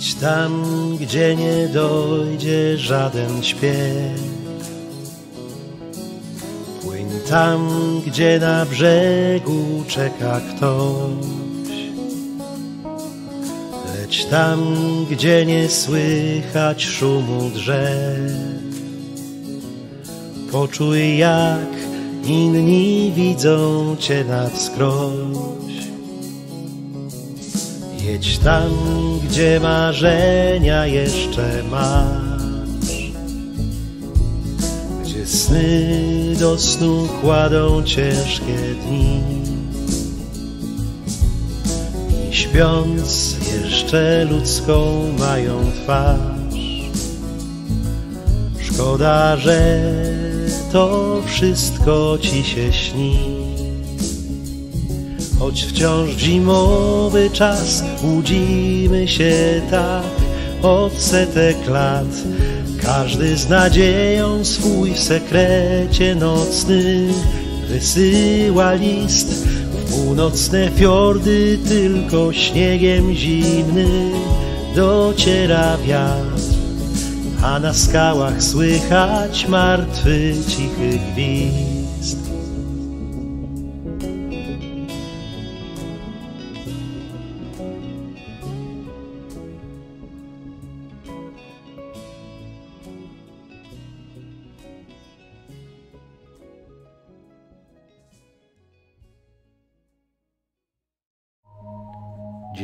Idź 0.00 0.14
tam, 0.14 0.64
gdzie 1.00 1.36
nie 1.36 1.68
dojdzie 1.68 2.78
żaden 2.78 3.42
śpiew. 3.42 4.20
Płyń 6.82 7.06
tam, 7.28 7.68
gdzie 8.06 8.38
na 8.38 8.66
brzegu 8.66 9.84
czeka 9.88 10.40
ktoś. 10.40 11.76
Leć 13.86 14.24
tam, 14.24 14.60
gdzie 15.10 15.46
nie 15.46 15.68
słychać 15.68 16.84
szumu 16.84 17.50
drzew. 17.50 18.32
Poczuj, 20.52 21.18
jak 21.18 21.70
inni 22.24 23.12
widzą 23.16 23.96
cię 23.98 24.24
na 24.24 24.48
wskroś. 24.48 25.79
Jedź 28.10 28.38
tam, 28.38 28.70
gdzie 29.24 29.60
marzenia 29.60 30.86
jeszcze 30.86 31.62
masz, 31.70 33.12
gdzie 35.04 35.26
sny 35.26 36.02
do 36.40 36.58
snu 36.58 37.08
kładą 37.20 37.82
ciężkie 37.82 38.56
dni. 38.86 39.20
I 42.30 42.34
śpiąc 42.34 43.36
jeszcze 43.54 44.24
ludzką 44.30 45.04
mają 45.18 45.72
twarz. 45.84 46.90
Szkoda, 48.60 49.36
że 49.36 49.80
to 50.72 51.16
wszystko 51.26 52.18
ci 52.20 52.44
się 52.44 52.72
śni. 52.72 53.39
Choć 55.50 55.64
wciąż 55.64 56.10
zimowy 56.10 57.30
czas, 57.30 57.84
łudzimy 58.02 59.08
się 59.08 59.62
tak 59.70 60.04
od 60.62 60.92
setek 60.92 61.56
lat. 61.68 62.06
Każdy 62.82 63.36
z 63.36 63.48
nadzieją 63.48 64.44
swój 64.44 64.94
w 64.94 65.00
sekrecie 65.00 66.14
nocnym 66.14 67.12
wysyła 67.68 68.74
list. 68.74 69.46
W 69.72 69.90
północne 69.90 70.70
fiordy 70.76 71.58
tylko 71.68 72.32
śniegiem 72.32 73.14
zimnym 73.14 74.12
dociera 74.76 75.76
wiatr, 75.78 76.42
a 77.42 77.58
na 77.60 77.74
skałach 77.74 78.42
słychać 78.42 79.48
martwy 79.48 80.34
cichy 80.48 80.98
gwizd. 81.12 81.79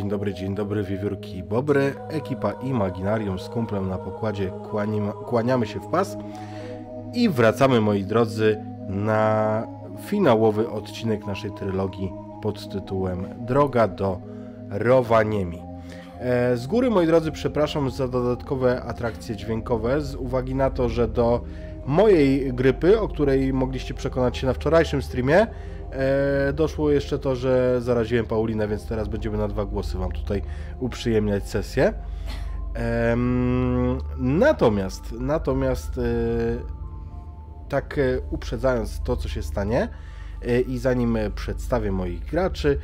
Dzień 0.07 0.11
dobry, 0.11 0.35
dzień 0.35 0.55
dobry, 0.55 0.83
wiewiórki 0.83 1.37
i 1.37 1.43
bobry. 1.43 1.95
Ekipa 2.09 2.53
Imaginarium 2.53 3.39
z 3.39 3.49
kumplem 3.49 3.89
na 3.89 3.99
pokładzie 3.99 4.51
kłanimy, 4.71 5.13
kłaniamy 5.13 5.67
się 5.67 5.81
w 5.81 5.87
pas 5.87 6.17
i 7.15 7.29
wracamy, 7.29 7.81
moi 7.81 8.05
drodzy, 8.05 8.65
na 8.89 9.67
finałowy 10.01 10.71
odcinek 10.71 11.27
naszej 11.27 11.51
trylogii 11.51 12.13
pod 12.43 12.69
tytułem 12.69 13.27
Droga 13.47 13.89
do 13.89 14.19
Rowaniemi. 14.71 15.63
E, 16.21 16.57
Z 16.57 16.67
góry, 16.67 16.91
moi 16.91 17.07
drodzy, 17.07 17.33
przepraszam 17.33 17.91
za 17.91 18.09
dodatkowe 18.09 18.83
atrakcje 18.83 19.37
dźwiękowe, 19.37 20.01
z 20.01 20.15
uwagi 20.15 20.55
na 20.55 20.71
to, 20.71 20.89
że 20.89 21.09
do 21.09 21.41
mojej 21.87 22.53
grypy, 22.53 23.01
o 23.01 23.09
której 23.09 23.53
mogliście 23.53 23.95
przekonać 23.95 24.39
się 24.39 24.47
na 24.47 24.53
wczorajszym 24.53 25.03
streamie, 25.03 25.47
e, 25.91 26.53
doszło 26.53 26.91
jeszcze 26.91 27.19
to, 27.19 27.37
że 27.37 27.81
zaraziłem 27.81 28.27
Paulinę, 28.27 28.69
więc 28.69 28.87
teraz 28.87 29.09
będziemy 29.09 29.39
na 29.39 29.49
dwa 29.49 29.65
głosy 29.65 29.99
Wam 29.99 30.13
tutaj 30.13 30.43
uprzyjemniać 30.81 31.49
sesję. 31.49 31.93
Natomiast, 34.17 35.13
natomiast 35.13 35.99
e, 35.99 36.03
tak 37.69 37.99
e, 37.99 38.21
uprzedzając 38.31 39.03
to, 39.03 39.17
co 39.17 39.29
się 39.29 39.43
stanie 39.43 39.89
i 40.69 40.79
zanim 40.79 41.19
przedstawię 41.35 41.93
moich 41.93 42.25
graczy, 42.25 42.79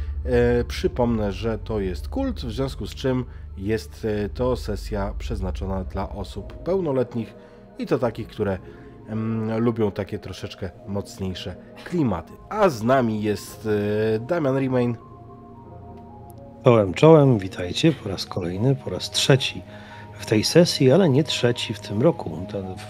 przypomnę, 0.69 1.33
że 1.33 1.59
to 1.59 1.81
jest 1.81 2.09
kult, 2.09 2.41
w 2.41 2.53
związku 2.53 2.87
z 2.87 2.95
czym 2.95 3.25
jest 3.57 4.07
to 4.35 4.57
sesja 4.57 5.15
przeznaczona 5.19 5.85
dla 5.85 6.09
osób 6.09 6.53
pełnoletnich 6.53 7.35
i 7.79 7.87
to 7.87 7.99
takich, 7.99 8.29
które 8.29 8.59
lubią 9.59 9.91
takie 9.91 10.19
troszeczkę 10.19 10.71
mocniejsze 10.87 11.55
klimaty. 11.85 12.33
A 12.49 12.69
z 12.69 12.83
nami 12.83 13.23
jest 13.23 13.69
e, 14.17 14.19
Damian 14.19 14.57
Remain. 14.57 14.97
Czołem, 16.65 16.95
czołem, 16.95 17.39
witajcie 17.39 17.93
po 17.93 18.09
raz 18.09 18.27
kolejny, 18.27 18.77
po 18.77 18.91
raz 18.91 19.11
trzeci 19.11 19.63
w 20.13 20.27
tej 20.27 20.45
sesji, 20.45 20.93
ale 20.93 21.09
nie 21.09 21.25
trzeci 21.25 21.75
w 21.75 21.81
tym 21.81 22.03
roku. 22.03 22.31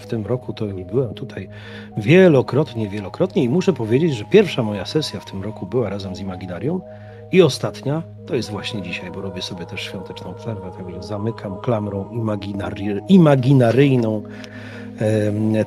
W 0.01 0.07
tym 0.07 0.25
roku 0.25 0.53
to 0.53 0.65
już 0.65 0.83
byłem 0.83 1.13
tutaj 1.13 1.49
wielokrotnie, 1.97 2.89
wielokrotnie 2.89 3.43
i 3.43 3.49
muszę 3.49 3.73
powiedzieć, 3.73 4.15
że 4.15 4.25
pierwsza 4.25 4.63
moja 4.63 4.85
sesja 4.85 5.19
w 5.19 5.25
tym 5.25 5.43
roku 5.43 5.65
była 5.65 5.89
razem 5.89 6.15
z 6.15 6.19
Imaginarium 6.19 6.81
i 7.31 7.41
ostatnia 7.41 8.03
to 8.25 8.35
jest 8.35 8.51
właśnie 8.51 8.81
dzisiaj, 8.81 9.11
bo 9.11 9.21
robię 9.21 9.41
sobie 9.41 9.65
też 9.65 9.81
świąteczną 9.81 10.33
przerwę, 10.33 10.71
także 10.77 11.03
zamykam 11.03 11.57
klamrą 11.61 12.09
imaginary, 12.11 13.01
imaginaryjną 13.07 14.23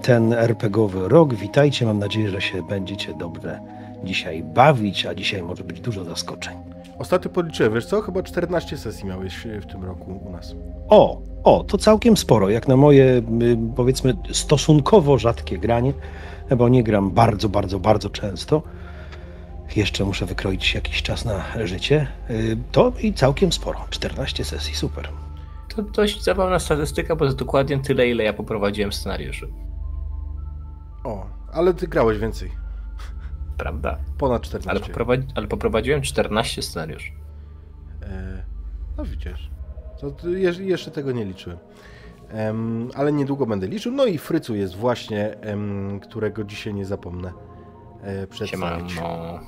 ten 0.02 0.32
RPGowy 0.32 1.08
rok. 1.08 1.34
Witajcie, 1.34 1.86
mam 1.86 1.98
nadzieję, 1.98 2.30
że 2.30 2.41
się 2.41 2.62
będziecie 2.62 3.14
dobrze 3.14 3.60
dzisiaj 4.04 4.42
bawić, 4.42 5.06
a 5.06 5.14
dzisiaj 5.14 5.42
może 5.42 5.64
być 5.64 5.80
dużo 5.80 6.04
zaskoczeń. 6.04 6.56
Ostatnio 6.98 7.30
policzyłem, 7.30 7.74
wiesz 7.74 7.86
co? 7.86 8.00
Chyba 8.00 8.22
14 8.22 8.78
sesji 8.78 9.06
miałeś 9.06 9.47
e, 9.47 9.60
w 9.60 9.66
tym 9.66 9.84
roku 9.84 10.20
u 10.26 10.30
nas. 10.30 10.54
O, 10.88 11.22
o, 11.44 11.64
to 11.64 11.78
całkiem 11.78 12.16
sporo, 12.16 12.48
jak 12.50 12.69
na 12.69 12.76
moje 12.76 13.22
powiedzmy 13.76 14.14
stosunkowo 14.32 15.19
rzadkie 15.19 15.58
granie, 15.58 15.92
bo 16.56 16.68
nie 16.68 16.82
gram 16.82 17.10
bardzo, 17.10 17.48
bardzo, 17.48 17.80
bardzo 17.80 18.10
często. 18.10 18.62
Jeszcze 19.76 20.04
muszę 20.04 20.26
wykroić 20.26 20.74
jakiś 20.74 21.03
czas 21.03 21.24
na 21.24 21.44
życie. 21.64 22.06
To 22.72 22.92
i 23.03 23.12
całkiem 23.12 23.53
sporo. 23.53 23.78
14 23.91 24.44
sesji, 24.44 24.74
super. 24.74 25.08
To 25.76 25.82
dość 25.82 26.22
zabawna 26.25 26.59
statystyka, 26.59 27.16
bo 27.16 27.26
to 27.26 27.34
dokładnie 27.34 27.78
tyle, 27.78 28.09
ile 28.09 28.25
ja 28.25 28.32
poprowadziłem 28.32 28.92
scenariuszy. 28.92 29.48
O, 31.04 31.26
ale 31.53 31.75
ty 31.75 31.88
grałeś 31.88 32.19
więcej. 32.19 32.50
Prawda? 33.59 33.98
Ponad 34.19 34.42
14. 34.42 34.70
Ale, 34.70 34.81
poprowadzi- 34.94 35.32
ale 35.34 35.47
poprowadziłem 35.47 36.03
14 36.03 36.62
scenariuszy. 36.62 37.12
E, 38.03 38.42
No 38.98 39.04
widzisz, 39.04 39.50
to 40.00 40.10
to 40.10 40.28
jeszcze 40.60 40.91
tego 40.91 41.12
nie 41.12 41.25
liczyłem. 41.25 41.59
Em, 42.28 42.88
ale 42.94 43.12
niedługo 43.12 43.47
będę 43.47 43.66
liczył. 43.66 43.92
No 43.92 44.06
i 44.06 44.19
Frycu 44.19 44.54
jest 44.54 44.76
właśnie, 44.76 45.41
em, 45.41 46.00
którego 46.00 46.44
dzisiaj 46.44 46.75
nie 46.75 46.84
zapomnę 46.86 47.32
e, 48.03 48.26
przedstawić. 48.26 48.92
Siemano. 48.92 49.41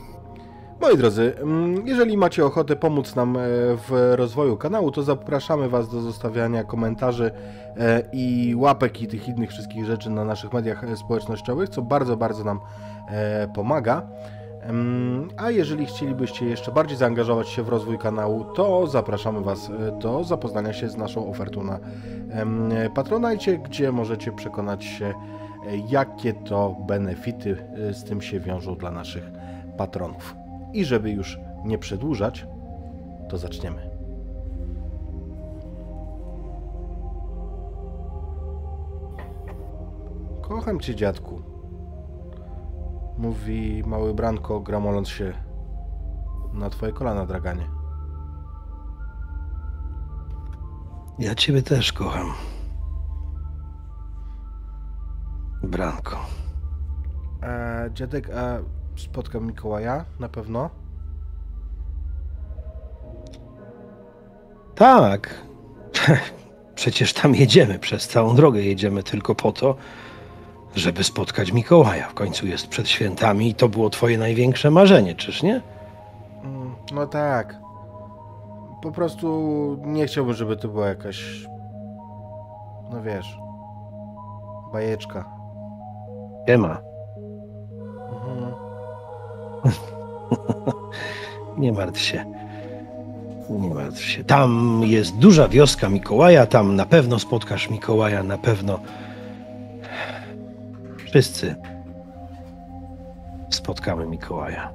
Moi 0.81 0.97
drodzy, 0.97 1.33
em, 1.43 1.87
jeżeli 1.87 2.16
macie 2.16 2.47
ochotę 2.47 2.77
pomóc 2.77 3.16
nam 3.16 3.37
e, 3.37 3.41
w 3.77 4.12
rozwoju 4.16 4.56
kanału, 4.56 4.91
to 4.91 5.03
zapraszamy 5.03 5.69
Was 5.69 5.89
do 5.89 6.00
zostawiania 6.00 6.65
komentarzy 6.65 7.31
e, 7.77 8.03
i 8.12 8.55
łapek 8.56 9.03
i 9.03 9.06
tych 9.06 9.28
innych 9.28 9.50
wszystkich 9.50 9.84
rzeczy 9.84 10.11
na 10.11 10.25
naszych 10.25 10.53
mediach 10.53 10.84
e, 10.84 10.97
społecznościowych, 10.97 11.69
co 11.69 11.83
bardzo, 11.83 12.17
bardzo 12.17 12.44
nam 12.44 12.61
pomaga. 13.55 14.03
Em, 14.62 15.29
A 15.37 15.50
jeżeli 15.50 15.87
chcielibyście 15.87 16.47
jeszcze 16.47 16.73
bardziej 16.73 16.97
zaangażować 16.97 17.49
się 17.49 17.62
w 17.62 17.69
rozwój 17.69 17.99
kanału, 17.99 18.44
to 18.44 18.87
zapraszamy 18.87 19.41
Was 19.41 19.70
do 20.00 20.25
zapoznania 20.25 20.73
się 20.73 20.88
z 20.88 20.97
naszą 20.97 21.31
ofertą 21.31 21.64
na 21.64 21.79
Patronite, 22.94 23.58
gdzie 23.58 23.93
możecie 23.93 24.32
przekonać 24.32 24.85
się, 24.85 25.14
jakie 25.88 26.32
to 26.32 26.76
benefity 26.87 27.56
z 27.93 28.05
tym 28.05 28.20
się 28.20 28.41
wiążą 28.41 28.75
dla 28.75 28.91
naszych 28.91 29.31
patronów. 29.76 30.48
I 30.73 30.85
żeby 30.85 31.11
już 31.11 31.38
nie 31.65 31.79
przedłużać, 31.79 32.47
to 33.29 33.38
zaczniemy. 33.38 33.91
Kocham 40.43 40.81
cię, 40.81 40.94
dziadku. 40.94 41.43
Mówi 43.19 43.82
mały 43.87 44.15
Branko, 44.15 44.61
gramoląc 44.61 45.09
się 45.09 45.32
na 46.53 46.70
twoje 46.70 46.93
kolana, 46.93 47.26
draganie. 47.26 47.69
Ja 51.19 51.35
ciebie 51.35 51.62
też 51.62 51.93
kocham. 51.93 52.32
Branko. 55.62 56.17
Dziadek, 57.93 58.31
a 58.31 58.59
spotkam 59.00 59.47
Mikołaja 59.47 60.05
na 60.21 60.29
pewno? 60.29 60.71
Tak. 64.75 65.35
Przecież 66.75 67.12
tam 67.12 67.35
jedziemy, 67.35 67.79
przez 67.79 68.09
całą 68.09 68.35
drogę 68.35 68.61
jedziemy 68.62 69.03
tylko 69.03 69.35
po 69.35 69.53
to, 69.53 69.75
żeby 70.75 71.05
spotkać 71.05 71.53
Mikołaja. 71.53 72.09
W 72.09 72.15
końcu 72.15 72.47
jest 72.47 72.67
przed 72.69 72.89
świętami 72.89 73.49
i 73.49 73.55
to 73.55 73.69
było 73.69 73.91
twoje 73.91 74.19
największe 74.19 74.71
marzenie, 74.71 75.15
czyż 75.15 75.43
nie? 75.43 75.61
Mm, 76.44 76.75
No 76.93 77.06
tak. 77.06 77.61
Po 78.83 78.93
prostu 78.93 79.77
nie 79.85 80.06
chciałbym, 80.06 80.35
żeby 80.35 80.56
to 80.56 80.69
była 80.69 80.89
jakaś. 80.89 81.47
No 82.93 83.03
wiesz. 83.03 83.39
Bajeczka. 84.73 85.25
Nie 86.49 86.59
ma. 86.59 86.88
Nie 91.58 91.72
martw 91.72 92.00
się. 92.00 92.25
Nie 93.50 93.75
martw 93.75 94.00
się. 94.00 94.25
Tam 94.25 94.81
jest 94.84 95.16
duża 95.16 95.49
wioska 95.49 95.88
Mikołaja, 95.88 96.46
tam 96.46 96.76
na 96.76 96.87
pewno 96.87 97.19
spotkasz 97.19 97.70
Mikołaja, 97.70 98.22
na 98.22 98.38
pewno. 98.38 98.81
Wszyscy 100.96 101.55
spotkamy 103.50 104.06
Mikołaja. 104.06 104.72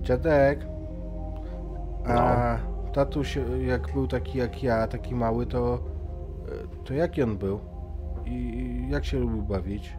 Dziadek. 0.00 0.66
A 2.06 2.56
tatuś, 2.92 3.38
jak 3.66 3.92
był 3.92 4.06
taki 4.06 4.38
jak 4.38 4.62
ja, 4.62 4.86
taki 4.86 5.14
mały, 5.14 5.46
to. 5.46 5.78
To 6.84 6.94
jaki 6.94 7.22
on 7.22 7.38
był? 7.38 7.60
I 8.26 8.86
jak 8.90 9.04
się 9.04 9.18
lubił 9.18 9.42
bawić? 9.42 9.96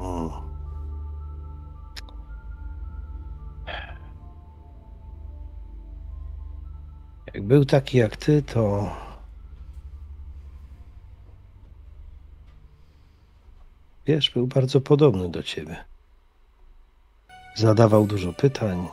Mm. 0.00 0.55
Był 7.46 7.64
taki 7.64 7.98
jak 7.98 8.16
ty, 8.16 8.42
to. 8.42 8.90
Wiesz, 14.06 14.30
był 14.30 14.46
bardzo 14.46 14.80
podobny 14.80 15.28
do 15.28 15.42
ciebie. 15.42 15.84
Zadawał 17.54 18.06
dużo 18.06 18.32
pytań. 18.32 18.88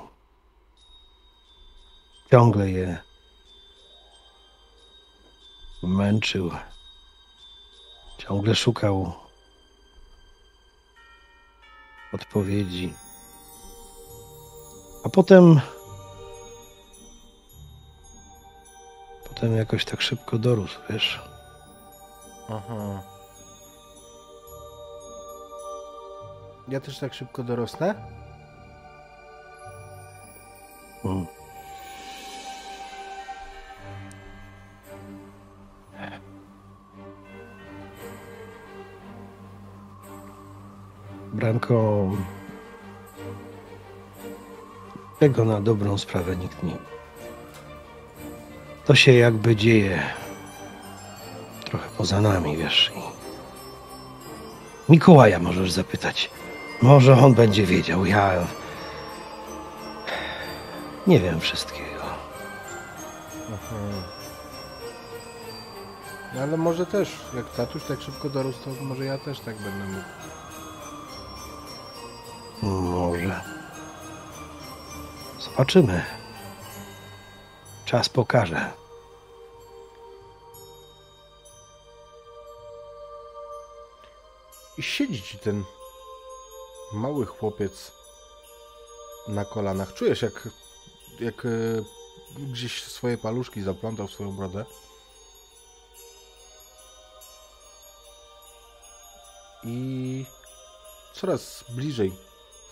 Ciągle 2.32 2.72
je 2.72 2.98
męczył. 5.84 6.52
Ciągle 8.18 8.56
szukał 8.56 9.14
odpowiedzi. 12.14 12.94
A 15.06 15.10
potem. 15.10 15.62
Potem 19.44 19.58
jakoś 19.58 19.86
tak 19.86 20.02
szybko 20.02 20.38
dorósł, 20.38 20.80
wiesz. 20.90 21.22
Aha. 22.50 23.02
Ja 26.68 26.80
też 26.80 27.00
tak 27.00 27.14
szybko 27.14 27.44
dorosnę? 27.44 27.96
Mm. 31.06 31.26
Branko, 41.34 42.10
tego 45.20 45.46
na 45.46 45.62
dobrą 45.62 45.98
sprawę 45.98 46.36
nikt 46.36 46.64
nie. 46.64 46.93
To 48.86 48.96
się 48.96 49.14
jakby 49.14 49.56
dzieje 49.56 50.04
trochę 51.66 51.90
poza 51.98 52.22
nami, 52.22 52.58
wiesz. 52.58 52.92
I 52.96 53.02
Mikołaja 54.92 55.40
możesz 55.40 55.72
zapytać. 55.72 56.30
Może 56.82 57.18
on 57.18 57.34
będzie 57.34 57.66
wiedział. 57.66 58.06
Ja 58.06 58.32
nie 61.08 61.20
wiem 61.20 61.40
wszystkiego. 61.40 62.04
Aha. 63.54 63.76
No 66.36 66.42
ale 66.42 66.58
może 66.58 66.86
też, 66.86 67.10
jak 67.36 67.50
tatuś 67.50 67.84
tak 67.84 68.02
szybko 68.02 68.30
dorósł, 68.30 68.60
to 68.64 68.84
może 68.84 69.06
ja 69.06 69.18
też 69.18 69.40
tak 69.40 69.56
będę 69.56 69.86
mógł. 69.86 70.06
Może. 72.62 73.42
Zobaczymy. 75.40 76.23
Czas 77.94 78.10
pokaże. 78.10 78.72
I 84.78 84.84
siedzi 84.84 85.22
ci 85.22 85.40
ten 85.40 85.64
mały 86.94 87.26
chłopiec 87.26 87.92
na 89.28 89.46
kolanach. 89.46 89.94
Czujesz, 89.94 90.22
jak, 90.22 90.50
jak 91.20 91.46
e, 91.46 91.50
gdzieś 92.40 92.84
swoje 92.84 93.18
paluszki 93.18 93.62
zaplątał 93.62 94.08
w 94.08 94.12
swoją 94.12 94.32
brodę. 94.32 94.66
I 99.64 100.26
coraz 101.14 101.66
bliżej 101.70 102.14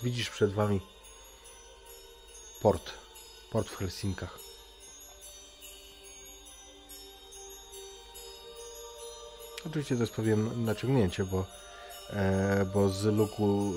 widzisz 0.01 0.29
przed 0.29 0.53
wami 0.53 0.81
port. 2.61 2.91
Port 3.51 3.69
w 3.69 3.77
Helsinkach. 3.77 4.50
Oczywiście 9.65 9.95
to 9.95 10.01
jest 10.01 10.15
pewien 10.15 10.65
naciągnięcie, 10.65 11.23
bo 11.25 11.45
e, 12.09 12.65
bo 12.73 12.89
z 12.89 13.05
luku 13.05 13.73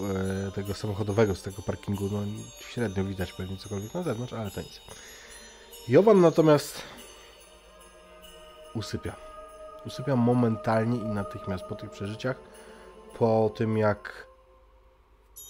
e, 0.49 0.53
tego 0.53 0.75
samochodowego, 0.75 1.35
z 1.35 1.43
tego 1.43 1.63
parkingu, 1.63 2.09
no 2.13 2.19
średnio 2.61 3.05
widać 3.05 3.33
pewnie 3.33 3.57
cokolwiek 3.57 3.95
na 3.95 4.03
zewnątrz, 4.03 4.33
ale 4.33 4.51
to 4.51 4.61
nic. 4.61 4.81
Jowan 5.89 6.21
natomiast 6.21 6.83
usypia. 8.75 9.17
Usypia 9.87 10.17
momentalnie 10.17 10.97
i 10.97 11.05
natychmiast 11.05 11.65
po 11.65 11.75
tych 11.75 11.91
przeżyciach, 11.91 12.37
po 13.19 13.51
tym 13.57 13.79
jak 13.79 14.27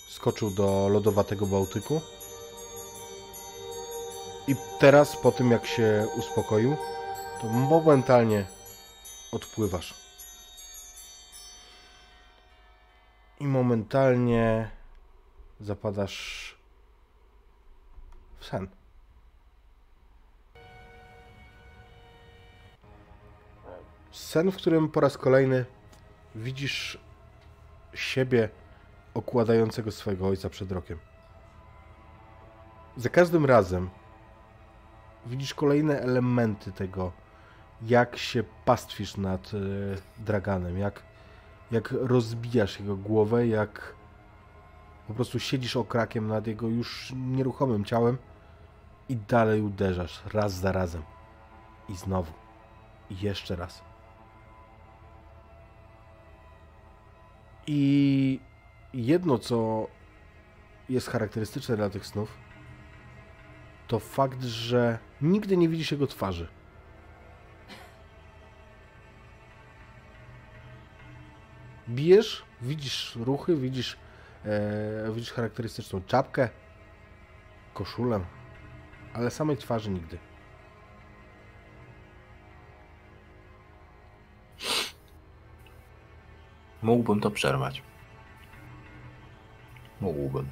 skoczył 0.09 0.51
do 0.51 0.89
lodowatego 0.89 1.47
Bałtyku. 1.47 2.01
I 4.49 4.57
teraz, 4.81 5.17
po 5.17 5.33
tym 5.33 5.51
jak 5.51 5.67
się 5.67 6.07
uspokoił, 6.19 6.77
to 7.41 7.47
momentalnie 7.47 8.47
odpływasz. 9.33 10.04
I 13.45 13.47
momentalnie 13.47 14.71
zapadasz 15.61 16.57
w 18.39 18.45
sen. 18.45 18.69
Sen, 24.11 24.53
w 24.53 24.57
którym 24.57 24.89
po 24.89 25.01
raz 25.01 25.19
kolejny 25.19 25.65
widzisz 26.35 26.99
siebie 27.95 28.49
okładającego 29.15 29.93
swojego 29.93 30.27
ojca 30.27 30.51
przed 30.51 30.73
rokiem. 30.73 30.99
Za 32.97 33.09
każdym 33.09 33.47
razem 33.47 33.91
widzisz 35.27 35.55
kolejne 35.55 36.01
elementy 36.01 36.73
tego, 36.73 37.13
jak 37.83 38.17
się 38.17 38.45
pastwisz 38.65 39.17
nad 39.17 39.55
y, 39.55 39.97
Draganem, 40.19 40.79
jak 40.79 41.14
jak 41.75 41.93
rozbijasz 41.93 42.81
jego 42.81 42.97
głowę, 42.97 43.47
jak 43.47 43.95
po 45.09 45.15
prostu 45.15 45.41
siedzisz 45.41 45.77
okrakiem 45.77 46.29
nad 46.29 46.47
jego 46.47 46.69
już 46.69 47.13
nieruchomym 47.17 47.85
ciałem 47.85 48.19
i 49.09 49.17
dalej 49.17 49.63
uderzasz 49.63 50.23
raz 50.33 50.53
za 50.53 50.73
razem. 50.73 51.03
I 51.89 51.97
znowu. 51.97 52.33
I 53.11 53.21
jeszcze 53.21 53.57
raz. 53.57 53.83
I 57.67 58.41
jedno, 58.95 59.39
co 59.39 59.87
jest 60.89 61.09
charakterystyczne 61.09 61.77
dla 61.77 61.91
tych 61.91 62.07
snów, 62.07 62.39
to 63.89 63.99
fakt, 63.99 64.43
że 64.43 64.99
nigdy 65.23 65.57
nie 65.57 65.69
widzisz 65.69 65.93
jego 65.93 66.07
twarzy. 66.07 66.49
Bijesz, 71.95 72.45
widzisz 72.63 73.17
ruchy, 73.17 73.57
widzisz, 73.57 73.97
e, 74.45 75.13
widzisz 75.13 75.33
charakterystyczną 75.33 76.03
czapkę, 76.07 76.49
koszulę, 77.75 78.21
ale 79.15 79.31
samej 79.31 79.57
twarzy 79.57 79.91
nigdy. 79.91 80.19
Mógłbym 86.83 87.21
to 87.21 87.31
przerwać. 87.31 87.83
Mógłbym. 90.01 90.49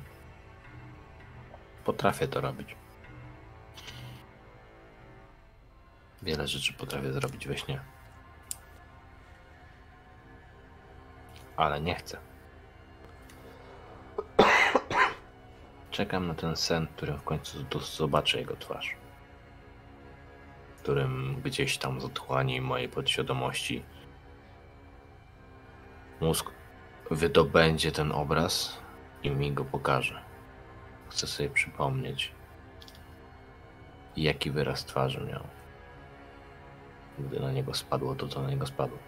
Potrafię 1.85 2.29
to 2.29 2.41
robić. 2.41 2.77
Wiele 6.23 6.49
rzeczy 6.49 6.73
potrafię 6.73 7.13
zrobić 7.13 7.49
we 7.49 7.59
śnie. 7.59 7.81
Ale 11.57 11.81
nie 11.81 11.95
chcę. 11.95 12.19
Czekam 15.91 16.27
na 16.27 16.35
ten 16.35 16.57
sen, 16.57 16.87
w 16.87 16.91
którym 16.97 17.19
w 17.19 17.23
końcu 17.23 17.59
zobaczę 17.81 18.39
jego 18.39 18.57
twarz. 18.57 18.97
W 20.77 20.83
którym 20.83 21.41
gdzieś 21.45 21.79
tam 21.79 22.01
z 22.01 22.05
otchłani 22.05 22.61
mojej 22.61 22.89
podświadomości 22.89 23.83
mózg 26.21 26.51
wydobędzie 27.11 27.93
ten 27.93 28.13
obraz 28.13 28.79
i 29.23 29.31
mi 29.31 29.53
go 29.53 29.65
pokaże. 29.65 30.23
Chcę 31.09 31.27
sobie 31.27 31.51
przypomnieć, 31.51 32.33
jaki 34.17 34.51
wyraz 34.51 34.85
twarzy 34.85 35.21
miał, 35.21 35.43
gdy 37.19 37.41
na 37.41 37.53
niego 37.53 37.75
spadło 37.75 38.15
to, 38.15 38.29
co 38.29 38.43
na 38.43 38.51
niego 38.51 38.67
spadło. 38.67 38.99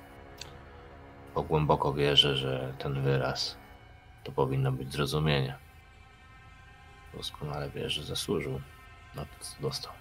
Bo 1.35 1.43
głęboko 1.43 1.93
wierzę, 1.93 2.37
że 2.37 2.75
ten 2.79 3.03
wyraz 3.03 3.57
to 4.25 4.33
powinno 4.33 4.73
być 4.73 4.93
zrozumienie. 4.93 5.57
Doskonale 7.15 7.71
wierzę, 7.71 7.89
że 7.89 8.05
zasłużył 8.05 8.61
na 9.15 9.23
to, 9.23 9.45
co 9.45 9.63
dostał. 9.63 9.93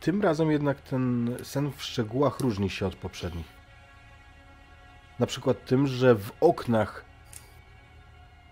Tym 0.00 0.22
razem 0.22 0.50
jednak 0.50 0.80
ten 0.80 1.36
sen 1.42 1.72
w 1.72 1.82
szczegółach 1.82 2.40
różni 2.40 2.70
się 2.70 2.86
od 2.86 2.96
poprzednich. 2.96 3.46
Na 5.18 5.26
przykład 5.26 5.64
tym, 5.64 5.86
że 5.86 6.14
w 6.14 6.32
oknach 6.40 7.04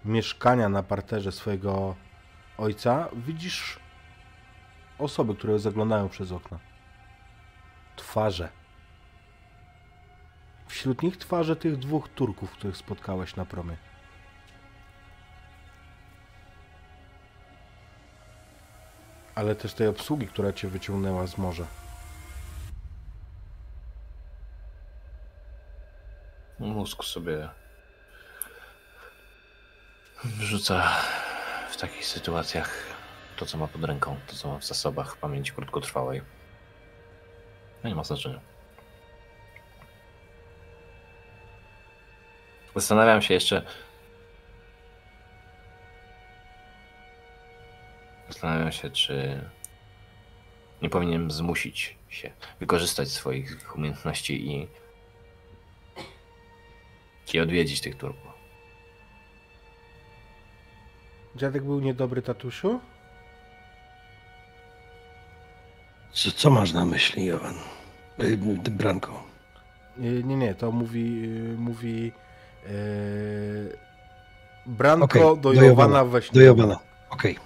mieszkania 0.05 0.69
na 0.69 0.83
parterze 0.83 1.33
swojego 1.33 1.95
ojca 2.59 3.09
widzisz 3.12 3.81
osoby, 4.99 5.35
które 5.35 5.59
zaglądają 5.59 6.09
przez 6.09 6.33
okna. 6.33 6.59
Twarze. 7.97 8.49
Wśród 10.66 11.02
nich 11.02 11.16
twarze 11.16 11.56
tych 11.56 11.76
dwóch 11.78 12.08
Turków, 12.08 12.52
których 12.52 12.76
spotkałeś 12.76 13.37
na 13.37 13.44
promie. 13.44 13.76
Ale 19.35 19.54
też 19.54 19.75
tej 19.75 19.88
obsługi, 19.88 20.26
która 20.26 20.52
cię 20.52 20.68
wyciągnęła 20.68 21.26
z 21.26 21.38
morza. 21.38 21.66
Mózg 26.58 27.04
sobie 27.04 27.49
wrzuca 30.25 30.92
w 31.70 31.76
takich 31.76 32.06
sytuacjach 32.06 32.96
to, 33.37 33.46
co 33.46 33.58
ma 33.58 33.66
pod 33.68 33.85
ręką, 33.85 34.16
to, 34.26 34.37
co 34.37 34.49
ma 34.49 34.58
w 34.58 34.64
zasobach 34.64 35.16
pamięci 35.16 35.52
krótkotrwałej. 35.52 36.23
No 37.85 37.88
nie 37.90 37.96
ma 37.96 38.04
znaczenia. 38.04 38.56
Zastanawiam 42.76 43.23
się 43.23 43.35
jeszcze. 43.35 43.62
Zastanawiam 48.28 48.73
się, 48.73 48.90
czy 48.90 49.40
nie 50.83 50.90
powinienem 50.90 51.30
zmusić 51.30 51.97
się, 52.09 52.30
wykorzystać 52.61 53.09
swoich 53.09 53.76
umiejętności 53.76 54.50
i, 54.50 54.68
i 57.35 57.40
odwiedzić 57.40 57.80
tych 57.80 57.97
Turków. 57.97 58.33
Dziadek 61.37 61.62
był 61.62 61.80
niedobry, 61.80 62.23
tatusiu? 62.23 62.80
Co, 66.12 66.30
co 66.30 66.50
masz 66.50 66.73
na 66.73 66.85
myśli, 66.85 67.25
Jovan? 67.25 67.54
Y, 68.21 68.37
Branko. 68.71 69.25
Nie, 69.97 70.11
nie, 70.11 70.37
nie, 70.37 70.54
to 70.54 70.73
mówi, 70.73 71.25
y, 71.25 71.59
mówi 71.59 72.12
Branko 74.66 75.04
Okej, 75.04 75.23
do 75.23 75.37
do 75.37 75.52
Jowana 75.52 75.68
Jowana, 75.68 76.04
we 76.04 76.23
śnie. 76.23 76.40
Do 76.40 76.46
Jovana. 76.46 76.78
Okej. 77.11 77.38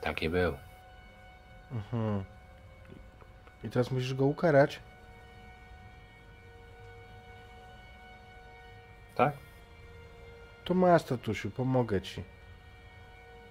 Taki 0.00 0.30
był. 0.30 0.56
Mhm. 1.72 2.24
I 3.64 3.68
teraz 3.68 3.90
musisz 3.90 4.14
go 4.14 4.26
ukarać. 4.26 4.80
Tak? 9.14 9.32
To 10.64 10.74
masz, 10.74 11.02
tatusiu, 11.02 11.50
pomogę 11.50 12.00
ci. 12.00 12.24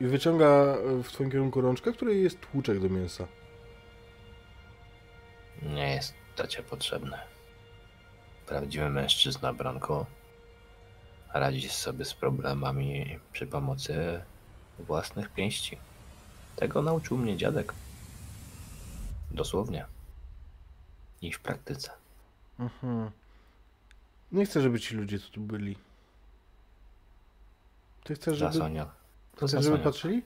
I 0.01 0.05
wyciąga 0.05 0.45
e, 0.45 1.03
w 1.03 1.07
twoim 1.07 1.31
kierunku 1.31 1.61
rączkę, 1.61 1.91
w 1.91 1.95
której 1.95 2.23
jest 2.23 2.39
tłuczek 2.39 2.79
do 2.79 2.89
mięsa. 2.89 3.27
Nie 5.61 5.93
jest 5.93 6.13
to 6.35 6.47
cię 6.47 6.63
potrzebne. 6.63 7.36
Prawdziwy 8.47 8.89
mężczyzna, 8.89 9.53
Branko, 9.53 10.05
radzi 11.33 11.69
sobie 11.69 12.05
z 12.05 12.13
problemami 12.13 13.19
przy 13.31 13.47
pomocy 13.47 14.21
własnych 14.79 15.29
pięści. 15.29 15.77
Tego 16.55 16.81
nauczył 16.81 17.17
mnie 17.17 17.37
dziadek. 17.37 17.73
Dosłownie. 19.31 19.85
I 21.21 21.33
w 21.33 21.39
praktyce. 21.39 21.91
Mhm. 22.59 23.11
Nie 24.31 24.45
chcę, 24.45 24.61
żeby 24.61 24.79
ci 24.79 24.95
ludzie 24.95 25.19
tu 25.19 25.41
byli. 25.41 25.77
Ty 28.03 28.15
chcesz, 28.15 28.37
żeby, 28.37 28.53
Zasłania. 28.53 28.89
To 29.35 29.47
chcesz, 29.47 29.63
żeby 29.63 29.79
patrzyli? 29.79 30.23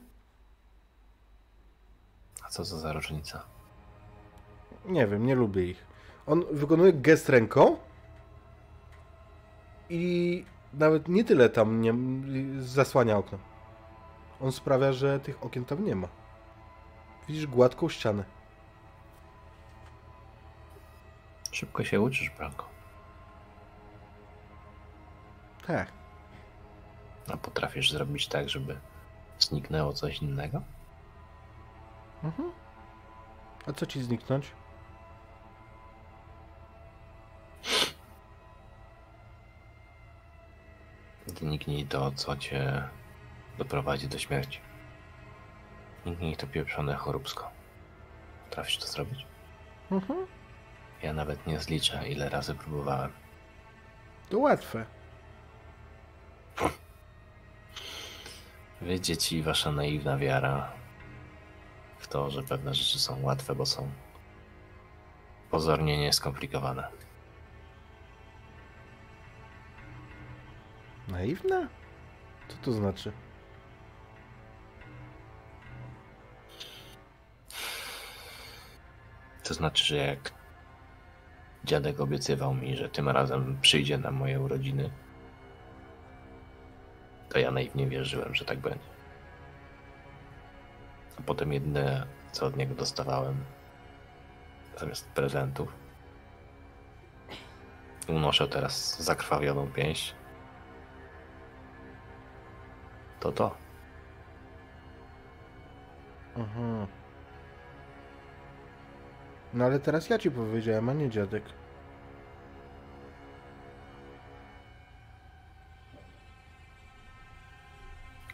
A 2.42 2.48
co 2.48 2.64
to 2.64 2.78
za 2.78 2.92
różnica? 2.92 3.44
Nie 4.84 5.06
wiem, 5.06 5.26
nie 5.26 5.34
lubię 5.34 5.66
ich. 5.66 5.84
On 6.26 6.44
wykonuje 6.52 6.92
gest 6.92 7.28
ręką 7.28 7.76
i 9.92 10.44
nawet 10.74 11.08
nie 11.08 11.24
tyle 11.24 11.48
tam 11.48 11.80
nie, 11.80 11.94
zasłania 12.62 13.16
okno. 13.16 13.38
On 14.40 14.52
sprawia, 14.52 14.92
że 14.92 15.20
tych 15.20 15.44
okien 15.44 15.64
tam 15.64 15.84
nie 15.84 15.96
ma. 15.96 16.08
Widzisz 17.28 17.46
gładką 17.46 17.88
ścianę. 17.88 18.24
Szybko 21.50 21.84
się 21.84 22.00
uczysz, 22.00 22.30
Branko. 22.30 22.68
Tak. 25.66 25.92
A 27.32 27.36
potrafisz 27.36 27.92
zrobić 27.92 28.28
tak, 28.28 28.48
żeby 28.48 28.80
zniknęło 29.38 29.92
coś 29.92 30.22
innego? 30.22 30.62
Mhm. 32.24 32.52
A 33.66 33.72
co 33.72 33.86
ci 33.86 34.02
zniknąć? 34.02 34.52
Zniknij 41.42 41.86
to, 41.86 42.12
co 42.12 42.36
cię 42.36 42.88
doprowadzi 43.58 44.08
do 44.08 44.18
śmierci. 44.18 44.60
Zniknij 46.04 46.36
to 46.36 46.46
pieprzone 46.46 46.94
choróbsko. 46.94 47.50
Potrafisz 48.44 48.78
to 48.78 48.86
zrobić? 48.86 49.26
Mhm. 49.90 50.26
Ja 51.02 51.12
nawet 51.12 51.46
nie 51.46 51.60
zliczę, 51.60 52.08
ile 52.08 52.28
razy 52.28 52.54
próbowałem. 52.54 53.12
To 54.28 54.38
łatwe. 54.38 54.86
Wy, 58.80 59.00
dzieci, 59.00 59.42
wasza 59.42 59.72
naiwna 59.72 60.18
wiara 60.18 60.72
w 61.98 62.08
to, 62.08 62.30
że 62.30 62.42
pewne 62.42 62.74
rzeczy 62.74 62.98
są 62.98 63.22
łatwe, 63.22 63.54
bo 63.54 63.66
są 63.66 63.90
pozornie 65.50 65.98
nieskomplikowane. 65.98 66.88
Naiwna? 71.12 71.68
Co 72.48 72.56
to 72.56 72.72
znaczy? 72.72 73.12
To 79.44 79.54
znaczy, 79.54 79.84
że 79.84 79.96
jak 79.96 80.32
dziadek 81.64 82.00
obiecywał 82.00 82.54
mi, 82.54 82.76
że 82.76 82.88
tym 82.88 83.08
razem 83.08 83.58
przyjdzie 83.60 83.98
na 83.98 84.10
moje 84.10 84.40
urodziny, 84.40 84.90
to 87.28 87.38
ja 87.38 87.50
naiwnie 87.50 87.86
wierzyłem, 87.86 88.34
że 88.34 88.44
tak 88.44 88.58
będzie. 88.58 88.92
A 91.18 91.22
potem 91.22 91.52
jedyne, 91.52 92.06
co 92.32 92.46
od 92.46 92.56
niego 92.56 92.74
dostawałem, 92.74 93.44
zamiast 94.76 95.08
prezentów, 95.08 95.72
unoszę 98.08 98.48
teraz 98.48 99.02
zakrwawioną 99.02 99.72
pięść, 99.72 100.14
to 103.22 103.32
to. 103.32 103.56
Aha. 106.36 106.86
No 109.54 109.64
ale 109.64 109.80
teraz 109.80 110.10
ja 110.10 110.18
ci 110.18 110.30
powiedziałem, 110.30 110.88
a 110.88 110.92
nie 110.92 111.10
dziadek. 111.10 111.44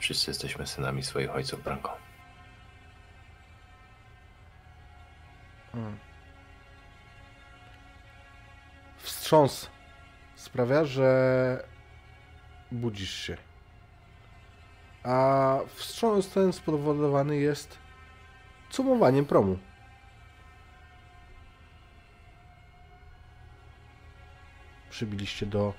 Wszyscy 0.00 0.30
jesteśmy 0.30 0.66
synami 0.66 1.02
swoich 1.02 1.35
ojców, 1.35 1.64
Branko. 1.64 1.99
Hmm. 5.73 5.99
Wstrząs 8.99 9.71
sprawia, 10.37 10.85
że 10.85 11.68
budzisz 12.73 13.14
się. 13.14 13.47
A 15.08 15.58
wstrząs 15.74 16.28
ten 16.28 16.52
spowodowany 16.52 17.36
jest 17.36 17.78
cumowaniem 18.70 19.24
promu. 19.24 19.58
Przybiliście 24.90 25.46
do 25.46 25.74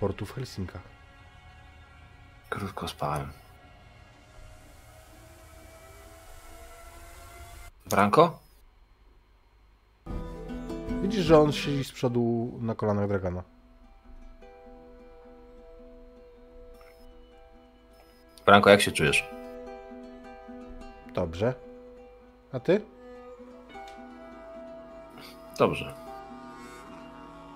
portu 0.00 0.26
w 0.26 0.32
Helsinkach. 0.32 0.82
Krótko 2.50 2.88
spałem. 2.88 3.32
Branko? 7.86 8.38
Widzisz, 11.02 11.24
że 11.24 11.38
on 11.38 11.52
siedzi 11.52 11.84
z 11.84 11.92
przodu 11.92 12.52
na 12.60 12.74
kolanach 12.74 13.08
Dragana. 13.08 13.59
Branko, 18.50 18.70
jak 18.70 18.80
się 18.80 18.92
czujesz? 18.92 19.24
Dobrze. 21.14 21.54
A 22.52 22.60
ty? 22.60 22.80
Dobrze. 25.58 25.94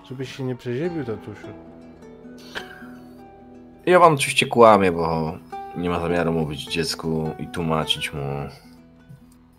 Żebyś 0.09 0.35
się 0.35 0.43
nie 0.43 0.55
przeziębił, 0.55 1.05
tatusiu. 1.05 1.47
Ja 3.85 3.99
wam 3.99 4.13
oczywiście 4.13 4.45
kłamię, 4.45 4.91
bo 4.91 5.37
nie 5.77 5.89
ma 5.89 5.99
zamiaru 5.99 6.33
mówić 6.33 6.63
dziecku 6.63 7.31
i 7.39 7.47
tłumaczyć 7.47 8.13
mu 8.13 8.49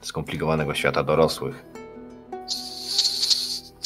skomplikowanego 0.00 0.75
świata 0.75 1.02
dorosłych. 1.02 1.64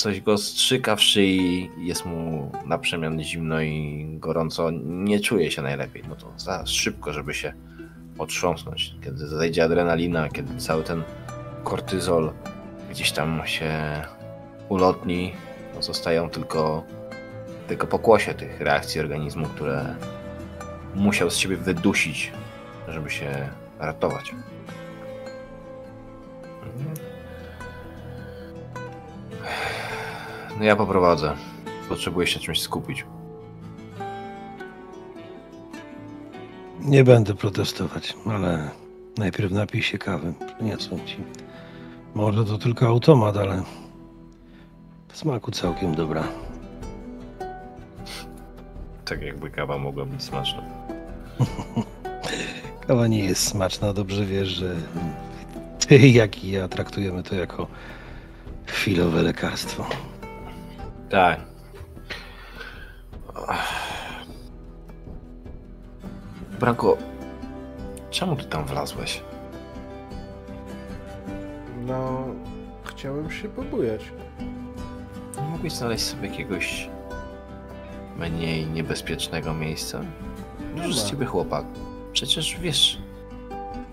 Coś 0.00 0.20
go 0.20 0.38
strzyka 0.38 0.96
w 0.96 1.02
szyi, 1.02 1.70
jest 1.78 2.04
mu 2.04 2.52
na 2.66 2.78
przemian 2.78 3.22
zimno 3.22 3.60
i 3.60 4.06
gorąco, 4.18 4.70
nie 4.82 5.20
czuje 5.20 5.50
się 5.50 5.62
najlepiej. 5.62 6.02
No 6.08 6.16
to 6.16 6.32
za 6.36 6.66
szybko, 6.66 7.12
żeby 7.12 7.34
się 7.34 7.52
otrząsnąć. 8.18 8.94
Kiedy 9.04 9.26
zejdzie 9.26 9.64
adrenalina, 9.64 10.28
kiedy 10.28 10.56
cały 10.56 10.84
ten 10.84 11.02
kortyzol 11.64 12.32
gdzieś 12.90 13.12
tam 13.12 13.42
się 13.44 14.02
ulotni, 14.68 15.32
to 15.74 15.82
zostają 15.82 16.30
tylko, 16.30 16.84
tylko 17.68 17.86
pokłosie 17.86 18.34
tych 18.34 18.60
reakcji 18.60 19.00
organizmu, 19.00 19.46
które 19.46 19.96
musiał 20.94 21.30
z 21.30 21.36
siebie 21.36 21.56
wydusić, 21.56 22.32
żeby 22.88 23.10
się 23.10 23.48
ratować. 23.78 24.34
No 30.60 30.66
ja 30.66 30.76
poprowadzę. 30.76 31.36
Potrzebuję 31.88 32.26
się 32.26 32.40
czymś 32.40 32.60
skupić. 32.60 33.06
Nie 36.80 37.04
będę 37.04 37.34
protestować, 37.34 38.14
ale 38.26 38.70
najpierw 39.18 39.52
napij 39.52 39.82
się 39.82 39.98
kawy. 39.98 40.34
Przyniosą 40.56 40.98
ci. 41.06 41.16
Może 42.14 42.44
to 42.44 42.58
tylko 42.58 42.86
automat, 42.86 43.36
ale 43.36 43.62
w 45.08 45.16
smaku 45.16 45.50
całkiem 45.50 45.94
dobra. 45.94 46.24
Tak 49.04 49.22
jakby 49.22 49.50
kawa 49.50 49.78
mogła 49.78 50.04
być 50.04 50.22
smaczna. 50.22 50.62
Kawa 52.86 53.06
nie 53.06 53.24
jest 53.24 53.46
smaczna, 53.46 53.92
dobrze 53.92 54.26
wiesz, 54.26 54.48
że 54.48 54.76
ty, 55.78 56.08
jak 56.08 56.44
i 56.44 56.50
ja 56.50 56.68
traktujemy 56.68 57.22
to 57.22 57.34
jako 57.34 57.66
chwilowe 58.66 59.22
lekarstwo. 59.22 59.86
Tak. 61.10 61.40
Branko, 66.60 66.96
czemu 68.10 68.36
ty 68.36 68.44
tam 68.44 68.64
wlazłeś? 68.64 69.22
No, 71.86 72.24
chciałem 72.84 73.30
się 73.30 73.48
pobujać. 73.48 74.00
Nie 75.36 75.48
mogłeś 75.48 75.72
znaleźć 75.72 76.04
sobie 76.04 76.28
jakiegoś 76.28 76.88
mniej 78.16 78.66
niebezpiecznego 78.66 79.54
miejsca? 79.54 80.00
Już 80.76 80.98
z 80.98 81.10
ciebie 81.10 81.26
chłopak. 81.26 81.64
Przecież 82.12 82.56
wiesz, 82.60 82.98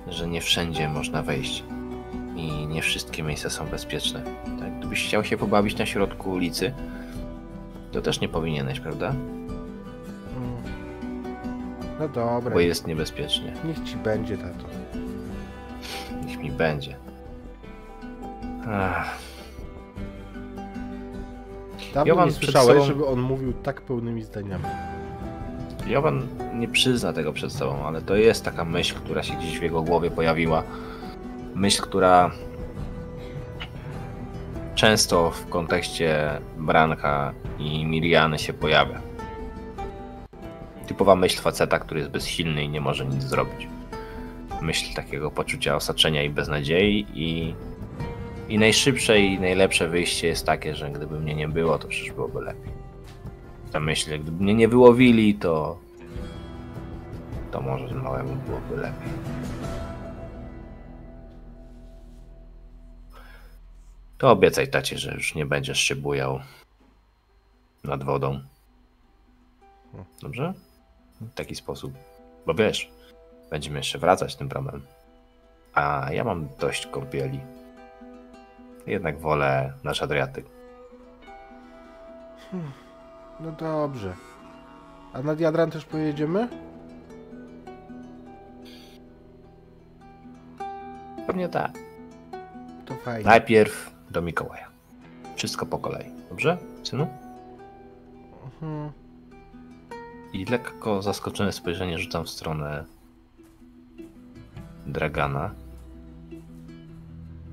że 0.08 0.28
nie 0.28 0.42
wszędzie 0.42 0.90
można 0.90 1.24
wejść 1.24 1.64
i 2.36 2.68
nie 2.68 2.82
wszystkie 2.82 3.24
miejsca 3.24 3.50
są 3.50 3.66
bezpieczne. 3.66 4.24
Tak? 4.60 4.80
Gdybyś 4.80 5.08
chciał 5.08 5.24
się 5.24 5.38
pobawić 5.38 5.78
na 5.78 5.86
środku 5.86 6.32
ulicy, 6.32 6.74
to 7.92 8.02
też 8.02 8.22
nie 8.22 8.30
powinieneś, 8.30 8.80
prawda? 8.80 9.14
No 12.00 12.08
dobra, 12.10 12.54
Bo 12.54 12.60
jest 12.60 12.88
niebezpiecznie. 12.88 13.54
niech 13.66 13.84
ci 13.84 13.96
będzie, 13.96 14.38
tato. 14.38 14.66
Niech 16.26 16.40
mi 16.40 16.52
będzie. 16.52 16.96
Ach, 18.70 19.18
Dawno 21.94 22.16
mam 22.16 22.26
nie 22.30 22.32
słyszałeś, 22.34 22.78
sobą- 22.78 22.86
żeby 22.88 23.06
on 23.08 23.20
mówił 23.22 23.54
tak 23.54 23.82
pełnymi 23.82 24.24
zdaniami. 24.24 24.64
Jovan 25.88 26.28
nie 26.54 26.68
przyzna 26.68 27.14
tego 27.14 27.34
przed 27.34 27.52
sobą, 27.52 27.86
ale 27.86 28.02
to 28.02 28.16
jest 28.16 28.46
taka 28.46 28.66
myśl, 28.66 28.96
która 28.96 29.24
się 29.24 29.34
gdzieś 29.34 29.60
w 29.60 29.62
jego 29.62 29.82
głowie 29.82 30.12
pojawiła. 30.12 30.64
Myśl, 31.56 31.82
która 31.82 32.32
często 34.78 35.32
w 35.32 35.50
kontekście 35.50 36.42
Branka 36.58 37.34
i 37.60 37.86
Miriany 37.86 38.40
się 38.40 38.54
pojawia. 38.54 39.02
Typowa 40.88 41.16
myśl 41.16 41.42
faceta, 41.42 41.80
który 41.80 42.00
jest 42.00 42.12
bezsilny 42.12 42.64
i 42.64 42.70
nie 42.70 42.82
może 42.82 43.06
nic 43.06 43.24
zrobić. 43.24 43.68
Myśl 44.62 44.94
takiego 44.96 45.32
poczucia 45.32 45.76
osaczenia 45.76 46.24
i 46.24 46.30
beznadziei 46.30 47.08
i, 47.14 47.56
i 48.50 48.60
najszybsze 48.60 49.20
i 49.20 49.40
najlepsze 49.40 49.88
wyjście 49.88 50.28
jest 50.28 50.46
takie, 50.46 50.76
że 50.76 50.92
gdyby 50.92 51.20
mnie 51.20 51.36
nie 51.36 51.48
było, 51.48 51.80
to 51.80 51.88
przecież 51.88 52.12
byłoby 52.12 52.42
lepiej. 52.42 52.72
Ta 53.72 53.80
myśl, 53.80 54.20
gdyby 54.20 54.44
mnie 54.44 54.54
nie 54.54 54.68
wyłowili, 54.68 55.36
to 55.36 55.78
to 57.52 57.62
może 57.62 57.96
małemu 57.96 58.36
byłoby 58.36 58.76
lepiej. 58.82 59.12
To 64.18 64.32
obiecaj 64.32 64.68
tacie, 64.68 64.98
że 64.98 65.14
już 65.14 65.36
nie 65.36 65.46
będziesz 65.46 65.80
się 65.80 65.96
bujał 65.96 66.40
nad 67.84 68.04
wodą. 68.04 68.42
Dobrze? 70.22 70.54
W 71.22 71.34
taki 71.34 71.56
sposób. 71.56 71.94
Bo 72.46 72.54
wiesz, 72.54 72.92
będziemy 73.50 73.78
jeszcze 73.78 74.00
wracać 74.00 74.36
tym 74.36 74.50
promem. 74.50 74.82
A 75.74 76.08
ja 76.12 76.24
mam 76.24 76.48
dość 76.60 76.88
kąpieli. 76.88 77.40
Jednak 78.88 79.20
wolę 79.20 79.74
nasz 79.84 80.02
Adriatyk. 80.02 80.46
No 83.40 83.52
dobrze. 83.52 84.14
A 85.14 85.22
nad 85.22 85.40
Jadran 85.40 85.72
też 85.72 85.86
pojedziemy? 85.86 86.48
Pewnie 91.28 91.50
tak. 91.50 91.72
To 92.86 92.96
fajnie. 92.96 93.26
Najpierw 93.26 93.97
do 94.12 94.22
Mikołaja. 94.22 94.68
Wszystko 95.36 95.66
po 95.66 95.78
kolei. 95.78 96.06
Dobrze, 96.30 96.58
synu? 96.84 97.08
Mhm. 98.46 98.92
I 100.34 100.46
lekko 100.46 101.02
zaskoczone 101.02 101.52
spojrzenie 101.52 102.00
rzucam 102.00 102.26
w 102.26 102.30
stronę 102.30 102.86
Dragana. 104.88 105.52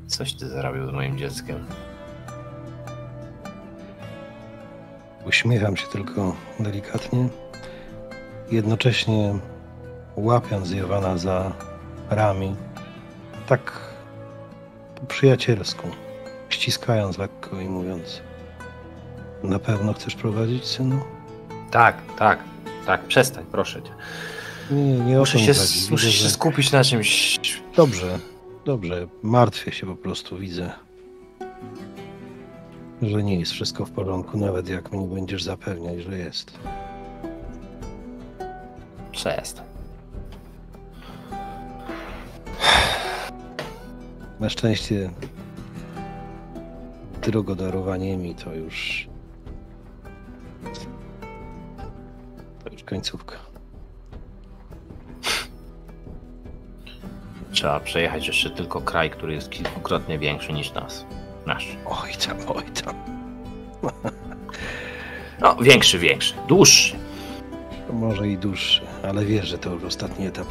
Coś 0.07 0.35
ty 0.35 0.49
zrobił 0.49 0.88
z 0.88 0.93
moim 0.93 1.19
dzieckiem. 1.19 1.67
Uśmiecham 5.27 5.77
się 5.77 5.87
tylko 5.87 6.37
delikatnie, 6.61 7.29
jednocześnie 8.51 9.38
łapiąc 10.17 10.71
Jowana 10.71 11.19
za 11.19 11.53
ramię, 12.11 12.55
tak 13.47 13.81
po 14.95 15.07
przyjacielsku, 15.07 15.88
ściskając 16.55 17.19
lekko 17.19 17.61
i 17.61 17.69
mówiąc: 17.69 18.21
Na 19.43 19.59
pewno 19.59 19.93
chcesz 19.93 20.14
prowadzić, 20.14 20.64
synu? 20.67 21.01
Tak, 21.71 21.97
tak, 22.19 22.38
tak, 22.87 23.05
przestań, 23.05 23.45
proszę 23.53 23.83
cię. 23.83 23.90
Nie, 24.71 24.83
nie, 24.99 25.19
Muszę 25.19 25.38
się, 25.38 25.55
chodzi. 25.55 25.90
muszę 25.90 26.12
się 26.12 26.31
skupić 26.31 26.73
na 26.73 26.85
czymś. 26.85 27.38
Dobrze, 27.77 28.19
dobrze. 28.64 29.07
Martwię 29.23 29.73
się 29.73 29.87
po 29.87 29.97
prostu, 29.97 30.37
widzę. 30.38 30.71
Że 33.03 33.23
nie 33.23 33.38
jest 33.40 33.53
wszystko 33.53 33.85
w 33.87 33.90
porządku, 33.90 34.38
nawet 34.38 34.69
jak 34.69 34.93
mnie 34.93 35.07
będziesz 35.07 35.43
zapewniać, 35.43 35.99
że 36.03 36.19
jest. 36.19 36.59
Przestań. 39.12 39.64
Na 44.40 44.49
szczęście 44.51 45.11
drogodarowanie 47.25 48.17
mi 48.17 48.35
to 48.35 48.55
już 48.55 49.09
To 52.65 52.71
już 52.73 52.85
końcówka. 52.85 53.37
Trzeba 57.53 57.81
przejechać 57.81 58.27
jeszcze 58.27 58.51
tylko 58.51 58.81
kraj, 58.81 59.11
który 59.11 59.35
jest 59.35 59.51
kilkukrotnie 59.51 60.19
większy 60.19 60.53
niż 60.53 60.73
nas. 60.73 61.07
Nasz. 61.47 61.77
Oj 61.87 62.11
tam, 62.27 62.37
oj 62.57 62.65
tam. 62.65 62.95
No, 65.41 65.57
większy, 65.57 65.99
większy. 65.99 66.35
Dłuższy. 66.49 66.97
Może 67.93 68.29
i 68.29 68.39
dłuższy, 68.39 68.83
ale 69.03 69.25
wiesz, 69.25 69.49
że 69.49 69.59
to 69.59 69.71
już 69.71 69.85
ostatni 69.85 70.27
etap. 70.27 70.47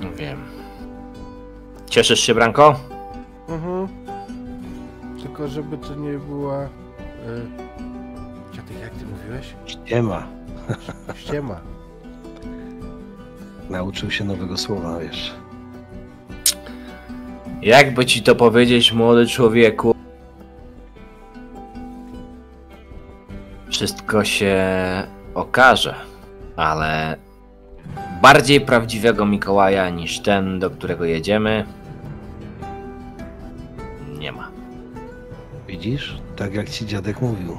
No 0.00 0.12
Wiem. 0.12 0.44
Cieszysz 1.90 2.20
się, 2.20 2.34
Branko? 2.34 2.80
Mhm. 3.48 3.88
Tylko 5.34 5.48
żeby 5.48 5.78
to 5.78 5.94
nie 5.94 6.18
była... 6.18 6.64
Y... 6.64 6.68
Dziadek, 8.52 8.80
jak 8.80 8.90
ty 8.90 9.06
mówiłeś? 9.06 9.54
Ściema. 9.66 10.26
Ściema. 11.14 11.60
Nauczył 13.70 14.10
się 14.10 14.24
nowego 14.24 14.56
słowa, 14.56 14.98
wiesz. 14.98 15.34
Jakby 17.62 18.06
ci 18.06 18.22
to 18.22 18.34
powiedzieć, 18.34 18.92
młody 18.92 19.26
człowieku? 19.26 19.94
Wszystko 23.70 24.24
się 24.24 24.56
okaże, 25.34 25.94
ale 26.56 27.16
bardziej 28.22 28.60
prawdziwego 28.60 29.26
Mikołaja 29.26 29.88
niż 29.88 30.20
ten, 30.20 30.58
do 30.58 30.70
którego 30.70 31.04
jedziemy, 31.04 31.64
Widzisz? 35.84 36.18
Tak 36.36 36.54
jak 36.54 36.70
ci 36.70 36.86
dziadek 36.86 37.20
mówił. 37.20 37.58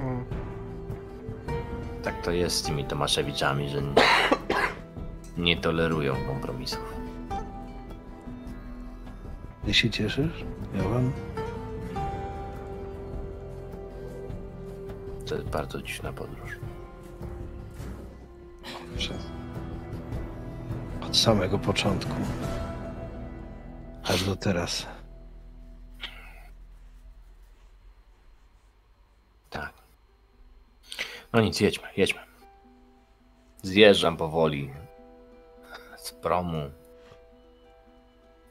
Mm. 0.00 0.24
Tak 2.02 2.22
to 2.22 2.30
jest 2.30 2.56
z 2.56 2.62
tymi 2.62 2.84
Tomaszewiczami, 2.84 3.68
że 3.68 3.82
nie, 3.82 3.94
nie 5.36 5.56
tolerują 5.56 6.14
kompromisów. 6.26 6.94
Ty 9.64 9.74
się 9.74 9.90
cieszysz? 9.90 10.44
Johan? 10.74 11.12
To 15.26 15.34
jest 15.34 15.48
bardzo 15.48 15.82
dziwna 15.82 16.12
podróż. 16.12 16.50
Od 21.06 21.16
samego 21.16 21.58
początku. 21.58 22.14
Aż 24.04 24.24
do 24.24 24.36
teraz. 24.36 24.97
No 31.32 31.40
nic, 31.40 31.60
jedźmy, 31.60 31.88
jedźmy. 31.96 32.20
Zjeżdżam 33.62 34.16
powoli 34.16 34.70
z 35.96 36.12
promu. 36.12 36.70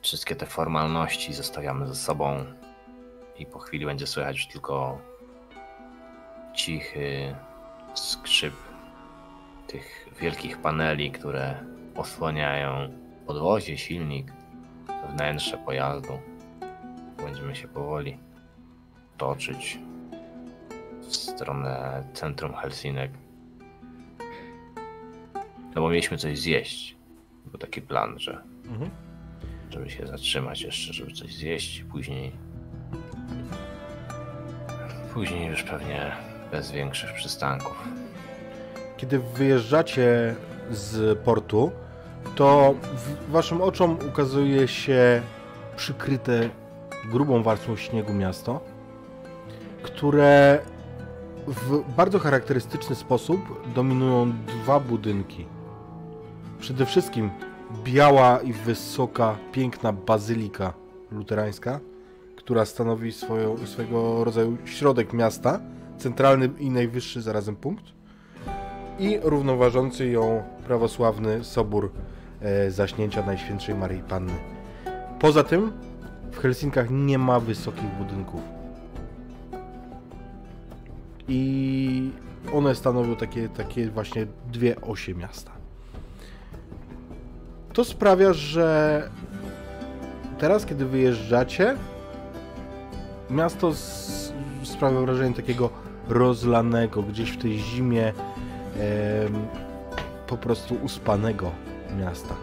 Wszystkie 0.02 0.36
te 0.36 0.46
formalności 0.46 1.34
zostawiamy 1.34 1.88
ze 1.88 1.96
sobą 1.96 2.46
i 3.38 3.46
po 3.46 3.60
chwili 3.60 3.86
będzie 3.86 4.08
słychać 4.08 4.36
już 4.36 4.48
tylko 4.48 5.02
cichy 6.54 7.36
skrzyp 7.94 8.54
tych 9.68 10.10
wielkich 10.20 10.62
paneli, 10.62 11.12
które 11.12 11.66
osłaniają 11.96 12.90
podwozie, 13.28 13.78
silnik, 13.78 14.32
wnętrze 15.10 15.58
pojazdu. 15.58 16.20
Będziemy 17.18 17.56
się 17.56 17.68
powoli 17.68 18.18
toczyć 19.18 19.80
w 21.08 21.16
stronę 21.16 22.04
centrum 22.14 22.54
Helsinek. 22.54 23.12
No 25.76 25.82
bo 25.82 25.90
mieliśmy 25.90 26.18
coś 26.18 26.40
zjeść. 26.40 26.96
Był 27.46 27.60
taki 27.60 27.82
plan, 27.82 28.20
że 28.20 28.44
Mhm. 28.70 28.90
żeby 29.70 29.90
się 29.90 30.08
zatrzymać 30.08 30.62
jeszcze, 30.62 30.94
żeby 30.94 31.12
coś 31.14 31.36
zjeść, 31.36 31.84
później 31.92 32.32
później 35.14 35.48
już 35.48 35.64
pewnie 35.64 36.12
bez 36.52 36.72
większych 36.72 37.14
przystanków. 37.14 37.84
Kiedy 38.98 39.20
wyjeżdżacie 39.20 40.36
z 40.72 41.20
portu, 41.20 41.72
to 42.36 42.74
waszym 43.30 43.62
oczom 43.62 43.98
ukazuje 44.10 44.68
się 44.68 45.22
przykryte 45.76 46.50
grubą 47.12 47.44
warstwą 47.44 47.76
śniegu 47.76 48.14
miasto, 48.14 48.62
które 49.84 50.60
w 51.48 51.96
bardzo 51.98 52.20
charakterystyczny 52.20 52.96
sposób 52.96 53.40
dominują 53.76 54.34
dwa 54.48 54.80
budynki. 54.80 55.46
Przede 56.60 56.86
wszystkim 56.86 57.30
biała 57.84 58.40
i 58.40 58.54
wysoka, 58.54 59.38
piękna 59.52 59.94
bazylika 59.94 60.74
luterańska, 61.12 61.80
która 62.36 62.66
stanowi 62.66 63.12
swoją, 63.12 63.58
swego 63.66 64.24
rodzaju 64.24 64.58
środek 64.66 65.14
miasta, 65.14 65.60
centralny 65.98 66.50
i 66.60 66.70
najwyższy 66.70 67.22
zarazem 67.22 67.56
punkt 67.56 67.84
i 69.00 69.20
równoważący 69.24 70.08
ją 70.08 70.44
prawosławny 70.66 71.44
sobór 71.44 71.92
e, 72.42 72.72
zaśnięcia 72.72 73.26
Najświętszej 73.26 73.76
Maryi 73.76 74.02
Panny. 74.02 74.34
Poza 75.20 75.44
tym 75.44 75.72
w 76.32 76.38
Helsinkach 76.38 76.88
nie 76.90 77.18
ma 77.18 77.40
wysokich 77.40 77.90
budynków. 77.98 78.57
I 81.28 82.12
one 82.54 82.76
stanowią 82.76 83.16
takie, 83.16 83.50
takie 83.50 83.90
właśnie 83.90 84.28
dwie 84.52 84.82
osie 84.82 85.16
miasta. 85.16 85.52
To 87.74 87.86
sprawia, 87.86 88.34
że 88.34 89.10
teraz, 90.38 90.66
kiedy 90.66 90.86
wyjeżdżacie, 90.86 91.76
miasto 93.30 93.70
s- 93.70 94.34
sprawia 94.64 95.00
wrażenie 95.02 95.36
takiego 95.36 95.70
rozlanego, 96.10 97.04
gdzieś 97.04 97.32
w 97.32 97.38
tej 97.38 97.58
zimie 97.60 98.08
em, 98.08 98.14
po 100.28 100.38
prostu 100.38 100.76
uspanego 100.84 101.52
miasta. 102.00 102.36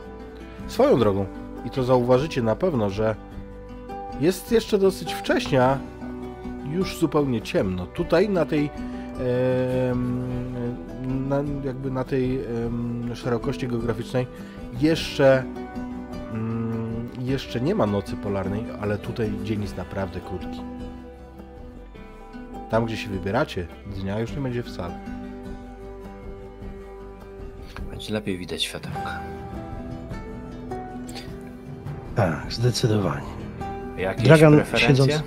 Swoją 0.69 0.99
drogą, 0.99 1.27
i 1.65 1.71
to 1.71 1.85
zauważycie 1.85 2.43
na 2.43 2.57
pewno, 2.57 2.91
że 2.91 3.17
jest 4.21 4.53
jeszcze 4.53 4.79
dosyć 4.79 5.13
wcześnie, 5.15 5.63
już 6.73 6.99
zupełnie 6.99 7.43
ciemno. 7.43 7.87
Tutaj 7.87 8.29
na 8.29 8.45
tej 8.45 8.71
na, 11.29 11.37
jakby 11.65 11.91
na 11.91 12.05
tej 12.05 12.41
szerokości 13.15 13.69
geograficznej 13.69 14.27
jeszcze 14.81 15.45
mm, 16.33 17.09
jeszcze 17.19 17.61
nie 17.61 17.75
ma 17.75 17.87
nocy 17.87 18.17
polarnej, 18.17 18.65
ale 18.81 18.99
tutaj 18.99 19.33
dzień 19.45 19.63
jest 19.63 19.77
naprawdę 19.77 20.21
krótki. 20.21 20.61
Tam, 22.71 22.87
gdzie 22.87 22.97
się 22.97 23.09
wybieracie, 23.11 23.67
dnia 23.97 24.21
już 24.21 24.33
nie 24.37 24.43
będzie 24.43 24.63
wcale. 24.63 24.99
Będzie 27.91 28.13
lepiej 28.15 28.39
widać 28.39 28.63
światełka. 28.63 29.21
Tak, 32.17 32.47
zdecydowanie. 32.53 33.27
Jakieś 33.97 34.25
Dragan, 34.25 34.55
preferencje? 34.55 34.89
siedząc- 34.89 35.23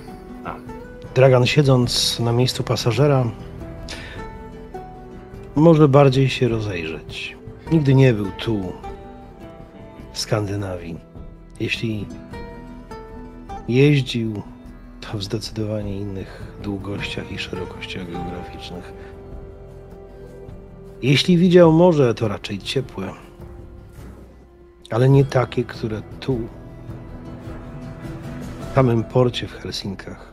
Dragan 1.18 1.46
siedząc 1.46 2.20
na 2.20 2.32
miejscu 2.32 2.62
pasażera 2.62 3.30
może 5.56 5.88
bardziej 5.88 6.28
się 6.28 6.48
rozejrzeć. 6.48 7.36
Nigdy 7.72 7.94
nie 7.94 8.12
był 8.12 8.30
tu, 8.30 8.72
w 10.12 10.18
Skandynawii. 10.18 10.98
Jeśli 11.60 12.06
jeździł, 13.68 14.42
to 15.00 15.18
w 15.18 15.22
zdecydowanie 15.22 15.96
innych 15.96 16.52
długościach 16.62 17.32
i 17.32 17.38
szerokościach 17.38 18.10
geograficznych. 18.12 18.92
Jeśli 21.02 21.36
widział 21.36 21.72
morze, 21.72 22.14
to 22.14 22.28
raczej 22.28 22.58
ciepłe, 22.58 23.12
ale 24.90 25.08
nie 25.08 25.24
takie, 25.24 25.64
które 25.64 26.02
tu, 26.20 26.38
w 28.70 28.74
samym 28.74 29.04
porcie 29.04 29.46
w 29.46 29.52
Helsinkach, 29.52 30.27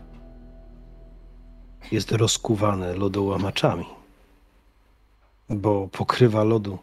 jest 1.91 2.11
rozkuwane 2.11 2.93
lodołamaczami, 2.93 3.85
bo 5.49 5.87
pokrywa 5.87 6.43
lodu 6.43 6.77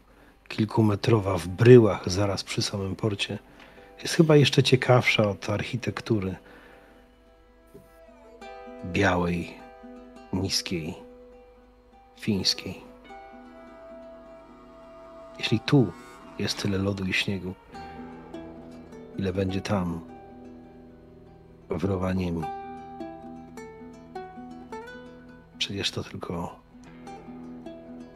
kilkumetrowa 0.48 1.38
w 1.38 1.48
bryłach 1.48 2.10
zaraz 2.10 2.44
przy 2.44 2.62
samym 2.62 2.96
porcie 2.96 3.38
jest 4.02 4.14
chyba 4.14 4.36
jeszcze 4.36 4.62
ciekawsza 4.62 5.28
od 5.28 5.50
architektury 5.50 6.34
białej, 8.84 9.54
niskiej, 10.32 10.94
fińskiej. 12.20 12.80
Jeśli 15.38 15.60
tu 15.60 15.92
jest 16.38 16.62
tyle 16.62 16.78
lodu 16.78 17.04
i 17.04 17.12
śniegu, 17.12 17.54
ile 19.18 19.32
będzie 19.32 19.60
tam 19.60 20.00
w 21.70 21.84
Rowaniemi. 21.84 22.61
Przecież 25.62 25.90
to 25.90 26.04
tylko 26.04 26.60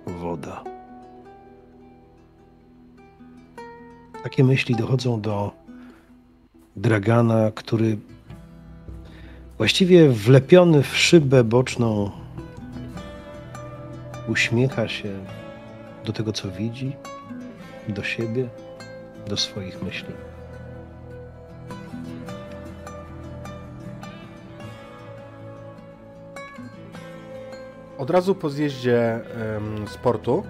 woda. 0.07 0.65
Takie 4.23 4.45
myśli 4.45 4.75
dochodzą 4.75 5.21
do 5.21 5.53
Dragana, 6.77 7.51
który 7.55 7.99
właściwie 9.59 10.09
wlepiony 10.09 10.83
w 10.83 10.97
szybę 10.97 11.45
boczną 11.45 12.11
uśmiecha 14.29 14.89
się 14.89 15.19
do 16.05 16.13
tego, 16.13 16.33
co 16.33 16.51
widzi, 16.51 16.93
do 17.89 18.05
siebie, 18.05 18.49
do 19.29 19.37
swoich 19.37 19.83
myśli. 19.83 20.15
Od 28.07 28.11
razu 28.11 28.35
po 28.35 28.51
zjeździe 28.51 29.15
em, 29.15 29.89
sportu 29.89 30.43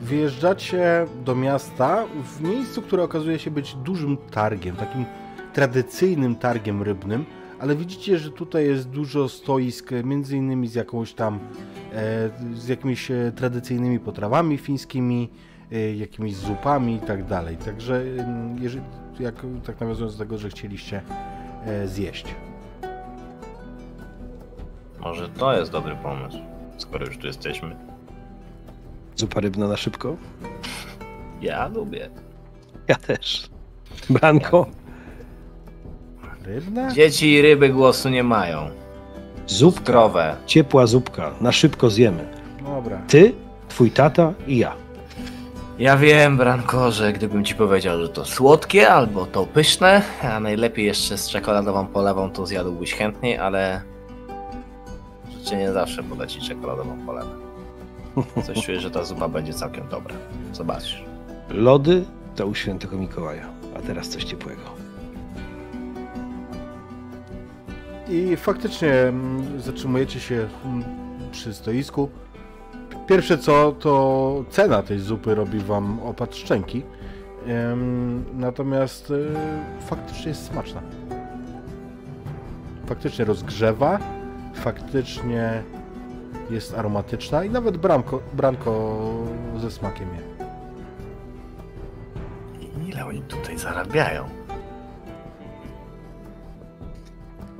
wyjeżdżacie 0.00 1.06
do 1.24 1.34
miasta 1.34 2.06
w 2.24 2.40
miejscu, 2.40 2.82
które 2.82 3.02
okazuje 3.02 3.38
się 3.38 3.50
być 3.50 3.74
dużym 3.74 4.16
targiem, 4.16 4.76
takim 4.76 5.04
tradycyjnym 5.52 6.36
targiem 6.36 6.82
rybnym, 6.82 7.24
ale 7.58 7.76
widzicie, 7.76 8.18
że 8.18 8.30
tutaj 8.30 8.64
jest 8.64 8.88
dużo 8.88 9.28
stoisk, 9.28 9.90
między 10.04 10.36
innymi 10.36 10.68
z 10.68 10.74
jakąś 10.74 11.12
tam, 11.12 11.38
e, 11.92 12.30
z 12.54 12.68
jakimiś 12.68 13.10
e, 13.10 13.32
tradycyjnymi 13.36 14.00
potrawami 14.00 14.58
fińskimi, 14.58 15.30
e, 15.72 15.94
jakimiś 15.94 16.36
zupami 16.36 16.94
i 16.94 17.00
tak 17.00 17.24
dalej. 17.24 17.56
Także 17.56 18.04
jeżeli, 18.60 18.84
jak, 19.20 19.34
tak 19.66 19.80
nawiązując 19.80 20.16
do 20.16 20.24
tego, 20.24 20.38
że 20.38 20.48
chcieliście 20.48 21.02
zjeść. 21.86 22.34
Może 25.08 25.28
to 25.28 25.52
jest 25.58 25.72
dobry 25.72 25.96
pomysł, 26.02 26.38
skoro 26.78 27.06
już 27.06 27.18
tu 27.18 27.26
jesteśmy. 27.26 27.76
Zupa 29.16 29.40
rybna 29.40 29.68
na 29.68 29.76
szybko? 29.76 30.16
Ja 31.40 31.68
lubię. 31.68 32.10
Ja 32.88 32.94
też. 32.94 33.48
Branko, 34.10 34.66
Rybna? 36.44 36.92
Dzieci 36.92 37.32
i 37.32 37.42
ryby 37.42 37.68
głosu 37.68 38.08
nie 38.08 38.22
mają. 38.22 38.70
zupka, 39.46 39.80
Zdrowe. 39.82 40.36
ciepła 40.46 40.86
zupka, 40.86 41.30
na 41.40 41.52
szybko 41.52 41.90
zjemy. 41.90 42.28
Dobra. 42.64 42.98
Ty, 43.08 43.32
twój 43.68 43.90
tata 43.90 44.32
i 44.46 44.58
ja. 44.58 44.72
Ja 45.78 45.96
wiem, 45.96 46.36
Branko, 46.36 46.90
że 46.90 47.12
gdybym 47.12 47.44
ci 47.44 47.54
powiedział, 47.54 47.98
że 48.02 48.08
to 48.08 48.24
słodkie 48.24 48.88
albo 48.88 49.26
to 49.26 49.46
pyszne, 49.46 50.02
a 50.22 50.40
najlepiej 50.40 50.86
jeszcze 50.86 51.18
z 51.18 51.28
czekoladową 51.28 51.86
polewą, 51.86 52.30
to 52.30 52.46
zjadłbyś 52.46 52.94
chętniej, 52.94 53.38
ale 53.38 53.82
życie 55.48 55.60
nie 55.60 55.72
zawsze 55.72 56.02
poda 56.02 56.26
ci 56.26 56.40
czekoladową 56.40 57.06
polewę. 57.06 57.30
Coś 58.46 58.66
czuję, 58.66 58.80
że 58.80 58.90
ta 58.90 59.04
zupa 59.04 59.28
będzie 59.28 59.52
całkiem 59.52 59.88
dobra. 59.88 60.14
Zobaczysz. 60.52 61.04
Lody 61.50 62.04
to 62.36 62.46
u 62.46 62.54
świętego 62.54 62.96
Mikołaja. 62.96 63.48
A 63.76 63.80
teraz 63.80 64.08
coś 64.08 64.24
ciepłego. 64.24 64.62
I 68.08 68.36
faktycznie 68.36 68.92
mm, 68.92 69.60
zatrzymujecie 69.60 70.20
się 70.20 70.48
mm, 70.64 70.84
przy 71.32 71.54
stoisku. 71.54 72.08
Pierwsze 73.06 73.38
co, 73.38 73.72
to 73.72 74.44
cena 74.50 74.82
tej 74.82 74.98
zupy 74.98 75.34
robi 75.34 75.58
wam 75.58 76.00
opad 76.02 76.36
szczęki. 76.36 76.82
Natomiast 78.34 79.10
e, 79.10 79.14
faktycznie 79.86 80.28
jest 80.28 80.46
smaczna. 80.46 80.82
Faktycznie 82.86 83.24
rozgrzewa, 83.24 83.98
faktycznie 84.58 85.62
jest 86.50 86.74
aromatyczna 86.74 87.44
i 87.44 87.50
nawet 87.50 87.76
bramko, 87.76 88.20
branko 88.32 88.98
ze 89.56 89.70
smakiem 89.70 90.08
je. 90.14 90.28
Ile 92.88 93.06
oni 93.06 93.22
tutaj 93.22 93.58
zarabiają? 93.58 94.24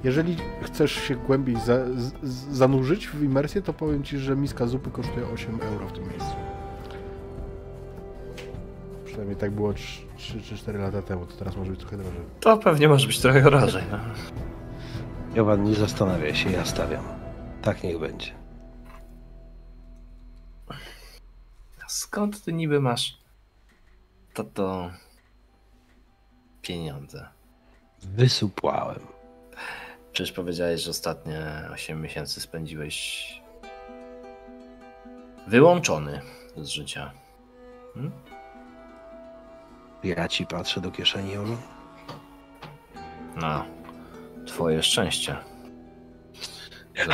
Jeżeli 0.04 0.37
chcesz 0.62 0.92
się 0.92 1.16
głębiej 1.16 1.56
za, 1.56 1.84
z- 1.96 2.56
zanurzyć 2.56 3.08
w 3.08 3.22
imersję, 3.22 3.62
to 3.62 3.72
powiem 3.72 4.02
Ci, 4.02 4.18
że 4.18 4.37
miska 4.37 4.66
zupy 4.66 4.90
kosztuje 4.90 5.26
8 5.34 5.58
euro 5.72 5.87
w 5.87 5.92
tym 5.92 6.04
miejscu. 6.08 6.37
Przynajmniej 9.04 9.37
tak 9.37 9.50
było 9.50 9.72
3 9.72 10.40
czy 10.42 10.56
4 10.56 10.78
lata 10.78 11.02
temu, 11.02 11.26
to 11.26 11.34
teraz 11.37 11.56
może 11.56 11.70
być 11.70 11.80
trochę 11.80 11.96
drożej. 11.96 12.20
To 12.40 12.56
pewnie 12.56 12.88
może 12.88 13.06
być 13.06 13.18
trochę 13.20 13.42
drożej. 13.42 13.82
No. 13.92 13.98
Jowan, 15.35 15.64
nie 15.64 15.75
zastanawiaj 15.75 16.35
się, 16.35 16.51
ja 16.51 16.64
stawiam. 16.64 17.05
Tak 17.62 17.83
niech 17.83 17.99
będzie. 17.99 18.35
Skąd 21.88 22.45
ty 22.45 22.53
niby 22.53 22.81
masz 22.81 23.19
to 24.35 24.45
to 24.45 24.91
pieniądze? 26.62 27.29
Wysupłałem. 28.03 29.01
Przecież 30.12 30.33
powiedziałeś, 30.33 30.81
że 30.81 30.91
ostatnie 30.91 31.69
8 31.73 32.03
miesięcy 32.03 32.41
spędziłeś 32.41 33.29
wyłączony 35.47 36.21
z 36.57 36.69
życia. 36.69 37.12
Hmm? 37.95 38.12
Ja 40.05 40.29
ci 40.29 40.47
patrzę 40.47 40.81
do 40.81 40.91
kieszeni, 40.91 41.33
Jowan. 41.33 41.57
No, 43.37 43.64
twoje 44.48 44.82
szczęście. 44.82 45.37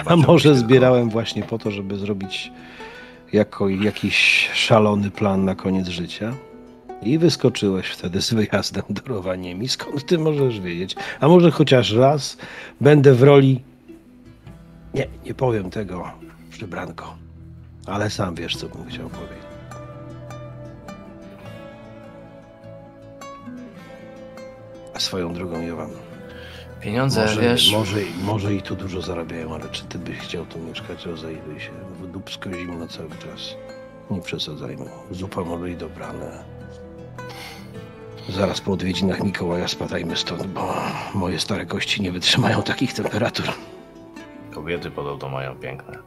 A 0.05 0.17
może 0.17 0.49
tylko- 0.49 0.59
zbierałem 0.59 1.11
właśnie 1.11 1.43
po 1.43 1.59
to, 1.59 1.71
żeby 1.71 1.97
zrobić 1.97 2.53
jako 3.33 3.69
jakiś 3.69 4.51
szalony 4.55 5.11
plan 5.11 5.45
na 5.45 5.55
koniec 5.55 5.89
życia. 5.89 6.35
I 7.03 7.19
wyskoczyłeś 7.19 7.87
wtedy 7.87 8.23
z 8.23 8.33
wyjazdem 8.35 8.83
do 8.91 9.03
Rowaniemi. 9.07 9.69
Skąd 9.69 10.07
ty 10.07 10.19
możesz 10.19 10.61
wiedzieć? 10.61 10.97
A 11.21 11.29
może 11.29 11.51
chociaż 11.51 11.93
raz 11.93 12.37
będę 12.81 13.15
w 13.15 13.23
roli... 13.23 13.63
Nie, 14.95 15.07
nie 15.27 15.35
powiem 15.35 15.71
tego, 15.71 16.11
przybranko. 16.51 17.17
Ale 17.87 18.11
sam 18.11 18.35
wiesz, 18.35 18.57
co 18.57 18.69
bym 18.69 18.87
chciał 18.87 19.09
powiedzieć. 19.09 19.45
A 24.95 25.01
swoją 25.01 25.35
drogą, 25.35 25.61
Jowan, 25.63 25.91
Pieniądze, 26.85 27.21
może, 27.21 27.41
wiesz, 27.41 27.73
może, 27.73 27.97
może 28.23 28.55
i 28.55 28.63
tu 28.63 28.77
dużo 28.77 29.03
zarabiają, 29.03 29.55
ale 29.55 29.69
czy 29.69 29.85
ty 29.85 29.99
byś 29.99 30.19
chciał 30.19 30.47
tu 30.47 30.59
mieszkać? 30.59 31.07
Rozejrzyj 31.07 31.61
się. 31.61 31.71
W 32.03 32.07
dupsko 32.07 32.53
zimno 32.53 32.89
cały 32.89 33.09
czas. 33.11 33.55
Nie 34.11 34.21
przesadzajmy. 34.21 34.85
Zupa 35.11 35.41
może 35.41 35.71
i 35.71 35.77
dobra, 35.77 36.07
ale... 36.07 36.45
Zaraz 38.29 38.61
po 38.61 38.73
odwiedzinach 38.73 39.25
Mikołaja 39.25 39.69
spadajmy 39.69 40.17
stąd, 40.17 40.47
bo 40.47 40.75
moje 41.15 41.39
stare 41.39 41.67
kości 41.67 42.03
nie 42.03 42.13
wytrzymają 42.13 42.63
takich 42.63 42.93
temperatur. 42.93 43.47
kobiety 44.55 44.91
podobno 44.91 45.29
mają 45.29 45.55
piękne. 45.55 45.99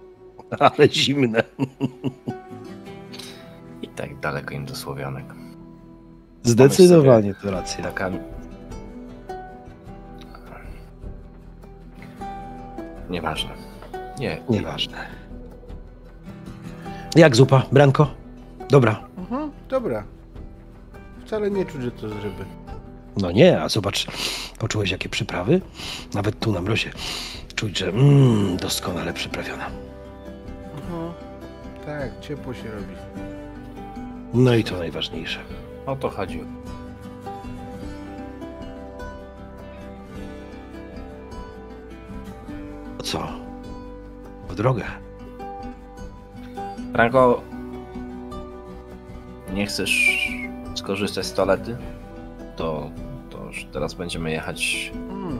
Ale 0.58 0.88
zimne. 0.88 1.42
I 3.82 3.88
tak 3.88 4.20
daleko 4.20 4.54
im 4.54 4.64
do 4.64 4.76
Słowianek. 4.76 5.24
Zdecydowanie 6.42 7.34
to 7.34 7.50
racja. 7.50 7.84
Taka... 7.84 8.10
Nieważne. 13.10 13.50
Nie, 14.18 14.40
Nieważne. 14.48 14.96
Jak 17.16 17.36
zupa, 17.36 17.62
Branko? 17.72 18.10
Dobra. 18.70 19.00
Mhm, 19.18 19.50
dobra. 19.68 20.04
Wcale 21.26 21.50
nie 21.50 21.64
czuć, 21.64 21.82
że 21.82 21.90
to 21.90 22.08
z 22.08 22.12
ryby. 22.12 22.44
No 23.16 23.30
nie, 23.30 23.62
a 23.62 23.68
zobacz, 23.68 24.06
poczułeś 24.58 24.90
jakie 24.90 25.08
przyprawy? 25.08 25.60
Nawet 26.14 26.38
tu 26.38 26.52
na 26.52 26.60
mrozie. 26.60 26.90
Czuć, 27.54 27.78
że 27.78 27.88
mm, 27.88 28.56
doskonale 28.56 29.12
przyprawiona. 29.12 29.66
Mhm. 30.74 31.12
Tak, 31.86 32.20
ciepło 32.20 32.54
się 32.54 32.70
robi. 32.70 32.94
No 34.34 34.54
i 34.54 34.64
to 34.64 34.78
najważniejsze. 34.78 35.40
O 35.86 35.96
to 35.96 36.10
chodziło. 36.10 36.44
To 43.00 43.04
co? 43.04 43.28
W 44.48 44.54
drogę. 44.54 44.84
Franko, 46.92 47.42
nie 49.54 49.66
chcesz 49.66 50.28
skorzystać 50.74 51.26
z 51.26 51.32
toalety? 51.32 51.76
To, 52.56 52.90
to 53.30 53.44
już 53.44 53.64
teraz 53.72 53.94
będziemy 53.94 54.30
jechać. 54.30 54.92
Mm. 54.94 55.38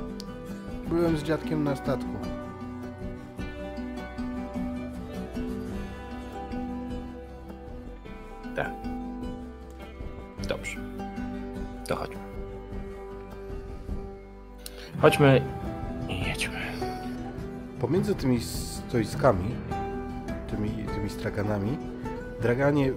Byłem 0.88 1.16
z 1.16 1.22
dziadkiem 1.22 1.64
na 1.64 1.76
statku. 1.76 2.12
Tak. 8.56 8.70
Dobrze. 10.48 10.76
To 11.88 11.96
chodźmy. 11.96 12.20
Chodźmy 15.00 15.42
i 16.08 16.28
jedźmy. 16.28 16.69
Pomiędzy 17.80 18.14
tymi 18.14 18.40
stoiskami, 18.40 19.54
tymi, 20.50 20.70
tymi 20.70 21.10
straganami. 21.10 21.78
Draganie, 22.42 22.92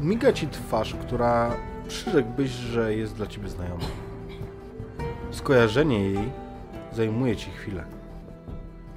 miga 0.00 0.32
ci 0.32 0.48
twarz, 0.48 0.94
która 0.94 1.50
przyrzekłbyś, 1.88 2.50
że 2.50 2.94
jest 2.94 3.14
dla 3.14 3.26
ciebie 3.26 3.48
znajoma. 3.48 3.84
Skojarzenie 5.30 6.10
jej 6.10 6.32
zajmuje 6.92 7.36
ci 7.36 7.50
chwilę. 7.50 7.84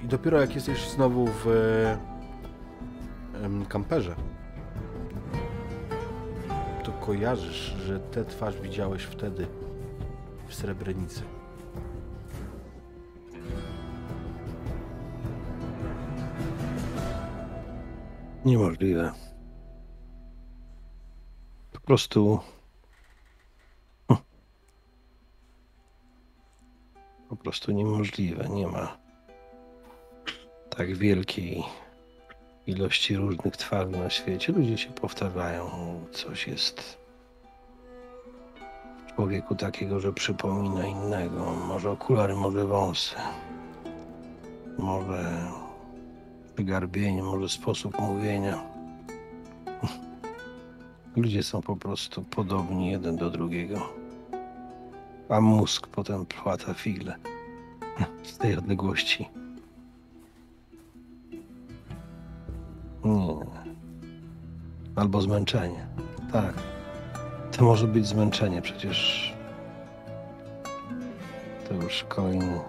I 0.03 0.07
dopiero 0.07 0.41
jak 0.41 0.55
jesteś 0.55 0.89
znowu 0.89 1.27
w 1.27 1.47
em, 3.43 3.65
kamperze, 3.65 4.15
to 6.83 6.91
kojarzysz, 6.91 7.75
że 7.85 7.99
tę 7.99 8.25
twarz 8.25 8.61
widziałeś 8.61 9.03
wtedy 9.03 9.47
w 10.47 10.55
Srebrenicy. 10.55 11.38
Niemożliwe. 18.49 19.11
Po 21.71 21.79
prostu. 21.79 22.39
Po 27.29 27.35
prostu 27.35 27.71
niemożliwe. 27.71 28.49
Nie 28.49 28.67
ma 28.67 28.97
tak 30.69 30.95
wielkiej 30.95 31.63
ilości 32.67 33.15
różnych 33.15 33.57
twarzy 33.57 33.91
na 33.91 34.09
świecie. 34.09 34.53
Ludzie 34.53 34.77
się 34.77 34.89
powtarzają. 34.89 35.69
Coś 36.11 36.47
jest 36.47 36.97
w 39.07 39.15
człowieku 39.15 39.55
takiego, 39.55 39.99
że 39.99 40.13
przypomina 40.13 40.85
innego. 40.85 41.51
Może 41.67 41.91
okulary, 41.91 42.35
może 42.35 42.65
wąsy. 42.65 43.15
Może 44.77 45.49
wygarbienie, 46.59 47.23
może 47.23 47.49
sposób 47.49 47.99
mówienia. 47.99 48.63
Ludzie 51.15 51.43
są 51.43 51.61
po 51.61 51.75
prostu 51.75 52.21
podobni 52.21 52.91
jeden 52.91 53.15
do 53.15 53.29
drugiego. 53.29 53.89
A 55.29 55.41
mózg 55.41 55.87
potem 55.87 56.25
płata 56.25 56.73
figle 56.73 57.15
z 58.23 58.37
tej 58.37 58.57
odległości. 58.57 59.29
Nie. 63.05 63.45
Albo 64.95 65.21
zmęczenie. 65.21 65.87
Tak. 66.31 66.53
To 67.51 67.63
może 67.65 67.87
być 67.87 68.07
zmęczenie, 68.07 68.61
przecież 68.61 69.33
to 71.69 71.73
już 71.73 72.03
kolejny 72.03 72.59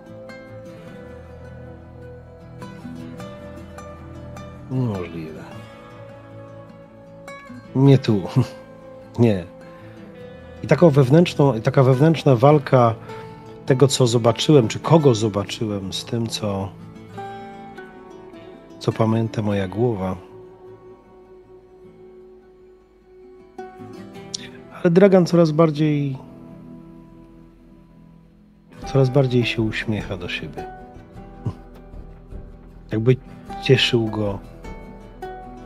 Niemożliwe. 4.71 5.43
Nie 7.75 7.99
tu. 7.99 8.23
Nie. 9.19 9.45
I 10.63 10.67
taką 10.67 10.91
wewnętrzną, 10.91 11.61
taka 11.61 11.83
wewnętrzna 11.83 12.37
walka 12.37 12.95
tego, 13.67 13.89
co 13.89 14.07
zobaczyłem, 14.07 14.69
czy 14.69 14.79
kogo 14.79 15.15
zobaczyłem, 15.15 15.93
z 15.93 16.05
tym, 16.05 16.27
co, 16.27 16.69
co 18.79 18.93
pamięta 18.93 19.43
moja 19.43 19.69
głowa. 19.69 20.17
Ale 24.83 24.91
Dragan 24.91 25.27
coraz 25.27 25.51
bardziej 25.51 26.17
coraz 28.87 29.09
bardziej 29.09 29.45
się 29.45 29.63
uśmiecha 29.63 30.17
do 30.17 30.29
siebie. 30.29 30.65
Jakby 32.93 33.17
cieszył 33.63 34.07
go 34.07 34.39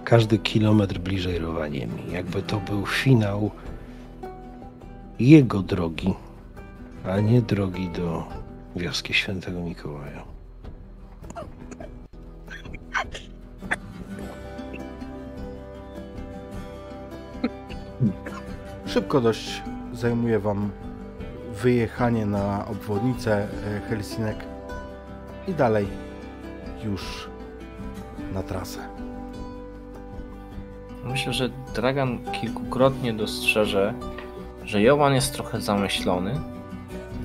każdy 0.04 0.38
kilometr 0.38 0.98
bliżej 0.98 1.38
Rowaniemi. 1.38 2.12
Jakby 2.12 2.42
to 2.42 2.60
był 2.60 2.86
finał 2.86 3.50
jego 5.18 5.62
drogi, 5.62 6.14
a 7.08 7.20
nie 7.20 7.42
drogi 7.42 7.88
do 7.88 8.24
wioski 8.76 9.14
świętego 9.14 9.60
Mikołaja. 9.60 10.24
Szybko 18.86 19.20
dość 19.20 19.62
zajmuje 19.92 20.38
Wam 20.38 20.70
wyjechanie 21.62 22.26
na 22.26 22.66
obwodnicę 22.66 23.48
e, 23.76 23.80
Helsinek 23.88 24.36
i 25.48 25.54
dalej 25.54 25.86
już 26.84 27.28
na 28.34 28.42
trasę. 28.42 28.93
Myślę, 31.06 31.32
że 31.32 31.48
Dragan 31.74 32.18
kilkukrotnie 32.32 33.12
dostrzeże, 33.12 33.94
że 34.64 34.82
Jowan 34.82 35.14
jest 35.14 35.32
trochę 35.34 35.60
zamyślony, 35.60 36.40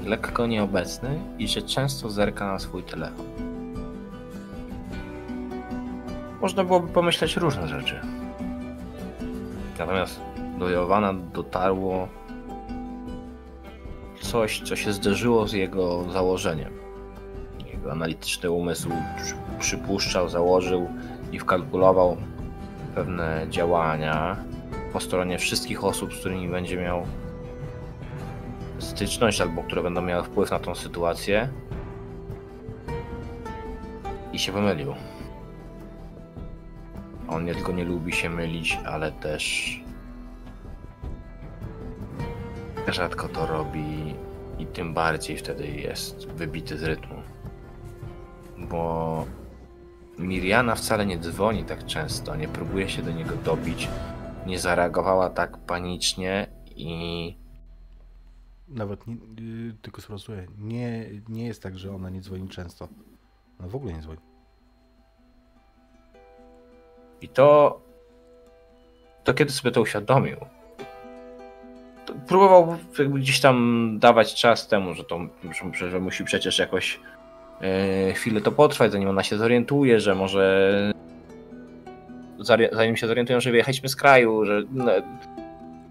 lekko 0.06 0.48
nieobecny 0.48 1.20
i 1.40 1.48
że 1.48 1.62
często 1.62 2.10
zerka 2.10 2.48
na 2.48 2.60
swój 2.60 2.84
telefon. 2.84 3.26
Można 6.42 6.64
byłoby 6.64 6.88
pomyśleć 6.88 7.38
różne 7.38 7.68
rzeczy. 7.68 8.00
Natomiast 9.80 10.20
do 10.60 10.70
Jowana 10.70 11.14
dotarło 11.14 12.08
coś, 14.22 14.62
co 14.62 14.76
się 14.76 14.94
zderzyło 14.94 15.48
z 15.48 15.54
jego 15.54 16.04
założeniem. 16.12 16.74
Jego 17.74 17.92
analityczny 17.92 18.52
umysł 18.52 18.90
przy- 19.24 19.36
przypuszczał, 19.60 20.30
założył 20.30 20.88
i 21.32 21.40
wkalkulował 21.40 22.18
pewne 22.96 23.46
działania 23.50 24.38
po 24.94 25.00
stronie 25.00 25.38
wszystkich 25.38 25.84
osób, 25.84 26.14
z 26.14 26.20
którymi 26.20 26.48
będzie 26.48 26.78
miał 26.78 27.06
styczność 28.80 29.42
albo 29.42 29.64
które 29.64 29.84
będą 29.84 30.02
miały 30.02 30.24
wpływ 30.24 30.52
na 30.52 30.60
tą 30.60 30.76
sytuację. 30.76 31.50
I 34.34 34.40
się 34.40 34.52
pomylił. 34.52 34.96
On 37.28 37.46
nie 37.46 37.56
tylko 37.56 37.72
nie 37.72 37.86
lubi 37.86 38.14
się 38.14 38.30
mylić, 38.30 38.80
ale 38.86 39.12
też 39.12 39.76
rzadko 42.88 43.28
to 43.28 43.48
robi 43.48 44.16
i 44.60 44.66
tym 44.66 44.94
bardziej 44.94 45.38
wtedy 45.38 45.68
jest 45.68 46.28
wybity 46.28 46.78
z 46.78 46.84
rytmu. 46.84 47.16
Bo 48.58 49.26
Miriana 50.20 50.76
wcale 50.76 51.06
nie 51.06 51.18
dzwoni 51.18 51.64
tak 51.64 51.86
często, 51.86 52.36
nie 52.36 52.48
próbuje 52.48 52.90
się 52.90 53.02
do 53.02 53.12
niego 53.12 53.36
dobić, 53.36 53.88
nie 54.46 54.60
zareagowała 54.60 55.30
tak 55.30 55.58
panicznie 55.58 56.48
i 56.76 57.36
Nawet 58.68 59.08
nie, 59.08 59.14
yy, 59.14 59.74
tylko 59.82 60.02
sprostuję. 60.02 60.48
Nie, 60.58 61.06
nie 61.30 61.46
jest 61.46 61.64
tak, 61.64 61.78
że 61.78 61.96
ona 61.96 62.10
nie 62.10 62.22
dzwoni 62.22 62.50
często. 62.50 62.88
Ona 63.60 63.70
w 63.70 63.76
ogóle 63.76 63.94
nie 63.94 64.02
dzwoni. 64.02 64.20
I 67.22 67.30
to, 67.30 67.82
to 69.24 69.34
kiedy 69.34 69.52
sobie 69.52 69.72
to 69.72 69.82
uświadomił, 69.82 70.38
to 72.06 72.14
próbował 72.14 72.78
jakby 73.00 73.20
gdzieś 73.20 73.40
tam 73.40 73.98
dawać 74.00 74.36
czas 74.36 74.68
temu, 74.68 74.94
że, 74.94 75.04
to, 75.04 75.20
że, 75.74 75.90
że 75.90 76.00
musi 76.00 76.24
przecież 76.24 76.60
jakoś 76.60 77.00
chwilę 78.14 78.42
to 78.42 78.52
potrwać, 78.52 78.92
zanim 78.92 79.10
ona 79.10 79.24
się 79.24 79.38
zorientuje, 79.38 80.00
że 80.00 80.16
może 80.16 80.94
zanim 82.72 82.98
się 82.98 83.08
zorientują, 83.08 83.40
że 83.40 83.52
wyjechaliśmy 83.52 83.90
z 83.90 83.96
kraju, 83.96 84.46
że 84.46 84.64
no, 84.72 84.92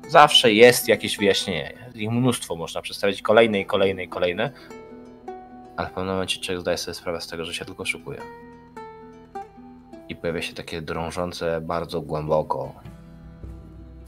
zawsze 0.09 0.53
jest 0.53 0.89
jakieś 0.89 1.19
wyjaśnienie. 1.19 1.73
Ich 1.95 2.11
mnóstwo 2.11 2.57
można 2.57 2.83
przedstawić, 2.83 3.23
kolejne 3.23 3.61
i 3.61 3.67
kolejne 3.67 4.05
i 4.05 4.09
kolejne, 4.09 4.51
ale 5.77 5.89
w 5.89 5.91
pewnym 5.91 6.13
momencie 6.15 6.41
człowiek 6.41 6.61
zdaje 6.61 6.79
sobie 6.79 6.95
sprawę 6.95 7.21
z 7.21 7.27
tego, 7.27 7.45
że 7.45 7.55
się 7.55 7.65
tylko 7.65 7.85
szukuje 7.85 8.19
i 10.09 10.17
pojawia 10.17 10.43
się 10.43 10.55
takie 10.55 10.83
drążące 10.83 11.61
bardzo 11.61 12.01
głęboko 12.01 12.75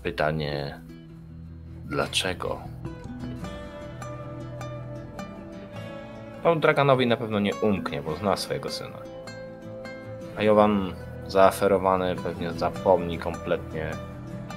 pytanie: 0.02 0.80
dlaczego? 1.84 2.60
On 6.44 6.60
Draganowi 6.60 7.06
na 7.06 7.16
pewno 7.16 7.40
nie 7.40 7.54
umknie, 7.54 8.02
bo 8.02 8.16
zna 8.16 8.36
swojego 8.36 8.70
syna. 8.70 8.98
A 10.36 10.42
Jowan 10.42 10.92
zaaferowany 11.26 12.16
pewnie 12.16 12.52
zapomni 12.52 13.18
kompletnie, 13.18 13.90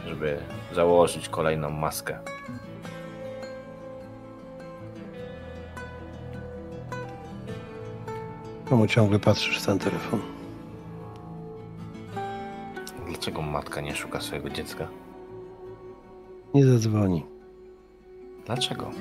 żeby 0.07 0.37
założyć 0.73 1.29
kolejną 1.29 1.69
maskę. 1.69 2.19
Czemu 8.69 8.87
ciągle 8.87 9.19
patrzysz 9.19 9.61
w 9.61 9.65
ten 9.65 9.79
telefon? 9.79 10.19
Dlaczego 13.07 13.41
matka 13.41 13.81
nie 13.81 13.95
szuka 13.95 14.21
swojego 14.21 14.49
dziecka? 14.49 14.87
Nie 16.53 16.65
zadzwoni. 16.65 17.25
Dlaczego? 18.45 18.91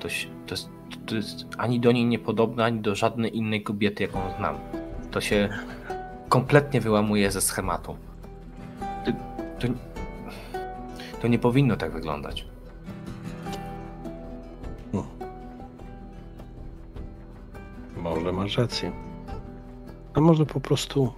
To, 0.00 0.08
się, 0.08 0.28
to, 0.46 0.54
jest, 0.54 0.68
to 1.06 1.14
jest 1.14 1.46
ani 1.58 1.80
do 1.80 1.92
niej 1.92 2.04
niepodobne, 2.04 2.64
ani 2.64 2.80
do 2.80 2.94
żadnej 2.94 3.36
innej 3.36 3.62
kobiety, 3.62 4.02
jaką 4.02 4.20
znam. 4.36 4.58
To 5.10 5.20
się 5.20 5.48
kompletnie 6.28 6.80
wyłamuje 6.80 7.30
ze 7.30 7.40
schematu. 7.40 7.96
To, 9.58 9.68
to 11.22 11.28
nie 11.28 11.38
powinno 11.38 11.76
tak 11.76 11.92
wyglądać. 11.92 12.46
Może 17.96 18.32
masz 18.32 18.58
rację. 18.58 18.92
A 20.14 20.20
może 20.20 20.46
po 20.46 20.60
prostu 20.60 21.12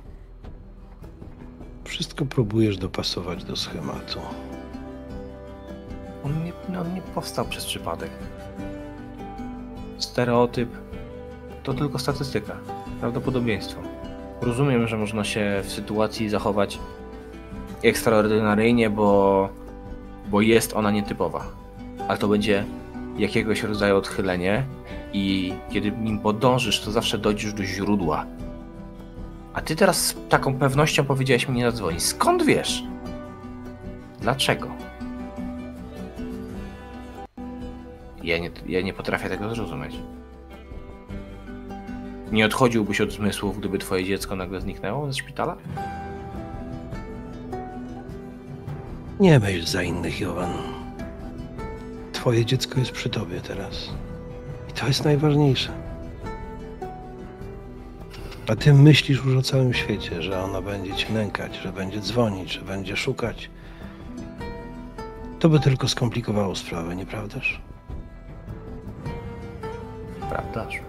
wszystko 1.85 2.27
próbujesz 2.27 2.79
dopasować 2.79 3.45
do 3.45 3.57
schematu. 3.57 4.21
On 6.25 6.45
nie, 6.45 6.81
on 6.81 6.95
nie 6.95 7.03
powstał 7.03 7.45
przez 7.45 7.65
przypadek. 7.65 8.11
Stereotyp 9.99 10.69
to 11.63 11.75
tylko 11.75 11.99
statystyka, 11.99 12.57
prawdopodobieństwo. 13.01 13.81
Rozumiem, 14.41 14.89
że 14.89 14.97
można 14.97 15.25
się 15.25 15.61
w 15.65 15.73
sytuacji 15.73 16.29
zachować 16.29 16.79
ekstraordynaryjnie, 17.83 18.91
bo, 18.91 19.49
bo 20.31 20.41
jest 20.41 20.77
ona 20.77 20.91
nietypowa. 20.91 21.45
Ale 22.09 22.19
to 22.19 22.29
będzie 22.29 22.65
jakiegoś 23.19 23.63
rodzaju 23.63 23.97
odchylenie 23.97 24.65
i 25.13 25.55
kiedy 25.71 25.91
nim 25.91 26.19
podążysz, 26.19 26.81
to 26.81 26.91
zawsze 26.91 27.19
dojdziesz 27.19 27.53
do 27.53 27.65
źródła. 27.65 28.27
A 29.55 29.61
ty 29.61 29.77
teraz 29.77 30.07
z 30.07 30.17
taką 30.29 30.59
pewnością 30.59 31.05
powiedziałeś 31.05 31.49
mi 31.49 31.57
nie 31.57 31.71
zadzwonić. 31.71 32.03
Skąd 32.03 32.45
wiesz? 32.45 32.83
Dlaczego? 34.21 34.88
Ja 38.29 38.39
nie, 38.39 38.51
ja 38.67 38.81
nie 38.81 38.93
potrafię 38.93 39.29
tego 39.29 39.55
zrozumieć. 39.55 39.95
Nie 42.33 42.47
odchodziłbyś 42.47 43.01
od 43.01 43.13
zmysłów, 43.13 43.59
gdyby 43.59 43.79
twoje 43.79 44.05
dziecko 44.05 44.37
nagle 44.37 44.61
zniknęło 44.61 45.07
ze 45.07 45.19
szpitala? 45.19 45.57
Nie 49.21 49.39
myśl 49.39 49.67
za 49.67 49.83
innych, 49.83 50.21
Jowan. 50.21 50.53
Twoje 52.13 52.45
dziecko 52.45 52.79
jest 52.79 52.93
przy 52.93 53.09
tobie 53.09 53.41
teraz. 53.41 53.91
I 54.71 54.73
to 54.73 54.87
jest 54.87 55.05
najważniejsze. 55.05 55.73
A 58.49 58.57
ty 58.57 58.75
myślisz 58.75 59.25
już 59.25 59.37
o 59.37 59.43
całym 59.43 59.75
świecie, 59.75 60.23
że 60.23 60.43
ona 60.43 60.63
będzie 60.63 60.95
cię 60.95 61.13
nękać, 61.13 61.57
że 61.57 61.73
będzie 61.73 62.01
dzwonić, 62.01 62.53
że 62.53 62.61
będzie 62.61 62.97
szukać. 62.97 63.51
To 65.39 65.49
by 65.49 65.61
tylko 65.61 65.89
skomplikowało 65.89 66.57
sprawę, 66.57 66.97
nieprawdaż? 66.97 67.61
Prawdaż? 70.39 70.81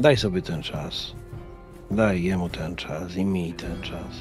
Daj 0.00 0.16
sobie 0.16 0.42
ten 0.42 0.62
czas. 0.62 1.12
Daj 1.90 2.22
jemu 2.22 2.48
ten 2.48 2.76
czas 2.76 3.16
i 3.16 3.24
mi 3.24 3.54
ten 3.54 3.82
czas. 3.82 4.12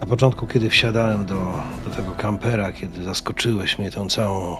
Na 0.00 0.06
początku, 0.06 0.46
kiedy 0.46 0.70
wsiadałem 0.70 1.26
do, 1.26 1.62
do 1.84 1.90
tego 1.90 2.12
kampera, 2.12 2.72
kiedy 2.72 3.04
zaskoczyłeś 3.04 3.78
mnie 3.78 3.90
tą 3.90 4.08
całą 4.08 4.56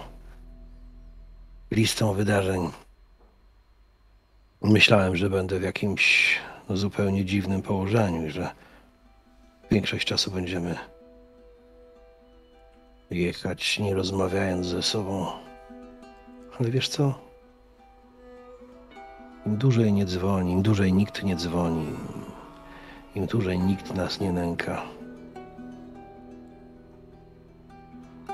listą 1.71 2.13
wydarzeń, 2.13 2.69
myślałem, 4.61 5.15
że 5.15 5.29
będę 5.29 5.59
w 5.59 5.63
jakimś 5.63 6.35
zupełnie 6.69 7.25
dziwnym 7.25 7.61
położeniu 7.61 8.31
że 8.31 8.49
większość 9.71 10.07
czasu 10.07 10.31
będziemy 10.31 10.75
jechać 13.11 13.79
nie 13.79 13.93
rozmawiając 13.95 14.65
ze 14.65 14.83
sobą. 14.83 15.50
Ale 16.61 16.71
wiesz 16.71 16.89
co? 16.89 17.13
Im 19.45 19.57
dłużej 19.57 19.93
nie 19.93 20.05
dzwoni, 20.05 20.51
im 20.51 20.61
dłużej 20.61 20.93
nikt 20.93 21.23
nie 21.23 21.35
dzwoni, 21.35 21.85
im 23.15 23.25
dłużej 23.25 23.59
nikt 23.59 23.93
nas 23.95 24.19
nie 24.19 24.31
nęka, 24.31 24.81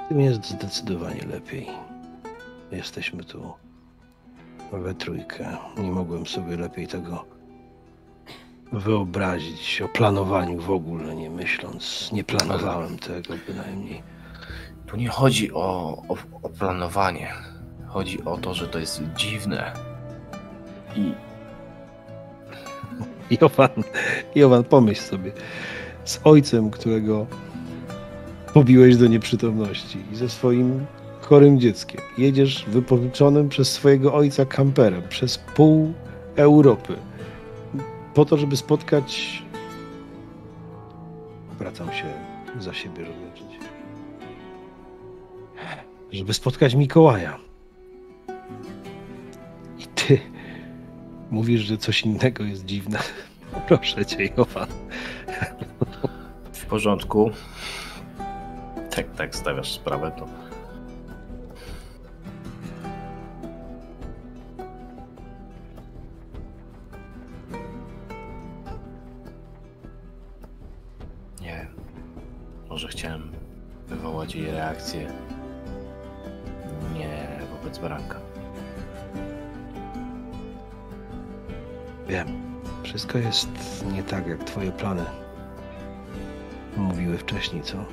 tym 0.10 0.22
jest 0.22 0.50
zdecydowanie 0.50 1.22
lepiej. 1.26 1.68
Jesteśmy 2.72 3.24
tu 3.24 3.54
we 4.72 4.94
trójkę. 4.94 5.58
Nie 5.78 5.92
mogłem 5.92 6.26
sobie 6.26 6.58
lepiej 6.58 6.88
tego 6.88 7.26
wyobrazić 8.72 9.82
o 9.82 9.88
planowaniu 9.88 10.60
w 10.60 10.72
ogóle 10.72 11.16
nie 11.16 11.30
myśląc. 11.30 12.10
Nie 12.12 12.24
planowałem 12.24 13.00
tego 13.00 13.34
bynajmniej. 13.48 14.04
Tu 14.88 14.98
nie 14.98 15.10
chodzi 15.10 15.54
o, 15.54 15.98
o, 16.08 16.18
o 16.44 16.50
planowanie. 16.50 17.57
Chodzi 17.88 18.26
o 18.26 18.38
to, 18.38 18.54
że 18.54 18.68
to 18.68 18.80
jest 18.80 19.02
dziwne. 19.16 19.74
I 20.96 21.14
Jowan, 23.42 23.84
Jowan, 24.36 24.64
pomyśl 24.64 25.02
sobie. 25.02 25.32
Z 26.04 26.20
ojcem, 26.24 26.72
którego 26.72 27.26
pobiłeś 28.54 28.98
do 28.98 29.08
nieprzytomności 29.08 30.00
i 30.12 30.16
ze 30.16 30.30
swoim 30.30 30.86
chorym 31.22 31.60
dzieckiem. 31.60 32.02
Jedziesz 32.18 32.66
wypożyczonym 32.68 33.50
przez 33.50 33.72
swojego 33.72 34.14
ojca 34.14 34.46
kamperem 34.46 35.02
przez 35.10 35.38
pół 35.38 35.94
Europy 36.36 36.98
po 38.18 38.26
to, 38.26 38.38
żeby 38.38 38.58
spotkać... 38.58 39.44
Wracam 41.60 41.94
się 41.94 42.14
za 42.60 42.74
siebie, 42.74 43.06
żeby. 43.06 43.18
Żeby 46.12 46.34
spotkać 46.34 46.76
Mikołaja. 46.76 47.40
Ty 49.98 50.20
mówisz, 51.32 51.62
że 51.62 51.78
coś 51.78 52.02
innego 52.02 52.44
jest 52.44 52.66
dziwne. 52.66 53.00
Proszę 53.68 54.06
cię, 54.06 54.30
Jowan. 54.38 54.68
w 56.54 56.66
porządku. 56.66 57.32
Tak, 58.96 59.16
tak 59.16 59.36
stawiasz 59.36 59.72
sprawę, 59.74 60.12
to. 60.18 60.28
Nie. 71.42 71.68
Może 72.70 72.88
chciałem 72.88 73.32
wywołać 73.88 74.36
jej 74.36 74.52
reakcję. 74.52 75.12
Nie 76.94 77.40
wobec 77.58 77.78
baranka. 77.80 78.27
Wiem. 82.08 82.28
Wszystko 82.84 83.18
jest 83.18 83.50
nie 83.94 84.04
tak, 84.04 84.28
jak 84.28 84.44
twoje 84.44 84.72
plany 84.72 85.06
mówiły 86.78 87.18
wcześniej, 87.18 87.64
co? 87.64 87.86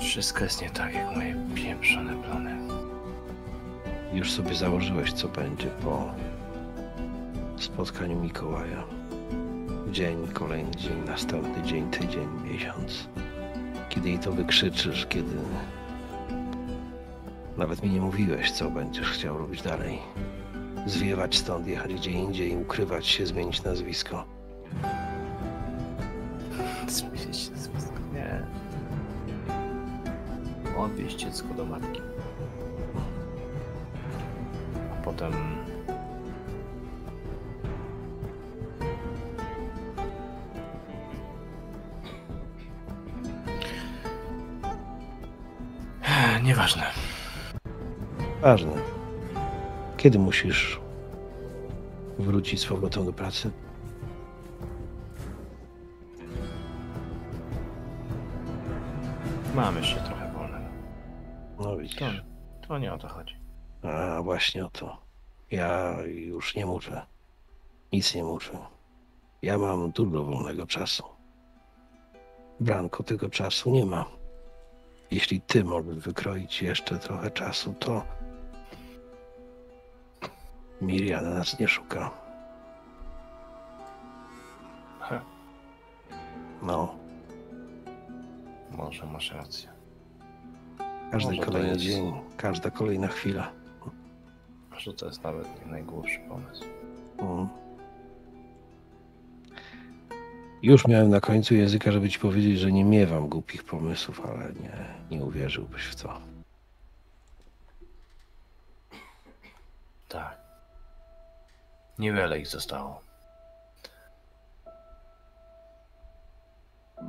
Wszystko 0.00 0.44
jest 0.44 0.62
nie 0.62 0.70
tak, 0.70 0.94
jak 0.94 1.16
moje 1.16 1.36
pieprzone 1.54 2.22
plany. 2.22 2.56
Już 4.12 4.32
sobie 4.32 4.54
założyłeś, 4.54 5.12
co 5.12 5.28
będzie 5.28 5.66
po 5.66 6.14
spotkaniu 7.58 8.20
Mikołaja. 8.20 8.82
Dzień, 9.90 10.28
kolejny 10.32 10.70
dzień, 10.70 11.04
następny 11.06 11.62
dzień, 11.62 11.90
tydzień, 11.90 12.28
miesiąc. 12.44 13.08
Kiedy 13.88 14.08
jej 14.08 14.18
to 14.18 14.32
wykrzyczysz, 14.32 15.06
kiedy 15.06 15.36
nawet 17.56 17.82
mi 17.82 17.90
nie 17.90 18.00
mówiłeś, 18.00 18.50
co 18.50 18.70
będziesz 18.70 19.10
chciał 19.10 19.38
robić 19.38 19.62
dalej. 19.62 19.98
Zwiewać 20.86 21.36
stąd, 21.36 21.66
jechać 21.66 21.94
gdzie 21.94 22.10
indziej, 22.10 22.56
ukrywać 22.56 23.06
się, 23.06 23.26
zmienić 23.26 23.62
nazwisko. 23.62 24.24
Zmienić 26.88 27.50
nazwisko. 27.50 27.92
Nie. 28.14 28.42
Odwieźć 30.78 31.16
dziecko 31.16 31.54
do 31.54 31.64
matki. 31.64 32.00
A 34.92 35.04
potem... 35.04 35.32
Nieważne. 46.42 46.82
Ważne. 48.42 48.95
Kiedy 50.06 50.18
musisz 50.18 50.80
wrócić 52.18 52.60
z 52.60 52.66
powrotem 52.66 53.04
do 53.04 53.12
pracy? 53.12 53.50
Mam 59.54 59.76
jeszcze 59.76 59.96
trochę 59.96 60.32
wolnego. 60.32 60.68
No 61.58 61.76
widzisz. 61.76 61.98
To, 61.98 62.68
to 62.68 62.78
nie 62.78 62.92
o 62.92 62.98
to 62.98 63.08
chodzi. 63.08 63.34
A 63.82 64.22
właśnie 64.22 64.66
o 64.66 64.70
to. 64.70 65.02
Ja 65.50 65.96
już 66.06 66.54
nie 66.54 66.66
muszę. 66.66 67.06
Nic 67.92 68.14
nie 68.14 68.24
muszę. 68.24 68.58
Ja 69.42 69.58
mam 69.58 69.90
dużo 69.90 70.24
wolnego 70.24 70.66
czasu. 70.66 71.04
Branko 72.60 73.02
tego 73.02 73.30
czasu 73.30 73.70
nie 73.70 73.86
ma. 73.86 74.04
Jeśli 75.10 75.40
ty 75.40 75.64
możesz 75.64 75.98
wykroić 75.98 76.62
jeszcze 76.62 76.98
trochę 76.98 77.30
czasu, 77.30 77.74
to 77.78 78.15
Miriam 80.80 81.24
nas 81.34 81.58
nie 81.58 81.68
szuka. 81.68 82.10
No, 86.62 86.94
Może 88.70 89.06
masz 89.06 89.32
rację. 89.32 89.68
każdy 91.12 91.30
Może 91.36 91.46
kolejny 91.46 91.68
jest- 91.68 91.80
dzień, 91.80 92.12
każda 92.36 92.70
kolejna 92.70 93.08
chwila. 93.08 93.52
Może 94.70 94.92
to 94.94 95.06
jest 95.06 95.22
nawet 95.24 95.60
nie 95.66 95.72
najgłupszy 95.72 96.18
pomysł. 96.28 96.64
Mm. 97.18 97.48
Już 100.62 100.88
miałem 100.88 101.10
na 101.10 101.20
końcu 101.20 101.54
języka, 101.54 101.92
żeby 101.92 102.08
ci 102.08 102.18
powiedzieć, 102.18 102.58
że 102.58 102.72
nie 102.72 102.84
miewam 102.84 103.28
głupich 103.28 103.64
pomysłów, 103.64 104.26
ale 104.26 104.52
nie, 104.52 104.84
nie 105.10 105.24
uwierzyłbyś 105.24 105.82
w 105.84 106.02
to. 106.02 106.20
Tak. 110.08 110.38
Niewiele 111.98 112.38
ich 112.38 112.46
zostało. 112.48 113.00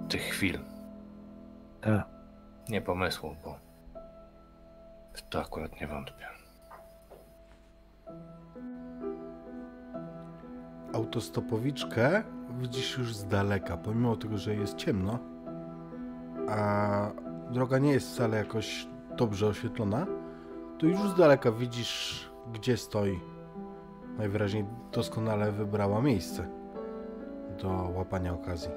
Tych 0.10 0.22
chwil, 0.22 0.60
Tak. 1.82 2.06
nie 2.70 2.82
pomysłów, 2.82 3.38
bo 3.44 3.56
w 5.14 5.22
to 5.30 5.42
akurat 5.42 5.82
nie 5.82 5.88
wątpię. 5.88 6.28
Autostopowiczkę 10.94 12.24
widzisz 12.60 12.98
już 12.98 13.16
z 13.16 13.28
daleka, 13.28 13.78
pomimo 13.78 14.16
tego, 14.16 14.38
że 14.38 14.56
jest 14.56 14.76
ciemno, 14.76 15.20
a 16.50 17.12
droga 17.52 17.78
nie 17.78 17.92
jest 17.92 18.14
wcale 18.14 18.38
jakoś 18.38 18.88
dobrze 19.18 19.48
oświetlona, 19.48 20.06
to 20.80 20.86
już 20.86 21.00
z 21.00 21.16
daleka 21.16 21.52
widzisz, 21.52 22.30
gdzie 22.54 22.78
stoi. 22.78 23.20
Najwyraźniej 24.18 24.66
doskonale 24.92 25.52
wybrała 25.52 26.02
miejsce 26.02 26.48
do 27.62 27.90
łapania 27.96 28.34
okazji. 28.34 28.70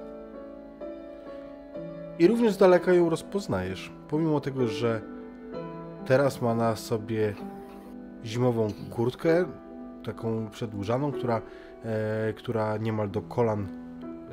I 2.19 2.27
również 2.27 2.53
z 2.53 2.57
daleka 2.57 2.93
ją 2.93 3.11
rozpoznajesz, 3.11 3.93
pomimo 4.09 4.41
tego, 4.41 4.67
że 4.69 5.01
teraz 6.07 6.43
ma 6.43 6.55
na 6.55 6.77
sobie 6.77 7.35
zimową 8.25 8.69
kurtkę, 8.91 9.45
taką 10.05 10.51
przedłużaną, 10.51 11.13
która 11.13 11.43
e, 11.85 12.33
która 12.33 12.77
niemal 12.77 13.11
do 13.11 13.23
kolan 13.23 13.81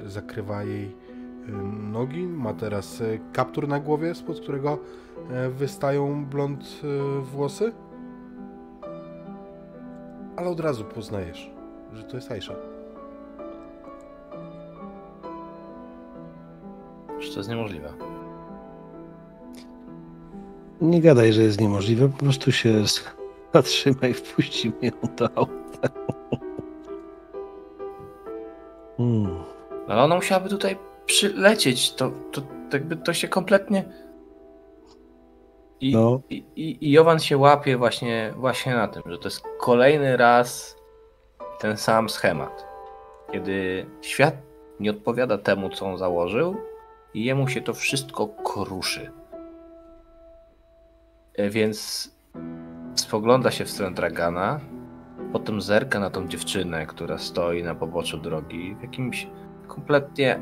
zakrywa 0.05 0.63
jej 0.63 0.85
e, 0.85 1.51
nogi. 1.91 2.27
Ma 2.27 2.53
teraz 2.53 3.01
e, 3.01 3.05
kaptur 3.33 3.67
na 3.67 3.79
głowie, 3.79 4.15
spod 4.15 4.39
którego 4.39 4.79
e, 5.29 5.49
wystają 5.49 6.25
blond 6.25 6.81
włosy. 7.21 7.71
Ale 10.47 10.53
od 10.53 10.59
razu 10.59 10.85
poznajesz, 10.85 11.51
że 11.93 12.03
to 12.03 12.15
jest 12.15 12.31
Aisha. 12.31 12.55
Że 17.19 17.31
to 17.31 17.37
jest 17.37 17.49
niemożliwe. 17.49 17.93
Nie 20.81 21.01
gadaj, 21.01 21.33
że 21.33 21.41
jest 21.41 21.61
niemożliwe, 21.61 22.09
po 22.09 22.17
prostu 22.17 22.51
się 22.51 22.83
zatrzymaj, 23.53 24.13
wpuści 24.13 24.71
mnie 24.81 24.91
do 25.17 25.29
auta. 25.35 25.89
Hmm. 28.97 29.43
No 29.87 29.93
ale 29.93 30.03
ona 30.03 30.15
musiałaby 30.15 30.49
tutaj 30.49 30.77
przylecieć. 31.05 31.93
To, 31.93 32.11
to, 32.31 32.41
to 32.41 32.77
jakby 32.77 32.95
to 32.95 33.13
się 33.13 33.27
kompletnie. 33.27 33.85
I, 35.81 35.93
No. 35.93 36.21
i, 36.29 36.43
i, 36.55 36.87
I 36.87 36.91
Jowan 36.91 37.19
się 37.19 37.37
łapie 37.37 37.77
właśnie, 37.77 38.33
właśnie 38.37 38.75
na 38.75 38.87
tym, 38.87 39.03
że 39.05 39.17
to 39.17 39.27
jest 39.27 39.43
kolejny 39.59 40.17
raz 40.17 40.75
ten 41.59 41.77
sam 41.77 42.09
schemat. 42.09 42.67
Kiedy 43.31 43.85
świat 44.01 44.35
nie 44.79 44.91
odpowiada 44.91 45.37
temu, 45.37 45.69
co 45.69 45.85
on 45.85 45.97
założył, 45.97 46.55
i 47.13 47.23
jemu 47.23 47.47
się 47.47 47.61
to 47.61 47.73
wszystko 47.73 48.27
kruszy. 48.27 49.11
E, 51.35 51.49
Więc 51.49 52.11
spogląda 52.95 53.51
się 53.51 53.65
w 53.65 53.69
stronę 53.69 53.95
Dragana, 53.95 54.59
potem 55.33 55.61
zerka 55.61 55.99
na 55.99 56.09
tą 56.09 56.27
dziewczynę, 56.27 56.85
która 56.85 57.17
stoi 57.17 57.63
na 57.63 57.75
poboczu 57.75 58.17
drogi 58.17 58.75
w 58.75 58.81
jakimś 58.81 59.27
kompletnie 59.67 60.39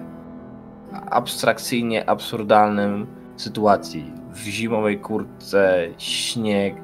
abstrakcyjnie 1.11 2.09
absurdalnym 2.09 3.07
sytuacji. 3.38 4.13
W 4.31 4.39
zimowej 4.39 4.99
kurtce, 4.99 5.88
śnieg. 5.97 6.75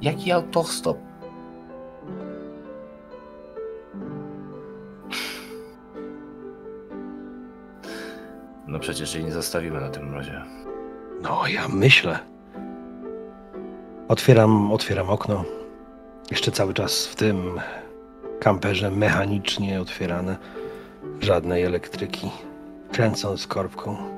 Jaki 0.00 0.32
autostop? 0.32 0.98
No 8.66 8.78
przecież 8.78 9.14
jej 9.14 9.24
nie 9.24 9.32
zostawimy 9.32 9.80
na 9.80 9.88
tym 9.88 10.10
mrozie. 10.10 10.42
No, 11.22 11.46
ja 11.46 11.68
myślę. 11.68 12.18
Otwieram, 14.08 14.72
otwieram 14.72 15.10
okno. 15.10 15.44
Jeszcze 16.30 16.50
cały 16.52 16.74
czas 16.74 17.06
w 17.06 17.16
tym 17.16 17.60
kamperze 18.40 18.90
mechanicznie 18.90 19.80
otwierane. 19.80 20.36
Żadnej 21.20 21.62
elektryki. 21.62 22.30
Kręcąc 22.92 23.46
korbką. 23.46 24.17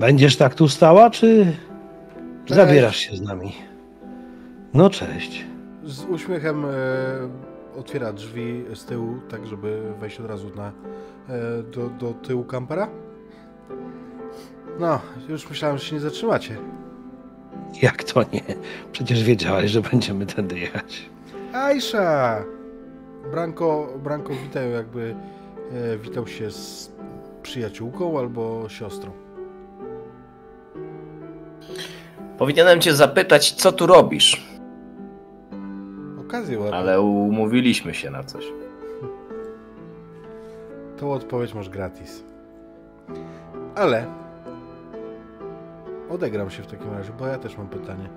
Będziesz 0.00 0.36
tak 0.36 0.54
tu 0.54 0.68
stała, 0.68 1.10
czy 1.10 1.56
Cześć. 2.44 2.60
zabierasz 2.60 2.96
się 2.96 3.16
z 3.16 3.20
nami? 3.20 3.52
No 4.74 4.90
cześć. 4.90 5.44
Z 5.84 6.04
uśmiechem 6.04 6.64
e, 6.64 6.68
otwiera 7.78 8.12
drzwi 8.12 8.64
z 8.74 8.84
tyłu, 8.84 9.14
tak 9.30 9.46
żeby 9.46 9.92
wejść 10.00 10.20
od 10.20 10.26
razu 10.26 10.50
na, 10.56 10.66
e, 10.68 11.62
do, 11.62 11.88
do 11.88 12.12
tyłu 12.14 12.44
kampera. 12.44 12.88
No, 14.80 15.00
już 15.28 15.48
myślałem, 15.50 15.78
że 15.78 15.84
się 15.84 15.94
nie 15.94 16.00
zatrzymacie. 16.00 16.56
Jak 17.82 18.04
to 18.04 18.22
nie? 18.32 18.42
Przecież 18.92 19.24
wiedziałeś, 19.24 19.70
że 19.70 19.80
będziemy 19.80 20.26
tędy 20.26 20.58
jechać. 20.58 21.10
Aisha! 21.52 22.44
Branko, 23.30 23.88
Branko 24.04 24.32
witał 24.32 24.70
jakby 24.70 25.14
e, 25.72 25.98
witał 25.98 26.26
się 26.26 26.50
z 26.50 26.92
przyjaciółką 27.42 28.18
albo 28.18 28.68
siostrą. 28.68 29.10
Powinienem 32.42 32.80
cię 32.80 32.94
zapytać, 32.94 33.52
co 33.52 33.72
tu 33.72 33.86
robisz, 33.86 34.46
Okazję 36.20 36.58
ładną. 36.58 36.76
ale 36.76 37.00
umówiliśmy 37.00 37.94
się 37.94 38.10
na 38.10 38.24
coś. 38.24 38.44
Tą 40.96 41.12
odpowiedź 41.12 41.54
masz 41.54 41.68
gratis. 41.68 42.24
Ale 43.74 44.06
odegram 46.10 46.50
się 46.50 46.62
w 46.62 46.66
takim 46.66 46.92
razie, 46.92 47.12
bo 47.18 47.26
ja 47.26 47.38
też 47.38 47.58
mam 47.58 47.68
pytanie. 47.68 48.08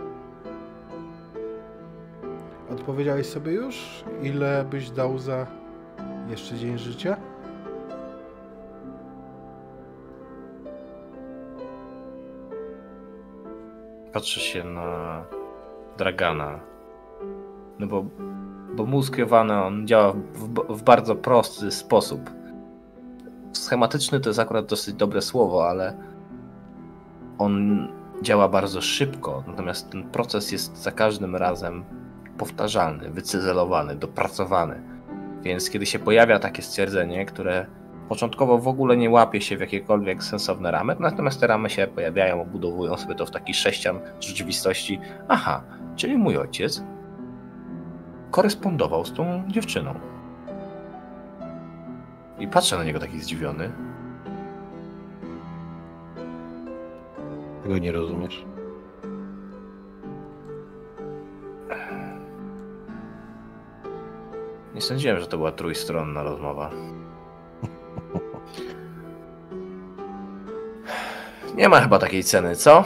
Odpowiedziałeś 2.71 3.25
sobie 3.27 3.51
już, 3.51 4.03
ile 4.23 4.65
byś 4.69 4.89
dał 4.89 5.19
za 5.19 5.47
jeszcze 6.29 6.55
dzień 6.55 6.77
życia? 6.77 7.17
Patrzy 14.15 14.39
się 14.39 14.63
na 14.63 15.23
Dragana. 15.97 16.59
No 17.79 17.87
bo, 17.87 18.05
bo 18.75 18.85
mózg 18.85 19.17
Jowana, 19.17 19.65
on 19.65 19.87
działa 19.87 20.13
w, 20.13 20.77
w 20.77 20.83
bardzo 20.83 21.15
prosty 21.15 21.71
sposób. 21.71 22.29
Schematyczny 23.53 24.19
to 24.19 24.29
jest 24.29 24.39
akurat 24.39 24.65
dosyć 24.65 24.95
dobre 24.95 25.21
słowo, 25.21 25.69
ale 25.69 25.97
on 27.37 27.87
działa 28.21 28.49
bardzo 28.49 28.81
szybko, 28.81 29.43
natomiast 29.47 29.89
ten 29.89 30.03
proces 30.03 30.51
jest 30.51 30.77
za 30.77 30.91
każdym 30.91 31.35
razem 31.35 31.83
powtarzalny, 32.37 33.09
wycyzelowany, 33.09 33.95
dopracowany. 33.95 34.81
Więc 35.41 35.69
kiedy 35.69 35.85
się 35.85 35.99
pojawia 35.99 36.39
takie 36.39 36.61
stwierdzenie, 36.61 37.25
które 37.25 37.65
początkowo 38.09 38.57
w 38.57 38.67
ogóle 38.67 38.97
nie 38.97 39.09
łapie 39.09 39.41
się 39.41 39.57
w 39.57 39.59
jakiekolwiek 39.59 40.23
sensowne 40.23 40.71
ramy, 40.71 40.95
natomiast 40.99 41.39
te 41.39 41.47
ramy 41.47 41.69
się 41.69 41.87
pojawiają, 41.87 42.41
obudowują 42.41 42.97
sobie 42.97 43.15
to 43.15 43.25
w 43.25 43.31
taki 43.31 43.53
sześcian 43.53 43.99
rzeczywistości. 44.19 44.99
Aha, 45.27 45.63
czyli 45.95 46.17
mój 46.17 46.37
ojciec 46.37 46.83
korespondował 48.31 49.05
z 49.05 49.13
tą 49.13 49.43
dziewczyną. 49.47 49.95
I 52.39 52.47
patrzę 52.47 52.77
na 52.77 52.83
niego 52.83 52.99
taki 52.99 53.19
zdziwiony. 53.19 53.71
Tego 57.63 57.77
nie 57.77 57.91
rozumiesz. 57.91 58.45
Nie 64.75 64.81
sądziłem, 64.81 65.19
że 65.19 65.27
to 65.27 65.37
była 65.37 65.51
trójstronna 65.51 66.23
rozmowa. 66.23 66.71
Nie 71.55 71.69
ma 71.69 71.81
chyba 71.81 71.99
takiej 71.99 72.23
ceny, 72.23 72.55
co? 72.55 72.83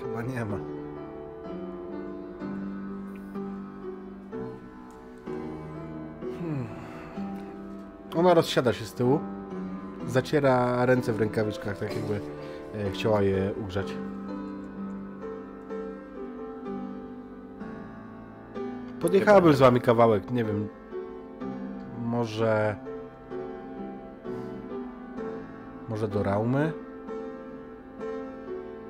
Chyba 0.00 0.22
nie 0.22 0.44
ma. 0.44 0.56
Hmm. 6.40 6.66
Ona 8.16 8.34
rozsiada 8.34 8.72
się 8.72 8.84
z 8.84 8.94
tyłu, 8.94 9.20
zaciera 10.06 10.86
ręce 10.86 11.12
w 11.12 11.20
rękawiczkach, 11.20 11.78
tak 11.78 11.94
jakby 11.96 12.20
e, 12.74 12.90
chciała 12.90 13.22
je 13.22 13.52
ugrzać. 13.64 13.94
Podjechałabym 19.00 19.52
z 19.52 19.58
wami 19.58 19.80
kawałek, 19.80 20.30
nie 20.30 20.44
wiem. 20.44 20.68
Może. 22.02 22.76
Może 25.88 26.08
do 26.08 26.22
Raumy? 26.22 26.72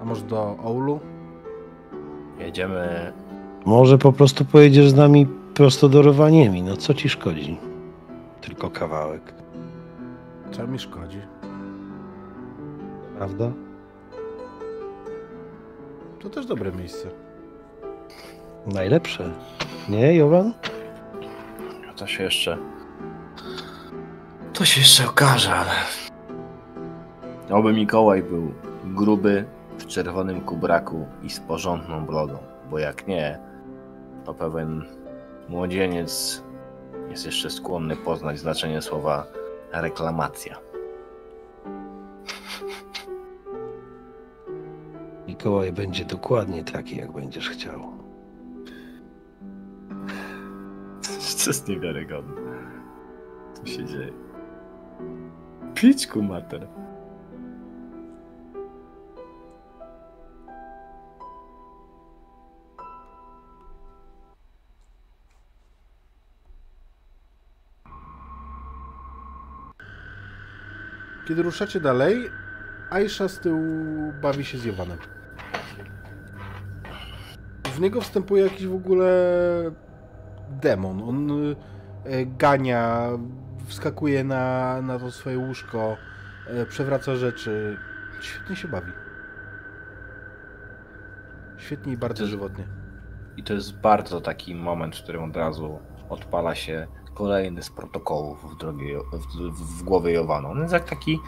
A 0.01 0.05
może 0.05 0.23
do 0.23 0.57
Oulu? 0.65 1.01
Jedziemy. 2.39 3.13
Może 3.65 3.99
po 3.99 4.13
prostu 4.13 4.45
pojedziesz 4.45 4.91
z 4.91 4.95
nami 4.95 5.27
prosto 5.55 5.89
do 5.89 6.03
Rowaniemi. 6.03 6.63
No 6.63 6.77
co 6.77 6.95
ci 6.95 7.09
szkodzi? 7.09 7.59
Tylko 8.41 8.71
kawałek, 8.71 9.35
Co 10.53 10.67
mi 10.67 10.79
szkodzi? 10.79 11.21
prawda? 13.19 13.51
To 16.21 16.31
też 16.31 16.47
dobre 16.47 16.73
miejsce. 16.73 17.09
Najlepsze. 18.67 19.31
Nie, 19.89 20.15
Jowan? 20.17 20.53
To 21.97 22.07
się 22.07 22.23
jeszcze. 22.25 22.59
To 24.53 24.65
się 24.65 24.81
jeszcze 24.81 25.09
okaże, 25.09 25.55
ale. 25.55 25.71
Oby 27.53 27.73
Mikołaj 27.73 28.23
był 28.23 28.53
gruby, 28.85 29.45
w 29.79 29.87
czerwonym 29.87 30.41
kubraku 30.41 31.07
i 31.23 31.31
z 31.31 31.41
porządną 31.41 32.07
brodą, 32.07 32.39
bo 32.71 32.79
jak 32.79 33.07
nie, 33.07 33.39
to 34.25 34.35
pewien 34.35 34.85
młodzieniec 35.49 36.43
jest 37.11 37.27
jeszcze 37.27 37.51
skłonny 37.51 37.97
poznać 37.97 38.39
znaczenie 38.39 38.83
słowa 38.83 39.27
reklamacja. 39.73 40.59
Mikołaj 45.29 45.73
będzie 45.73 46.05
dokładnie 46.05 46.65
taki, 46.65 46.97
jak 46.97 47.13
będziesz 47.13 47.51
chciał. 47.51 47.81
To 51.45 51.51
jest 51.51 51.69
niewiarygodne. 51.69 52.41
Co 53.55 53.67
się 53.67 53.85
dzieje? 53.85 54.13
Pićku 55.75 56.23
mater. 56.23 56.69
Kiedy 71.29 71.43
ruszacie 71.43 71.81
dalej, 71.81 72.31
Aisha 72.91 73.29
z 73.29 73.39
tyłu 73.39 74.13
bawi 74.23 74.45
się 74.45 74.59
z 74.59 74.65
Jowanem. 74.65 74.99
W 77.65 77.81
niego 77.81 78.01
wstępuje 78.01 78.45
jakiś 78.45 78.67
w 78.67 78.75
ogóle 78.75 79.11
demon. 80.51 81.03
On 81.03 81.31
y, 81.31 81.57
gania, 82.39 83.09
wskakuje 83.67 84.25
na, 84.25 84.83
na 84.83 84.99
to 84.99 85.11
swoje 85.11 85.39
łóżko, 85.39 85.97
y, 86.63 86.67
przewraca 86.67 87.17
rzeczy. 87.17 87.77
Świetnie 88.21 88.57
się 88.57 88.69
bawi. 88.69 88.93
Świetnie 91.59 91.93
i 91.93 91.97
bardzo 91.97 92.27
żywotnie. 92.27 92.65
I 93.37 93.43
to 93.43 93.55
jest 93.55 93.81
bardzo 93.81 94.21
taki 94.21 94.55
moment, 94.55 94.97
w 94.97 95.03
którym 95.03 95.25
od 95.25 95.37
razu 95.37 95.79
odpala 96.09 96.55
się 96.55 96.87
kolejny 97.15 97.63
z 97.63 97.71
protokołów 97.71 98.45
w, 98.45 98.57
w, 99.13 99.79
w, 99.79 99.83
głowie 99.83 100.13
Jowanu. 100.13 100.51
On 100.51 100.61
jest 100.61 100.73
jak 100.73 100.85
taki 100.85 101.21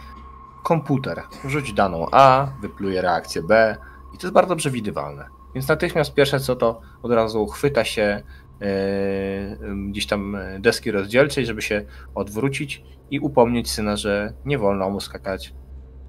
komputer. 0.63 1.21
Rzuć 1.45 1.73
daną 1.73 2.07
A, 2.11 2.47
wypluje 2.61 3.01
reakcję 3.01 3.41
B 3.41 3.77
i 4.13 4.17
to 4.17 4.27
jest 4.27 4.33
bardzo 4.33 4.55
przewidywalne. 4.55 5.25
Więc 5.55 5.67
natychmiast 5.67 6.13
pierwsze 6.13 6.39
co 6.39 6.55
to 6.55 6.81
od 7.03 7.11
razu 7.11 7.47
chwyta 7.47 7.83
się 7.83 8.23
yy, 8.59 8.67
gdzieś 9.89 10.07
tam 10.07 10.37
deski 10.59 10.91
rozdzielczej, 10.91 11.45
żeby 11.45 11.61
się 11.61 11.85
odwrócić 12.15 12.83
i 13.11 13.19
upomnieć 13.19 13.71
syna, 13.71 13.95
że 13.95 14.33
nie 14.45 14.57
wolno 14.57 14.89
mu 14.89 14.99
skakać. 14.99 15.53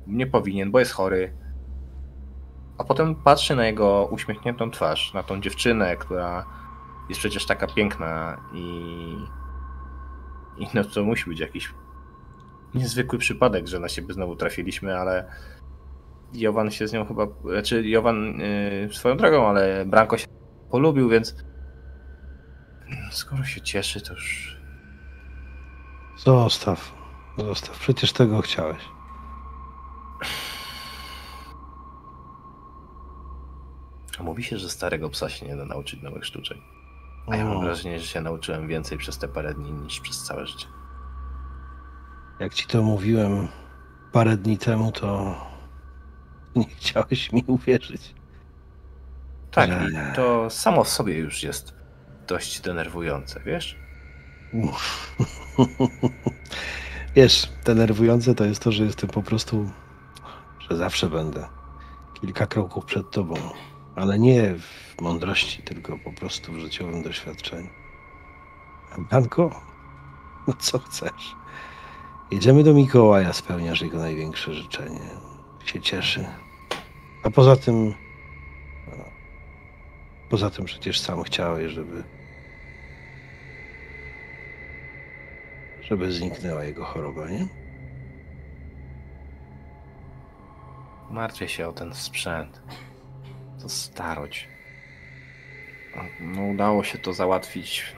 Nie 0.07 0.27
powinien, 0.27 0.70
bo 0.70 0.79
jest 0.79 0.93
chory, 0.93 1.33
a 2.79 2.85
potem 2.85 3.14
patrzy 3.14 3.57
na 3.57 3.66
jego 3.66 4.09
uśmiechniętą 4.11 4.70
twarz, 4.70 5.14
na 5.14 5.22
tą 5.22 5.41
dziewczynę, 5.41 5.97
która 5.97 6.47
jest 7.09 7.18
przecież 7.18 7.47
taka 7.47 7.66
piękna 7.66 8.37
i. 8.53 9.45
I 10.59 10.66
no 10.74 10.84
to 10.84 11.04
musi 11.04 11.30
być 11.30 11.40
jakiś 11.40 11.74
niezwykły 12.74 13.18
przypadek, 13.18 13.66
że 13.68 13.80
na 13.80 13.88
siebie 13.88 14.14
znowu 14.14 14.36
trafiliśmy, 14.36 14.98
ale 14.98 15.30
Jowan 16.32 16.70
się 16.70 16.88
z 16.88 16.92
nią 16.92 17.07
chyba. 17.07 17.26
Znaczy, 17.52 17.88
Jowan 17.88 18.38
yy, 18.38 18.94
swoją 18.94 19.16
drogą, 19.16 19.48
ale 19.48 19.84
Branko 19.86 20.18
się 20.18 20.26
polubił, 20.70 21.09
więc. 21.09 21.36
Skoro 23.11 23.44
się 23.44 23.61
cieszy, 23.61 24.00
to 24.00 24.14
już. 24.14 24.57
Zostaw. 26.16 26.94
Zostaw. 27.38 27.78
Przecież 27.78 28.12
tego 28.12 28.40
chciałeś. 28.40 28.82
A 34.18 34.22
mówi 34.22 34.42
się, 34.42 34.59
że 34.59 34.70
starego 34.70 35.11
psa 35.11 35.28
się 35.28 35.46
nie 35.46 35.57
da 35.57 35.64
nauczyć 35.64 36.02
nowych 36.02 36.24
sztuczek. 36.24 36.59
A 37.27 37.37
ja 37.37 37.45
mam 37.45 37.61
wrażenie, 37.61 38.01
że 38.01 38.07
się 38.07 38.20
nauczyłem 38.20 38.68
więcej 38.68 38.99
przez 38.99 39.18
te 39.18 39.29
parę 39.29 39.55
dni 39.55 39.72
niż 39.72 40.01
przez 40.01 40.22
całe 40.24 40.47
życie. 40.47 40.66
jak 42.41 42.55
ci 42.55 42.66
to 42.66 42.83
mówiłem 42.83 43.49
parę 44.12 44.37
dni 44.37 44.59
temu, 44.59 44.93
to 44.93 45.35
nie 46.57 46.64
chciałeś 46.68 47.33
mi 47.33 47.45
uwierzyć. 47.47 48.14
Tak, 49.51 49.70
Że- 49.70 49.91
i 49.91 50.14
to 50.16 50.51
samo 50.51 50.85
w 50.85 50.89
sobie 50.89 51.18
już 51.18 51.43
jest 51.43 51.74
dość 52.27 52.61
denerwujące, 52.61 53.41
wiesz? 53.47 53.79
Wiesz, 57.16 57.53
denerwujące 57.64 58.35
to 58.35 58.45
jest 58.45 58.62
to, 58.62 58.72
że 58.72 58.85
jestem 58.85 59.11
po 59.11 59.22
prostu, 59.22 59.70
że 60.70 60.77
zawsze 60.77 61.11
będę 61.11 61.49
kilka 62.20 62.47
kroków 62.47 62.85
przed 62.85 63.11
tobą, 63.11 63.35
ale 63.97 64.18
nie 64.18 64.55
w 64.55 64.86
mądrości, 65.01 65.62
tylko 65.62 65.99
po 65.99 66.12
prostu 66.12 66.53
w 66.53 66.59
życiowym 66.59 67.03
doświadczeniu. 67.03 67.68
Anko, 69.11 69.61
no 70.47 70.55
co 70.59 70.78
chcesz? 70.78 71.34
Jedziemy 72.30 72.62
do 72.64 72.74
Mikołaja, 72.74 73.32
spełniasz 73.32 73.80
jego 73.80 73.99
największe 73.99 74.55
życzenie. 74.55 75.11
Się 75.64 75.80
cieszy. 75.80 76.26
A 77.22 77.30
poza 77.30 77.57
tym, 77.57 77.94
no, 78.86 79.05
poza 80.30 80.51
tym 80.51 80.64
przecież 80.64 81.01
sam 81.01 81.22
chciałeś, 81.22 81.72
żeby 81.72 82.05
żeby 85.82 86.12
zniknęła 86.12 86.64
jego 86.64 86.84
choroba, 86.84 87.28
nie? 87.28 87.47
Martwię 91.11 91.49
się 91.49 91.68
o 91.68 91.72
ten 91.72 91.94
sprzęt. 91.94 92.62
To 93.62 93.68
starość. 93.68 94.55
No, 96.20 96.42
udało 96.42 96.84
się 96.84 96.99
to 96.99 97.12
załatwić. 97.12 97.92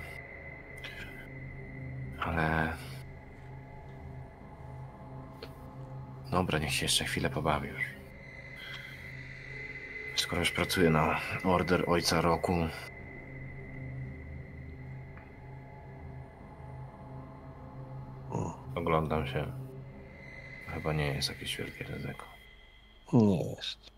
Ale. 2.20 2.72
Dobra, 6.30 6.58
niech 6.58 6.72
się 6.72 6.84
jeszcze 6.84 7.04
chwilę 7.04 7.30
pobawi. 7.30 7.68
Skoro 10.16 10.40
już 10.40 10.50
pracuję 10.50 10.90
na 10.90 11.20
order 11.44 11.84
ojca 11.86 12.20
roku. 12.20 12.54
Oglądam 18.74 19.26
się. 19.26 19.52
Chyba 20.66 20.92
nie 20.92 21.06
jest 21.06 21.28
jakieś 21.28 21.56
wielkie 21.56 21.84
ryzyko. 21.84 22.24
nie 23.12 23.44
jest. 23.44 23.97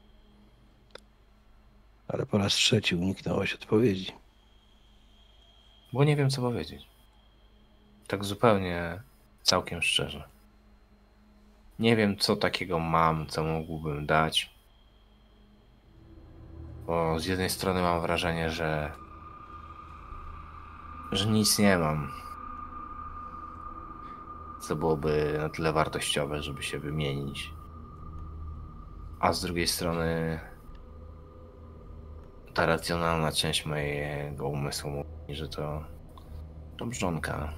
Ale 2.12 2.26
po 2.26 2.38
raz 2.38 2.52
trzeci 2.52 2.96
uniknąłeś 2.96 3.54
odpowiedzi. 3.54 4.12
Bo 5.92 6.04
nie 6.04 6.16
wiem, 6.16 6.30
co 6.30 6.42
powiedzieć. 6.42 6.86
Tak 8.06 8.24
zupełnie, 8.24 9.02
całkiem 9.42 9.82
szczerze. 9.82 10.28
Nie 11.78 11.96
wiem, 11.96 12.16
co 12.16 12.36
takiego 12.36 12.78
mam, 12.78 13.26
co 13.26 13.44
mógłbym 13.44 14.06
dać. 14.06 14.54
Bo 16.86 17.20
z 17.20 17.26
jednej 17.26 17.50
strony 17.50 17.82
mam 17.82 18.00
wrażenie, 18.00 18.50
że. 18.50 18.92
że 21.12 21.26
nic 21.26 21.58
nie 21.58 21.78
mam. 21.78 22.12
Co 24.60 24.76
byłoby 24.76 25.36
na 25.38 25.48
tyle 25.48 25.72
wartościowe, 25.72 26.42
żeby 26.42 26.62
się 26.62 26.78
wymienić. 26.78 27.50
A 29.20 29.32
z 29.32 29.40
drugiej 29.40 29.66
strony. 29.66 30.40
Ta 32.60 32.66
racjonalna 32.66 33.32
część 33.32 33.66
mojego 33.66 34.48
umysłu 34.48 34.90
mówi, 34.90 35.34
że 35.34 35.48
to. 35.48 35.84
to 36.78 36.86
mrzonka. 36.86 37.52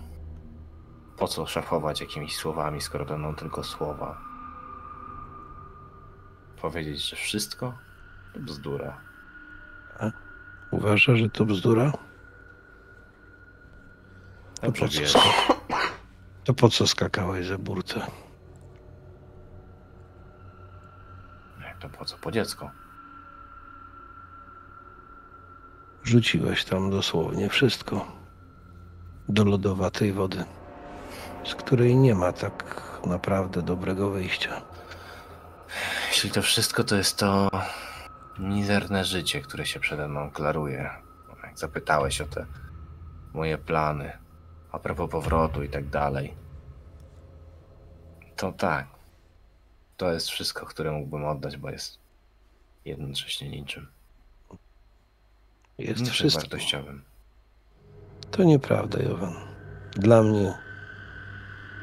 Po 1.16 1.28
co 1.28 1.46
szafować 1.46 2.00
jakimiś 2.00 2.36
słowami, 2.36 2.80
skoro 2.80 3.04
to 3.04 3.12
będą 3.12 3.34
tylko 3.34 3.64
słowa? 3.64 4.20
Powiedzieć, 6.60 7.08
że 7.08 7.16
wszystko 7.16 7.78
to 8.34 8.40
bzdura. 8.40 9.00
Uważa, 10.70 11.16
że 11.16 11.30
to 11.30 11.44
bzdura? 11.44 11.92
To 14.60 14.66
Dobrze 14.66 14.86
po, 14.86 14.88
co 14.88 15.18
to 16.44 16.54
po 16.54 16.68
co 16.68 16.86
skakałeś 16.86 17.46
za 17.46 17.58
burtę? 17.58 18.06
Jak 21.60 21.78
to 21.78 21.88
po 21.88 22.04
co? 22.04 22.18
Po 22.18 22.32
dziecko. 22.32 22.81
Rzuciłeś 26.04 26.64
tam 26.64 26.90
dosłownie 26.90 27.48
wszystko. 27.48 28.06
Do 29.28 29.44
lodowatej 29.44 30.12
wody, 30.12 30.44
z 31.44 31.54
której 31.54 31.96
nie 31.96 32.14
ma 32.14 32.32
tak 32.32 32.82
naprawdę 33.06 33.62
dobrego 33.62 34.10
wyjścia. 34.10 34.62
Jeśli 36.08 36.30
to 36.30 36.42
wszystko 36.42 36.84
to 36.84 36.96
jest 36.96 37.18
to 37.18 37.50
mizerne 38.38 39.04
życie, 39.04 39.40
które 39.40 39.66
się 39.66 39.80
przede 39.80 40.08
mną 40.08 40.30
klaruje. 40.30 40.90
Jak 41.42 41.58
zapytałeś 41.58 42.20
o 42.20 42.26
te 42.26 42.46
moje 43.34 43.58
plany, 43.58 44.12
a 44.72 44.78
propos 44.78 45.10
powrotu 45.10 45.62
i 45.62 45.68
tak 45.68 45.88
dalej. 45.88 46.34
To 48.36 48.52
tak. 48.52 48.86
To 49.96 50.12
jest 50.12 50.28
wszystko, 50.28 50.66
które 50.66 50.92
mógłbym 50.92 51.24
oddać, 51.24 51.56
bo 51.56 51.70
jest 51.70 51.98
jednocześnie 52.84 53.48
niczym. 53.48 53.86
Jest 55.88 56.08
wszystko. 56.10 56.40
wartościowym. 56.42 57.02
To 58.30 58.42
nieprawda, 58.42 59.02
Jowan. 59.02 59.32
Dla 59.96 60.22
mnie, 60.22 60.54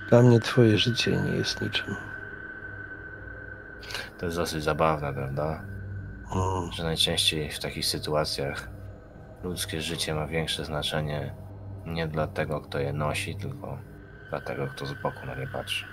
dla 0.10 0.22
mnie 0.22 0.40
twoje 0.40 0.78
życie 0.78 1.12
nie 1.12 1.32
jest 1.32 1.62
niczym. 1.62 1.96
To 4.20 4.26
jest 4.26 4.38
dosyć 4.38 4.64
zabawne, 4.64 5.14
prawda? 5.14 5.64
Mm, 6.36 6.72
Że 6.72 6.84
najczęściej 6.84 7.52
w 7.52 7.60
takich 7.60 7.86
sytuacjach 7.86 8.70
ludzkie 9.44 9.82
życie 9.82 10.16
ma 10.16 10.28
większe 10.28 10.66
znaczenie 10.66 11.36
nie 11.86 12.08
dla 12.08 12.28
tego, 12.28 12.62
kto 12.62 12.80
je 12.80 12.94
nosi, 12.94 13.36
tylko 13.36 13.78
dla 14.30 14.42
tego, 14.42 14.68
kto 14.68 14.86
z 14.86 14.94
boku 14.94 15.26
na 15.26 15.36
nie 15.36 15.48
patrzy. 15.48 15.86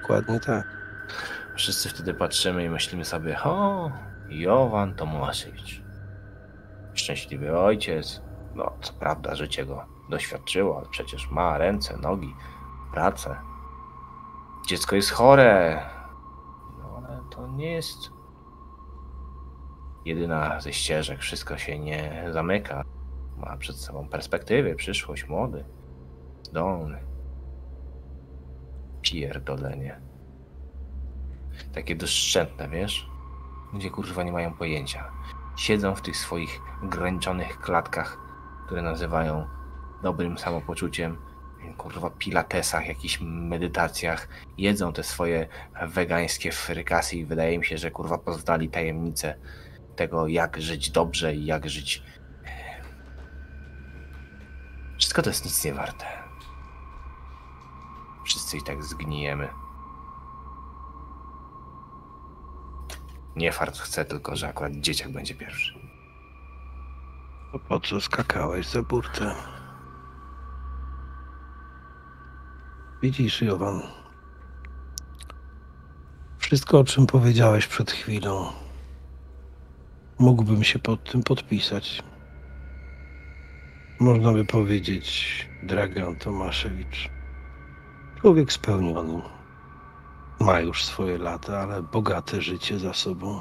dokładnie 0.00 0.40
tak. 0.40 0.66
Wszyscy 1.56 1.88
wtedy 1.88 2.14
patrzymy 2.14 2.64
i 2.64 2.70
myślimy 2.70 3.04
sobie, 3.04 3.40
o, 3.42 3.92
Jowan 4.28 4.94
Tomaszewicz. 4.94 5.83
Szczęśliwy 6.94 7.58
ojciec. 7.58 8.22
No, 8.54 8.72
co 8.80 8.92
prawda, 8.92 9.34
życie 9.34 9.66
go 9.66 9.84
doświadczyło, 10.08 10.78
ale 10.78 10.86
przecież 10.88 11.30
ma 11.30 11.58
ręce, 11.58 11.96
nogi, 11.96 12.34
pracę. 12.92 13.36
Dziecko 14.66 14.96
jest 14.96 15.10
chore. 15.10 15.82
No, 16.78 17.02
ale 17.08 17.20
to 17.30 17.46
nie 17.46 17.72
jest 17.72 17.98
jedyna 20.04 20.60
ze 20.60 20.72
ścieżek. 20.72 21.20
Wszystko 21.20 21.58
się 21.58 21.78
nie 21.78 22.26
zamyka. 22.30 22.84
Ma 23.36 23.56
przed 23.56 23.76
sobą 23.76 24.08
perspektywy, 24.08 24.74
przyszłość, 24.74 25.28
młody, 25.28 25.64
zdolny. 26.42 26.98
Pierdolenie. 29.02 30.00
Takie 31.74 31.96
doszczętne, 31.96 32.68
wiesz? 32.68 33.08
Ludzie 33.72 33.90
kurwa 33.90 34.22
nie 34.22 34.32
mają 34.32 34.54
pojęcia. 34.54 35.10
Siedzą 35.56 35.94
w 35.94 36.02
tych 36.02 36.16
swoich 36.16 36.60
ograniczonych 36.82 37.58
klatkach, 37.58 38.18
które 38.66 38.82
nazywają 38.82 39.48
dobrym 40.02 40.38
samopoczuciem, 40.38 41.16
kurwa 41.76 42.10
pilatesach, 42.10 42.86
jakichś 42.86 43.18
medytacjach, 43.20 44.28
jedzą 44.58 44.92
te 44.92 45.02
swoje 45.02 45.48
wegańskie 45.82 46.52
frykasy 46.52 47.16
i 47.16 47.24
wydaje 47.24 47.58
mi 47.58 47.64
się, 47.64 47.78
że 47.78 47.90
kurwa 47.90 48.18
poznali 48.18 48.68
tajemnicę 48.68 49.34
tego, 49.96 50.26
jak 50.26 50.60
żyć 50.60 50.90
dobrze 50.90 51.34
i 51.34 51.46
jak 51.46 51.70
żyć... 51.70 52.02
Wszystko 54.98 55.22
to 55.22 55.30
jest 55.30 55.44
nic 55.44 55.64
nie 55.64 55.74
warte. 55.74 56.06
Wszyscy 58.24 58.56
i 58.56 58.62
tak 58.62 58.84
zgnijemy. 58.84 59.63
Nie 63.36 63.52
fart 63.52 63.78
chce 63.78 64.04
tylko, 64.04 64.36
że 64.36 64.48
akurat 64.48 64.72
dzieciak 64.72 65.12
będzie 65.12 65.34
pierwszy. 65.34 65.74
To 67.52 67.58
po 67.58 67.80
co 67.80 68.00
skakałeś 68.00 68.66
za 68.66 68.82
burtę? 68.82 69.34
Widzisz, 73.02 73.42
Jowan, 73.42 73.82
wszystko, 76.38 76.78
o 76.78 76.84
czym 76.84 77.06
powiedziałeś 77.06 77.66
przed 77.66 77.90
chwilą, 77.90 78.52
mógłbym 80.18 80.64
się 80.64 80.78
pod 80.78 81.10
tym 81.12 81.22
podpisać. 81.22 82.02
Można 84.00 84.32
by 84.32 84.44
powiedzieć, 84.44 85.48
Dragan 85.62 86.16
Tomaszewicz, 86.16 87.10
człowiek 88.20 88.52
spełniony. 88.52 89.22
Ma 90.44 90.60
już 90.60 90.84
swoje 90.84 91.18
lata, 91.18 91.60
ale 91.60 91.82
bogate 91.82 92.42
życie 92.42 92.78
za 92.78 92.94
sobą. 92.94 93.40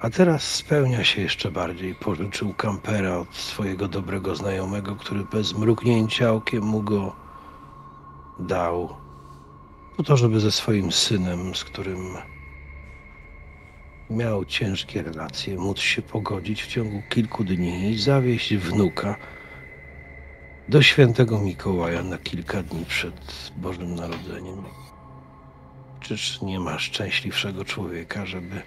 A 0.00 0.10
teraz 0.10 0.54
spełnia 0.54 1.04
się 1.04 1.22
jeszcze 1.22 1.50
bardziej. 1.50 1.94
Pożyczył 1.94 2.54
kampera 2.54 3.16
od 3.16 3.34
swojego 3.34 3.88
dobrego 3.88 4.36
znajomego, 4.36 4.96
który 4.96 5.24
bez 5.24 5.54
mrugnięcia 5.54 6.32
okiem 6.32 6.64
mu 6.64 6.82
go 6.82 7.16
dał. 8.38 8.96
Po 9.96 10.02
to, 10.02 10.16
żeby 10.16 10.40
ze 10.40 10.52
swoim 10.52 10.92
synem, 10.92 11.54
z 11.54 11.64
którym 11.64 12.16
miał 14.10 14.44
ciężkie 14.44 15.02
relacje, 15.02 15.56
móc 15.56 15.78
się 15.78 16.02
pogodzić 16.02 16.62
w 16.62 16.66
ciągu 16.66 17.02
kilku 17.08 17.44
dni 17.44 17.90
i 17.90 17.98
zawieźć 17.98 18.56
wnuka 18.56 19.16
do 20.68 20.82
świętego 20.82 21.38
Mikołaja 21.38 22.02
na 22.02 22.18
kilka 22.18 22.62
dni 22.62 22.84
przed 22.84 23.50
Bożym 23.56 23.94
Narodzeniem. 23.94 24.85
Czyż 26.06 26.42
nie 26.42 26.60
ma 26.60 26.78
szczęśliwszego 26.78 27.64
człowieka, 27.64 28.26
żeby 28.26 28.62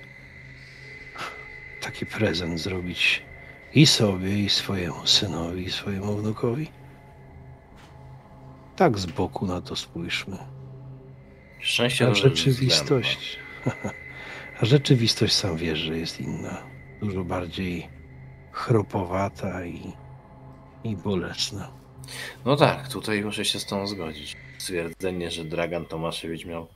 taki 1.81 2.05
prezent 2.05 2.59
zrobić 2.59 3.23
i 3.73 3.85
sobie, 3.85 4.39
i 4.39 4.49
swojemu 4.49 5.07
synowi, 5.07 5.63
i 5.63 5.71
swojemu 5.71 6.17
wnukowi? 6.17 6.71
Tak 8.75 8.99
z 8.99 9.05
boku 9.05 9.45
na 9.45 9.61
to 9.61 9.75
spójrzmy. 9.75 10.37
Szczęście 11.59 12.05
A 12.05 12.09
to 12.09 12.15
rzeczywistość. 12.15 13.39
A 14.61 14.65
rzeczywistość 14.65 15.33
sam 15.33 15.57
wiesz, 15.57 15.79
że 15.79 15.97
jest 15.97 16.21
inna. 16.21 16.63
Dużo 17.01 17.23
bardziej 17.23 17.89
chropowata 18.51 19.65
i, 19.65 19.93
i 20.83 20.95
bolesna. 20.95 21.71
No 22.45 22.55
tak, 22.55 22.87
tutaj 22.87 23.23
muszę 23.23 23.45
się 23.45 23.59
z 23.59 23.65
tą 23.65 23.87
zgodzić. 23.87 24.37
Stwierdzenie, 24.57 25.31
że 25.31 25.45
Dragan 25.45 25.85
Tomaszewicz 25.85 26.45
miał 26.45 26.67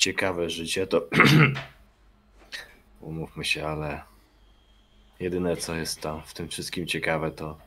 ciekawe 0.00 0.50
życie, 0.50 0.86
to 0.86 1.08
umówmy 3.00 3.44
się, 3.44 3.66
ale 3.66 4.00
jedyne 5.20 5.56
co 5.56 5.74
jest 5.74 6.00
tam 6.00 6.22
w 6.26 6.34
tym 6.34 6.48
wszystkim 6.48 6.86
ciekawe 6.86 7.30
to 7.30 7.58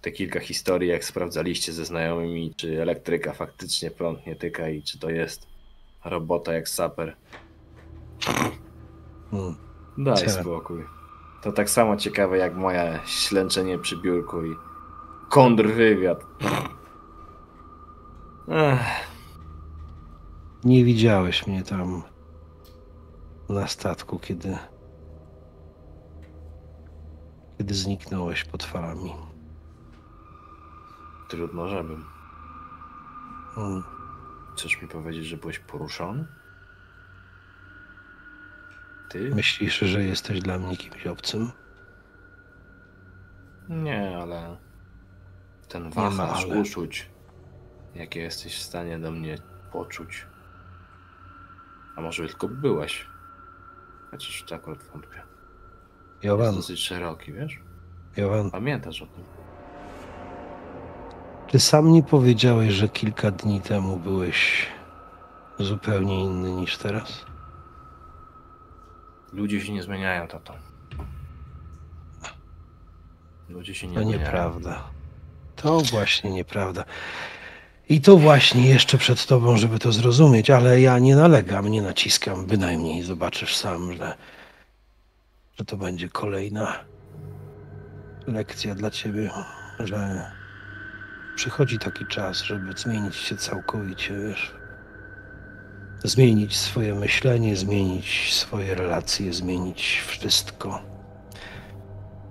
te 0.00 0.10
kilka 0.10 0.40
historii, 0.40 0.88
jak 0.88 1.04
sprawdzaliście 1.04 1.72
ze 1.72 1.84
znajomymi, 1.84 2.54
czy 2.56 2.82
elektryka 2.82 3.32
faktycznie 3.32 3.90
prąd 3.90 4.26
nie 4.26 4.36
tyka 4.36 4.68
i 4.68 4.82
czy 4.82 4.98
to 4.98 5.10
jest 5.10 5.46
robota 6.04 6.52
jak 6.52 6.68
saper. 6.68 7.16
Hmm. 9.30 9.56
Daj 9.98 10.30
spokój. 10.30 10.84
To 11.42 11.52
tak 11.52 11.70
samo 11.70 11.96
ciekawe 11.96 12.38
jak 12.38 12.54
moje 12.54 13.00
ślęczenie 13.06 13.78
przy 13.78 13.96
biurku 13.96 14.44
i 14.46 14.54
kontrwywiad. 15.28 16.24
Ech. 18.48 19.15
Nie 20.66 20.84
widziałeś 20.84 21.46
mnie 21.46 21.62
tam 21.62 22.02
na 23.48 23.66
statku, 23.66 24.18
kiedy, 24.18 24.58
kiedy 27.58 27.74
zniknąłeś 27.74 28.44
pod 28.44 28.64
falami. 28.64 29.14
Trudno, 31.28 31.68
żebym. 31.68 32.04
Hmm. 33.54 33.82
Chcesz 34.56 34.82
mi 34.82 34.88
powiedzieć, 34.88 35.24
że 35.24 35.36
byłeś 35.36 35.58
poruszony? 35.58 36.26
Ty? 39.10 39.34
Myślisz, 39.34 39.78
że 39.78 40.04
jesteś 40.04 40.40
dla 40.40 40.58
mnie 40.58 40.76
kimś 40.76 41.06
obcym? 41.06 41.52
Nie, 43.68 44.18
ale 44.18 44.56
ten 45.68 45.90
wachlarz 45.90 46.44
uczuć, 46.44 47.10
jakie 47.94 48.20
jesteś 48.20 48.58
w 48.58 48.62
stanie 48.62 48.98
do 48.98 49.10
mnie 49.10 49.38
poczuć. 49.72 50.26
A 51.96 52.00
może 52.00 52.26
tylko 52.28 52.48
byłeś? 52.48 53.06
Chociaż 54.10 54.42
w 54.42 54.44
to 54.48 54.54
akurat 54.54 54.82
wątpię. 54.82 55.16
Jest 55.16 56.24
Jowan, 56.24 56.54
dosyć 56.54 56.80
szeroki, 56.80 57.32
wiesz? 57.32 57.60
Jowan, 58.16 58.50
Pamiętasz 58.50 59.02
o 59.02 59.06
tym? 59.06 59.24
Ty 61.50 61.60
sam 61.60 61.92
nie 61.92 62.02
powiedziałeś, 62.02 62.72
że 62.72 62.88
kilka 62.88 63.30
dni 63.30 63.60
temu 63.60 63.96
byłeś 63.96 64.66
zupełnie 65.58 66.24
inny 66.24 66.50
niż 66.50 66.78
teraz? 66.78 67.24
Ludzie 69.32 69.60
się 69.60 69.72
nie 69.72 69.82
zmieniają, 69.82 70.26
tato. 70.28 70.54
Ludzie 73.48 73.74
się 73.74 73.88
nie 73.88 73.94
To 73.94 74.00
zmieniają. 74.00 74.24
nieprawda. 74.24 74.82
To 75.56 75.80
właśnie 75.80 76.30
nieprawda. 76.30 76.84
I 77.88 78.00
to 78.00 78.16
właśnie 78.16 78.68
jeszcze 78.68 78.98
przed 78.98 79.26
tobą, 79.26 79.56
żeby 79.56 79.78
to 79.78 79.92
zrozumieć, 79.92 80.50
ale 80.50 80.80
ja 80.80 80.98
nie 80.98 81.16
nalegam, 81.16 81.68
nie 81.68 81.82
naciskam, 81.82 82.46
bynajmniej 82.46 83.02
zobaczysz 83.02 83.56
sam, 83.56 83.92
że, 83.96 84.14
że 85.58 85.64
to 85.64 85.76
będzie 85.76 86.08
kolejna 86.08 86.84
lekcja 88.26 88.74
dla 88.74 88.90
ciebie, 88.90 89.30
że 89.78 90.26
przychodzi 91.36 91.78
taki 91.78 92.06
czas, 92.06 92.42
żeby 92.42 92.72
zmienić 92.76 93.16
się 93.16 93.36
całkowicie, 93.36 94.14
wiesz. 94.28 94.54
Zmienić 96.04 96.56
swoje 96.56 96.94
myślenie, 96.94 97.56
zmienić 97.56 98.34
swoje 98.34 98.74
relacje, 98.74 99.32
zmienić 99.32 100.02
wszystko. 100.06 100.82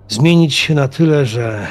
Zmienić 0.08 0.54
się 0.54 0.74
na 0.74 0.88
tyle, 0.88 1.26
że 1.26 1.66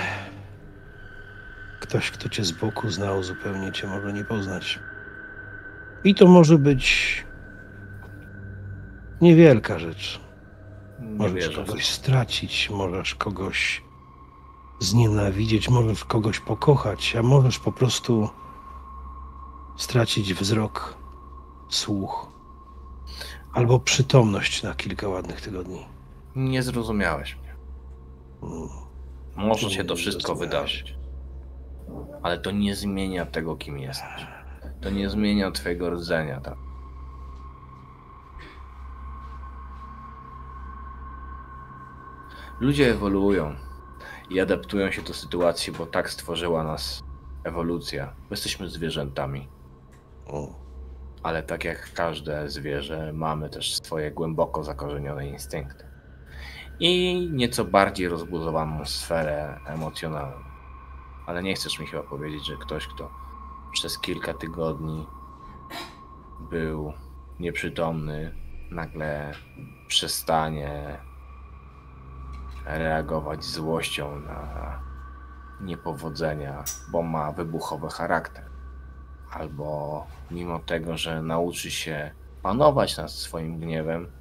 ktoś, 1.95 2.11
kto 2.11 2.29
cię 2.29 2.43
z 2.43 2.51
boku 2.51 2.89
znał, 2.89 3.23
zupełnie 3.23 3.71
cię 3.71 3.87
może 3.87 4.13
nie 4.13 4.23
poznać. 4.23 4.79
I 6.03 6.15
to 6.15 6.27
może 6.27 6.57
być 6.57 7.25
niewielka 9.21 9.79
rzecz. 9.79 10.21
Nie 10.99 11.17
Możesz 11.17 11.33
wierzę. 11.33 11.65
kogoś 11.65 11.85
stracić, 11.85 12.69
możesz 12.69 13.15
kogoś 13.15 13.81
znienawidzieć, 14.79 15.69
możesz 15.69 16.05
kogoś 16.05 16.39
pokochać, 16.39 17.15
a 17.15 17.23
możesz 17.23 17.59
po 17.59 17.71
prostu 17.71 18.29
stracić 19.77 20.33
wzrok, 20.33 20.97
słuch 21.69 22.27
albo 23.53 23.79
przytomność 23.79 24.63
na 24.63 24.73
kilka 24.73 25.07
ładnych 25.07 25.41
tygodni. 25.41 25.85
Nie 26.35 26.63
zrozumiałeś 26.63 27.35
mnie. 27.35 27.55
Mm. 28.43 28.69
Może 29.35 29.69
się 29.69 29.83
to 29.83 29.95
wszystko 29.95 30.35
wydarzyć. 30.35 30.94
Ale 32.23 32.39
to 32.39 32.51
nie 32.51 32.75
zmienia 32.75 33.25
tego, 33.25 33.55
kim 33.55 33.79
jesteś. 33.79 34.27
To 34.81 34.89
nie 34.89 35.09
zmienia 35.09 35.51
twojego 35.51 35.89
rdzenia, 35.89 36.41
tak? 36.41 36.55
Ludzie 42.59 42.91
ewoluują 42.91 43.55
i 44.29 44.39
adaptują 44.39 44.91
się 44.91 45.01
do 45.01 45.13
sytuacji, 45.13 45.73
bo 45.73 45.85
tak 45.85 46.09
stworzyła 46.09 46.63
nas 46.63 47.03
ewolucja. 47.43 48.13
Jesteśmy 48.31 48.69
zwierzętami, 48.69 49.49
O, 50.27 50.47
ale 51.23 51.43
tak 51.43 51.63
jak 51.63 51.93
każde 51.93 52.49
zwierzę, 52.49 53.13
mamy 53.13 53.49
też 53.49 53.75
swoje 53.75 54.11
głęboko 54.11 54.63
zakorzenione 54.63 55.27
instynkty. 55.27 55.85
I 56.79 57.29
nieco 57.33 57.65
bardziej 57.65 58.07
rozbudowaną 58.07 58.85
sferę 58.85 59.59
emocjonalną. 59.67 60.54
Ale 61.25 61.43
nie 61.43 61.55
chcesz 61.55 61.79
mi 61.79 61.87
chyba 61.87 62.03
powiedzieć, 62.03 62.45
że 62.45 62.57
ktoś, 62.57 62.87
kto 62.87 63.09
przez 63.71 63.99
kilka 63.99 64.33
tygodni 64.33 65.07
był 66.39 66.93
nieprzytomny, 67.39 68.35
nagle 68.71 69.31
przestanie 69.87 70.99
reagować 72.65 73.43
złością 73.43 74.19
na 74.19 74.79
niepowodzenia, 75.61 76.63
bo 76.91 77.01
ma 77.01 77.31
wybuchowy 77.31 77.89
charakter. 77.89 78.45
Albo 79.31 80.07
mimo 80.31 80.59
tego, 80.59 80.97
że 80.97 81.21
nauczy 81.21 81.71
się 81.71 82.11
panować 82.41 82.97
nad 82.97 83.11
swoim 83.11 83.59
gniewem, 83.59 84.11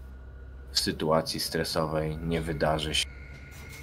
w 0.73 0.81
sytuacji 0.81 1.41
stresowej 1.41 2.19
nie 2.19 2.41
wydarzy 2.41 2.95
się 2.95 3.09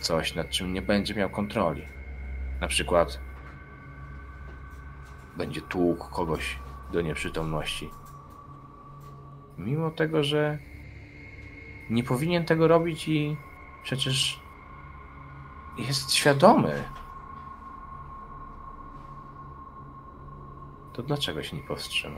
coś, 0.02 0.36
nad 0.36 0.50
czym 0.50 0.74
nie 0.74 0.82
będzie 0.82 1.16
miał 1.16 1.30
kontroli. 1.30 2.01
Na 2.62 2.68
przykład 2.68 3.20
będzie 5.38 5.62
tłukł 5.62 6.10
kogoś 6.10 6.60
do 6.92 7.02
nieprzytomności. 7.02 7.90
Mimo 9.58 9.92
tego, 9.92 10.24
że 10.24 10.60
nie 11.90 12.04
powinien 12.04 12.46
tego 12.46 12.68
robić 12.68 13.08
i 13.08 13.38
przecież 13.84 14.40
jest 15.78 16.14
świadomy. 16.14 16.84
To 20.94 21.04
dlaczego 21.04 21.44
się 21.44 21.58
nie 21.58 21.64
powstrzyma? 21.64 22.18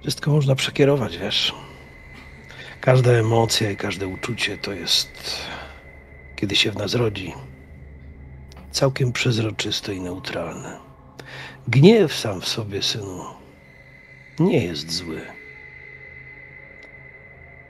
Wszystko 0.00 0.30
można 0.30 0.54
przekierować, 0.54 1.18
wiesz. 1.18 1.54
Każda 2.80 3.10
emocja 3.10 3.70
i 3.70 3.76
każde 3.76 4.06
uczucie 4.06 4.58
to 4.58 4.72
jest, 4.72 5.46
kiedy 6.42 6.56
się 6.56 6.70
w 6.70 6.76
nas 6.76 6.94
rodzi, 6.94 7.34
całkiem 8.70 9.12
przezroczyste 9.12 9.94
i 9.94 10.00
neutralne. 10.00 10.78
Gniew 11.68 12.14
sam 12.14 12.40
w 12.40 12.48
sobie, 12.48 12.82
synu, 12.82 13.24
nie 14.38 14.64
jest 14.64 14.90
zły. 14.90 15.20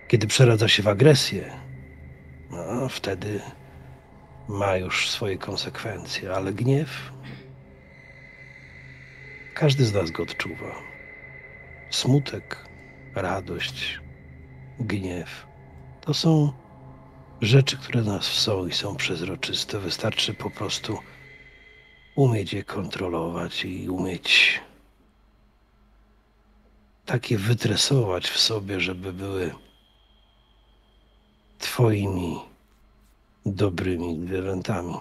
Kiedy 0.08 0.26
przeradza 0.26 0.68
się 0.68 0.82
w 0.82 0.88
agresję, 0.88 1.52
no, 2.50 2.88
wtedy 2.88 3.40
ma 4.48 4.76
już 4.76 5.10
swoje 5.10 5.38
konsekwencje, 5.38 6.32
ale 6.32 6.52
gniew, 6.52 7.12
każdy 9.54 9.84
z 9.84 9.92
nas 9.92 10.10
go 10.10 10.22
odczuwa 10.22 10.74
smutek, 11.90 12.68
radość, 13.14 14.00
gniew. 14.80 15.46
To 16.00 16.14
są 16.14 16.52
rzeczy, 17.43 17.76
które 17.76 18.03
nas 18.03 18.24
są 18.24 18.66
i 18.66 18.72
są 18.72 18.97
przezroczyste. 18.97 19.78
Wystarczy 19.78 20.34
po 20.34 20.51
prostu 20.51 20.99
umieć 22.14 22.53
je 22.53 22.64
kontrolować 22.64 23.64
i 23.64 23.88
umieć 23.88 24.61
takie 27.07 27.38
wytresować 27.38 28.28
w 28.28 28.38
sobie, 28.38 28.80
żeby 28.80 29.12
były 29.12 29.55
Twoimi 31.59 32.38
dobrymi 33.47 34.26
zwierzętami. 34.26 34.95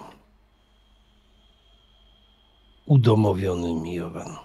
Udomowionymi, 2.86 3.96
Jowan. 3.96 4.38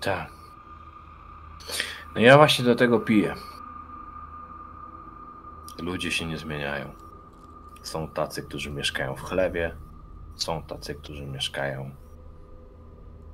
Tak. 0.00 0.30
No 2.14 2.20
ja 2.20 2.36
właśnie 2.36 2.64
do 2.64 2.74
tego 2.74 3.00
piję. 3.00 3.34
Ludzie 5.80 6.10
się 6.10 6.26
nie 6.26 6.38
zmieniają. 6.38 6.92
Są 7.82 8.08
tacy, 8.08 8.42
którzy 8.42 8.70
mieszkają 8.70 9.16
w 9.16 9.22
chlewie, 9.22 9.76
są 10.36 10.62
tacy, 10.62 10.94
którzy 10.94 11.26
mieszkają 11.26 11.90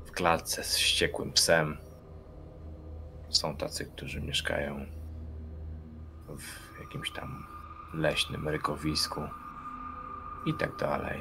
w 0.05 0.11
klatce 0.13 0.65
z 0.65 0.77
wściekłym 0.77 1.33
psem, 1.33 1.77
są 3.29 3.57
tacy, 3.57 3.85
którzy 3.85 4.21
mieszkają 4.21 4.87
w 6.39 6.81
jakimś 6.81 7.11
tam 7.11 7.47
leśnym 7.95 8.49
rykowisku 8.49 9.21
i 10.47 10.55
tak 10.55 10.77
dalej, 10.77 11.21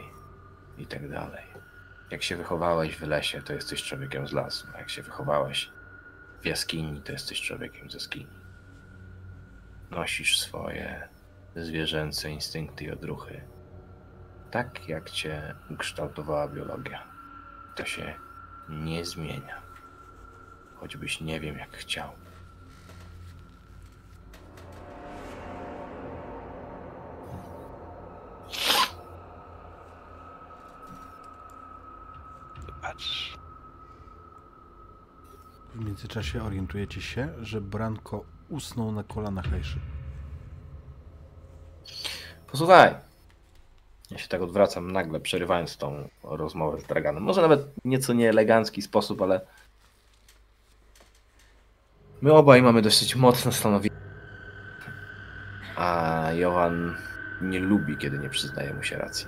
i 0.78 0.88
tak 0.88 1.10
dalej. 1.10 1.44
Jak 2.12 2.24
się 2.24 2.38
wychowałeś 2.38 2.98
w 2.98 3.02
lesie, 3.02 3.42
to 3.42 3.54
jesteś 3.54 3.84
człowiekiem 3.84 4.28
z 4.28 4.32
lasu. 4.32 4.68
A 4.76 4.78
jak 4.78 4.90
się 4.90 5.02
wychowałeś 5.02 5.72
w 6.42 6.46
jaskini, 6.46 7.02
to 7.02 7.12
jesteś 7.12 7.42
człowiekiem 7.42 7.92
z 7.92 7.94
jaskini. 7.94 8.36
Nosisz 9.92 10.40
swoje 10.40 11.15
zwierzęce 11.56 12.30
instynkty 12.30 12.84
i 12.84 12.92
odruchy. 12.92 13.42
Tak 14.52 14.90
jak 14.90 15.10
cię 15.10 15.56
ukształtowała 15.70 16.48
biologia. 16.48 17.04
To 17.76 17.86
się 17.86 18.14
nie 18.70 19.06
zmienia. 19.06 19.62
Choćbyś 20.76 21.22
nie 21.22 21.40
wiem 21.40 21.58
jak 21.58 21.78
chciał. 21.78 22.10
Patrz. 32.82 33.38
W 35.76 35.86
międzyczasie 35.86 36.44
orientujecie 36.44 37.02
się, 37.02 37.34
że 37.42 37.62
Branko 37.62 38.26
usnął 38.50 38.92
na 38.92 39.04
kolanach 39.04 39.50
Hejszy. 39.50 39.80
Posłuchaj. 42.56 42.96
Ja 44.12 44.18
się 44.18 44.28
tak 44.28 44.42
odwracam 44.42 44.92
nagle, 44.92 45.20
przerywając 45.20 45.78
tą 45.78 46.08
rozmowę 46.24 46.80
z 46.80 46.84
Draganem. 46.84 47.24
Może 47.24 47.42
nawet 47.42 47.62
nieco 47.86 48.14
nieelegancki 48.14 48.82
sposób, 48.82 49.22
ale 49.22 49.42
my 52.22 52.34
obaj 52.34 52.62
mamy 52.62 52.82
dosyć 52.82 53.16
mocne 53.16 53.52
stanowisko. 53.52 53.98
A 55.76 56.30
Johan 56.34 56.98
nie 57.42 57.60
lubi, 57.60 57.98
kiedy 57.98 58.20
nie 58.20 58.30
przyznaje 58.30 58.74
mu 58.74 58.84
się 58.84 58.98
racji. 58.98 59.28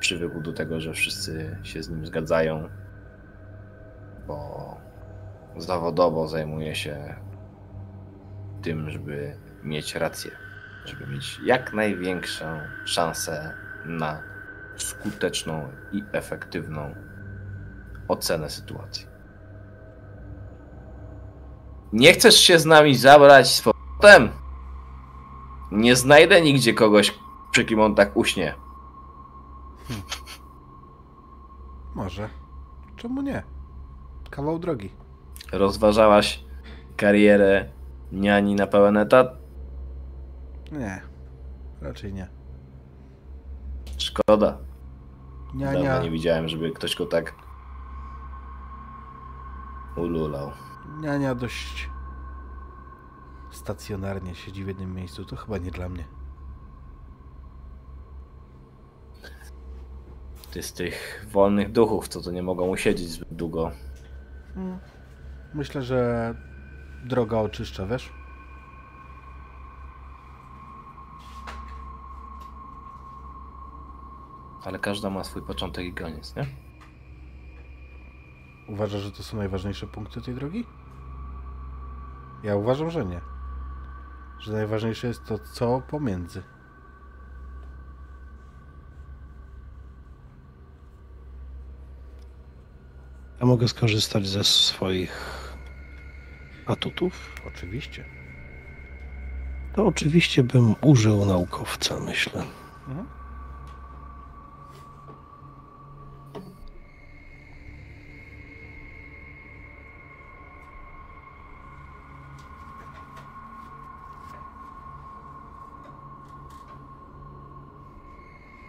Przywykł 0.00 0.40
do 0.40 0.52
tego, 0.52 0.80
że 0.80 0.92
wszyscy 0.92 1.56
się 1.62 1.82
z 1.82 1.88
nim 1.88 2.06
zgadzają, 2.06 2.68
bo 4.26 4.76
zawodowo 5.56 6.28
zajmuje 6.28 6.74
się 6.74 7.14
tym, 8.62 8.90
żeby 8.90 9.36
mieć 9.62 9.94
rację, 9.94 10.47
żeby 10.88 11.06
mieć 11.06 11.40
jak 11.44 11.72
największą 11.72 12.60
szansę 12.84 13.54
na 13.84 14.22
skuteczną 14.76 15.68
i 15.92 16.04
efektywną 16.12 16.94
ocenę 18.08 18.50
sytuacji. 18.50 19.06
Nie 21.92 22.12
chcesz 22.12 22.36
się 22.36 22.58
z 22.58 22.66
nami 22.66 22.94
zabrać 22.94 23.54
z 23.54 23.62
powrotem? 23.62 24.28
Nie 25.72 25.96
znajdę 25.96 26.40
nigdzie 26.40 26.74
kogoś, 26.74 27.18
przy 27.50 27.64
kim 27.64 27.80
on 27.80 27.94
tak 27.94 28.16
uśnie. 28.16 28.54
Może. 31.94 32.28
Czemu 32.96 33.22
nie? 33.22 33.42
Kawał 34.30 34.58
drogi. 34.58 34.92
Rozważałaś 35.52 36.44
karierę 36.96 37.64
niani 38.12 38.54
na 38.54 38.66
pełen 38.66 38.96
etat? 38.96 39.47
Nie. 40.72 41.00
Raczej 41.80 42.12
nie. 42.12 42.28
Szkoda. 43.98 44.58
Niania, 45.54 45.82
Dawno 45.82 46.02
nie 46.02 46.10
widziałem, 46.10 46.48
żeby 46.48 46.70
ktoś 46.70 46.96
go 46.96 47.06
tak 47.06 47.34
ululał. 49.96 50.50
niania 51.00 51.34
dość 51.34 51.90
stacjonarnie 53.50 54.34
siedzi 54.34 54.64
w 54.64 54.68
jednym 54.68 54.94
miejscu. 54.94 55.24
To 55.24 55.36
chyba 55.36 55.58
nie 55.58 55.70
dla 55.70 55.88
mnie. 55.88 56.04
Ty 60.50 60.62
z 60.62 60.72
tych 60.72 61.26
wolnych 61.32 61.72
duchów, 61.72 62.08
co 62.08 62.20
to 62.22 62.30
nie 62.30 62.42
mogą 62.42 62.68
usiedzieć 62.68 63.08
zbyt 63.08 63.28
długo. 63.34 63.70
Myślę, 65.54 65.82
że 65.82 66.34
droga 67.04 67.38
oczyszcza, 67.38 67.86
wiesz? 67.86 68.12
Ale 74.68 74.78
każda 74.78 75.10
ma 75.10 75.24
swój 75.24 75.42
początek 75.42 75.86
i 75.86 75.94
koniec, 75.94 76.36
nie? 76.36 76.46
Uważasz, 78.68 79.02
że 79.02 79.12
to 79.12 79.22
są 79.22 79.36
najważniejsze 79.36 79.86
punkty 79.86 80.20
tej 80.20 80.34
drogi? 80.34 80.66
Ja 82.42 82.56
uważam, 82.56 82.90
że 82.90 83.04
nie. 83.04 83.20
Że 84.38 84.52
najważniejsze 84.52 85.06
jest 85.06 85.24
to, 85.24 85.38
co 85.38 85.82
pomiędzy. 85.90 86.42
Ja 93.40 93.46
mogę 93.46 93.68
skorzystać 93.68 94.26
ze 94.26 94.44
swoich 94.44 95.44
atutów. 96.66 97.34
Oczywiście. 97.46 98.04
To 99.74 99.86
oczywiście 99.86 100.42
bym 100.42 100.74
użył 100.80 101.24
naukowca, 101.24 102.00
myślę. 102.00 102.44
Mhm. 102.88 103.17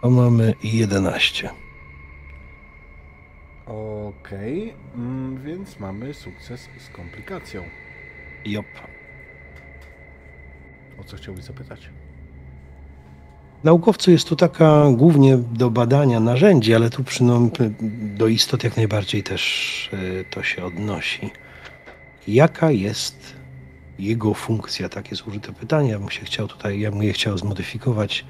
To 0.10 0.14
mamy 0.14 0.54
11. 0.64 1.50
Okej, 3.66 4.74
mm, 4.96 5.44
więc 5.44 5.80
mamy 5.80 6.14
sukces 6.14 6.70
z 6.80 6.90
komplikacją. 6.96 7.64
Jop. 8.46 8.66
O 11.00 11.04
co 11.04 11.18
chciałbyś 11.18 11.44
zapytać? 11.44 11.90
Naukowcu 13.64 14.12
jest 14.12 14.28
tu 14.28 14.36
taka 14.36 14.86
głównie 14.92 15.38
do 15.38 15.70
badania 15.70 16.20
narzędzi, 16.20 16.76
ale 16.76 16.90
tu 16.90 17.04
przynajmniej 17.04 17.52
do 18.18 18.28
istot 18.28 18.64
jak 18.64 18.78
najbardziej 18.78 19.24
też 19.24 19.90
y, 19.94 20.26
to 20.30 20.44
się 20.44 20.64
odnosi. 20.64 21.30
Jaka 22.28 22.72
jest 22.72 23.36
jego 24.00 24.34
funkcja? 24.34 24.90
Takie 24.90 25.16
zużyte 25.16 25.54
pytanie. 25.54 25.90
Ja 25.90 26.00
bym 26.00 26.10
się 26.10 26.26
chciał 26.26 26.48
tutaj, 26.48 26.80
ja 26.80 26.92
bym 26.92 27.04
je 27.04 27.14
chciał 27.14 27.38
zmodyfikować. 27.38 28.26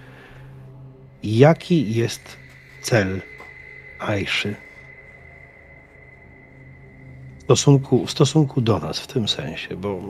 Jaki 1.24 1.94
jest 1.94 2.38
cel 2.82 3.22
Aiszy 4.00 4.56
w 7.40 7.44
stosunku, 7.44 8.06
w 8.06 8.12
stosunku 8.12 8.62
do 8.62 8.80
nas 8.80 9.00
w 9.00 9.08
tym 9.08 9.28
sensie? 9.28 9.76
Bo 9.76 10.02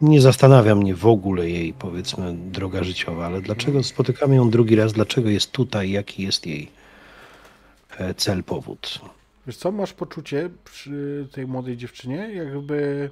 nie 0.00 0.20
zastanawia 0.20 0.74
mnie 0.74 0.94
w 0.94 1.06
ogóle 1.06 1.50
jej, 1.50 1.72
powiedzmy, 1.72 2.34
droga 2.34 2.84
życiowa, 2.84 3.26
ale 3.26 3.40
dlaczego 3.40 3.82
spotykamy 3.82 4.36
ją 4.36 4.50
drugi 4.50 4.76
raz? 4.76 4.92
Dlaczego 4.92 5.30
jest 5.30 5.52
tutaj? 5.52 5.90
Jaki 5.90 6.22
jest 6.22 6.46
jej 6.46 6.70
e, 7.98 8.14
cel, 8.14 8.44
powód? 8.44 9.00
Wiesz 9.46 9.56
co, 9.56 9.72
masz 9.72 9.92
poczucie 9.92 10.50
przy 10.64 11.28
tej 11.32 11.46
młodej 11.46 11.76
dziewczynie, 11.76 12.16
jakby 12.16 13.10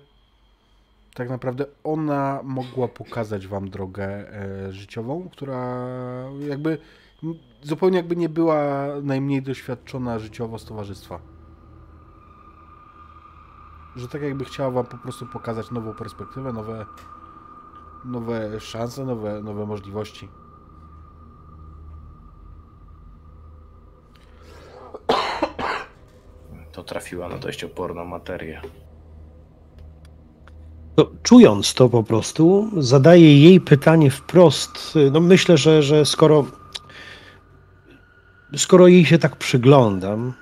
tak 1.14 1.30
naprawdę 1.30 1.66
ona 1.84 2.40
mogła 2.44 2.88
pokazać 2.88 3.46
wam 3.46 3.70
drogę 3.70 4.04
e, 4.06 4.72
życiową, 4.72 5.28
która 5.32 5.86
jakby 6.48 6.78
zupełnie 7.62 7.96
jakby 7.96 8.16
nie 8.16 8.28
była 8.28 8.86
najmniej 9.02 9.42
doświadczona 9.42 10.18
życiowo 10.18 10.58
z 10.58 10.64
towarzystwa. 10.64 11.20
Że 13.96 14.08
tak 14.08 14.22
jakby 14.22 14.44
chciała 14.44 14.70
wam 14.70 14.86
po 14.86 14.98
prostu 14.98 15.26
pokazać 15.26 15.70
nową 15.70 15.94
perspektywę, 15.94 16.52
nowe, 16.52 16.86
nowe 18.04 18.60
szanse, 18.60 19.04
nowe, 19.04 19.42
nowe 19.42 19.66
możliwości. 19.66 20.28
To 26.72 26.82
trafiła 26.82 27.28
na 27.28 27.38
dość 27.38 27.64
oporną 27.64 28.04
materię. 28.04 28.60
No, 30.96 31.06
czując 31.22 31.74
to 31.74 31.88
po 31.88 32.02
prostu, 32.02 32.70
zadaję 32.76 33.42
jej 33.42 33.60
pytanie 33.60 34.10
wprost. 34.10 34.98
No 35.12 35.20
myślę, 35.20 35.56
że, 35.56 35.82
że 35.82 36.04
skoro, 36.04 36.44
skoro 38.56 38.88
jej 38.88 39.04
się 39.04 39.18
tak 39.18 39.36
przyglądam, 39.36 40.32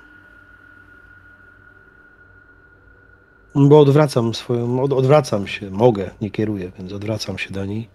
bo 3.55 3.79
odwracam 3.79 4.33
swoją, 4.33 4.81
od, 4.81 4.93
odwracam 4.93 5.47
się, 5.47 5.71
mogę, 5.71 6.11
nie 6.21 6.31
kieruję, 6.31 6.71
więc 6.77 6.93
odwracam 6.93 7.37
się 7.37 7.53
do 7.53 7.65
niej. 7.65 7.89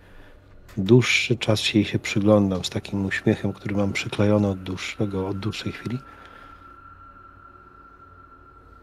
Dłuższy 0.77 1.37
czas 1.37 1.61
się 1.61 1.79
jej 1.79 1.85
się 1.85 1.99
przyglądam 1.99 2.64
z 2.64 2.71
takim 2.71 3.07
uśmiechem, 3.07 3.53
który 3.53 3.75
mam 3.75 3.93
przyklejony 3.93 4.49
od 4.49 4.62
dłuższego, 4.62 5.29
od 5.29 5.39
dłuższej 5.39 5.73
chwili. 5.73 5.99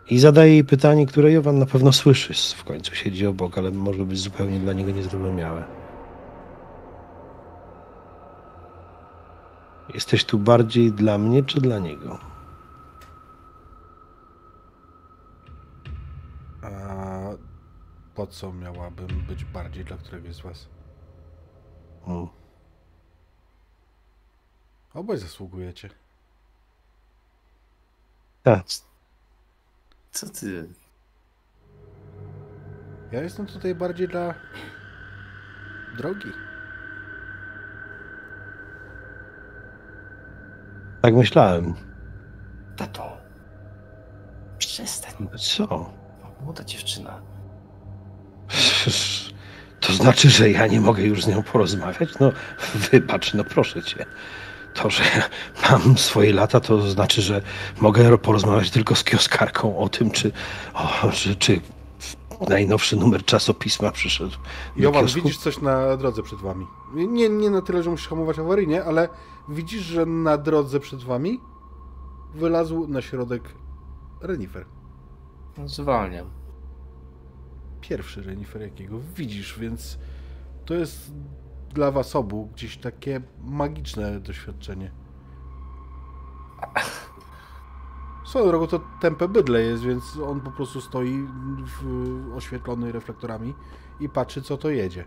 I 0.10 0.20
zadaję 0.20 0.54
jej 0.54 0.64
pytanie, 0.64 1.06
które 1.06 1.32
Jowan 1.32 1.60
na 1.60 1.66
pewno 1.66 1.94
słyszy, 1.94 2.34
w 2.58 2.64
końcu 2.64 2.96
siedzi 2.96 3.28
obok, 3.28 3.58
ale 3.58 3.72
może 3.72 4.06
być 4.06 4.20
zupełnie 4.20 4.60
dla 4.60 4.74
niego 4.74 4.92
niezrozumiałe. 4.92 5.83
Jesteś 9.94 10.26
tu 10.26 10.40
bardziej 10.40 10.92
dla 10.92 11.18
mnie 11.18 11.44
czy 11.44 11.62
dla 11.62 11.80
niego? 11.80 12.20
A 16.62 16.70
po 18.16 18.28
co 18.28 18.54
miałabym 18.54 19.08
być 19.08 19.46
bardziej 19.46 19.86
dla 19.86 19.98
któregoś 19.98 20.36
z 20.36 20.42
was? 20.42 20.68
Hmm. 22.06 22.28
Obaj 24.94 25.18
zasługujecie. 25.18 25.90
Tak, 28.44 28.64
Co 30.12 30.30
ty? 30.30 30.70
Ja 33.12 33.22
jestem 33.22 33.46
tutaj 33.46 33.76
bardziej 33.76 34.08
dla 34.08 34.34
drogi. 35.98 36.32
Tak 41.04 41.16
myślałem. 41.16 41.74
Tato. 42.78 43.18
Przestań. 44.58 45.28
Co? 45.38 45.94
Młoda 46.44 46.64
dziewczyna. 46.64 47.22
To 49.80 49.94
znaczy, 49.94 50.30
że 50.30 50.50
ja 50.50 50.68
nie 50.68 50.82
mogę 50.82 51.04
już 51.04 51.24
z 51.24 51.28
nią 51.28 51.44
porozmawiać? 51.44 52.10
No, 52.20 52.32
wybacz, 52.76 53.34
no 53.34 53.44
proszę 53.44 53.84
cię. 53.84 54.06
To, 54.74 54.90
że 54.90 55.04
mam 55.70 55.98
swoje 55.98 56.34
lata, 56.34 56.60
to 56.60 56.92
znaczy, 56.92 57.22
że 57.22 57.42
mogę 57.82 58.18
porozmawiać 58.18 58.72
tylko 58.72 58.96
z 58.96 59.04
kioskarką 59.04 59.78
o 59.78 59.90
tym, 59.90 60.12
czy, 60.12 60.32
o, 60.74 61.10
czy, 61.12 61.36
czy 61.36 61.62
Najnowszy 62.50 62.96
numer 62.96 63.26
czasopisma 63.26 63.92
przyszedł. 63.92 64.36
Jowan, 64.76 65.06
widzisz 65.06 65.38
coś 65.38 65.62
na 65.62 65.98
drodze 65.98 66.24
przed 66.24 66.40
wami. 66.40 66.68
Nie, 66.94 67.30
nie 67.30 67.50
na 67.50 67.62
tyle, 67.62 67.84
że 67.84 67.90
musisz 67.90 68.08
hamować 68.08 68.40
awaryjnie, 68.40 68.84
ale 68.84 69.10
widzisz, 69.50 69.82
że 69.82 70.06
na 70.06 70.38
drodze 70.38 70.80
przed 70.80 71.04
wami 71.04 71.40
wylazł 72.34 72.88
na 72.88 73.02
środek 73.02 73.44
renifer. 74.22 74.66
Zwalniam. 75.66 76.30
Pierwszy 77.82 78.22
renifer, 78.22 78.62
jakiego 78.62 79.00
widzisz, 79.16 79.60
więc 79.60 79.98
to 80.66 80.74
jest 80.74 81.12
dla 81.74 81.92
was 81.92 82.16
obu 82.16 82.50
gdzieś 82.54 82.78
takie 82.78 83.22
magiczne 83.42 84.20
doświadczenie. 84.20 84.92
Swoją 88.26 88.48
drogą 88.48 88.68
to 88.68 88.80
tępe 89.00 89.28
bydle 89.28 89.62
jest, 89.62 89.84
więc 89.84 90.18
on 90.18 90.42
po 90.42 90.52
prostu 90.52 90.82
stoi 90.82 91.28
w, 91.66 92.36
oświetlony 92.36 92.92
reflektorami 92.92 93.54
i 94.00 94.10
patrzy, 94.10 94.42
co 94.42 94.58
to 94.58 94.70
jedzie. 94.70 95.04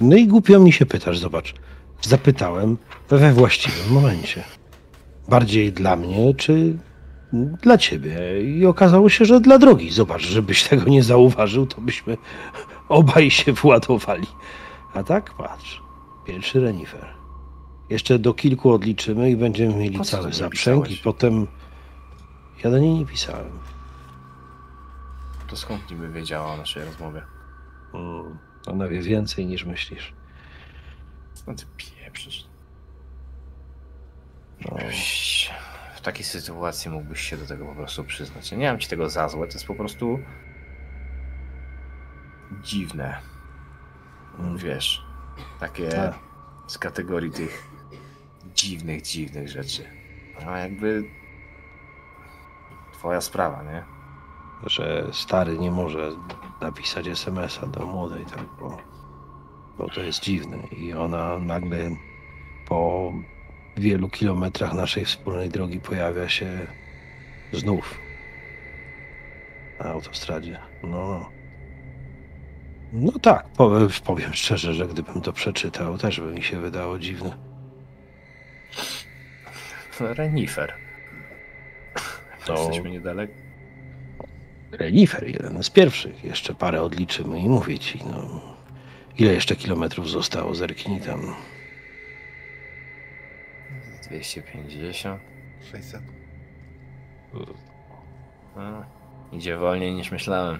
No 0.00 0.16
i 0.16 0.26
głupio 0.26 0.60
mi 0.60 0.72
się 0.72 0.86
pytasz, 0.86 1.18
zobacz. 1.18 1.54
Zapytałem 2.02 2.76
we 3.08 3.32
właściwym 3.32 3.94
momencie. 3.94 4.44
Bardziej 5.28 5.72
dla 5.72 5.96
mnie, 5.96 6.34
czy 6.34 6.78
dla 7.62 7.78
ciebie? 7.78 8.42
I 8.42 8.66
okazało 8.66 9.08
się, 9.08 9.24
że 9.24 9.40
dla 9.40 9.58
drogi. 9.58 9.90
Zobacz, 9.90 10.22
żebyś 10.22 10.64
tego 10.64 10.90
nie 10.90 11.02
zauważył, 11.02 11.66
to 11.66 11.80
byśmy 11.80 12.16
obaj 12.88 13.30
się 13.30 13.52
władowali. 13.52 14.26
A 14.94 15.02
tak, 15.02 15.34
patrz. 15.34 15.82
Pierwszy 16.24 16.60
renifer. 16.60 17.15
Jeszcze 17.90 18.18
do 18.18 18.34
kilku 18.34 18.72
odliczymy 18.72 19.30
i 19.30 19.36
będziemy 19.36 19.74
mieli 19.74 20.00
cały 20.00 20.32
zaprzęg 20.32 20.90
i 20.90 20.96
potem... 20.96 21.46
Ja 22.64 22.70
do 22.70 22.78
niej 22.78 22.94
nie 22.94 23.06
pisałem. 23.06 23.50
To 25.46 25.56
skąd 25.56 25.90
niby 25.90 26.08
wiedziała 26.08 26.52
o 26.52 26.56
naszej 26.56 26.84
rozmowie? 26.84 27.22
Mm, 27.94 28.38
Ona 28.66 28.88
wie 28.88 29.02
więcej 29.02 29.46
niż 29.46 29.64
myślisz. 29.64 30.12
No 31.46 31.54
ty 31.54 31.64
pieprzysz. 31.76 32.46
No. 34.64 34.76
W 35.96 36.00
takiej 36.00 36.24
sytuacji 36.24 36.90
mógłbyś 36.90 37.20
się 37.20 37.36
do 37.36 37.46
tego 37.46 37.66
po 37.66 37.74
prostu 37.74 38.04
przyznać. 38.04 38.52
Ja 38.52 38.58
nie 38.58 38.68
mam 38.70 38.78
ci 38.80 38.88
tego 38.88 39.10
za 39.10 39.28
złe, 39.28 39.46
to 39.46 39.52
jest 39.52 39.66
po 39.66 39.74
prostu 39.74 40.18
dziwne. 42.62 43.16
Mm. 44.38 44.56
Wiesz, 44.56 45.02
takie 45.60 45.88
Tak. 45.88 46.14
z 46.66 46.78
kategorii 46.78 47.30
tych 47.30 47.68
dziwnych, 48.56 49.02
dziwnych 49.02 49.48
rzeczy. 49.48 49.84
A 50.46 50.58
jakby 50.58 51.04
twoja 52.92 53.20
sprawa, 53.20 53.62
nie? 53.62 53.96
że 54.66 55.06
stary 55.12 55.58
nie 55.58 55.70
może 55.70 56.10
napisać 56.60 57.08
SMS-a 57.08 57.66
do 57.66 57.86
młodej, 57.86 58.24
tak, 58.24 58.46
bo, 58.60 58.78
bo 59.78 59.88
to 59.88 60.00
jest 60.00 60.20
dziwne. 60.20 60.56
I 60.56 60.92
ona 60.92 61.38
nagle 61.38 61.90
po 62.68 63.12
wielu 63.76 64.08
kilometrach 64.08 64.74
naszej 64.74 65.04
wspólnej 65.04 65.48
drogi 65.48 65.80
pojawia 65.80 66.28
się 66.28 66.66
znów 67.52 67.98
na 69.78 69.84
autostradzie. 69.84 70.58
No, 70.82 70.88
no. 70.88 71.30
No 72.92 73.12
tak, 73.22 73.48
powiem, 73.48 73.88
powiem 74.04 74.34
szczerze, 74.34 74.74
że 74.74 74.86
gdybym 74.86 75.20
to 75.20 75.32
przeczytał, 75.32 75.98
też 75.98 76.20
by 76.20 76.32
mi 76.32 76.42
się 76.42 76.60
wydało 76.60 76.98
dziwne. 76.98 77.55
Renifer. 80.00 80.74
To- 82.46 82.54
Jesteśmy 82.66 82.90
niedaleko. 82.90 83.32
Renifer, 84.72 85.28
jeden 85.28 85.62
z 85.62 85.70
pierwszych. 85.70 86.24
Jeszcze 86.24 86.54
parę 86.54 86.82
odliczymy 86.82 87.40
i 87.40 87.48
mówię 87.48 87.78
ci, 87.78 87.98
no. 88.04 88.40
Ile 89.18 89.32
jeszcze 89.32 89.56
kilometrów 89.56 90.10
zostało? 90.10 90.54
Zerknij 90.54 91.00
tam. 91.00 91.34
250. 94.02 95.20
600. 95.72 96.02
A, 98.56 98.84
idzie 99.32 99.56
wolniej 99.56 99.94
niż 99.94 100.10
myślałem. 100.10 100.58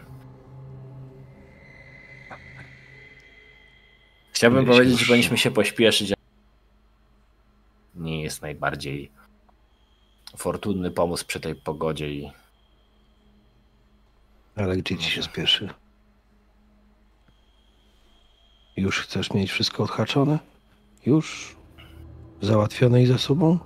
Chciałbym 4.32 4.58
Mieliśmy 4.60 4.74
powiedzieć, 4.76 4.92
już- 4.92 5.00
że 5.00 5.06
powinniśmy 5.06 5.38
się 5.38 5.50
pośpieszyć. 5.50 6.12
Nie 7.94 8.22
jest 8.22 8.42
najbardziej 8.42 9.10
fortunny 10.36 10.90
pomysł 10.90 11.26
przy 11.26 11.40
tej 11.40 11.54
pogodzie 11.54 12.10
i 12.10 12.30
Ale 14.56 14.76
gdzie 14.76 14.98
ci 14.98 15.10
się 15.10 15.22
spieszy? 15.22 15.68
Już 18.76 19.00
chcesz 19.00 19.30
mieć 19.30 19.50
wszystko 19.50 19.82
odhaczone? 19.82 20.38
Już? 21.06 21.56
Załatwione 22.42 23.02
i 23.02 23.06
za 23.06 23.18
sobą? 23.18 23.58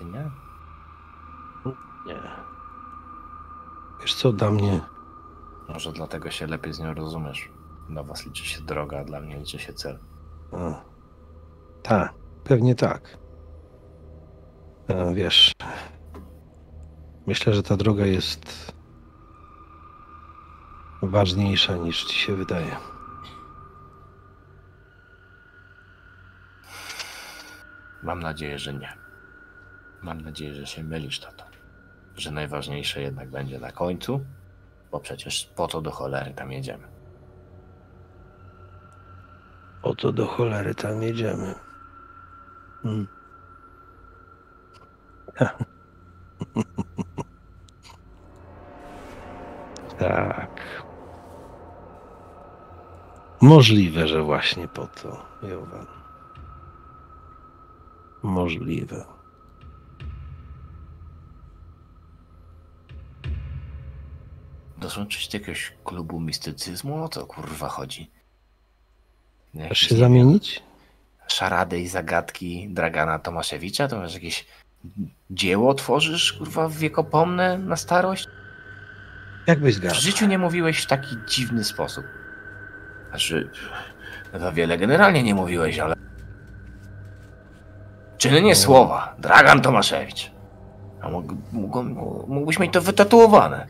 ty 0.00 0.04
nie? 0.04 0.30
Nie. 2.06 2.20
Wiesz 4.00 4.14
co, 4.14 4.32
dla 4.32 4.50
mnie 4.50 4.80
Może 5.68 5.92
dlatego 5.92 6.30
się 6.30 6.46
lepiej 6.46 6.72
z 6.72 6.80
nią 6.80 6.94
rozumiesz. 6.94 7.50
Dla 7.88 8.02
was 8.02 8.26
liczy 8.26 8.44
się 8.44 8.60
droga, 8.60 9.00
a 9.00 9.04
dla 9.04 9.20
mnie 9.20 9.38
liczy 9.38 9.58
się 9.58 9.72
cel. 9.72 9.98
A, 10.52 10.80
tak, 11.82 12.14
pewnie 12.44 12.74
tak. 12.74 13.18
A, 14.90 15.12
wiesz, 15.14 15.52
myślę, 17.26 17.54
że 17.54 17.62
ta 17.62 17.76
droga 17.76 18.06
jest 18.06 18.72
ważniejsza 21.02 21.76
niż 21.76 22.04
ci 22.04 22.18
się 22.18 22.36
wydaje. 22.36 22.76
Mam 28.02 28.20
nadzieję, 28.20 28.58
że 28.58 28.74
nie. 28.74 28.92
Mam 30.02 30.20
nadzieję, 30.20 30.54
że 30.54 30.66
się 30.66 30.84
mylisz, 30.84 31.20
tato. 31.20 31.44
Że 32.16 32.30
najważniejsze 32.30 33.02
jednak 33.02 33.30
będzie 33.30 33.58
na 33.58 33.72
końcu, 33.72 34.20
bo 34.90 35.00
przecież 35.00 35.50
po 35.56 35.68
to 35.68 35.82
do 35.82 35.90
cholery 35.90 36.34
tam 36.34 36.52
jedziemy. 36.52 36.88
Oto 39.82 40.12
do 40.12 40.26
cholery 40.26 40.74
tam 40.74 41.02
jedziemy. 41.02 41.54
Hmm. 42.82 43.19
Tak. 49.98 50.82
Możliwe, 53.40 54.08
że 54.08 54.22
właśnie 54.22 54.68
po 54.68 54.86
to, 54.86 55.26
Jowan. 55.42 55.86
Możliwe. 58.22 59.04
Dołączyć 64.78 65.28
do 65.28 65.38
jakiegoś 65.38 65.72
klubu 65.84 66.20
mistycyzmu? 66.20 67.04
O 67.04 67.08
co 67.08 67.26
kurwa 67.26 67.68
chodzi? 67.68 68.10
Chcesz 69.54 69.78
się 69.78 69.96
zamienić? 69.96 70.62
Szarady 71.28 71.80
i 71.80 71.88
zagadki 71.88 72.68
Dragana 72.70 73.18
Tomaszewicza? 73.18 73.88
To 73.88 73.98
masz 73.98 74.14
jakieś 74.14 74.46
dzieło 75.30 75.74
tworzysz, 75.74 76.32
kurwa, 76.32 76.68
wiekopomne 76.68 77.58
na 77.58 77.76
starość? 77.76 78.26
Jak 79.46 79.60
byś 79.60 79.74
W 79.74 79.78
zgadł? 79.78 79.94
życiu 79.94 80.26
nie 80.26 80.38
mówiłeś 80.38 80.82
w 80.82 80.86
taki 80.86 81.16
dziwny 81.28 81.64
sposób. 81.64 82.04
Znaczy, 83.08 83.50
to 84.32 84.52
wiele 84.52 84.78
generalnie 84.78 85.22
nie 85.22 85.34
mówiłeś, 85.34 85.78
ale... 85.78 85.94
Czyny 88.18 88.42
nie 88.42 88.54
słowa. 88.56 89.16
Dragan 89.18 89.60
Tomaszewicz. 89.60 90.30
A 91.00 91.08
mógł, 91.08 91.34
mógł, 91.52 91.82
mógłbyś 92.28 92.58
mieć 92.58 92.72
to 92.72 92.80
wytatuowane. 92.82 93.66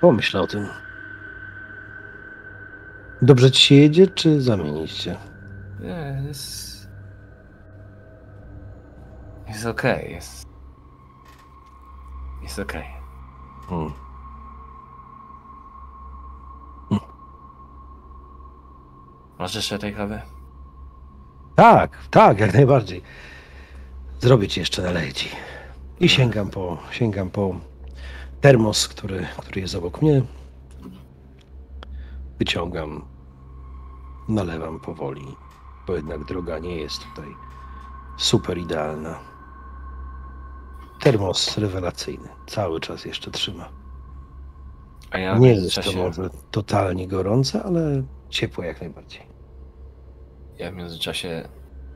Pomyśl 0.00 0.38
o 0.38 0.46
tym. 0.46 0.66
Dobrze 3.22 3.50
ci 3.50 3.62
się 3.62 3.74
jedzie, 3.74 4.06
czy 4.06 4.40
zamienić 4.40 4.92
cię? 4.92 5.16
Jest... 9.48 9.66
Okej, 9.66 10.12
jest... 10.12 10.46
Jest 12.42 12.58
okej. 12.58 12.84
Hmm. 13.68 13.92
Masz 19.38 19.54
jeszcze 19.54 19.78
tej 19.78 19.94
kawy? 19.94 20.22
Tak, 21.54 21.98
tak, 22.10 22.40
jak 22.40 22.54
najbardziej. 22.54 23.02
Zrobię 24.20 24.48
ci 24.48 24.60
jeszcze 24.60 24.82
naleję 24.82 25.12
ci. 25.12 25.30
I 26.00 26.08
sięgam 26.08 26.50
po, 26.50 26.78
sięgam 26.90 27.30
po 27.30 27.54
termos, 28.40 28.88
który, 28.88 29.26
który 29.38 29.60
jest 29.60 29.74
obok 29.74 30.02
mnie. 30.02 30.22
Wyciągam, 32.38 33.04
nalewam 34.28 34.80
powoli, 34.80 35.36
bo 35.86 35.96
jednak 35.96 36.24
droga 36.24 36.58
nie 36.58 36.76
jest 36.76 37.04
tutaj 37.04 37.34
super 38.16 38.58
idealna. 38.58 39.18
Termos 41.00 41.58
rewelacyjny. 41.58 42.28
Cały 42.46 42.80
czas 42.80 43.04
jeszcze 43.04 43.30
trzyma. 43.30 43.68
A 45.10 45.18
ja 45.18 45.38
Nie 45.38 45.48
jest 45.48 45.74
to 45.74 45.80
międzyczasie, 45.80 45.98
może 45.98 46.30
totalnie 46.50 47.08
gorące, 47.08 47.62
ale 47.62 48.02
ciepłe 48.28 48.66
jak 48.66 48.80
najbardziej. 48.80 49.22
ja 50.58 50.70
w 50.70 50.74
międzyczasie 50.74 51.48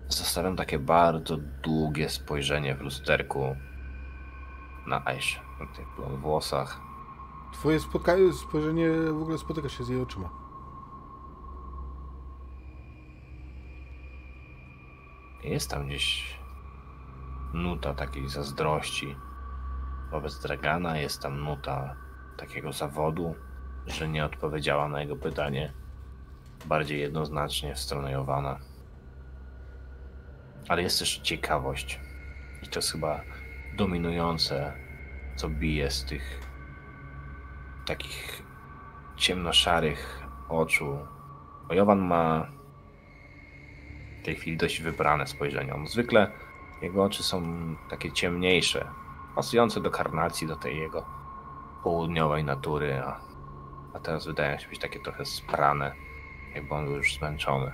zostawiam 0.09 0.57
takie 0.57 0.79
bardzo 0.79 1.37
długie 1.63 2.09
spojrzenie 2.09 2.75
w 2.75 2.81
lusterku 2.81 3.57
na 4.87 5.03
Aisze, 5.07 5.41
na 5.61 5.67
tych 5.77 5.87
blond 5.97 6.21
włosach. 6.21 6.81
Twoje 7.53 7.81
spotka- 7.81 8.33
spojrzenie 8.49 8.91
w 8.91 9.23
ogóle 9.23 9.39
spotyka 9.39 9.69
się 9.69 9.85
z 9.85 9.89
jej 9.89 10.01
oczyma. 10.03 10.31
Jest 15.45 15.71
tam 15.71 15.87
gdzieś 15.87 16.39
nuta 17.53 17.95
takiej 17.95 18.29
zazdrości 18.29 19.17
wobec 20.11 20.39
Dragana, 20.39 20.99
jest 20.99 21.23
tam 21.23 21.41
nuta 21.41 21.97
takiego 22.37 22.73
zawodu, 22.73 23.35
że 23.87 24.09
nie 24.09 24.25
odpowiedziała 24.25 24.89
na 24.89 25.01
jego 25.01 25.17
pytanie 25.17 25.73
bardziej 26.67 27.01
jednoznacznie 27.01 27.75
w 27.75 27.79
stronę 27.79 28.13
Jowana. 28.13 28.59
Ale 30.69 30.83
jest 30.83 30.99
też 30.99 31.19
ciekawość 31.19 32.01
i 32.63 32.69
to 32.69 32.79
jest 32.79 32.93
chyba 32.93 33.21
dominujące, 33.77 34.73
co 35.37 35.49
bije 35.49 35.91
z 35.91 36.05
tych 36.05 36.41
takich 37.87 38.43
ciemnoszarych 39.17 40.23
oczu. 40.49 40.99
Bo 41.69 41.75
Jowan 41.75 41.99
ma 41.99 42.47
w 44.23 44.25
tej 44.25 44.37
chwili 44.37 44.57
dość 44.57 44.83
wybrane 44.83 45.27
spojrzenie. 45.27 45.75
On 45.75 45.87
zwykle 45.87 46.33
jego 46.83 47.05
oczy 47.05 47.23
są 47.23 47.43
takie 47.91 48.13
ciemniejsze, 48.13 48.89
pasujące 49.35 49.81
do 49.81 49.91
karnacji, 49.91 50.47
do 50.47 50.57
tej 50.57 50.79
jego 50.79 51.07
południowej 51.83 52.45
natury, 52.45 53.03
a, 53.05 53.21
a 53.95 54.01
teraz 54.01 54.27
wydają 54.27 54.59
się 54.59 54.69
być 54.69 54.79
takie 54.79 55.01
trochę 55.01 55.25
sprane, 55.25 55.95
jakby 56.55 56.75
on 56.75 56.85
był 56.85 56.95
już 56.97 57.15
zmęczony. 57.15 57.73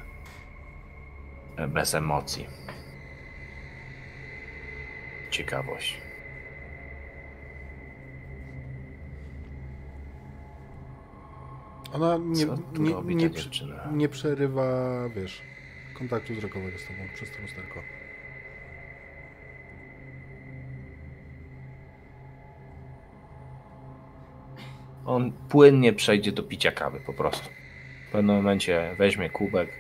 E, 1.57 1.69
Bez 1.69 1.95
emocji. 1.95 2.47
Ciekawość. 5.31 6.01
Ona 11.93 12.17
nie, 12.19 12.47
nie, 12.79 13.15
nie, 13.15 13.31
nie 13.93 14.09
przerywa, 14.09 14.65
wiesz, 15.09 15.43
kontaktu 15.99 16.35
wzrokowego 16.35 16.79
z 16.79 16.87
tobą 16.87 16.99
przez 17.15 17.31
to 17.31 17.43
lusterko. 17.43 17.83
On 25.09 25.33
płynnie 25.33 25.93
przejdzie 25.93 26.33
do 26.33 26.43
picia 26.43 26.73
kawy 26.73 27.01
po 27.01 27.13
prostu. 27.13 27.49
W 28.09 28.13
pewnym 28.13 28.37
momencie 28.37 28.95
weźmie 28.99 29.31
kubek 29.31 29.71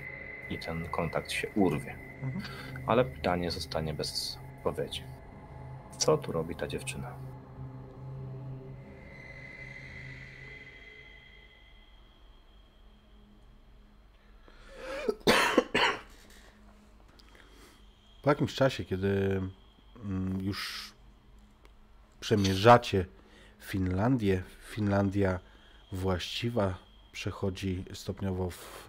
i 0.50 0.58
ten 0.58 0.88
kontakt 0.88 1.30
się 1.30 1.48
urwie. 1.54 1.96
Mhm. 2.22 2.42
Ale 2.86 3.04
pytanie 3.04 3.50
zostanie 3.50 3.94
bez 3.94 4.38
odpowiedzi. 4.56 5.02
Co 5.98 6.18
tu 6.18 6.32
robi 6.32 6.56
ta 6.56 6.66
dziewczyna? 6.68 7.12
Po 18.22 18.30
jakimś 18.30 18.54
czasie, 18.54 18.84
kiedy 18.84 19.40
mm, 20.04 20.40
już 20.40 20.92
przemierzacie 22.20 23.06
Finlandię, 23.60 24.42
Finlandia 24.60 25.40
właściwa 25.92 26.74
przechodzi 27.12 27.84
stopniowo 27.92 28.50
w 28.50 28.88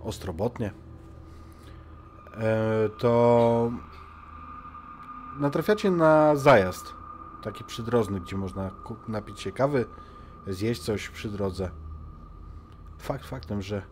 Ostrobotnie, 0.00 0.72
e, 2.34 2.88
to 2.98 3.72
natrafiacie 5.38 5.90
na 5.90 6.36
zajazd, 6.36 6.94
taki 7.42 7.64
przydrożny, 7.64 8.20
gdzie 8.20 8.36
można 8.36 8.70
napić 9.08 9.40
się 9.40 9.52
kawy, 9.52 9.86
zjeść 10.46 10.82
coś 10.82 11.08
przy 11.08 11.28
drodze. 11.28 11.70
Fakt 12.98 13.26
faktem, 13.26 13.62
że 13.62 13.82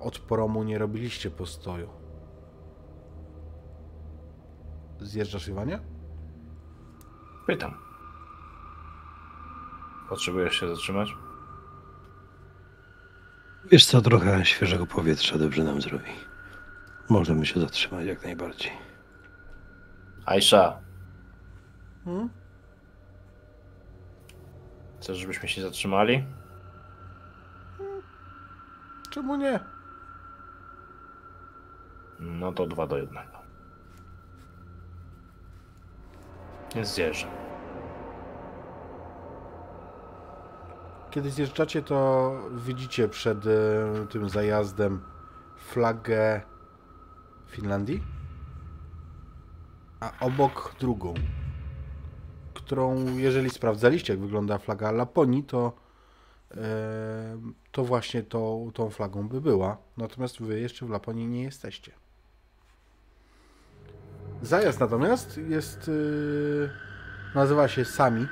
od 0.00 0.18
poromu 0.18 0.64
nie 0.64 0.78
robiliście 0.78 1.30
postoju. 1.30 1.88
Zjeżdżasz, 5.00 5.48
Iwanie? 5.48 5.80
Pytam. 7.46 7.91
Potrzebujesz 10.12 10.60
się 10.60 10.68
zatrzymać? 10.68 11.08
Wiesz 13.64 13.86
co, 13.86 14.00
trochę 14.00 14.44
świeżego 14.44 14.86
powietrza 14.86 15.38
dobrze 15.38 15.64
nam 15.64 15.80
zrobi. 15.80 16.10
Możemy 17.08 17.46
się 17.46 17.60
zatrzymać 17.60 18.06
jak 18.06 18.24
najbardziej. 18.24 18.72
Aisha, 20.26 20.80
Hmm? 22.04 22.28
chcesz, 25.00 25.18
żebyśmy 25.18 25.48
się 25.48 25.62
zatrzymali? 25.62 26.24
Czemu 29.10 29.36
nie? 29.36 29.60
No 32.20 32.52
to 32.52 32.66
dwa 32.66 32.86
do 32.86 32.96
jednego. 32.98 33.38
Więc 36.74 36.94
zjeżdżam. 36.94 37.41
Kiedy 41.12 41.30
zjeżdżacie, 41.30 41.82
to 41.82 42.32
widzicie 42.66 43.08
przed 43.08 43.46
e, 43.46 44.06
tym 44.10 44.28
zajazdem 44.28 45.00
flagę 45.56 46.40
Finlandii, 47.46 48.02
a 50.00 50.12
obok 50.20 50.74
drugą, 50.80 51.14
którą, 52.54 53.16
jeżeli 53.16 53.50
sprawdzaliście, 53.50 54.12
jak 54.12 54.22
wygląda 54.22 54.58
flaga 54.58 54.90
Laponii, 54.90 55.44
to, 55.44 55.72
e, 56.50 57.38
to 57.72 57.84
właśnie 57.84 58.22
to, 58.22 58.58
tą 58.74 58.90
flagą 58.90 59.28
by 59.28 59.40
była. 59.40 59.76
Natomiast 59.96 60.42
wy 60.42 60.60
jeszcze 60.60 60.86
w 60.86 60.90
Laponii 60.90 61.26
nie 61.26 61.42
jesteście. 61.42 61.92
Zajazd 64.42 64.80
natomiast 64.80 65.38
jest, 65.48 65.90
e, 67.34 67.34
nazywa 67.34 67.68
się 67.68 67.84
Sami. 67.84 68.26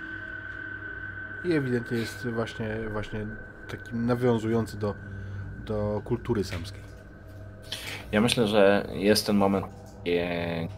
I 1.45 1.53
ewidentnie 1.53 1.99
jest 1.99 2.29
właśnie, 2.29 2.77
właśnie 2.93 3.27
taki 3.69 3.95
nawiązujący 3.95 4.79
do, 4.79 4.95
do 5.67 6.03
kultury 6.05 6.45
samskiej. 6.45 6.81
Ja 8.13 8.21
myślę, 8.21 8.47
że 8.47 8.89
jest 8.93 9.27
ten 9.27 9.37
moment 9.37 9.67
e, 10.07 10.69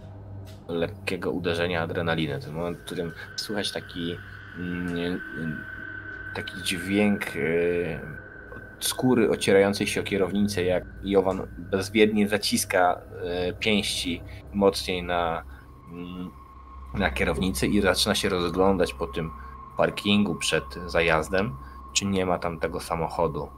lekkiego 0.69 1.31
uderzenia 1.31 1.83
adrenaliny. 1.83 2.41
Ten 2.41 2.55
moment, 2.55 2.79
w 2.79 2.85
którym 2.85 3.13
słychać 3.37 3.73
taki, 3.73 4.17
mm, 4.59 5.21
taki 6.35 6.63
dźwięk 6.63 7.23
e, 7.27 7.41
skóry 8.81 9.31
ocierającej 9.31 9.87
się 9.87 10.01
o 10.01 10.05
kierownicę, 10.05 10.65
jak 10.65 10.85
Jowan 11.03 11.47
bezwiednie 11.59 12.29
zaciska 12.29 13.01
e, 13.25 13.53
pięści 13.53 14.23
mocniej 14.53 15.03
na, 15.03 15.43
mm, 15.93 16.31
na 16.95 17.11
kierownicy 17.11 17.67
i 17.67 17.81
zaczyna 17.81 18.15
się 18.15 18.29
rozglądać 18.29 18.95
po 18.95 19.07
tym 19.07 19.31
parkingu 19.77 20.35
przed 20.35 20.65
zajazdem, 20.87 21.57
czy 21.93 22.07
nie 22.07 22.27
ma 22.27 22.39
tam 22.39 22.61
tego 22.61 22.81
samochodu, 22.81 23.49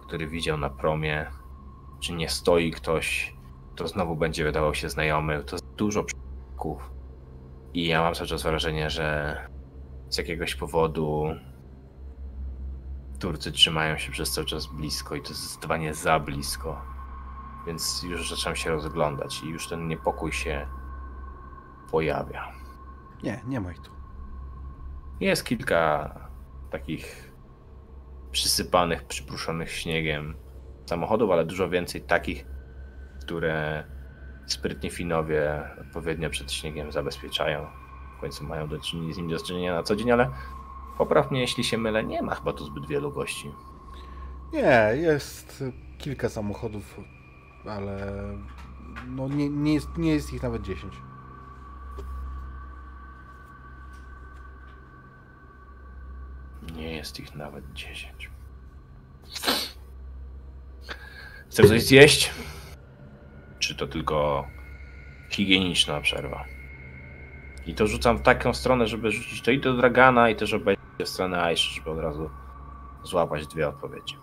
który 0.00 0.26
widział 0.26 0.58
na 0.58 0.70
promie 0.70 1.26
czy 2.00 2.12
nie 2.12 2.28
stoi 2.28 2.70
ktoś, 2.70 3.36
to 3.76 3.88
znowu 3.88 4.16
będzie 4.16 4.44
wydawał 4.44 4.74
się 4.74 4.90
znajomy. 4.90 5.44
To 5.44 5.56
dużo 5.76 6.04
przypadków. 6.04 6.90
I 7.74 7.86
ja 7.86 8.02
mam 8.02 8.14
cały 8.14 8.26
czas 8.26 8.42
wrażenie, 8.42 8.90
że 8.90 9.36
z 10.08 10.18
jakiegoś 10.18 10.54
powodu 10.54 11.26
Turcy 13.18 13.52
trzymają 13.52 13.98
się 13.98 14.12
przez 14.12 14.32
cały 14.32 14.46
czas 14.46 14.66
blisko 14.66 15.14
i 15.14 15.22
to 15.22 15.34
zdecydowanie 15.34 15.94
za 15.94 16.20
blisko. 16.20 16.82
Więc 17.66 18.02
już 18.02 18.30
zaczynam 18.30 18.56
się 18.56 18.70
rozglądać 18.70 19.42
i 19.42 19.48
już 19.48 19.68
ten 19.68 19.88
niepokój 19.88 20.32
się 20.32 20.66
pojawia. 21.90 22.52
Nie, 23.22 23.42
nie 23.46 23.60
ma 23.60 23.72
ich 23.72 23.80
tu. 23.80 23.95
Jest 25.20 25.44
kilka 25.44 26.14
takich 26.70 27.32
przysypanych, 28.30 29.04
przypruszonych 29.04 29.72
śniegiem 29.72 30.34
samochodów, 30.86 31.30
ale 31.30 31.44
dużo 31.44 31.68
więcej 31.68 32.00
takich, 32.00 32.46
które 33.20 33.84
sprytni 34.46 34.90
Finowie 34.90 35.70
odpowiednio 35.80 36.30
przed 36.30 36.52
śniegiem 36.52 36.92
zabezpieczają. 36.92 37.66
W 38.16 38.20
końcu 38.20 38.44
mają 38.44 38.68
do 38.68 38.78
czynienia 38.78 39.14
z 39.14 39.16
nim 39.16 39.28
do 39.28 39.38
czynienia 39.38 39.74
na 39.74 39.82
co 39.82 39.96
dzień, 39.96 40.10
ale 40.10 40.30
popraw 40.98 41.30
mnie, 41.30 41.40
jeśli 41.40 41.64
się 41.64 41.78
mylę, 41.78 42.04
nie 42.04 42.22
ma 42.22 42.34
chyba 42.34 42.52
tu 42.52 42.64
zbyt 42.64 42.86
wielu 42.86 43.12
gości. 43.12 43.50
Nie, 44.52 44.90
jest 44.94 45.64
kilka 45.98 46.28
samochodów, 46.28 47.00
ale 47.64 48.12
no 49.08 49.28
nie, 49.28 49.50
nie, 49.50 49.74
jest, 49.74 49.98
nie 49.98 50.12
jest 50.12 50.32
ich 50.32 50.42
nawet 50.42 50.62
10. 50.62 50.94
jest 56.76 57.20
ich 57.20 57.34
nawet 57.34 57.72
10. 57.72 58.30
Chcesz 61.50 61.68
coś 61.68 61.82
zjeść? 61.82 62.30
Czy 63.58 63.74
to 63.74 63.86
tylko 63.86 64.46
higieniczna 65.30 66.00
przerwa? 66.00 66.44
I 67.66 67.74
to 67.74 67.86
rzucam 67.86 68.18
w 68.18 68.22
taką 68.22 68.54
stronę, 68.54 68.86
żeby 68.86 69.10
rzucić 69.10 69.42
to 69.42 69.50
i 69.50 69.60
do 69.60 69.74
Dragana, 69.74 70.30
i 70.30 70.36
też 70.36 70.54
obejrzeć 70.54 70.82
w 70.98 71.08
stronę 71.08 71.42
Aiszy, 71.42 71.74
żeby 71.74 71.90
od 71.90 71.98
razu 71.98 72.30
złapać 73.04 73.46
dwie 73.46 73.68
odpowiedzi. 73.68 74.16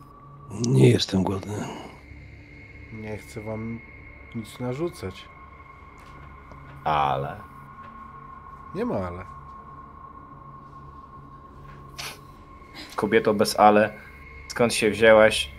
Nie 0.68 0.90
jestem 0.90 1.24
głodny. 1.24 1.68
Nie 2.94 3.18
chcę 3.18 3.42
wam 3.42 3.80
nic 4.36 4.60
narzucać. 4.60 5.28
Ale 6.84 7.38
Nie 8.76 8.86
ma 8.86 8.96
ale. 8.96 9.26
Kobieto 12.96 13.34
bez 13.34 13.60
ale, 13.60 13.94
skąd 14.48 14.74
się 14.74 14.90
wzięłaś 14.90 15.52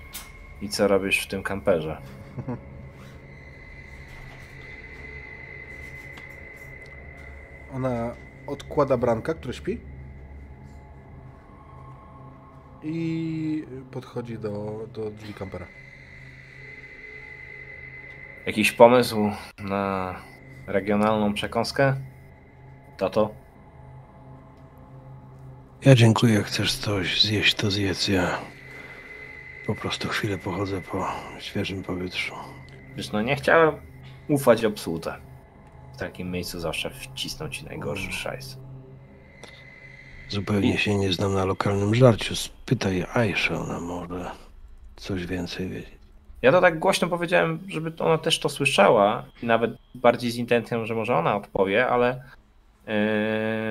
i 0.63 0.69
co 0.69 0.89
robisz 0.89 1.25
w 1.25 1.29
tym 1.29 1.43
kamperze? 1.43 1.99
Ona 7.75 8.15
odkłada 8.47 8.97
Branka, 8.97 9.35
który 9.35 9.55
śpi. 9.55 9.81
I 12.83 13.65
podchodzi 13.91 14.39
do, 14.39 14.81
do 14.93 15.11
drzwi 15.11 15.35
kampera. 15.35 15.67
Jakiś 18.47 18.73
pomysł 18.73 19.31
na 19.59 20.15
regionalną 20.67 21.35
przekąskę? 21.35 21.97
Tato? 22.97 23.44
Ja 25.85 25.95
dziękuję, 25.95 26.43
chcesz 26.43 26.73
coś 26.75 27.23
zjeść, 27.23 27.55
to 27.55 27.71
zjedz. 27.71 28.09
Ja 28.09 28.39
po 29.67 29.75
prostu 29.75 30.09
chwilę 30.09 30.39
pochodzę 30.39 30.81
po 30.81 31.09
świeżym 31.39 31.83
powietrzu. 31.83 32.35
Wiesz, 32.97 33.13
no 33.13 33.23
nie 33.23 33.37
chciałem 33.37 33.75
ufać 34.29 34.65
obsłudze. 34.65 35.17
W 35.95 35.97
takim 35.97 36.31
miejscu 36.31 36.61
zawsze 36.61 36.91
wcisną 36.91 37.49
ci 37.49 37.65
najgorszy 37.65 38.13
szajs. 38.13 38.59
Zupełnie 40.29 40.79
się 40.79 40.99
nie 40.99 41.13
znam 41.13 41.35
na 41.35 41.45
lokalnym 41.45 41.95
żarciu. 41.95 42.37
Spytaj 42.37 43.07
Aisha, 43.15 43.55
ona 43.55 43.81
może 43.81 44.31
coś 44.97 45.27
więcej 45.27 45.69
wiedzieć. 45.69 45.95
Ja 46.43 46.53
to 46.53 46.61
tak 46.61 46.79
głośno 46.79 47.09
powiedziałem, 47.09 47.61
żeby 47.69 47.93
ona 47.99 48.19
też 48.19 48.39
to 48.39 48.49
słyszała 48.49 49.25
i 49.43 49.47
nawet 49.47 49.71
bardziej 49.95 50.31
z 50.31 50.37
intencją, 50.37 50.87
że 50.87 50.95
może 50.95 51.17
ona 51.17 51.37
odpowie, 51.37 51.89
ale 51.89 52.23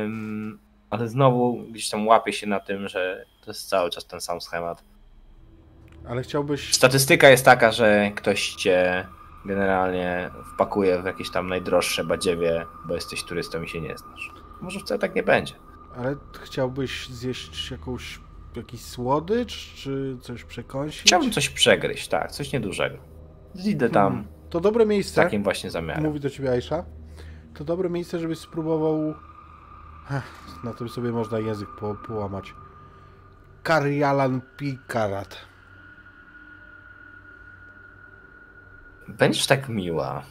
ym, 0.04 0.60
ale 0.94 1.08
znowu 1.08 1.64
gdzieś 1.72 1.90
tam 1.90 2.08
łapie 2.08 2.34
się 2.34 2.48
na 2.48 2.60
tym, 2.60 2.88
że 2.88 3.26
to 3.46 3.52
jest 3.52 3.70
cały 3.70 3.90
czas 3.90 4.06
ten 4.06 4.22
sam 4.22 4.42
schemat. 4.42 4.84
Ale 6.10 6.24
chciałbyś. 6.24 6.74
Statystyka 6.74 7.30
jest 7.30 7.46
taka, 7.46 7.72
że 7.72 8.12
ktoś 8.16 8.50
cię 8.50 9.08
generalnie 9.46 10.30
wpakuje 10.54 11.02
w 11.02 11.06
jakieś 11.06 11.32
tam 11.32 11.48
najdroższe 11.48 12.04
badziewie, 12.04 12.66
bo 12.86 12.96
jesteś 12.96 13.24
turystą 13.24 13.64
i 13.64 13.70
się 13.70 13.82
nie 13.82 13.98
znasz. 13.98 14.32
Może 14.62 14.80
wcale 14.80 15.00
tak 15.00 15.16
nie 15.16 15.24
będzie. 15.24 15.54
Ale 15.98 16.16
chciałbyś 16.42 17.10
zjeść 17.10 17.72
jakąś. 17.72 18.20
jakiś 18.56 18.82
słodycz, 18.82 19.74
czy 19.76 20.18
coś 20.22 20.44
przekąsić? 20.44 21.02
Chciałbym 21.02 21.32
coś 21.32 21.50
przegryźć, 21.50 22.08
tak, 22.08 22.32
coś 22.32 22.54
niedużego. 22.54 22.98
Idę 23.66 23.90
tam 23.90 24.12
Hmm. 24.12 24.28
To 24.50 24.60
dobre 24.60 24.86
miejsce. 24.86 25.24
takim 25.24 25.44
właśnie 25.44 25.72
zamiarem. 25.72 26.04
Mówi 26.04 26.20
do 26.20 26.30
ciebie 26.30 26.52
Aisha. 26.52 26.86
To 27.58 27.64
dobre 27.64 27.90
miejsce, 27.90 28.20
żebyś 28.20 28.40
spróbował. 28.40 29.14
Na 30.64 30.74
tym 30.74 30.90
sobie 30.90 31.12
można 31.12 31.40
język 31.40 31.70
po, 31.80 31.96
połamać. 31.96 32.56
Karjalan 33.64 34.42
Pikarat. 34.58 35.38
Będziesz 39.08 39.48
tak 39.48 39.70
miła. 39.70 40.24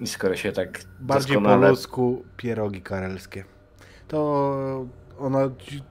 I 0.00 0.06
skoro 0.06 0.36
się 0.36 0.52
tak 0.52 0.80
Bardziej 1.00 1.36
po 1.36 1.42
doskonale... 1.42 1.70
ludzku 1.70 2.24
pierogi 2.36 2.82
karelskie. 2.82 3.44
To 4.08 4.86
ona 5.18 5.38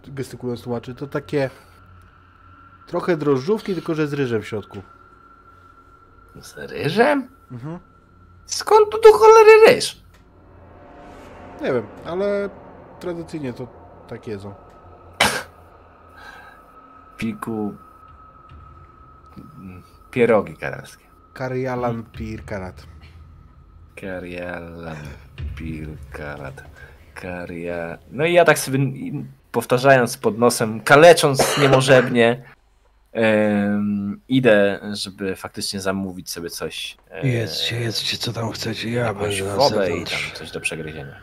gestykulując 0.08 0.62
tłumaczy, 0.62 0.96
to 0.96 1.08
takie 1.08 1.50
trochę 2.88 3.18
drożdżówki, 3.18 3.74
tylko 3.74 3.96
że 3.96 4.08
z 4.08 4.14
ryżem 4.14 4.42
w 4.42 4.48
środku. 4.48 4.82
Z 6.42 6.58
ryżem? 6.58 7.28
Mhm. 7.52 7.80
Skąd 8.46 8.90
tu 8.90 9.02
do 9.02 9.14
cholery 9.14 9.52
ryż? 9.68 10.04
Nie 11.62 11.74
wiem, 11.74 11.88
ale 12.06 12.50
tradycyjnie 13.00 13.54
to 13.54 13.68
tak 14.08 14.28
jedzą. 14.28 14.54
Piku... 17.18 17.74
Pierogi 20.12 20.56
karelskie. 20.58 21.06
Karjalan 21.34 22.04
Pirkarat. 22.04 22.88
Karialan, 24.02 24.96
Pilkarat, 25.56 26.64
Karia... 27.16 27.98
No 28.12 28.26
i 28.26 28.34
ja 28.34 28.46
tak 28.46 28.60
sobie 28.60 28.80
i- 28.80 29.26
powtarzając 29.52 30.18
pod 30.18 30.38
nosem, 30.38 30.82
kalecząc 30.82 31.58
niemożebnie, 31.62 32.44
em, 33.14 34.22
idę, 34.28 34.80
żeby 34.94 35.36
faktycznie 35.36 35.80
zamówić 35.82 36.30
sobie 36.32 36.50
coś. 36.50 36.98
e, 37.12 37.28
Jedzcie, 37.28 37.80
jedzcie, 37.82 38.18
co 38.18 38.34
tam 38.34 38.52
chcecie. 38.52 38.90
Ja 38.92 39.14
będę 39.14 39.44
na 39.44 39.56
wodę 39.56 39.86
i 39.86 39.90
zewnątrz. 39.90 40.30
tam 40.30 40.38
coś 40.40 40.52
do 40.52 40.62
przegryzienia. 40.62 41.16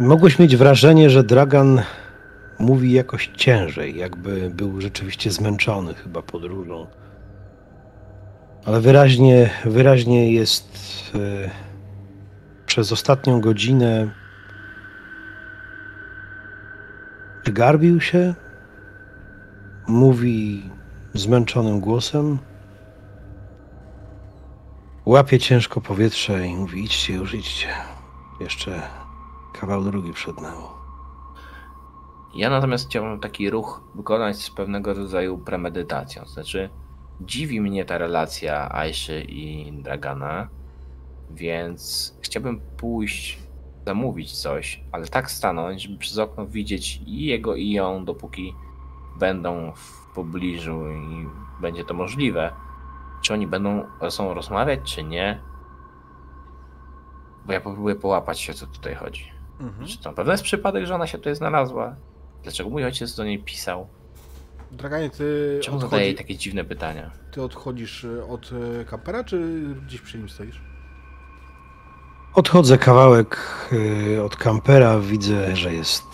Mogłeś 0.00 0.38
mieć 0.38 0.56
wrażenie, 0.56 1.10
że 1.10 1.24
Dragan 1.24 1.82
mówi 2.58 2.92
jakoś 2.92 3.30
ciężej, 3.36 3.96
jakby 3.96 4.50
był 4.50 4.80
rzeczywiście 4.80 5.30
zmęczony 5.30 5.94
chyba 5.94 6.22
podróżą. 6.22 6.86
Ale 8.64 8.80
wyraźnie, 8.80 9.50
wyraźnie 9.64 10.32
jest 10.32 10.78
e, 11.14 11.50
przez 12.66 12.92
ostatnią 12.92 13.40
godzinę 13.40 14.10
garbił 17.44 18.00
się, 18.00 18.34
mówi 19.86 20.70
zmęczonym 21.14 21.80
głosem, 21.80 22.38
łapie 25.06 25.38
ciężko 25.38 25.80
powietrze 25.80 26.46
i 26.46 26.56
mówi 26.56 26.84
idźcie 26.84 27.14
już, 27.14 27.34
idźcie. 27.34 27.68
Jeszcze 28.40 28.82
kawał 29.60 29.84
drogi 29.84 30.12
przed 30.12 30.40
nami. 30.40 30.64
Ja 32.34 32.50
natomiast 32.50 32.88
chciałbym 32.88 33.20
taki 33.20 33.50
ruch 33.50 33.84
wykonać 33.94 34.36
z 34.36 34.50
pewnego 34.50 34.94
rodzaju 34.94 35.38
premedytacją. 35.38 36.26
Znaczy, 36.26 36.70
dziwi 37.20 37.60
mnie 37.60 37.84
ta 37.84 37.98
relacja 37.98 38.74
Aiszy 38.74 39.22
i 39.22 39.72
Dragana, 39.82 40.48
więc 41.30 42.14
chciałbym 42.20 42.60
pójść, 42.76 43.38
zamówić 43.86 44.40
coś, 44.40 44.84
ale 44.92 45.06
tak 45.06 45.30
stanąć, 45.30 45.82
żeby 45.82 45.98
przez 45.98 46.18
okno 46.18 46.46
widzieć 46.46 47.00
i 47.06 47.26
jego, 47.26 47.54
i 47.54 47.70
ją, 47.70 48.04
dopóki 48.04 48.54
będą 49.18 49.72
w 49.72 50.14
pobliżu 50.14 50.86
i 50.90 51.26
będzie 51.60 51.84
to 51.84 51.94
możliwe. 51.94 52.52
Czy 53.22 53.34
oni 53.34 53.46
będą 53.46 53.84
ze 54.02 54.10
sobą 54.10 54.34
rozmawiać, 54.34 54.80
czy 54.94 55.04
nie? 55.04 55.40
Bo 57.46 57.52
ja 57.52 57.60
próbuję 57.60 57.94
połapać 57.94 58.40
się, 58.40 58.54
co 58.54 58.66
tutaj 58.66 58.94
chodzi. 58.94 59.35
Mhm. 59.60 59.86
Czy 59.86 59.98
to 59.98 60.10
na 60.10 60.16
pewno 60.16 60.32
jest 60.32 60.44
przypadek, 60.44 60.86
że 60.86 60.94
ona 60.94 61.06
się 61.06 61.18
tutaj 61.18 61.34
znalazła? 61.34 61.96
Dlaczego 62.42 62.70
mój 62.70 62.84
ojciec 62.84 63.16
do 63.16 63.24
niej 63.24 63.38
pisał? 63.38 63.86
Draganie, 64.72 65.10
ty, 65.10 65.60
Czemu 65.62 65.80
zadaje 65.80 66.02
odchodzi, 66.02 66.18
takie 66.18 66.36
dziwne 66.36 66.64
pytania? 66.64 67.10
ty 67.32 67.42
odchodzisz 67.42 68.04
y, 68.04 68.24
od 68.26 68.52
y, 68.52 68.84
kampera, 68.84 69.24
czy 69.24 69.64
gdzieś 69.86 70.00
przy 70.00 70.18
nim 70.18 70.28
stoisz? 70.28 70.60
Odchodzę 72.34 72.78
kawałek 72.78 73.38
y, 73.72 74.22
od 74.22 74.36
kampera, 74.36 74.98
widzę, 74.98 75.56
że 75.56 75.74
jest 75.74 76.04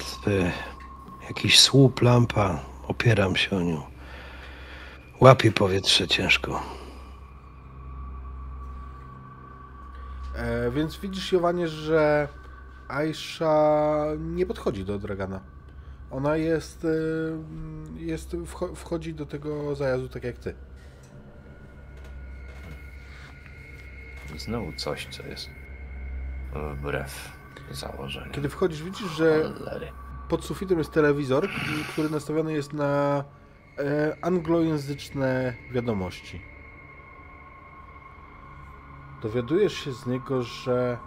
jakiś 1.28 1.60
słup, 1.60 2.02
lampa. 2.02 2.60
Opieram 2.89 3.36
się 3.36 3.56
o 3.56 3.60
nią. 3.60 3.82
Łapię 5.20 5.52
powietrze 5.52 6.09
ciężko. 6.09 6.62
E, 10.36 10.70
więc 10.70 10.97
widzisz, 10.97 11.32
Jowanie, 11.32 11.69
że 11.69 12.28
Aisha 12.93 14.05
nie 14.19 14.47
podchodzi 14.47 14.85
do 14.85 14.98
Dragana. 14.98 15.40
Ona 16.10 16.36
jest, 16.36 16.86
jest 17.97 18.31
wcho- 18.35 18.74
wchodzi 18.74 19.14
do 19.14 19.27
tego 19.27 19.74
zajazdu 19.77 20.09
tak 20.09 20.24
jak 20.24 20.39
ty. 20.39 20.55
Znowu 24.36 24.73
coś, 24.73 25.06
co 25.10 25.23
jest 25.27 25.51
wbrew 26.78 27.32
założeniu. 27.70 28.32
Kiedy 28.32 28.48
wchodzisz, 28.48 28.82
widzisz, 28.82 29.10
że 29.10 29.52
pod 30.28 30.44
sufitem 30.44 30.78
jest 30.78 30.93
telewizor, 30.93 31.48
który 31.93 32.10
nastawiony 32.10 32.52
jest 32.52 32.73
na 32.73 33.24
e, 33.78 34.16
anglojęzyczne 34.23 35.55
wiadomości. 35.73 36.43
Dowiadujesz 39.23 39.73
się 39.73 39.93
z 39.93 40.06
niego, 40.06 40.43
że 40.43 40.98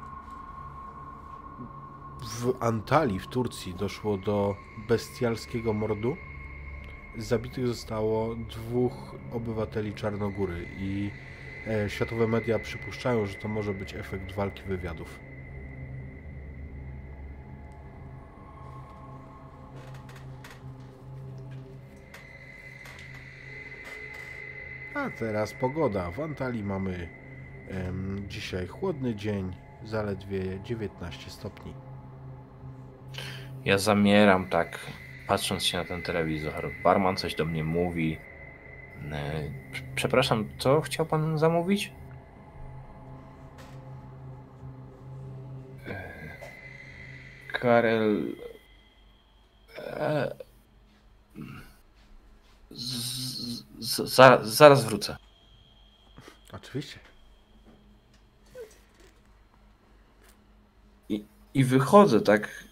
w 2.26 2.56
Antalii 2.60 3.19
w 3.19 3.27
Turcji 3.27 3.73
doszło 3.73 4.18
do 4.18 4.56
bestialskiego 4.88 5.73
mordu. 5.73 6.18
Zabitych 7.18 7.68
zostało 7.68 8.35
dwóch 8.35 9.15
obywateli 9.31 9.93
Czarnogóry 9.93 10.68
i 10.80 11.11
e, 11.68 11.89
światowe 11.89 12.27
media 12.27 12.60
przypuszczają, 12.60 13.26
że 13.26 13.35
to 13.35 13.47
może 13.47 13.73
być 13.73 13.93
efekt 13.93 14.31
walki 14.31 14.64
wywiadów. 14.64 15.19
A 24.95 25.10
teraz 25.10 25.53
pogoda. 25.53 26.11
W 26.11 26.19
Antalii 26.19 26.64
mamy 26.64 27.10
dzisiaj 28.27 28.68
chłodny 28.68 29.15
dzień, 29.15 29.56
zaledwie 29.84 30.60
19 30.64 31.30
stopni. 31.30 31.85
Ja 33.66 33.78
zamieram 33.78 34.50
tak, 34.50 34.80
patrząc 35.28 35.64
się 35.66 35.78
na 35.78 35.86
ten 35.86 36.02
telewizor. 36.02 36.72
Barman 36.84 37.18
coś 37.18 37.36
do 37.36 37.46
mnie 37.46 37.64
mówi. 37.64 38.18
E, 39.12 39.44
Przepraszam, 39.96 40.50
co 40.60 40.82
chciał 40.82 41.06
pan 41.06 41.38
zamówić? 41.38 41.92
E, 45.88 46.04
Karel. 47.54 48.36
E, 49.78 50.36
z- 52.72 53.64
z- 53.80 54.14
Zaraz, 54.16 54.48
zaraz 54.56 54.86
wrócę. 54.86 55.18
Oczywiście. 56.54 57.00
I 61.54 61.64
wychodzę 61.64 62.22
tak 62.22 62.65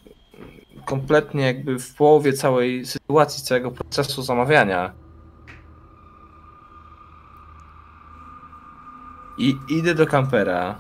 kompletnie 0.86 1.46
jakby 1.46 1.80
w 1.80 1.96
połowie 1.96 2.34
całej 2.34 2.86
sytuacji, 2.86 3.44
całego 3.44 3.72
procesu 3.72 4.22
zamawiania. 4.22 4.94
I 9.38 9.56
idę 9.70 9.96
do 9.96 10.08
kampera. 10.08 10.78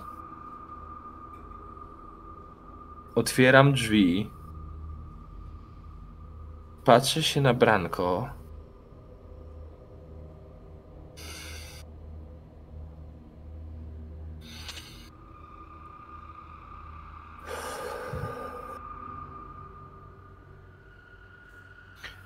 Otwieram 3.15 3.73
drzwi. 3.73 4.29
Patrzę 6.85 7.23
się 7.23 7.41
na 7.41 7.53
Branko. 7.53 8.29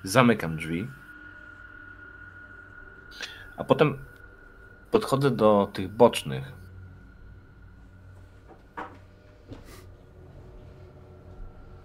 Zamykam 0.07 0.57
drzwi. 0.57 0.87
A 3.57 3.63
potem 3.63 3.97
podchodzę 4.91 5.31
do 5.31 5.69
tych 5.73 5.89
bocznych. 5.89 6.51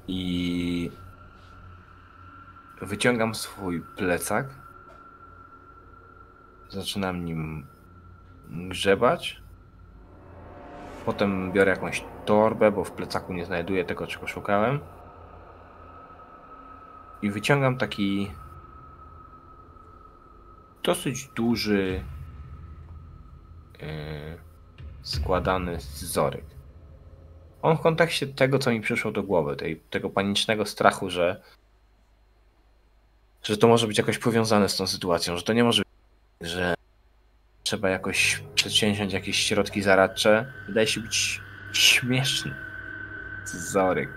I 0.09 0.91
wyciągam 2.83 3.35
swój 3.35 3.83
plecak. 3.97 4.47
Zaczynam 6.69 7.25
nim 7.25 7.67
grzebać. 8.51 9.43
Potem 11.07 11.53
biorę 11.53 11.71
jakąś 11.71 12.05
torbę, 12.25 12.73
bo 12.73 12.85
w 12.85 12.93
plecaku 12.93 13.33
nie 13.33 13.45
znajduję 13.45 13.85
tego, 13.85 14.07
czego 14.07 14.27
szukałem 14.27 14.81
i 17.23 17.31
wyciągam 17.31 17.79
taki 17.79 18.31
dosyć 20.83 21.29
duży 21.29 22.05
yy, 23.81 23.89
składany 25.03 25.81
scyzoryk. 25.81 26.45
On 27.63 27.77
w 27.77 27.81
kontekście 27.81 28.27
tego, 28.27 28.59
co 28.59 28.71
mi 28.71 28.81
przyszło 28.81 29.13
do 29.13 29.23
głowy, 29.23 29.57
tej, 29.57 29.81
tego 29.91 30.11
panicznego 30.11 30.67
strachu, 30.67 31.11
że 31.11 31.43
że 33.43 33.57
to 33.57 33.69
może 33.69 33.87
być 33.87 33.99
jakoś 33.99 34.19
powiązane 34.19 34.69
z 34.69 34.77
tą 34.77 34.87
sytuacją, 34.87 35.37
że 35.37 35.43
to 35.43 35.53
nie 35.53 35.65
może 35.65 35.83
być, 36.41 36.51
że 36.51 36.75
trzeba 37.63 37.89
jakoś 37.89 38.43
przedsięwziąć 38.55 39.13
jakieś 39.13 39.37
środki 39.37 39.83
zaradcze. 39.83 40.53
Wydaje 40.67 40.87
się 40.87 41.01
być 41.01 41.41
śmieszny. 41.73 42.55
Scyzoryk. 43.45 44.11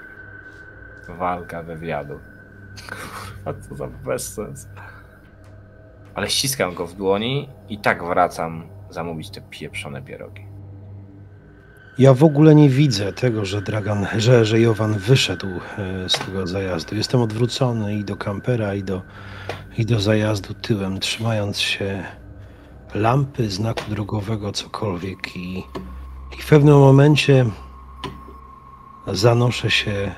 Walka 1.08 1.64
wywiadu. 1.64 2.20
Kurwa, 2.82 3.62
co 3.62 3.76
za 3.76 3.88
bezsens. 3.88 4.68
Ale 6.16 6.30
ściskam 6.30 6.74
go 6.74 6.88
w 6.88 6.94
dłoni 6.94 7.50
i 7.70 7.78
tak 7.78 8.04
wracam 8.04 8.64
zamówić 8.90 9.30
te 9.30 9.42
pieprzone 9.42 10.02
pierogi. 10.02 10.46
Ja 11.98 12.14
w 12.14 12.24
ogóle 12.24 12.56
nie 12.56 12.70
widzę 12.70 13.14
tego, 13.14 13.46
że 13.46 13.62
Dragan, 13.62 14.08
że, 14.18 14.46
że 14.46 14.60
Jowan 14.60 14.94
wyszedł 14.94 15.48
e, 15.48 16.10
z 16.10 16.14
tego 16.14 16.48
zajazdu. 16.48 16.96
Jestem 16.96 17.22
odwrócony 17.22 17.96
i 17.96 18.04
do 18.04 18.16
kampera, 18.16 18.74
i 18.74 18.84
do, 18.84 19.02
i 19.78 19.86
do 19.86 20.00
zajazdu 20.00 20.54
tyłem, 20.54 21.00
trzymając 21.00 21.60
się 21.60 22.04
lampy, 22.94 23.50
znaku 23.50 23.82
drogowego, 23.90 24.52
cokolwiek. 24.52 25.36
I, 25.36 25.58
i 26.40 26.42
w 26.42 26.50
pewnym 26.50 26.80
momencie 26.80 27.46
zanoszę 29.08 29.72
się 29.72 30.12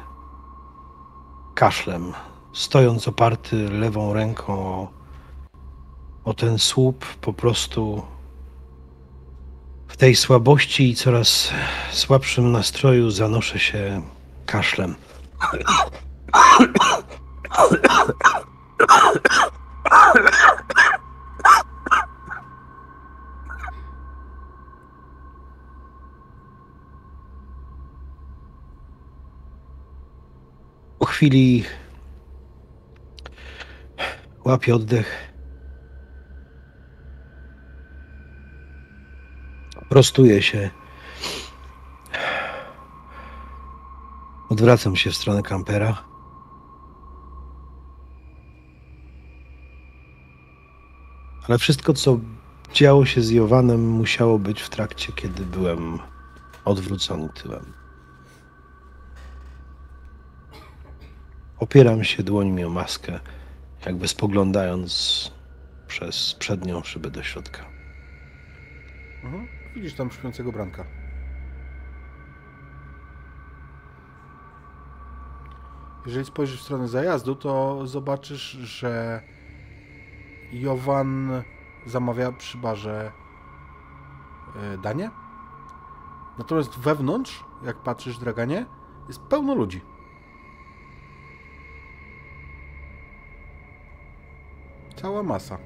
kaszlem, 1.55 2.13
stojąc 2.57 3.07
oparty 3.07 3.69
lewą 3.69 4.13
ręką 4.13 4.53
o, 4.53 4.87
o 6.23 6.33
ten 6.33 6.59
słup, 6.59 7.05
po 7.05 7.33
prostu 7.33 8.03
w 9.87 9.97
tej 9.97 10.15
słabości 10.15 10.89
i 10.89 10.95
coraz 10.95 11.51
słabszym 11.91 12.51
nastroju 12.51 13.11
zanoszę 13.11 13.59
się 13.59 14.01
kaszlem. 14.45 14.95
Po 30.99 31.05
chwili 31.05 31.63
łapię 34.47 34.75
oddech. 34.75 35.33
Prostuję 39.89 40.41
się. 40.41 40.69
Odwracam 44.49 44.95
się 44.95 45.11
w 45.11 45.15
stronę 45.15 45.43
kampera. 45.43 46.03
Ale 51.47 51.57
wszystko, 51.57 51.93
co 51.93 52.19
działo 52.73 53.05
się 53.05 53.21
z 53.21 53.29
Jowanem, 53.29 53.89
musiało 53.89 54.39
być 54.39 54.61
w 54.61 54.69
trakcie, 54.69 55.13
kiedy 55.13 55.45
byłem 55.45 55.99
odwrócony 56.65 57.29
tyłem. 57.29 57.73
Opieram 61.59 62.03
się 62.03 62.23
dłońmi 62.23 62.63
o 62.63 62.69
maskę, 62.69 63.19
jakby 63.87 64.07
spoglądając 64.07 65.31
przez 65.87 66.33
przednią 66.33 66.83
szybę 66.83 67.11
do 67.11 67.23
środka. 67.23 67.65
Mhm. 69.23 69.47
Widzisz 69.75 69.93
tam 69.93 70.11
śpiącego 70.11 70.51
Branka. 70.51 70.85
Jeżeli 76.05 76.25
spojrzysz 76.25 76.59
w 76.59 76.63
stronę 76.63 76.87
zajazdu, 76.87 77.35
to 77.35 77.81
zobaczysz, 77.87 78.51
że 78.51 79.21
Jowan 80.51 81.43
zamawia 81.85 82.31
przy 82.31 82.57
barze 82.57 83.11
e, 84.55 84.77
danie. 84.77 85.11
Natomiast 86.37 86.79
wewnątrz, 86.79 87.43
jak 87.63 87.77
patrzysz, 87.77 88.17
Draganie, 88.17 88.65
jest 89.07 89.21
pełno 89.21 89.55
ludzi. 89.55 89.81
Cała 95.01 95.23
masa. 95.23 95.57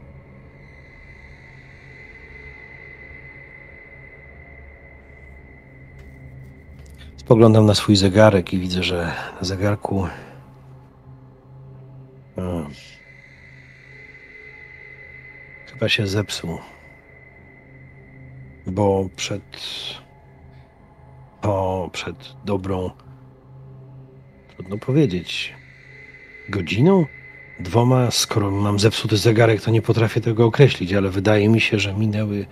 Spoglądam 7.18 7.66
na 7.66 7.76
swój 7.76 7.96
zegarek 7.96 8.54
i 8.54 8.60
widzę, 8.60 8.84
że 8.84 9.14
na 9.40 9.48
zegarku. 9.48 10.08
chyba 15.82 15.90
się 15.90 16.08
zepsuł. 16.08 16.58
Bo 18.68 19.10
przed. 19.16 19.44
O, 21.42 21.90
przed 21.94 22.36
dobrą. 22.46 22.92
Trudno 24.48 24.78
powiedzieć. 24.78 25.54
Godziną? 26.50 27.06
Dwoma? 27.62 28.12
Skoro 28.12 28.52
mam 28.52 28.80
zepsuty 28.80 29.18
zegarek, 29.18 29.62
to 29.62 29.72
nie 29.72 29.82
potrafię 29.82 30.22
tego 30.22 30.46
określić, 30.46 30.94
ale 30.94 31.10
wydaje 31.10 31.50
mi 31.50 31.62
się, 31.62 31.80
że 31.80 31.94
minęły. 31.94 32.46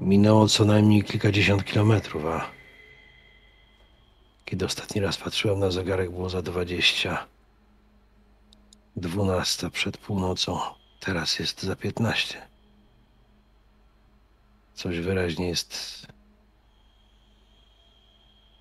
Minęło 0.00 0.48
co 0.48 0.64
najmniej 0.64 1.04
kilkadziesiąt 1.04 1.64
kilometrów, 1.64 2.26
a 2.26 2.50
kiedy 4.44 4.64
ostatni 4.64 5.00
raz 5.00 5.16
patrzyłem 5.16 5.58
na 5.58 5.70
zegarek, 5.70 6.10
było 6.10 6.28
za 6.30 6.42
dwadzieścia. 6.42 7.26
Dwunasta 8.96 9.70
przed 9.70 9.98
północą. 9.98 10.60
Teraz 11.00 11.38
jest 11.38 11.62
za 11.62 11.76
piętnaście. 11.76 12.42
Coś 14.74 14.98
wyraźnie 14.98 15.48
jest 15.48 16.06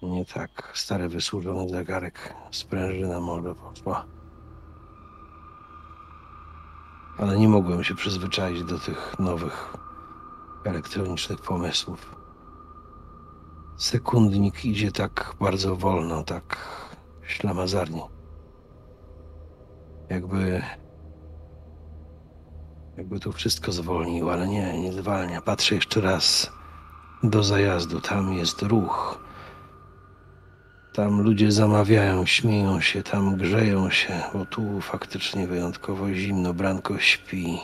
nie 0.08 0.26
tak. 0.26 0.72
Stary, 0.74 1.10
wysłużony 1.10 1.70
zegarek. 1.70 2.34
Sprężyna 2.52 3.20
może 3.20 3.56
poszła. 3.56 4.06
Ale 7.18 7.38
nie 7.38 7.48
mogłem 7.48 7.84
się 7.84 7.96
przyzwyczaić 7.96 8.64
do 8.64 8.80
tych 8.80 9.20
nowych 9.20 9.74
elektronicznych 10.66 11.42
pomysłów. 11.42 12.16
Sekundnik 13.78 14.66
idzie 14.66 14.92
tak 14.92 15.36
bardzo 15.40 15.76
wolno, 15.76 16.24
tak 16.24 16.58
ślamazarnie. 17.24 18.02
Jakby. 20.10 20.62
Jakby 22.98 23.20
to 23.20 23.32
wszystko 23.32 23.72
zwolnił, 23.72 24.30
ale 24.30 24.48
nie, 24.48 24.80
nie 24.82 24.94
zwalnia. 24.94 25.42
Patrzę 25.42 25.76
jeszcze 25.76 26.02
raz 26.02 26.52
do 27.24 27.44
zajazdu. 27.44 28.02
Tam 28.02 28.34
jest 28.34 28.62
ruch. 28.62 29.25
Tam 30.96 31.22
ludzie 31.22 31.52
zamawiają, 31.52 32.26
śmieją 32.26 32.82
się, 32.82 33.04
tam 33.04 33.36
grzeją 33.36 33.90
się, 33.90 34.22
bo 34.34 34.46
tu 34.46 34.82
faktycznie 34.82 35.48
wyjątkowo 35.48 36.14
zimno. 36.14 36.54
Branko 36.54 37.00
śpi. 37.00 37.60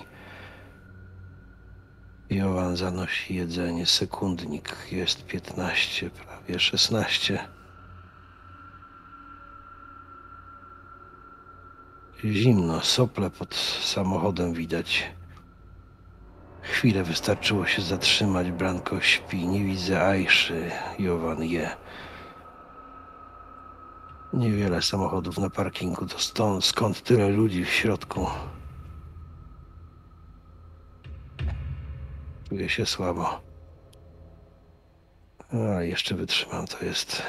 Jowan 2.29 2.77
zanosi 2.77 3.35
jedzenie. 3.35 3.85
Sekundnik 3.85 4.75
jest 4.91 5.25
15, 5.25 6.09
prawie 6.09 6.59
16. 6.59 7.39
Zimno, 12.25 12.81
sople 12.81 13.29
pod 13.29 13.55
samochodem 13.83 14.53
widać. 14.53 15.11
Chwilę 16.61 17.03
wystarczyło 17.03 17.65
się 17.65 17.81
zatrzymać. 17.81 18.51
Branko 18.51 19.01
śpi, 19.01 19.47
nie 19.47 19.63
widzę 19.63 20.07
Ajszy. 20.07 20.71
Jowan 20.99 21.43
je. 21.43 21.80
Niewiele 24.33 24.81
samochodów 24.81 25.37
na 25.37 25.49
parkingu. 25.49 26.05
To 26.05 26.19
stąd, 26.19 26.65
skąd 26.65 27.01
tyle 27.03 27.29
ludzi 27.29 27.65
w 27.65 27.69
środku? 27.69 28.27
Czuję 32.49 32.69
się 32.69 32.85
słabo. 32.85 33.41
A 35.53 35.81
jeszcze 35.81 36.15
wytrzymam. 36.15 36.67
To 36.67 36.85
jest. 36.85 37.23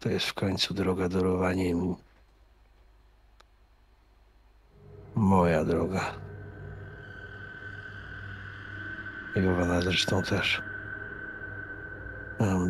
To 0.00 0.08
jest 0.08 0.26
w 0.26 0.34
końcu 0.34 0.74
droga 0.74 1.08
do 1.08 1.22
Rowaniem. 1.22 1.94
Moja 5.14 5.64
droga. 5.64 6.14
Jowana 9.36 9.80
zresztą 9.80 10.22
też. 10.22 10.62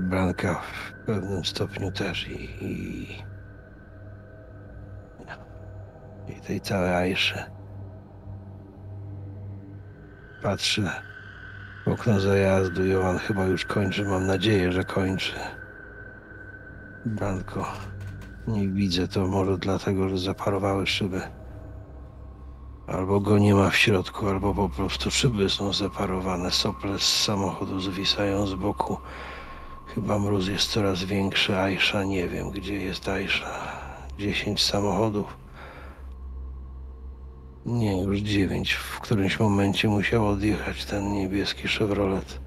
Branka 0.03 0.55
w 0.55 1.07
pewnym 1.07 1.45
stopniu 1.45 1.93
też 1.93 2.29
i, 2.29 2.65
i, 2.65 3.03
i 6.29 6.41
tej 6.47 6.61
całej 6.61 6.95
Ajszy. 6.95 7.45
Patrzę 10.43 11.03
w 11.85 11.89
okno 11.89 12.21
zajazdu. 12.21 12.87
Jowan 12.87 13.19
chyba 13.19 13.45
już 13.45 13.65
kończy. 13.65 14.05
Mam 14.05 14.27
nadzieję, 14.27 14.73
że 14.73 14.85
kończy. 14.85 15.35
Branko, 17.07 17.67
nie 18.47 18.69
widzę 18.69 19.09
to 19.09 19.27
może 19.27 19.59
dlatego, 19.59 20.09
że 20.09 20.19
zaparowały 20.19 20.87
szyby. 20.87 21.21
Albo 22.87 23.21
go 23.21 23.39
nie 23.39 23.55
ma 23.55 23.71
w 23.71 23.77
środku, 23.77 24.29
albo 24.29 24.55
po 24.55 24.69
prostu 24.69 25.11
szyby 25.11 25.51
są 25.51 25.73
zaparowane. 25.73 26.51
Sople 26.51 26.99
z 26.99 27.23
samochodu 27.25 27.81
zwisają 27.81 28.47
z 28.47 28.55
boku. 28.55 28.99
Chyba 29.87 30.19
mróz 30.19 30.49
jest 30.49 30.71
coraz 30.71 31.05
większy. 31.05 31.59
Ajsza, 31.59 32.05
nie 32.05 32.29
wiem, 32.29 32.51
gdzie 32.51 32.75
jest 32.75 33.09
Ajsza. 33.09 33.51
Dziesięć 34.19 34.63
samochodów. 34.65 35.37
Nie, 37.67 38.03
już 38.03 38.19
dziewięć. 38.19 38.73
W 38.75 39.01
którymś 39.01 39.41
momencie 39.41 39.89
musiał 39.89 40.29
odjechać 40.29 40.85
ten 40.85 41.13
niebieski 41.13 41.69
Chevrolet. 41.69 42.41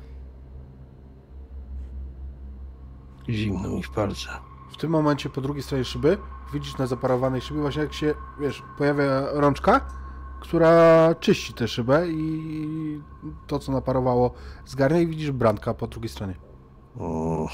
Zimno 3.30 3.70
mi 3.70 3.84
w 3.84 3.90
palce. 3.90 4.30
W 4.72 4.78
tym 4.78 4.92
momencie 4.92 5.30
po 5.30 5.42
drugiej 5.42 5.64
stronie 5.64 5.86
szyby 5.86 6.18
widzisz 6.54 6.78
na 6.78 6.88
zaparowanej 6.88 7.42
szybie 7.42 7.62
właśnie 7.62 7.82
jak 7.82 7.94
się, 7.94 8.14
wiesz, 8.40 8.64
pojawia 8.78 9.22
rączka, 9.32 9.86
która 10.40 11.10
czyści 11.20 11.54
tę 11.54 11.68
szybę 11.68 12.08
i 12.08 13.02
to, 13.48 13.60
co 13.60 13.72
naparowało, 13.72 14.34
zgarnia 14.66 15.00
i 15.00 15.08
widzisz 15.08 15.32
Branka 15.32 15.74
po 15.74 15.88
drugiej 15.88 16.10
stronie. 16.10 16.45
O, 17.00 17.48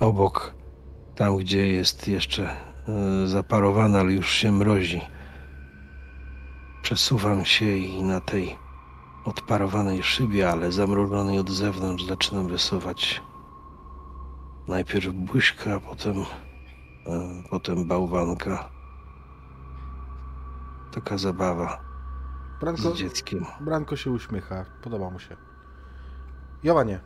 Obok, 0.00 0.54
tam 1.14 1.36
gdzie 1.36 1.68
jest 1.68 2.08
jeszcze 2.08 2.50
e, 2.50 3.26
zaparowana, 3.26 4.00
ale 4.00 4.12
już 4.12 4.30
się 4.30 4.52
mrozi. 4.52 5.00
Przesuwam 6.82 7.44
się 7.44 7.76
i 7.76 8.02
na 8.02 8.20
tej 8.20 8.58
odparowanej 9.24 10.02
szybie, 10.02 10.50
ale 10.50 10.72
zamrożonej 10.72 11.38
od 11.38 11.50
zewnątrz, 11.50 12.04
zaczynam 12.04 12.46
rysować 12.46 13.22
najpierw 14.68 15.12
buźka, 15.12 15.80
potem, 15.80 16.16
e, 17.06 17.42
potem 17.50 17.88
bałwanka. 17.88 18.70
Taka 20.92 21.18
zabawa 21.18 21.80
Branko, 22.60 22.82
z 22.82 22.94
dzieckiem. 22.94 23.46
Branko 23.60 23.96
się 23.96 24.10
uśmiecha, 24.10 24.64
podoba 24.82 25.10
mu 25.10 25.18
się. 25.18 25.36
Jowanie, 26.62 27.00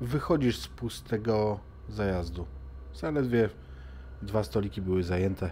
wychodzisz 0.00 0.58
z 0.58 0.68
pustego 0.68 1.60
zajazdu. 1.88 2.46
Zaledwie 2.94 3.48
dwa 4.22 4.44
stoliki 4.44 4.82
były 4.82 5.02
zajęte. 5.02 5.50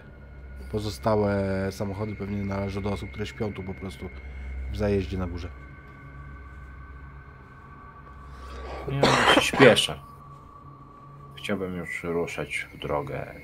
Pozostałe 0.71 1.67
samochody 1.71 2.15
pewnie 2.15 2.45
należą 2.45 2.81
do 2.81 2.91
osób, 2.91 3.09
które 3.09 3.25
śpią 3.25 3.53
tu 3.53 3.63
po 3.63 3.73
prostu 3.73 4.09
w 4.71 4.77
zajeździe 4.77 5.17
na 5.17 5.27
górze. 5.27 5.49
No, 8.87 9.07
się 9.33 9.41
śpieszę. 9.41 9.99
Chciałbym 11.35 11.75
już 11.75 12.03
ruszać 12.03 12.67
w 12.73 12.77
drogę. 12.77 13.35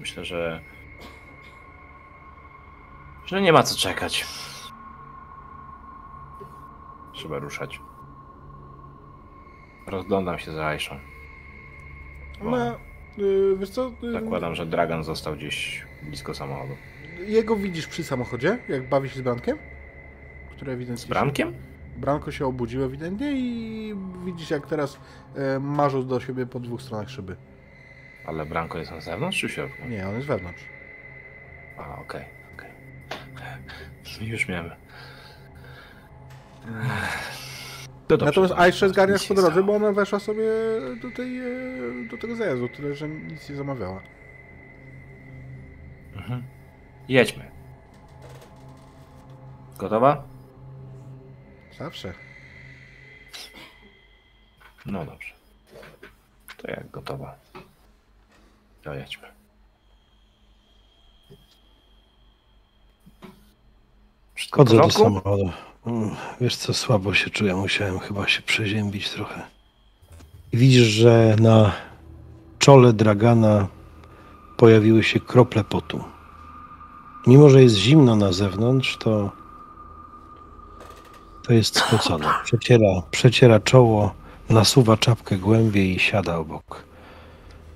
Myślę, 0.00 0.24
że. 0.24 0.60
że 3.26 3.42
nie 3.42 3.52
ma 3.52 3.62
co 3.62 3.76
czekać. 3.78 4.26
Trzeba 7.12 7.38
ruszać. 7.38 7.80
Rozglądam 9.86 10.38
się 10.38 10.52
za 10.52 10.66
Ajszą. 10.66 10.98
No, 12.42 12.78
yy, 13.18 13.56
wiesz 13.58 13.70
co? 13.70 13.92
Yy, 14.02 14.12
Zakładam, 14.12 14.54
że 14.54 14.66
Dragon 14.66 15.04
został 15.04 15.36
gdzieś 15.36 15.86
blisko 16.02 16.34
samochodu. 16.34 16.76
Jego 17.26 17.56
widzisz 17.56 17.86
przy 17.86 18.04
samochodzie, 18.04 18.58
jak 18.68 18.88
bawi 18.88 19.08
się 19.08 19.18
z 19.18 19.22
Brankiem? 19.22 19.58
Który 20.50 20.72
ewidentnie 20.72 21.06
Z 21.06 21.08
Brankiem? 21.08 21.52
Się, 21.52 21.56
Branko 21.96 22.32
się 22.32 22.46
obudził 22.46 22.84
ewidentnie 22.84 23.32
i 23.32 23.94
widzisz 24.24 24.50
jak 24.50 24.66
teraz 24.66 24.98
marzył 25.60 26.04
do 26.04 26.20
siebie 26.20 26.46
po 26.46 26.60
dwóch 26.60 26.82
stronach 26.82 27.10
szyby. 27.10 27.36
Ale 28.26 28.46
Branko 28.46 28.78
jest 28.78 28.90
na 28.90 29.00
zewnątrz 29.00 29.40
czy 29.40 29.48
w 29.48 29.52
środku? 29.52 29.88
Nie, 29.88 30.08
on 30.08 30.14
jest 30.14 30.26
wewnątrz. 30.26 30.62
A, 31.78 31.98
okej, 32.00 32.24
okej. 32.54 32.70
Już 34.20 34.48
miałem. 34.48 34.70
To 38.14 38.18
dobrze, 38.18 38.40
Natomiast 38.40 38.54
to 38.54 38.60
Aisha 38.60 38.88
zgarniasz 38.88 39.26
po 39.26 39.34
drodze, 39.34 39.62
bo 39.62 39.74
ona 39.74 39.92
weszła 39.92 40.18
sobie 40.18 40.44
do, 41.02 41.10
tej, 41.10 41.38
e, 41.38 42.08
do 42.10 42.18
tego 42.18 42.36
zajazdu, 42.36 42.68
tyle 42.68 42.94
że 42.94 43.08
nic 43.08 43.48
nie 43.48 43.56
zamawiała. 43.56 44.02
Mhm. 46.16 46.42
Jedźmy. 47.08 47.50
Gotowa? 49.78 50.24
Zawsze. 51.78 52.14
No 54.86 55.04
dobrze. 55.04 55.34
To 56.56 56.70
jak 56.70 56.90
gotowa. 56.90 57.34
To 58.82 58.94
jedźmy. 58.94 59.28
Wszystko 64.34 64.60
Chodzę 64.60 64.76
do 64.76 64.90
samochodu. 64.90 65.52
Mm, 65.86 66.10
Wiesz 66.40 66.56
co, 66.56 66.74
słabo 66.74 67.14
się 67.14 67.30
czuję. 67.30 67.54
Musiałem 67.54 67.98
chyba 67.98 68.28
się 68.28 68.42
przeziębić 68.42 69.10
trochę. 69.10 69.42
I 70.52 70.56
widzisz, 70.56 70.86
że 70.88 71.36
na 71.40 71.72
czole 72.58 72.92
dragana 72.92 73.66
pojawiły 74.56 75.02
się 75.02 75.20
krople 75.20 75.64
potu. 75.64 76.04
Mimo, 77.26 77.50
że 77.50 77.62
jest 77.62 77.76
zimno 77.76 78.16
na 78.16 78.32
zewnątrz, 78.32 78.96
to 78.96 79.30
to 81.46 81.52
jest 81.52 81.78
spocone. 81.78 82.26
Przeciera, 82.44 83.02
przeciera 83.10 83.60
czoło, 83.60 84.14
nasuwa 84.48 84.96
czapkę 84.96 85.36
głębiej 85.36 85.96
i 85.96 85.98
siada 85.98 86.36
obok. 86.36 86.84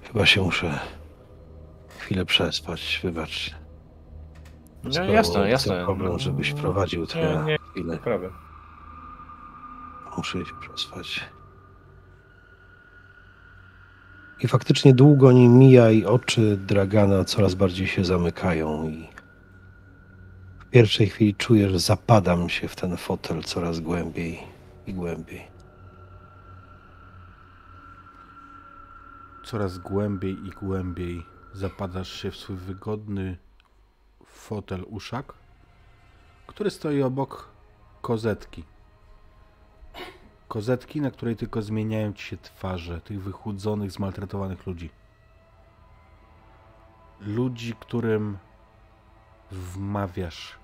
Chyba 0.02 0.26
się 0.26 0.42
muszę 0.42 0.80
chwilę 1.98 2.24
przespać, 2.24 3.00
wybacz. 3.02 3.57
No 4.96 5.04
jasne, 5.04 5.34
to 5.34 5.44
jasne. 5.46 5.84
problem, 5.84 6.18
żebyś 6.18 6.52
prowadził 6.54 7.00
Nie, 7.00 7.06
tę 7.06 7.44
nie, 7.46 7.58
chwilę. 7.70 7.98
prawie. 7.98 8.28
Muszę 10.16 10.38
się 10.38 10.52
przespać. 10.60 11.24
I 14.40 14.48
faktycznie 14.48 14.94
długo 14.94 15.32
nie 15.32 15.48
mija 15.48 15.90
i 15.90 16.04
oczy 16.04 16.56
Dragana 16.56 17.24
coraz 17.24 17.54
bardziej 17.54 17.86
się 17.86 18.04
zamykają 18.04 18.88
i 18.88 19.08
w 20.58 20.70
pierwszej 20.70 21.06
chwili 21.06 21.34
czujesz, 21.34 21.72
że 21.72 21.78
zapadam 21.78 22.48
się 22.48 22.68
w 22.68 22.76
ten 22.76 22.96
fotel 22.96 23.42
coraz 23.42 23.80
głębiej 23.80 24.38
i 24.86 24.94
głębiej. 24.94 25.42
Coraz 29.44 29.78
głębiej 29.78 30.46
i 30.46 30.50
głębiej 30.50 31.26
zapadasz 31.52 32.12
się 32.12 32.30
w 32.30 32.36
swój 32.36 32.56
wygodny 32.56 33.38
fotel 34.48 34.84
uszak, 34.88 35.34
który 36.46 36.70
stoi 36.70 37.02
obok 37.02 37.48
kozetki. 38.02 38.64
Kozetki, 40.48 41.00
na 41.00 41.10
której 41.10 41.36
tylko 41.36 41.62
zmieniają 41.62 42.12
ci 42.12 42.24
się 42.24 42.36
twarze 42.36 43.00
tych 43.00 43.22
wychudzonych, 43.22 43.90
zmaltretowanych 43.90 44.66
ludzi. 44.66 44.90
Ludzi, 47.20 47.74
którym 47.80 48.38
wmawiasz, 49.50 50.58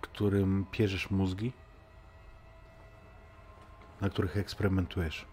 którym 0.00 0.66
pierzesz 0.70 1.10
mózgi, 1.10 1.52
na 4.00 4.10
których 4.10 4.36
eksperymentujesz. 4.36 5.26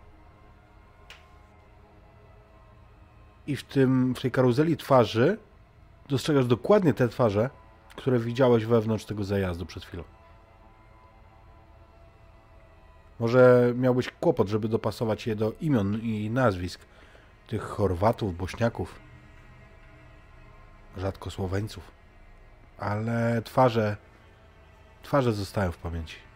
I 3.47 3.55
w, 3.55 3.63
tym, 3.63 4.15
w 4.15 4.21
tej 4.21 4.31
karuzeli 4.31 4.77
twarzy 4.77 5.37
dostrzegasz 6.09 6.45
dokładnie 6.45 6.93
te 6.93 7.07
twarze, 7.07 7.49
które 7.95 8.19
widziałeś 8.19 8.65
wewnątrz 8.65 9.05
tego 9.05 9.23
zajazdu 9.23 9.65
przed 9.65 9.85
chwilą. 9.85 10.03
Może 13.19 13.73
miałbyś 13.75 14.09
kłopot, 14.11 14.47
żeby 14.47 14.67
dopasować 14.67 15.27
je 15.27 15.35
do 15.35 15.53
imion 15.61 16.01
i 16.01 16.29
nazwisk 16.29 16.81
tych 17.47 17.63
Chorwatów, 17.63 18.37
Bośniaków, 18.37 18.99
rzadko 20.97 21.31
Słoweńców. 21.31 21.91
Ale 22.77 23.41
twarze, 23.41 23.97
twarze 25.03 25.33
zostają 25.33 25.71
w 25.71 25.77
pamięci. 25.77 26.28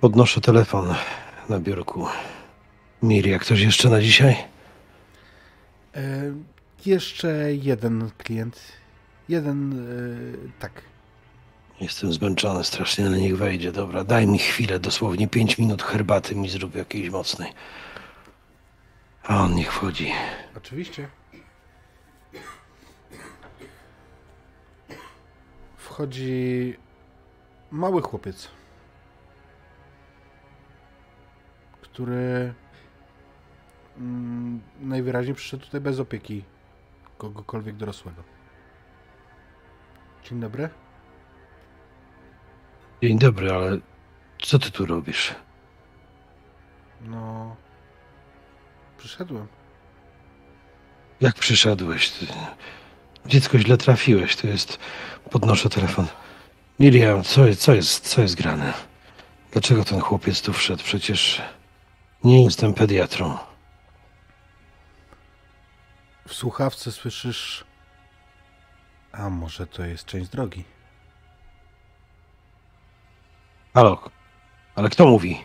Podnoszę 0.00 0.40
telefon 0.40 0.94
na 1.48 1.60
biurku. 1.60 2.06
Miria, 3.02 3.38
ktoś 3.38 3.60
jeszcze 3.60 3.88
na 3.88 4.00
dzisiaj? 4.00 4.36
E, 5.94 6.32
jeszcze 6.86 7.54
jeden 7.54 8.10
klient. 8.18 8.62
Jeden, 9.28 9.72
e, 9.72 10.60
tak. 10.60 10.82
Jestem 11.80 12.12
zmęczony 12.12 12.64
strasznie, 12.64 13.06
ale 13.06 13.18
niech 13.18 13.36
wejdzie. 13.36 13.72
Dobra, 13.72 14.04
daj 14.04 14.26
mi 14.26 14.38
chwilę, 14.38 14.80
dosłownie 14.80 15.28
5 15.28 15.58
minut 15.58 15.82
herbaty 15.82 16.34
mi 16.34 16.48
zrób 16.48 16.74
jakiejś 16.74 17.10
mocnej. 17.10 17.52
A 19.22 19.44
on 19.44 19.54
niech 19.54 19.72
wchodzi. 19.72 20.12
Oczywiście. 20.56 21.08
Wchodzi 25.76 26.76
mały 27.70 28.02
chłopiec, 28.02 28.48
który 31.98 32.54
mm, 33.96 34.60
najwyraźniej 34.80 35.34
przyszedł 35.34 35.64
tutaj 35.64 35.80
bez 35.80 36.00
opieki 36.00 36.44
kogokolwiek 37.18 37.76
dorosłego. 37.76 38.22
Dzień 40.24 40.40
dobry. 40.40 40.68
Dzień 43.02 43.18
dobry, 43.18 43.52
ale 43.52 43.78
co 44.42 44.58
ty 44.58 44.70
tu 44.70 44.86
robisz? 44.86 45.34
No. 47.00 47.56
Przyszedłem. 48.98 49.46
Jak 51.20 51.34
przyszedłeś? 51.34 52.10
Ty... 52.10 52.26
Dziecko 53.26 53.58
źle 53.58 53.76
trafiłeś, 53.76 54.36
to 54.36 54.46
jest... 54.46 54.78
Podnoszę 55.30 55.68
telefon. 55.68 56.06
Miriam, 56.80 57.22
co, 57.22 57.40
co, 57.56 57.74
jest, 57.74 58.08
co 58.08 58.22
jest 58.22 58.34
grane? 58.34 58.72
Dlaczego 59.52 59.84
ten 59.84 60.00
chłopiec 60.00 60.42
tu 60.42 60.52
wszedł? 60.52 60.82
Przecież 60.84 61.42
nie 62.24 62.44
jestem 62.44 62.74
pediatrą. 62.74 63.38
W 66.28 66.34
słuchawce 66.34 66.92
słyszysz. 66.92 67.64
A 69.12 69.30
może 69.30 69.66
to 69.66 69.84
jest 69.84 70.04
część 70.04 70.30
drogi? 70.30 70.64
Halo, 73.74 74.10
ale 74.74 74.88
kto 74.88 75.06
mówi? 75.06 75.44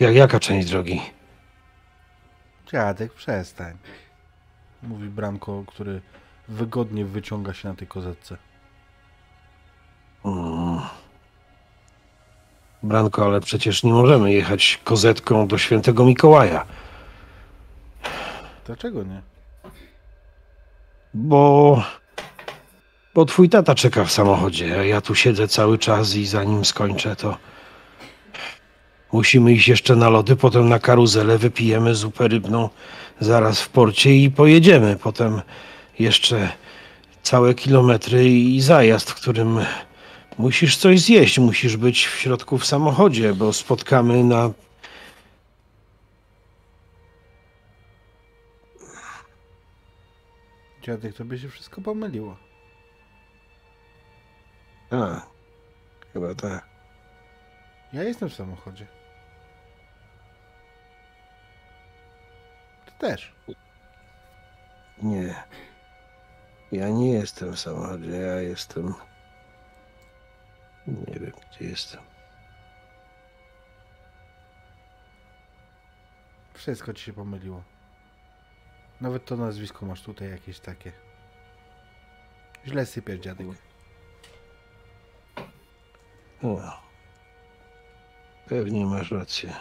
Jak, 0.00 0.14
jaka 0.14 0.40
część 0.40 0.70
drogi? 0.70 1.00
Dziadek, 2.72 3.12
przestań. 3.12 3.78
Mówi 4.82 5.08
Branko, 5.08 5.64
który 5.66 6.00
wygodnie 6.48 7.04
wyciąga 7.04 7.54
się 7.54 7.68
na 7.68 7.74
tej 7.74 7.88
kozetce. 7.88 8.36
Branko, 12.84 13.24
ale 13.24 13.40
przecież 13.40 13.82
nie 13.82 13.92
możemy 13.92 14.32
jechać 14.32 14.80
kozetką 14.84 15.46
do 15.46 15.58
świętego 15.58 16.04
Mikołaja, 16.04 16.64
Dlaczego 18.66 19.02
nie? 19.02 19.22
bo... 21.14 21.82
Bo 23.14 23.24
twój 23.24 23.48
tata 23.48 23.74
czeka 23.74 24.04
w 24.04 24.12
samochodzie, 24.12 24.80
a 24.80 24.84
ja 24.84 25.00
tu 25.00 25.14
siedzę 25.14 25.48
cały 25.48 25.78
czas 25.78 26.14
i 26.16 26.26
zanim 26.26 26.64
skończę, 26.64 27.16
to... 27.16 27.36
Musimy 29.12 29.52
iść 29.52 29.68
jeszcze 29.68 29.96
na 29.96 30.08
lody, 30.08 30.36
potem 30.36 30.68
na 30.68 30.78
karuzelę, 30.78 31.38
wypijemy 31.38 31.94
zupę 31.94 32.28
rybną 32.28 32.68
zaraz 33.20 33.60
w 33.60 33.68
porcie 33.68 34.16
i 34.16 34.30
pojedziemy. 34.30 34.96
Potem 35.02 35.42
jeszcze 35.98 36.48
całe 37.22 37.54
kilometry 37.54 38.28
i 38.28 38.60
zajazd, 38.60 39.10
w 39.10 39.14
którym 39.14 39.60
musisz 40.38 40.76
coś 40.76 41.00
zjeść, 41.00 41.38
musisz 41.38 41.76
być 41.76 42.06
w 42.06 42.18
środku 42.18 42.58
w 42.58 42.66
samochodzie, 42.66 43.34
bo 43.34 43.52
spotkamy 43.52 44.24
na 44.24 44.50
Dziadek, 50.82 51.14
tobie 51.14 51.38
się 51.38 51.48
wszystko 51.48 51.80
pomyliło. 51.80 52.36
A, 54.90 55.20
chyba 56.12 56.34
tak. 56.34 56.68
Ja 57.92 58.02
jestem 58.02 58.28
w 58.28 58.34
samochodzie. 58.34 58.86
Ty 62.86 62.92
też. 62.98 63.32
Nie. 65.02 65.34
Ja 66.72 66.88
nie 66.88 67.12
jestem 67.12 67.52
w 67.52 67.60
samochodzie, 67.60 68.10
ja 68.10 68.40
jestem. 68.40 68.94
Nie 70.86 71.20
wiem, 71.20 71.32
gdzie 71.50 71.64
jestem. 71.64 72.00
Wszystko 76.54 76.92
ci 76.92 77.04
się 77.04 77.12
pomyliło. 77.12 77.62
Nawet 79.00 79.24
to 79.24 79.36
nazwisko 79.36 79.86
masz 79.86 80.02
tutaj 80.02 80.30
jakieś 80.30 80.60
takie. 80.60 80.92
Źle 82.66 82.86
sypiesz, 82.86 83.20
dziadek. 83.20 83.46
No. 86.42 86.80
Pewnie 88.46 88.86
masz 88.86 89.10
rację. 89.10 89.54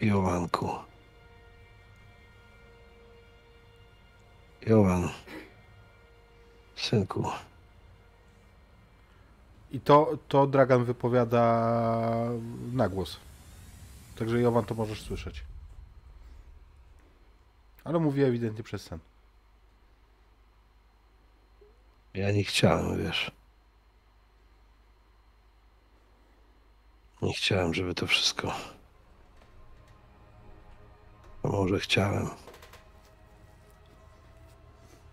Jowanku. 0.00 0.78
Jowan. 4.66 5.08
Synku. 6.76 7.30
I 9.72 9.80
to, 9.80 10.18
to 10.28 10.46
Dragan 10.46 10.84
wypowiada 10.84 11.42
na 12.72 12.88
głos. 12.88 13.16
Także 14.18 14.40
Jowan 14.40 14.64
to 14.64 14.74
możesz 14.74 15.02
słyszeć. 15.02 15.44
Ale 17.84 17.98
mówi 17.98 18.22
ewidentnie 18.22 18.64
przez 18.64 18.82
sen. 18.82 18.98
Ja 22.14 22.32
nie 22.32 22.44
chciałem, 22.44 23.04
wiesz. 23.04 23.30
Nie 27.22 27.34
chciałem, 27.34 27.74
żeby 27.74 27.94
to 27.94 28.06
wszystko. 28.06 28.54
A 31.42 31.48
może 31.48 31.80
chciałem. 31.80 32.30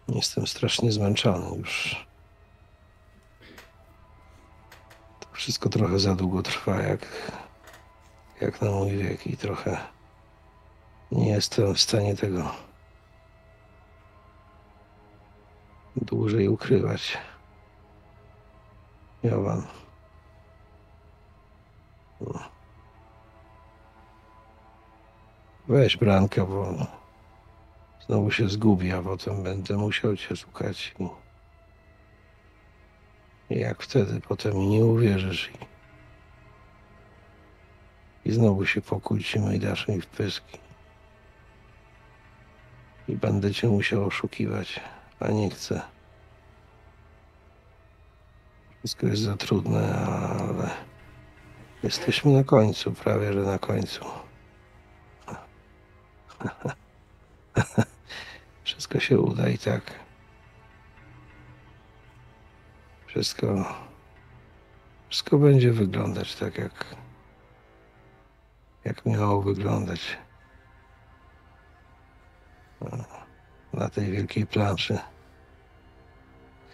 Jestem 0.07 0.47
strasznie 0.47 0.91
zmęczony 0.91 1.57
już. 1.57 2.08
Wszystko 5.39 5.69
trochę 5.69 5.99
za 5.99 6.15
długo 6.15 6.41
trwa, 6.41 6.81
jak, 6.81 7.05
jak 8.41 8.61
na 8.61 8.71
mój 8.71 8.97
wiek 8.97 9.27
i 9.27 9.37
trochę 9.37 9.77
nie 11.11 11.29
jestem 11.29 11.73
w 11.73 11.79
stanie 11.79 12.15
tego 12.15 12.51
dłużej 15.95 16.47
ukrywać. 16.47 17.17
Jowan. 19.23 19.63
Weź 25.67 25.97
Brankę, 25.97 26.47
bo 26.47 26.73
znowu 28.05 28.31
się 28.31 28.49
zgubi, 28.49 28.91
a 28.91 29.01
potem 29.01 29.43
będę 29.43 29.77
musiał 29.77 30.17
cię 30.17 30.35
szukać 30.35 30.95
i 30.99 31.28
jak 33.49 33.83
wtedy 33.83 34.21
potem 34.21 34.69
nie 34.69 34.85
uwierzysz 34.85 35.51
i, 38.25 38.29
i 38.29 38.31
znowu 38.31 38.65
się 38.65 38.81
pokłócimy 38.81 39.55
i 39.55 39.59
dasz 39.59 39.87
mi 39.87 40.01
w 40.01 40.07
pyski. 40.07 40.57
I 43.07 43.15
będę 43.15 43.53
cię 43.53 43.67
musiał 43.67 44.05
oszukiwać, 44.05 44.79
a 45.19 45.27
nie 45.27 45.49
chcę. 45.49 45.81
Wszystko 48.79 49.07
jest 49.07 49.21
za 49.21 49.37
trudne, 49.37 49.95
ale 49.95 50.69
jesteśmy 51.83 52.31
na 52.31 52.43
końcu, 52.43 52.91
prawie 52.91 53.33
że 53.33 53.39
na 53.39 53.59
końcu. 53.59 54.05
Wszystko 58.63 58.99
się 58.99 59.19
uda 59.19 59.49
i 59.49 59.57
tak. 59.57 60.08
Wszystko. 63.19 63.65
Wszystko 65.09 65.37
będzie 65.37 65.71
wyglądać 65.71 66.35
tak, 66.35 66.57
jak. 66.57 66.85
Jak 68.85 69.05
miało 69.05 69.41
wyglądać. 69.41 70.17
Na 73.73 73.89
tej 73.89 74.11
wielkiej 74.11 74.45
planszy. 74.47 74.99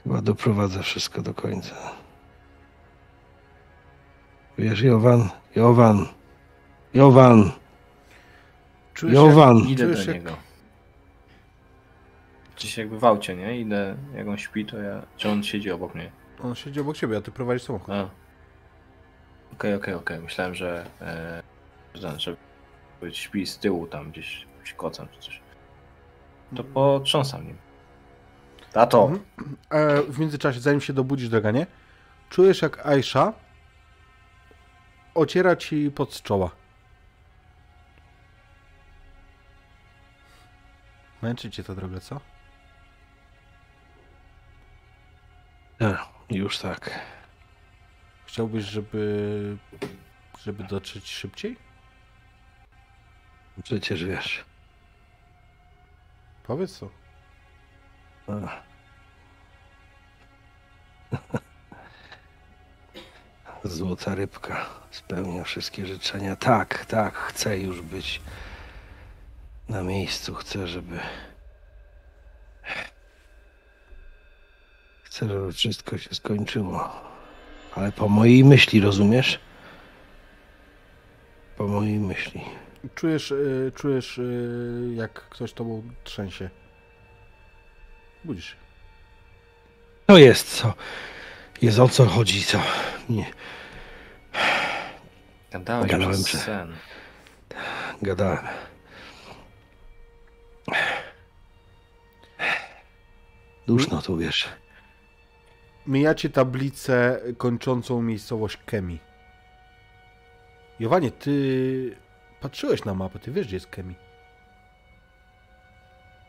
Chyba 0.04 0.22
doprowadzę 0.22 0.84
wszystko 0.84 1.22
do 1.22 1.34
końca. 1.34 1.76
Wiesz, 4.58 4.82
Jowan, 4.82 5.30
Jowan, 5.56 6.06
Jowan, 6.94 7.52
Czujesz 8.94 9.16
Jowan. 9.16 9.58
Idę 9.58 9.84
Czujesz 9.84 10.06
do 10.06 10.12
jak- 10.12 10.24
niego. 10.24 10.38
Gdzieś 12.56 12.78
jakby 12.78 13.00
w 13.00 13.06
aucie, 13.06 13.36
nie? 13.36 13.60
Idę, 13.60 13.98
jak 14.16 14.28
on 14.28 14.38
śpi, 14.38 14.66
to 14.66 14.78
ja... 14.78 15.02
Czy 15.18 15.30
on 15.30 15.44
siedzi 15.44 15.72
obok 15.72 15.96
mnie? 15.96 16.25
On 16.44 16.56
siedzi 16.56 16.80
obok 16.80 16.98
ciebie, 16.98 17.18
a 17.18 17.22
ty 17.22 17.32
prowadzisz 17.32 17.64
samochód. 17.64 17.90
A. 17.90 18.10
Okej, 19.54 19.74
okej, 19.74 19.94
okej. 19.94 20.20
Myślałem, 20.20 20.56
że... 20.56 20.86
E, 21.02 21.44
że, 21.94 22.20
że 22.20 22.36
śpi 23.12 23.48
z 23.48 23.58
tyłu 23.58 23.88
tam 23.88 24.12
gdzieś, 24.12 24.48
gdzieś 24.62 24.74
kocem 24.74 25.08
czy 25.12 25.20
coś. 25.20 25.42
To 26.56 26.64
potrząsam 26.64 27.48
nim. 27.48 27.58
Tato! 28.74 29.04
Mhm. 29.08 29.26
E, 29.70 30.02
w 30.02 30.20
międzyczasie, 30.20 30.60
zanim 30.60 30.82
się 30.82 30.94
dobudzisz, 30.94 31.30
draganie, 31.30 31.68
czujesz 32.30 32.62
jak 32.62 32.86
Aisha 32.86 33.34
ociera 35.14 35.56
ci 35.56 35.92
pod 35.92 36.14
z 36.14 36.22
czoła. 36.22 36.52
Męczy 41.22 41.52
cię 41.52 41.64
ta 41.64 41.76
droga, 41.76 42.00
co? 42.00 42.20
A, 45.82 46.15
już 46.30 46.58
tak. 46.58 47.00
Chciałbyś, 48.26 48.66
żeby, 48.66 49.58
żeby 50.44 50.64
dotrzeć 50.64 51.12
szybciej? 51.12 51.58
Przecież 53.64 54.04
wiesz. 54.04 54.46
Powiedz 56.44 56.80
co. 56.80 56.90
Złota 63.64 64.16
rybka 64.16 64.66
spełnia 64.92 65.44
wszystkie 65.44 65.86
życzenia. 65.86 66.36
Tak, 66.36 66.86
tak, 66.86 67.16
chcę 67.16 67.60
już 67.60 67.82
być 67.82 68.22
na 69.70 69.84
miejscu. 69.84 70.36
Chcę, 70.36 70.68
żeby. 70.68 71.00
Żeby 75.22 75.54
wszystko 75.54 75.98
się 75.98 76.16
skończyło. 76.16 76.90
Ale 77.76 77.92
po 77.92 78.10
mojej 78.10 78.44
myśli, 78.44 78.82
rozumiesz? 78.82 79.40
Po 81.58 81.68
mojej 81.68 82.00
myśli. 82.00 82.42
Czujesz, 82.96 83.32
y, 83.32 83.72
czujesz 83.76 84.18
y, 84.18 84.94
jak 84.96 85.14
ktoś 85.14 85.54
tobą 85.54 85.84
trzęsie. 86.04 86.50
Budzisz 88.26 88.46
się. 88.50 88.56
To 90.06 90.18
jest 90.18 90.58
co. 90.58 90.74
Jest 91.62 91.80
o 91.80 91.90
co 91.90 92.06
chodzi, 92.06 92.44
co. 92.44 92.60
Nie. 93.10 93.26
Gadałeś 95.52 95.92
Gadałem 95.92 96.14
przez 96.14 96.26
przy- 96.26 96.38
sen. 96.38 96.76
Gadałem. 98.02 98.48
Duszno 103.68 104.02
tu 104.02 104.18
wiesz. 104.18 104.48
Mijacie 105.88 106.30
tablicę 106.30 107.22
kończącą 107.38 108.02
miejscowość 108.02 108.58
Kemi. 108.66 109.00
Jowanie, 110.80 111.12
ty 111.12 111.96
patrzyłeś 112.42 112.86
na 112.86 112.94
mapę, 112.94 113.20
ty 113.20 113.32
wiesz, 113.32 113.48
gdzie 113.48 113.56
jest 113.56 113.68
Kemi. 113.68 113.96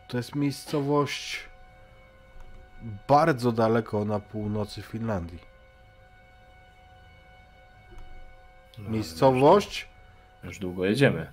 To 0.08 0.16
jest 0.16 0.34
miejscowość 0.34 1.44
bardzo 3.08 3.52
daleko 3.52 4.04
na 4.04 4.20
północy 4.20 4.82
Finlandii. 4.82 5.38
No, 8.78 8.90
Miejscowość, 8.90 9.88
Już, 10.42 10.44
już 10.44 10.58
długo 10.58 10.84
jedziemy. 10.86 11.32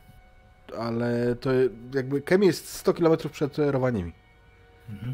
ale 0.77 1.35
to 1.35 1.49
jakby 1.93 2.21
Kemi 2.21 2.47
jest 2.47 2.69
100 2.69 2.93
km 2.93 3.17
przed 3.31 3.57
Rowaniemi. 3.57 4.11
Mhm. 4.89 5.13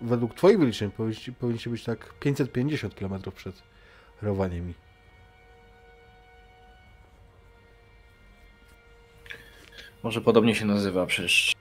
Według 0.00 0.34
twoich 0.34 0.58
wyliczeń 0.58 0.90
powinniście, 0.90 1.32
powinniście 1.32 1.70
być 1.70 1.84
tak 1.84 2.14
550 2.20 2.94
km 2.94 3.22
przed 3.34 3.62
Rowaniemi. 4.22 4.74
Może 10.02 10.20
podobnie 10.20 10.54
się 10.54 10.64
nazywa 10.64 11.06
przecież. 11.06 11.52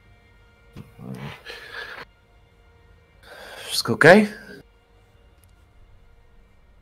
Wszystko 3.65 3.93
ok? 3.93 4.05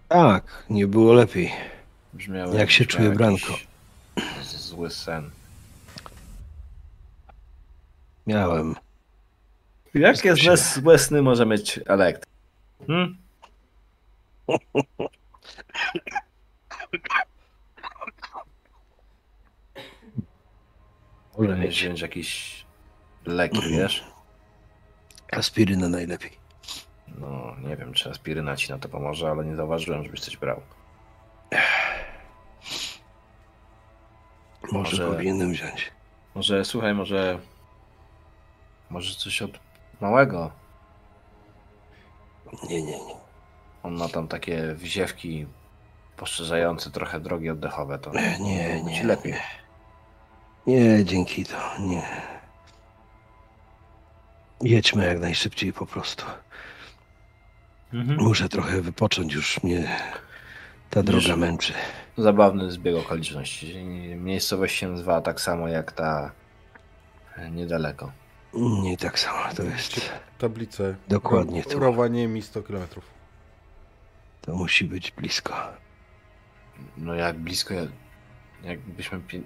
Tak, 0.07 0.65
nie 0.69 0.87
było 0.87 1.13
lepiej. 1.13 1.53
Brzmiało 2.13 2.53
Jak 2.53 2.71
się 2.71 2.85
czuje 2.85 3.09
Branko? 3.09 3.57
Zły 4.43 4.89
sen. 4.89 5.29
Miałem. 8.27 8.75
Jakie 9.93 10.35
złe, 10.35 10.57
złe 10.57 10.99
sny 10.99 11.21
może 11.21 11.45
mieć 11.45 11.79
elektryk? 11.85 12.33
Hmm? 12.87 13.17
Może 21.37 21.55
mieć 21.55 21.71
wziąć 21.79 22.01
jakieś 22.01 22.65
leki, 23.25 23.61
wiesz? 23.71 24.03
aspirynę 25.31 25.89
najlepiej. 25.89 26.31
No, 27.19 27.55
nie 27.63 27.77
wiem, 27.77 27.93
czy 27.93 28.09
aspiryna 28.09 28.55
ci 28.55 28.71
na 28.71 28.79
to 28.79 28.89
pomoże, 28.89 29.29
ale 29.29 29.45
nie 29.45 29.55
zauważyłem, 29.55 30.03
żebyś 30.03 30.19
coś 30.19 30.37
brał. 30.37 30.61
Może, 34.71 34.97
Może- 34.97 35.07
powinienem 35.07 35.51
wziąć. 35.51 35.91
Może, 36.35 36.65
słuchaj, 36.65 36.93
może... 36.93 37.39
Może 38.89 39.15
coś 39.15 39.41
od 39.41 39.59
małego? 40.01 40.51
Nie, 42.69 42.81
nie, 42.83 43.05
nie. 43.05 43.15
On 43.83 43.93
ma 43.93 44.07
tam 44.07 44.27
takie 44.27 44.73
wziewki 44.73 45.45
poszerzające 46.17 46.91
trochę 46.91 47.19
drogi 47.19 47.49
oddechowe, 47.49 47.99
to 47.99 48.11
Nie, 48.39 48.83
nie, 48.83 49.03
lepiej. 49.03 49.35
Nie, 50.67 51.05
dzięki 51.05 51.45
to, 51.45 51.57
nie. 51.79 52.03
Jedźmy 54.61 55.05
jak 55.05 55.19
najszybciej 55.19 55.73
po 55.73 55.85
prostu. 55.85 56.25
Mhm. 57.93 58.19
Muszę 58.19 58.49
trochę 58.49 58.81
wypocząć, 58.81 59.33
już 59.33 59.63
mnie 59.63 59.97
ta 60.89 61.03
droga 61.03 61.35
męczy. 61.35 61.73
Zabawny 62.17 62.71
zbieg 62.71 62.95
okoliczności. 62.95 63.85
Miejscowość 64.15 64.75
się 64.75 64.87
nazywała 64.87 65.21
tak 65.21 65.41
samo 65.41 65.67
jak 65.67 65.91
ta 65.91 66.31
e, 67.37 67.51
niedaleko. 67.51 68.11
Nie 68.53 68.97
tak 68.97 69.19
samo 69.19 69.53
to 69.55 69.63
jest. 69.63 70.11
Tablice. 70.37 70.95
Dokładnie 71.07 71.61
Ro- 71.63 71.69
tu. 71.71 71.79
Rowaniemi 71.79 72.41
100 72.41 72.63
km. 72.63 72.87
To 74.41 74.55
musi 74.55 74.85
być 74.85 75.11
blisko. 75.11 75.53
No 76.97 77.13
jak 77.13 77.37
blisko, 77.39 77.73
jak- 77.73 77.89
jakbyśmy... 78.63 79.19
Pi... 79.19 79.43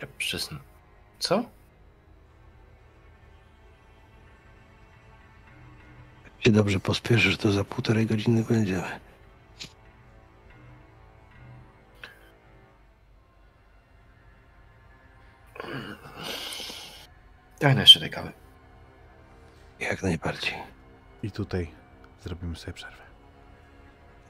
Jak 0.00 0.10
przysn... 0.10 0.56
Co? 1.18 1.36
Jak 6.24 6.44
się 6.44 6.50
dobrze 6.52 6.80
pospieszysz, 6.80 7.36
to 7.36 7.52
za 7.52 7.64
półtorej 7.64 8.06
godziny 8.06 8.44
będziemy. 8.48 9.00
Daj 17.62 17.74
na 17.74 17.80
jeszcze 17.80 18.00
tej 18.00 18.10
kawy. 18.10 18.32
Jak 19.80 20.02
najbardziej. 20.02 20.54
I 21.22 21.30
tutaj 21.30 21.70
zrobimy 22.22 22.56
sobie 22.56 22.72
przerwę. 22.72 23.02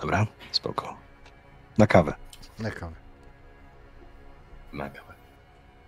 Dobra? 0.01 0.27
Spoko. 0.51 0.97
Na 1.79 1.87
kawę. 1.87 2.15
Na 2.59 2.71
kawę. 2.71 2.97
Na 4.73 4.91
kawę. 4.91 5.15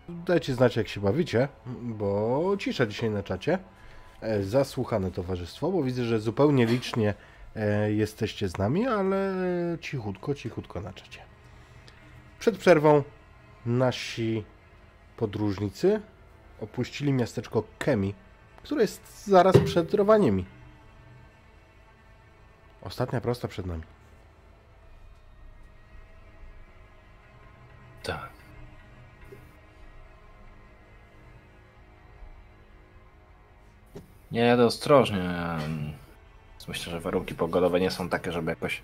Dajcie 0.08 0.54
znać, 0.54 0.76
jak 0.76 0.88
się 0.88 1.00
bawicie, 1.00 1.48
bo 1.66 2.56
cisza 2.58 2.86
dzisiaj 2.86 3.10
na 3.10 3.22
czacie. 3.22 3.58
E, 4.20 4.42
Zasłuchane 4.42 5.10
towarzystwo, 5.10 5.72
bo 5.72 5.82
widzę, 5.82 6.04
że 6.04 6.20
zupełnie 6.20 6.66
licznie 6.66 7.14
e, 7.56 7.92
jesteście 7.92 8.48
z 8.48 8.58
nami, 8.58 8.86
ale 8.86 9.32
cichutko, 9.80 10.34
cichutko 10.34 10.80
na 10.80 10.92
czacie. 10.92 11.20
Przed 12.38 12.58
przerwą 12.58 13.02
nasi 13.66 14.44
podróżnicy 15.16 16.00
opuścili 16.64 17.12
miasteczko 17.12 17.64
Kemi, 17.78 18.14
które 18.62 18.82
jest 18.82 19.24
zaraz 19.26 19.58
przed 19.58 19.94
Rowaniemi. 19.94 20.44
Ostatnia 22.82 23.20
prosta 23.20 23.48
przed 23.48 23.66
nami. 23.66 23.82
Tak. 28.02 28.30
Nie 34.32 34.40
jadę 34.40 34.66
ostrożnie. 34.66 35.34
Myślę, 36.68 36.92
że 36.92 37.00
warunki 37.00 37.34
pogodowe 37.34 37.80
nie 37.80 37.90
są 37.90 38.08
takie, 38.08 38.32
żeby 38.32 38.50
jakoś 38.50 38.82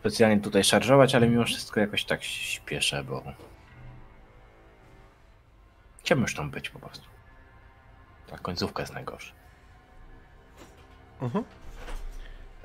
specjalnie 0.00 0.40
tutaj 0.40 0.64
szarżować, 0.64 1.14
ale 1.14 1.28
mimo 1.28 1.44
wszystko 1.44 1.80
jakoś 1.80 2.04
tak 2.04 2.24
śpieszę, 2.24 3.04
bo 3.04 3.22
chciałbym 6.08 6.22
już 6.22 6.34
tam 6.34 6.50
być 6.50 6.70
po 6.70 6.78
prostu. 6.78 7.04
Ta 8.26 8.38
końcówka 8.38 8.82
jest 8.82 8.94
najgorsza. 8.94 9.32
Mhm. 11.22 11.44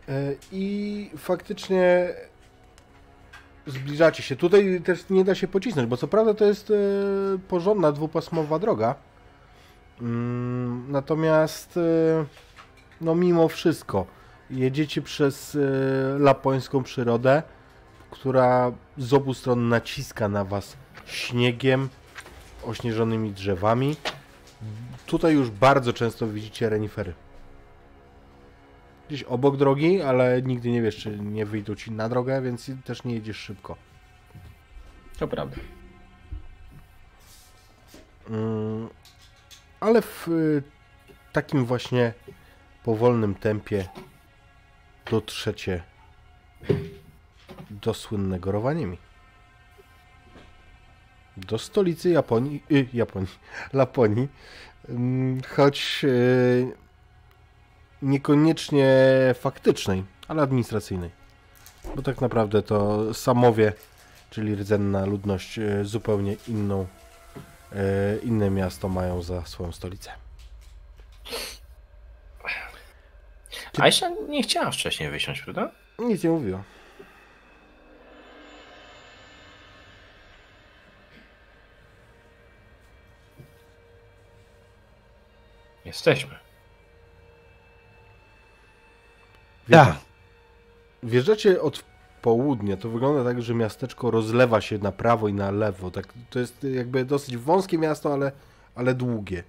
E, 0.09 0.11
I 0.51 1.09
faktycznie 1.17 2.13
zbliżacie 3.67 4.23
się. 4.23 4.35
Tutaj 4.35 4.81
też 4.81 5.09
nie 5.09 5.23
da 5.23 5.35
się 5.35 5.47
pocisnąć, 5.47 5.89
bo 5.89 5.97
co 5.97 6.07
prawda 6.07 6.33
to 6.33 6.45
jest 6.45 6.71
e, 6.71 6.73
porządna 7.47 7.91
dwupasmowa 7.91 8.59
droga. 8.59 8.95
Mm, 10.01 10.91
Natomiast 10.91 11.77
e, 11.77 12.25
no 13.01 13.15
mimo 13.15 13.47
wszystko 13.47 14.05
jedziecie 14.49 15.01
przez 15.01 15.57
lapońską 16.19 16.83
przyrodę, 16.83 17.43
która 18.11 18.71
z 18.97 19.13
obu 19.13 19.33
stron 19.33 19.69
naciska 19.69 20.29
na 20.29 20.45
was 20.45 20.77
śniegiem, 21.05 21.89
ośnieżonymi 22.65 23.31
drzewami. 23.31 23.95
Tutaj 25.05 25.33
już 25.33 25.49
bardzo 25.49 25.93
często 25.93 26.27
widzicie 26.27 26.69
renifery 26.69 27.13
gdzieś 29.13 29.23
obok 29.23 29.57
drogi, 29.57 30.01
ale 30.01 30.41
nigdy 30.41 30.71
nie 30.71 30.81
wiesz, 30.81 30.97
czy 30.97 31.19
nie 31.19 31.45
wyjdą 31.45 31.75
ci 31.75 31.91
na 31.91 32.09
drogę, 32.09 32.41
więc 32.41 32.71
też 32.85 33.03
nie 33.03 33.13
jedziesz 33.13 33.37
szybko. 33.37 33.75
To 35.19 35.27
prawda. 35.27 35.55
Mm, 38.29 38.89
ale 39.79 40.01
w 40.01 40.27
y, 40.27 40.63
takim 41.31 41.65
właśnie 41.65 42.13
powolnym 42.83 43.35
tempie 43.35 43.85
dotrzecie 45.11 45.83
do 47.69 47.93
słynnego 47.93 48.51
Rowaniemi. 48.51 48.97
Do 51.37 51.59
stolicy 51.59 52.09
Japonii, 52.09 52.63
y, 52.71 52.87
Japonii, 52.93 53.29
Laponii, 53.73 54.27
Ym, 54.89 55.41
choć 55.55 56.01
y, 56.03 56.71
niekoniecznie 58.01 58.87
faktycznej, 59.39 60.03
ale 60.27 60.41
administracyjnej. 60.41 61.09
Bo 61.95 62.01
tak 62.01 62.21
naprawdę 62.21 62.61
to 62.63 63.13
Samowie, 63.13 63.73
czyli 64.29 64.55
rdzenna 64.55 65.05
ludność, 65.05 65.59
y, 65.59 65.85
zupełnie 65.85 66.35
inną, 66.47 66.87
y, 67.71 68.19
inne 68.23 68.49
miasto 68.49 68.89
mają 68.89 69.21
za 69.21 69.45
swoją 69.45 69.71
stolicę. 69.71 70.11
A 73.79 73.85
jeszcze 73.85 74.15
nie 74.29 74.43
chciałam 74.43 74.71
wcześniej 74.71 75.09
wysiąść, 75.09 75.41
prawda? 75.41 75.71
Nic 75.99 76.23
nie 76.23 76.29
mówiła. 76.29 76.63
Jesteśmy. 85.85 86.35
Tak. 89.71 89.95
Wjeżdżacie 91.03 91.61
od 91.61 91.83
południa, 92.21 92.77
to 92.77 92.89
wygląda 92.89 93.23
tak, 93.23 93.41
że 93.41 93.53
miasteczko 93.55 94.11
rozlewa 94.11 94.61
się 94.61 94.77
na 94.77 94.91
prawo 94.91 95.27
i 95.27 95.33
na 95.33 95.51
lewo. 95.51 95.91
Tak, 95.91 96.13
to 96.29 96.39
jest 96.39 96.63
jakby 96.63 97.05
dosyć 97.05 97.37
wąskie 97.37 97.77
miasto, 97.77 98.13
ale, 98.13 98.31
ale 98.75 98.93
długie. 98.93 99.43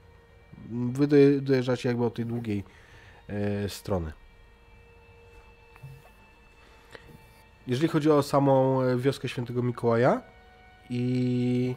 Wy 0.93 1.07
doje- 1.07 1.41
dojeżdżacie 1.41 1.89
jakby 1.89 2.05
od 2.05 2.15
tej 2.15 2.27
długiej 2.27 2.65
e, 3.29 3.69
strony. 3.69 4.13
Jeżeli 7.67 7.89
chodzi 7.89 8.11
o 8.11 8.23
samą 8.23 8.83
e, 8.83 8.97
wioskę 8.97 9.29
Świętego 9.29 9.63
Mikołaja 9.63 10.23
i, 10.91 11.75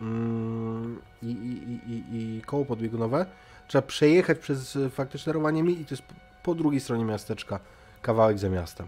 mm, 0.00 1.00
i, 1.22 1.26
i, 1.26 1.92
i, 1.92 1.92
i, 2.16 2.36
i 2.38 2.42
koło 2.42 2.64
podbiegunowe, 2.64 3.26
trzeba 3.68 3.82
przejechać 3.82 4.38
przez 4.38 4.76
e, 4.76 4.90
faktyczne 4.90 5.32
Rowaniemi 5.32 5.80
i 5.80 5.84
to 5.84 5.90
jest 5.94 6.02
po- 6.42 6.54
drugiej 6.54 6.80
stronie 6.80 7.04
miasteczka, 7.04 7.60
kawałek 8.02 8.38
za 8.38 8.48
miastem. 8.48 8.86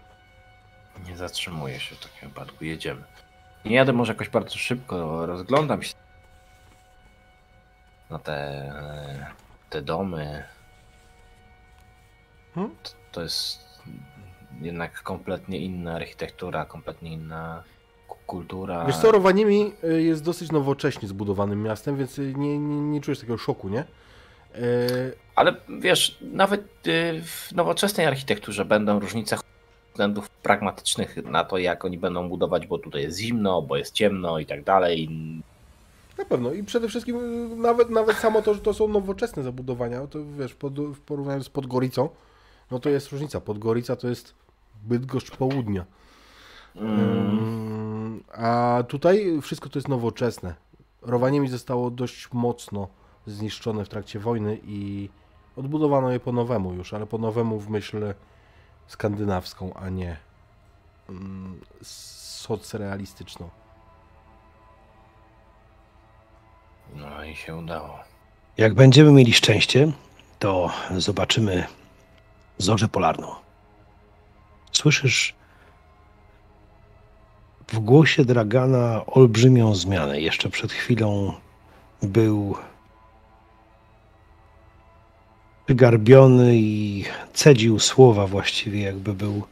Nie 1.05 1.17
zatrzymuję 1.17 1.79
się 1.79 1.95
w 1.95 1.99
takim 1.99 2.29
wypadku, 2.29 2.65
jedziemy. 2.65 3.03
Nie 3.65 3.75
jadę 3.75 3.93
może 3.93 4.13
jakoś 4.13 4.29
bardzo 4.29 4.57
szybko, 4.57 5.25
rozglądam 5.25 5.83
się 5.83 5.93
na 8.09 8.19
te, 8.19 8.73
te 9.69 9.81
domy. 9.81 10.43
Hmm? 12.55 12.75
To, 12.83 12.91
to 13.11 13.21
jest 13.21 13.59
jednak 14.61 15.03
kompletnie 15.03 15.57
inna 15.57 15.95
architektura, 15.95 16.65
kompletnie 16.65 17.13
inna 17.13 17.63
ku- 18.07 18.17
kultura. 18.25 18.85
Wiesz 18.85 18.97
co, 18.97 19.11
Rowaniemi 19.11 19.73
y, 19.83 20.01
jest 20.01 20.23
dosyć 20.23 20.51
nowocześnie 20.51 21.07
zbudowanym 21.07 21.63
miastem, 21.63 21.97
więc 21.97 22.17
nie, 22.17 22.33
nie, 22.59 22.81
nie 22.81 23.01
czujesz 23.01 23.19
takiego 23.19 23.37
szoku, 23.37 23.69
nie? 23.69 23.83
Y, 24.55 25.13
Ale 25.35 25.55
wiesz, 25.79 26.17
nawet 26.21 26.87
y, 26.87 27.21
w 27.25 27.51
nowoczesnej 27.51 28.05
architekturze 28.05 28.65
będą 28.65 28.99
różnice 28.99 29.37
względów 29.89 30.29
pragmatycznych 30.29 31.17
na 31.25 31.43
to, 31.43 31.57
jak 31.57 31.85
oni 31.85 31.97
będą 31.97 32.29
budować, 32.29 32.67
bo 32.67 32.77
tutaj 32.77 33.01
jest 33.01 33.19
zimno, 33.19 33.61
bo 33.61 33.77
jest 33.77 33.93
ciemno 33.93 34.39
i 34.39 34.45
tak 34.45 34.63
dalej. 34.63 35.09
Na 36.17 36.25
pewno. 36.25 36.53
I 36.53 36.63
przede 36.63 36.87
wszystkim 36.87 37.17
y, 37.51 37.55
nawet, 37.55 37.89
nawet 37.89 38.17
samo 38.17 38.41
to, 38.41 38.53
że 38.53 38.59
to 38.59 38.73
są 38.73 38.87
nowoczesne 38.87 39.43
zabudowania, 39.43 40.07
to 40.07 40.19
wiesz, 40.39 40.53
pod, 40.53 40.79
w 40.79 40.99
porównaniu 40.99 41.43
z 41.43 41.49
Podgoricą, 41.49 42.09
no 42.71 42.79
to 42.79 42.89
jest 42.89 43.09
różnica. 43.09 43.41
Podgorica 43.41 43.95
to 43.95 44.07
jest 44.07 44.33
Bydgoszcz 44.83 45.31
południa. 45.31 45.85
Mm, 46.75 48.23
A 48.33 48.83
tutaj 48.87 49.41
wszystko 49.41 49.69
to 49.69 49.79
jest 49.79 49.87
nowoczesne. 49.87 50.55
Rowaniemi 51.01 51.49
zostało 51.49 51.91
dość 51.91 52.33
mocno 52.33 52.87
zniszczone 53.25 53.85
w 53.85 53.89
trakcie 53.89 54.19
wojny 54.19 54.59
i 54.63 55.09
odbudowano 55.55 56.11
je 56.11 56.19
po 56.19 56.31
nowemu 56.31 56.73
już, 56.73 56.93
ale 56.93 57.05
po 57.05 57.17
nowemu 57.17 57.59
w 57.59 57.69
myśl 57.69 58.13
skandynawską, 58.87 59.73
a 59.73 59.89
nie 59.89 60.17
mm, 61.09 61.61
socrealistyczną. 61.81 63.49
No 66.95 67.23
i 67.23 67.35
się 67.35 67.55
udało. 67.55 67.99
Jak 68.57 68.73
będziemy 68.73 69.11
mieli 69.11 69.33
szczęście, 69.33 69.91
to 70.39 70.71
zobaczymy 70.97 71.65
zorzę 72.57 72.87
polarną. 72.87 73.35
Słyszysz 74.71 75.35
w 77.67 77.79
głosie 77.79 78.25
Dragana 78.25 79.05
olbrzymią 79.05 79.75
zmianę. 79.75 80.21
Jeszcze 80.21 80.49
przed 80.49 80.71
chwilą 80.71 81.33
był 82.01 82.55
przygarbiony 85.71 86.55
i 86.55 87.03
cedził 87.33 87.79
słowa 87.79 88.27
właściwie, 88.27 88.81
jakby 88.81 89.13
był 89.13 89.43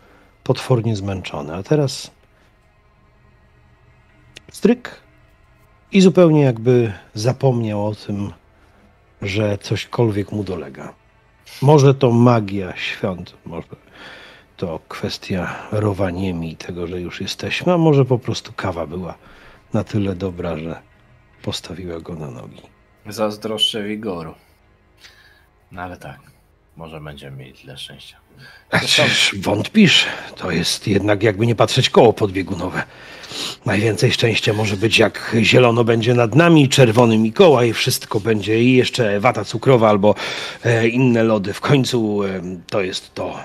potwornie 0.44 0.96
zmęczony. 0.96 1.56
A 1.56 1.64
teraz 1.64 2.12
stryk 4.52 5.02
i 5.92 6.02
zupełnie 6.02 6.42
jakby 6.42 6.94
zapomniał 7.14 7.88
o 7.88 7.96
tym, 7.96 8.34
że 9.22 9.58
cośkolwiek 9.58 10.32
mu 10.32 10.44
dolega. 10.44 10.94
Może 11.62 11.94
to 11.94 12.12
magia 12.12 12.78
świąt, 12.78 13.34
może 13.46 13.68
to 14.58 14.80
kwestia 14.88 15.56
rowaniemi 15.72 16.52
i 16.52 16.56
tego, 16.56 16.88
że 16.88 17.02
już 17.02 17.22
jesteśmy, 17.22 17.74
a 17.74 17.78
może 17.78 18.06
po 18.06 18.20
prostu 18.20 18.54
kawa 18.56 18.88
była 18.88 19.16
na 19.74 19.84
tyle 19.84 20.16
dobra, 20.16 20.58
że 20.58 20.82
postawiła 21.42 22.00
go 22.00 22.16
na 22.16 22.32
nogi. 22.32 22.62
Zazdroszczę 23.08 23.84
wigoru. 23.84 24.34
No 25.72 25.82
ale 25.82 25.98
tak, 25.98 26.20
może 26.76 27.02
będziemy 27.02 27.38
mieli 27.38 27.54
tyle 27.54 27.78
szczęścia. 27.78 28.18
Czyż 28.82 29.36
wątpisz? 29.40 30.06
To 30.36 30.52
jest 30.52 30.88
jednak 30.88 31.24
jakby 31.24 31.48
nie 31.48 31.56
patrzeć 31.56 31.90
koło 31.90 32.14
podbiegunowe. 32.14 32.84
Najwięcej 33.66 34.12
szczęścia 34.12 34.54
może 34.54 34.78
być 34.78 35.00
jak 35.00 35.36
zielono 35.42 35.84
będzie 35.84 36.14
nad 36.14 36.36
nami, 36.36 36.70
czerwony 36.70 37.18
Mikołaj, 37.18 37.74
wszystko 37.74 38.20
będzie 38.20 38.64
i 38.64 38.74
jeszcze 38.74 39.20
wata 39.20 39.46
cukrowa 39.46 39.90
albo 39.90 40.16
e, 40.64 40.88
inne 40.88 41.24
lody. 41.24 41.54
W 41.54 41.62
końcu 41.62 42.24
e, 42.24 42.42
to 42.70 42.82
jest 42.82 43.14
to, 43.14 43.40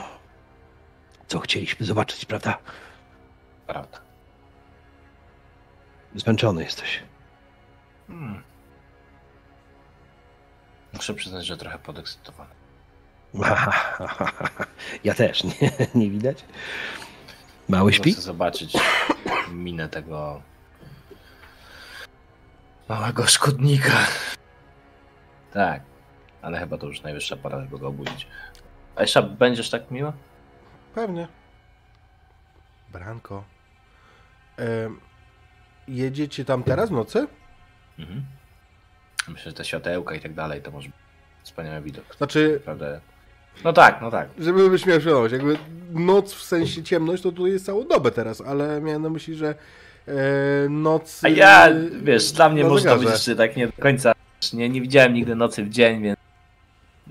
co 1.27 1.39
chcieliśmy 1.39 1.87
zobaczyć, 1.87 2.25
prawda? 2.25 2.59
Prawda. 3.67 4.01
Zmęczony 6.15 6.65
jesteś. 6.65 7.03
Hmm. 8.07 8.54
Muszę 10.95 11.15
przyznać, 11.15 11.47
że 11.47 11.57
trochę 11.57 11.79
podekscytowany. 11.79 12.51
Ja 15.05 15.15
też, 15.15 15.45
nie, 15.45 15.71
nie 15.95 16.11
widać? 16.11 16.45
Mały 17.69 17.93
śpi? 17.93 18.13
Chcę 18.13 18.23
zobaczyć 18.23 18.73
minę 19.51 19.89
tego 19.89 20.43
małego 22.89 23.27
szkodnika. 23.27 23.99
Tak, 25.53 25.83
ale 26.43 26.59
chyba 26.59 26.79
to 26.79 26.87
już 26.87 27.03
najwyższa 27.03 27.37
pora, 27.37 27.61
żeby 27.61 27.79
go 27.79 27.89
obudzić. 27.89 28.27
Aisha, 28.97 29.23
będziesz 29.23 29.71
tak 29.71 29.91
miła? 29.91 30.13
Pewnie. 30.95 31.29
Branko. 32.93 33.45
Em, 34.57 35.01
jedziecie 35.89 36.45
tam 36.45 36.63
teraz 36.63 36.89
w 36.89 36.93
nocy? 36.93 37.29
Mhm. 37.99 38.25
Myślę, 39.29 39.51
że 39.51 39.53
te 39.53 39.65
światełka 39.65 40.15
i 40.15 40.21
tak 40.21 40.35
dalej 40.35 40.63
to 40.63 40.71
może 40.71 40.89
być 40.89 40.97
wspaniały 41.43 41.81
widok. 41.81 42.17
Znaczy. 42.17 42.61
No 43.65 43.73
tak, 43.73 44.01
no 44.03 44.11
tak. 44.11 44.29
żebyś 44.39 44.87
miał 44.87 45.01
świadomość, 45.01 45.33
jakby 45.33 45.59
noc 45.91 46.35
w 46.35 46.43
sensie 46.43 46.83
ciemność, 46.83 47.23
to 47.23 47.33
tu 47.33 47.47
jest 47.47 47.67
całą 47.67 47.87
dobę 47.89 48.11
teraz, 48.11 48.41
ale 48.41 48.81
miałem 48.81 49.03
na 49.03 49.11
myśli, 49.11 49.35
że 49.35 49.55
e, 50.09 50.15
noc... 50.69 51.25
A 51.25 51.29
ja, 51.29 51.69
e, 51.69 51.75
wiesz, 52.03 52.33
dla 52.33 52.49
mnie 52.49 52.65
może 52.65 52.85
to 52.85 52.97
być 52.97 53.09
jeszcze 53.09 53.37
tak 53.37 53.57
nie 53.57 53.67
do 53.67 53.73
końca. 53.73 54.13
Nie, 54.53 54.69
nie 54.69 54.81
widziałem 54.81 55.15
nigdy 55.15 55.35
nocy 55.35 55.65
w 55.65 55.69
dzień, 55.69 56.03
więc 56.03 56.19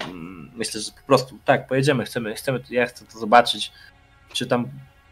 mm, 0.06 0.52
myślę, 0.56 0.82
że 0.82 0.92
po 0.92 1.08
prostu 1.08 1.38
tak, 1.46 1.68
pojedziemy, 1.68 2.06
chcemy, 2.06 2.36
chcemy, 2.36 2.60
ja 2.70 2.86
chcę 2.86 3.06
to 3.06 3.20
zobaczyć. 3.20 3.72
Czy 4.34 4.48
tam 4.48 4.68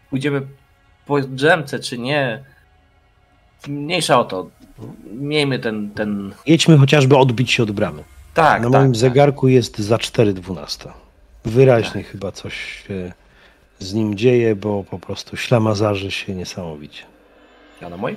pójdziemy 0.09 0.41
po 1.05 1.21
drzemce, 1.21 1.79
czy 1.79 1.97
nie. 1.97 2.43
Mniejsza 3.67 4.19
o 4.19 4.25
to. 4.25 4.49
Miejmy 5.11 5.59
ten, 5.59 5.91
ten... 5.91 6.33
Jedźmy 6.45 6.77
chociażby 6.77 7.17
odbić 7.17 7.51
się 7.51 7.63
od 7.63 7.71
bramy. 7.71 8.03
Tak, 8.33 8.61
Na 8.61 8.69
tak, 8.69 8.79
moim 8.81 8.91
tak. 8.91 8.99
zegarku 8.99 9.47
jest 9.47 9.79
za 9.79 9.95
4.12. 9.95 10.89
Wyraźnie 11.45 12.03
chyba 12.03 12.31
coś 12.31 12.83
się 12.87 13.13
z 13.79 13.93
nim 13.93 14.15
dzieje, 14.17 14.55
bo 14.55 14.83
po 14.83 14.99
prostu 14.99 15.37
ślamazarzy 15.37 16.11
się 16.11 16.35
niesamowicie. 16.35 17.03
A 17.85 17.89
na 17.89 17.97
mój? 17.97 18.15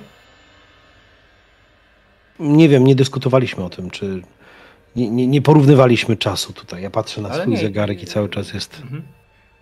Nie 2.39 2.69
wiem, 2.69 2.83
nie 2.83 2.95
dyskutowaliśmy 2.95 3.63
o 3.63 3.69
tym, 3.69 3.91
czy 3.91 4.21
nie, 4.95 5.09
nie, 5.09 5.27
nie 5.27 5.41
porównywaliśmy 5.41 6.17
czasu 6.17 6.53
tutaj. 6.53 6.83
Ja 6.83 6.89
patrzę 6.89 7.21
na 7.21 7.29
Ale 7.29 7.41
swój 7.41 7.53
nie, 7.53 7.59
zegarek 7.59 8.03
i 8.03 8.05
cały 8.05 8.29
czas 8.29 8.53
jest. 8.53 8.79
Mhm. 8.81 9.03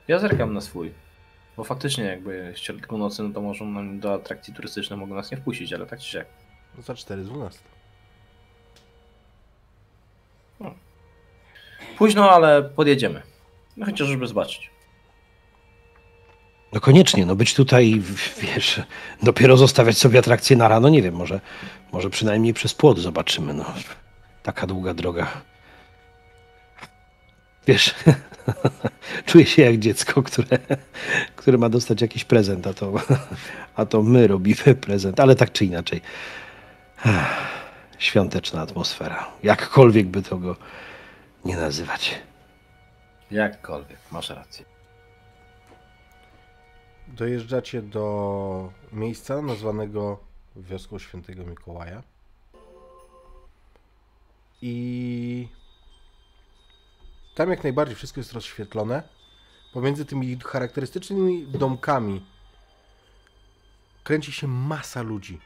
Ja 0.07 0.19
zerkam 0.19 0.53
na 0.53 0.61
swój. 0.61 0.91
Bo 1.57 1.63
faktycznie 1.63 2.03
jakby 2.03 2.53
w 2.53 2.57
środku 2.57 2.97
nocy, 2.97 3.23
no 3.23 3.33
to 3.33 3.41
może 3.41 3.65
nam 3.65 3.99
do 3.99 4.13
atrakcji 4.13 4.53
turystycznej 4.53 4.99
mogą 4.99 5.15
nas 5.15 5.31
nie 5.31 5.37
wpuścić, 5.37 5.73
ale 5.73 5.85
tak 5.85 5.99
czy 5.99 6.11
siak. 6.11 6.27
Za 6.79 6.93
4.12. 6.93 7.57
Późno, 11.97 12.31
ale 12.31 12.63
podjedziemy. 12.63 13.21
No 13.77 13.85
chociaż 13.85 14.07
żeby 14.07 14.27
zobaczyć. 14.27 14.71
No 16.73 16.79
koniecznie, 16.79 17.25
no 17.25 17.35
być 17.35 17.53
tutaj, 17.53 18.01
wiesz, 18.41 18.81
dopiero 19.23 19.57
zostawiać 19.57 19.97
sobie 19.97 20.19
atrakcję 20.19 20.57
na 20.57 20.67
rano, 20.67 20.89
nie 20.89 21.01
wiem, 21.01 21.15
może, 21.15 21.41
może 21.91 22.09
przynajmniej 22.09 22.53
przez 22.53 22.73
płot 22.73 22.99
zobaczymy, 22.99 23.53
no. 23.53 23.65
Taka 24.43 24.67
długa 24.67 24.93
droga. 24.93 25.41
Wiesz, 27.67 27.95
czuję 29.25 29.45
się 29.45 29.61
jak 29.61 29.77
dziecko, 29.77 30.23
które, 30.23 30.59
które 31.35 31.57
ma 31.57 31.69
dostać 31.69 32.01
jakiś 32.01 32.25
prezent, 32.25 32.67
a 32.67 32.73
to, 32.73 32.93
a 33.75 33.85
to 33.85 34.03
my 34.03 34.27
robimy 34.27 34.75
prezent, 34.81 35.19
ale 35.19 35.35
tak 35.35 35.51
czy 35.51 35.65
inaczej. 35.65 36.01
Świąteczna 37.97 38.61
atmosfera, 38.61 39.31
jakkolwiek 39.43 40.07
by 40.07 40.21
to 40.21 40.37
go 40.37 40.55
nie 41.45 41.55
nazywać. 41.55 42.21
Jakkolwiek, 43.31 43.99
masz 44.11 44.29
rację. 44.29 44.65
Dojeżdżacie 47.07 47.81
do 47.81 48.71
miejsca 48.93 49.41
nazwanego 49.41 50.19
wioską 50.55 50.99
Świętego 50.99 51.45
Mikołaja. 51.45 52.03
I 54.61 55.47
tam 57.35 57.49
jak 57.49 57.63
najbardziej 57.63 57.95
wszystko 57.95 58.19
jest 58.19 58.33
rozświetlone. 58.33 59.03
Pomiędzy 59.73 60.05
tymi 60.05 60.39
charakterystycznymi 60.39 61.47
domkami 61.47 62.25
kręci 64.03 64.31
się 64.31 64.47
masa 64.47 65.01
ludzi. 65.01 65.39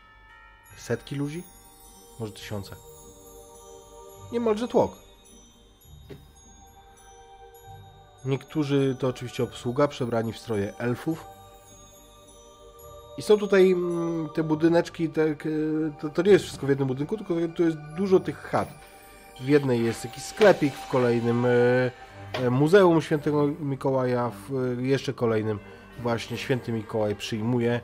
Setki 0.77 1.15
ludzi? 1.15 1.43
Może 2.19 2.31
tysiące. 2.31 2.75
Niemalże 4.31 4.67
tłok. 4.67 4.91
Niektórzy 8.25 8.95
to 8.99 9.07
oczywiście 9.07 9.43
obsługa, 9.43 9.87
przebrani 9.87 10.33
w 10.33 10.37
stroje 10.37 10.77
elfów. 10.77 11.25
I 13.17 13.21
są 13.21 13.37
tutaj 13.37 13.71
mm, 13.71 14.29
te 14.29 14.43
budyneczki, 14.43 15.09
tak, 15.09 15.45
e, 15.45 15.49
to, 16.01 16.09
to 16.09 16.21
nie 16.21 16.31
jest 16.31 16.45
wszystko 16.45 16.65
w 16.65 16.69
jednym 16.69 16.87
budynku, 16.87 17.17
tylko 17.17 17.33
tu 17.55 17.63
jest 17.63 17.77
dużo 17.97 18.19
tych 18.19 18.37
chat. 18.37 18.69
W 19.39 19.47
jednej 19.47 19.85
jest 19.85 20.05
jakiś 20.05 20.23
sklepik, 20.23 20.73
w 20.73 20.87
kolejnym 20.87 21.45
e, 21.45 21.49
e, 22.33 22.49
Muzeum 22.49 23.01
Świętego 23.01 23.47
Mikołaja, 23.59 24.31
w 24.49 24.79
e, 24.79 24.81
jeszcze 24.81 25.13
kolejnym 25.13 25.59
właśnie 25.99 26.37
Święty 26.37 26.71
Mikołaj 26.71 27.15
przyjmuje 27.15 27.81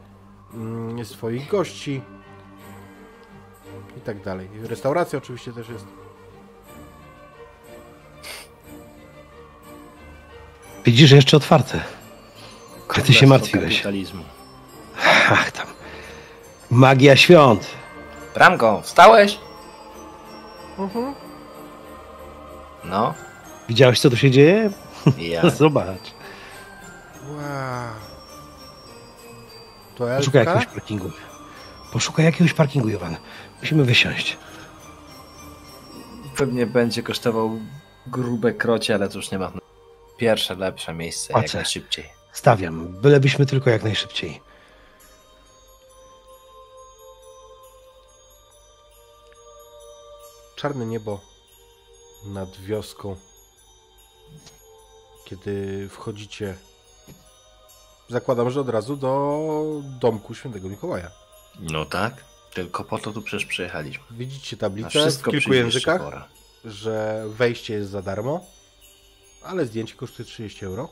mm, 0.54 1.06
swoich 1.06 1.48
gości 1.48 2.02
i 3.98 4.02
tak 4.02 4.24
dalej. 4.24 4.50
Restauracja 4.64 5.18
oczywiście 5.18 5.54
też 5.54 5.70
jest. 5.70 5.86
Widzisz, 10.86 11.12
jeszcze 11.12 11.38
otwarte. 11.38 11.80
A 12.88 13.02
ty 13.02 13.14
się 13.14 13.28
martwiłeś. 13.28 13.74
Kapitalizmu. 13.74 14.24
Ach, 15.30 15.52
tam. 15.52 15.68
Magia 16.72 17.16
świąt. 17.16 17.68
Bramko, 18.34 18.82
wstałeś? 18.82 19.40
Mhm. 20.80 21.23
No. 22.86 23.14
Widziałeś, 23.70 24.00
co 24.00 24.10
tu 24.10 24.18
się 24.18 24.32
dzieje? 24.32 24.70
Ja. 25.18 25.50
Zobacz. 25.60 26.14
Wow. 27.28 27.94
To 29.96 30.06
Poszukaj 30.18 30.46
jakiegoś 30.46 30.66
parkingu. 30.66 31.12
Poszukaj 31.94 32.26
jakiegoś 32.26 32.54
parkingu, 32.54 32.90
Jowan. 32.90 33.18
Musimy 33.62 33.84
wysiąść. 33.84 34.38
Pewnie 36.38 36.66
będzie 36.66 37.04
kosztował 37.04 37.60
grube 38.08 38.54
krocie, 38.54 38.96
ale 38.96 39.10
to 39.10 39.18
już 39.18 39.32
nie 39.32 39.40
ma. 39.40 39.52
Pierwsze, 40.18 40.56
lepsze 40.56 40.94
miejsce, 40.94 41.34
jak 41.34 41.54
najszybciej. 41.54 42.10
Stawiam. 42.32 42.88
Bylebyśmy 42.88 43.46
tylko 43.46 43.70
jak 43.70 43.84
najszybciej. 43.84 44.42
Czarne 50.56 50.86
niebo 50.86 51.33
nad 52.26 52.58
wioską. 52.58 53.16
kiedy 55.26 55.90
wchodzicie. 55.90 56.56
Zakładam, 58.10 58.50
że 58.50 58.62
od 58.62 58.70
razu 58.70 58.98
do 58.98 59.82
domku 60.00 60.36
świętego 60.36 60.70
Mikołaja. 60.70 61.12
No 61.60 61.86
tak, 61.86 62.24
tylko 62.54 62.84
po 62.84 63.00
to 63.00 63.12
tu 63.12 63.22
przecież 63.22 63.46
przyjechaliśmy. 63.46 64.04
Widzicie 64.12 64.58
tablicę 64.58 65.12
w 65.12 65.24
kilku 65.24 65.54
językach, 65.54 66.02
pora. 66.02 66.28
że 66.66 67.26
wejście 67.30 67.74
jest 67.74 67.90
za 67.90 68.02
darmo, 68.02 68.46
ale 69.44 69.66
zdjęcie 69.66 69.96
kosztuje 69.96 70.26
30 70.26 70.66
euro. 70.66 70.90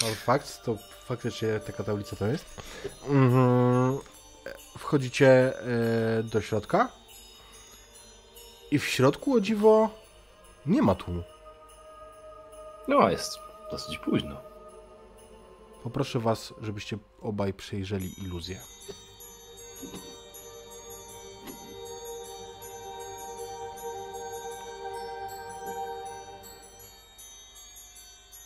Fun 0.00 0.14
fact, 0.14 0.62
to 0.64 0.76
faktycznie 1.04 1.60
taka 1.60 1.84
tablica 1.84 2.16
to 2.16 2.26
jest. 2.26 2.44
Mhm. 3.08 3.98
Wchodzicie 4.78 5.28
e, 5.28 6.22
do 6.22 6.40
środka 6.40 6.99
i 8.70 8.78
w 8.78 8.84
środku 8.86 9.34
o 9.34 9.40
dziwo 9.40 9.90
nie 10.66 10.82
ma 10.82 10.94
tłumu. 10.94 11.22
No, 12.88 13.10
jest 13.10 13.38
dosyć 13.70 13.98
późno. 13.98 14.36
Poproszę 15.82 16.20
was, 16.20 16.54
żebyście 16.62 16.98
obaj 17.22 17.54
przejrzeli 17.54 18.22
iluzję. 18.22 18.60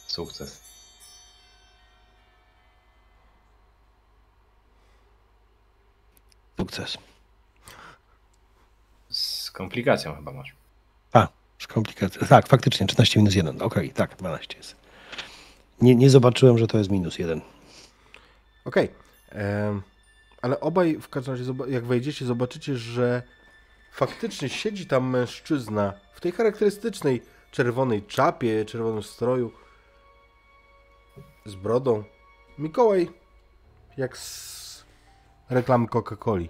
Sukces. 0.06 0.60
Sukces. 6.58 6.98
Z 9.54 9.56
komplikacją 9.56 10.16
chyba 10.16 10.32
masz. 10.32 10.54
A, 11.12 11.28
komplikacja. 11.68 12.26
Tak, 12.26 12.48
faktycznie, 12.48 12.86
13 12.86 13.20
minus 13.20 13.34
1. 13.34 13.62
Okej, 13.62 13.90
tak, 13.90 14.16
12 14.16 14.56
jest. 14.56 14.76
Nie, 15.80 15.94
nie 15.94 16.10
zobaczyłem, 16.10 16.58
że 16.58 16.66
to 16.66 16.78
jest 16.78 16.90
minus 16.90 17.18
1. 17.18 17.40
Okej. 18.64 18.88
em, 19.28 19.82
Ale 20.42 20.60
obaj 20.60 20.98
w 21.00 21.08
każdym 21.08 21.34
razie, 21.34 21.52
jak 21.68 21.84
wejdziecie, 21.84 22.24
zobaczycie, 22.24 22.76
że 22.76 23.22
faktycznie 23.92 24.48
siedzi 24.48 24.86
tam 24.86 25.10
mężczyzna 25.10 25.92
w 26.14 26.20
tej 26.20 26.32
charakterystycznej 26.32 27.22
czerwonej 27.50 28.02
czapie, 28.02 28.64
czerwonym 28.64 29.02
stroju, 29.02 29.52
z 31.46 31.54
brodą. 31.54 32.04
Mikołaj, 32.58 33.10
jak 33.96 34.18
z 34.18 34.84
reklamy 35.50 35.86
Coca-Coli. 35.86 36.48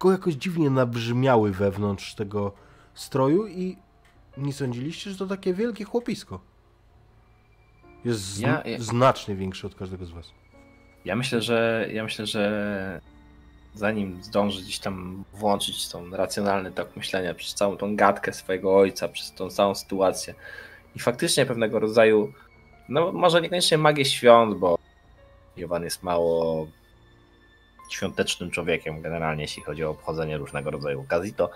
Tylko 0.00 0.12
jakoś 0.12 0.34
dziwnie 0.34 0.70
nabrzmiały 0.70 1.50
wewnątrz 1.52 2.14
tego 2.14 2.52
stroju 2.94 3.46
i 3.46 3.76
nie 4.36 4.52
sądziliście, 4.52 5.10
że 5.10 5.16
to 5.18 5.26
takie 5.26 5.54
wielkie 5.54 5.84
chłopisko. 5.84 6.40
Jest 8.04 8.20
zn- 8.20 8.42
Ja- 8.42 8.62
ja- 8.64 8.78
znacznie 8.78 9.34
większy 9.34 9.66
od 9.66 9.74
każdego 9.74 10.06
z 10.06 10.10
was. 10.10 10.30
Ja 11.04 11.16
myślę, 11.16 11.42
że 11.42 11.88
ja 11.92 12.04
myślę, 12.04 12.26
że 12.26 13.00
zanim 13.74 14.22
zdąży 14.24 14.62
gdzieś 14.62 14.78
tam 14.78 15.24
włączyć 15.34 15.88
tą 15.88 16.10
racjonalny 16.10 16.72
tok 16.72 16.96
myślenia 16.96 17.34
przez 17.34 17.54
całą 17.54 17.76
tą 17.76 17.96
gadkę 17.96 18.32
swojego 18.32 18.76
ojca, 18.76 19.08
przez 19.08 19.34
tą 19.34 19.50
całą 19.50 19.74
sytuację 19.74 20.34
i 20.96 20.98
faktycznie 20.98 21.46
pewnego 21.46 21.78
rodzaju, 21.78 22.32
no 22.88 23.12
może 23.12 23.40
niekoniecznie 23.40 23.78
magię 23.78 24.04
świąt, 24.04 24.58
bo 24.58 24.78
Jowan 25.56 25.84
jest 25.84 26.02
mało 26.02 26.66
świątecznym 27.90 28.50
człowiekiem 28.50 29.02
generalnie, 29.02 29.42
jeśli 29.42 29.62
chodzi 29.62 29.84
o 29.84 29.90
obchodzenie 29.90 30.38
różnego 30.38 30.70
rodzaju 30.70 31.00
okazji, 31.00 31.34
to 31.34 31.50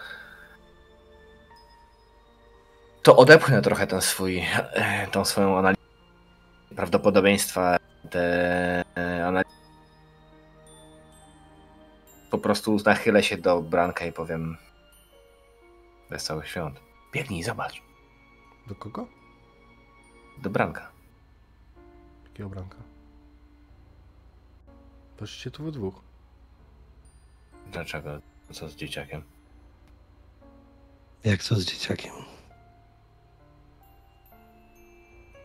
to 3.03 3.17
odepchnę 3.17 3.63
trochę 3.63 3.87
ten 3.87 4.01
swój, 4.01 4.43
e, 4.73 5.07
tą 5.07 5.25
swoją 5.25 5.59
analizę 5.59 5.83
prawdopodobieństwa, 6.77 7.77
te 8.11 8.85
e, 8.97 9.27
analizy. 9.27 9.55
Po 12.31 12.39
prostu 12.39 12.77
nachylę 12.85 13.23
się 13.23 13.37
do 13.37 13.63
Branka 13.63 14.07
i 14.07 14.13
powiem 14.13 14.57
Wesołych 16.11 16.49
Świąt. 16.49 16.81
Biegnij, 17.13 17.43
zobacz. 17.43 17.83
Do 18.67 18.75
kogo? 18.75 19.07
Do 20.43 20.51
Branka. 20.51 20.91
Jakiego 22.25 22.49
branka? 22.49 22.77
Weszliście 25.21 25.51
tu 25.51 25.65
we 25.65 25.73
dwóch. 25.73 26.04
Dlaczego? 27.73 28.21
Co 28.53 28.69
z 28.69 28.77
dzieciakiem? 28.77 29.23
Jak 31.25 31.43
co 31.43 31.55
z 31.57 31.65
dzieciakiem? 31.65 32.13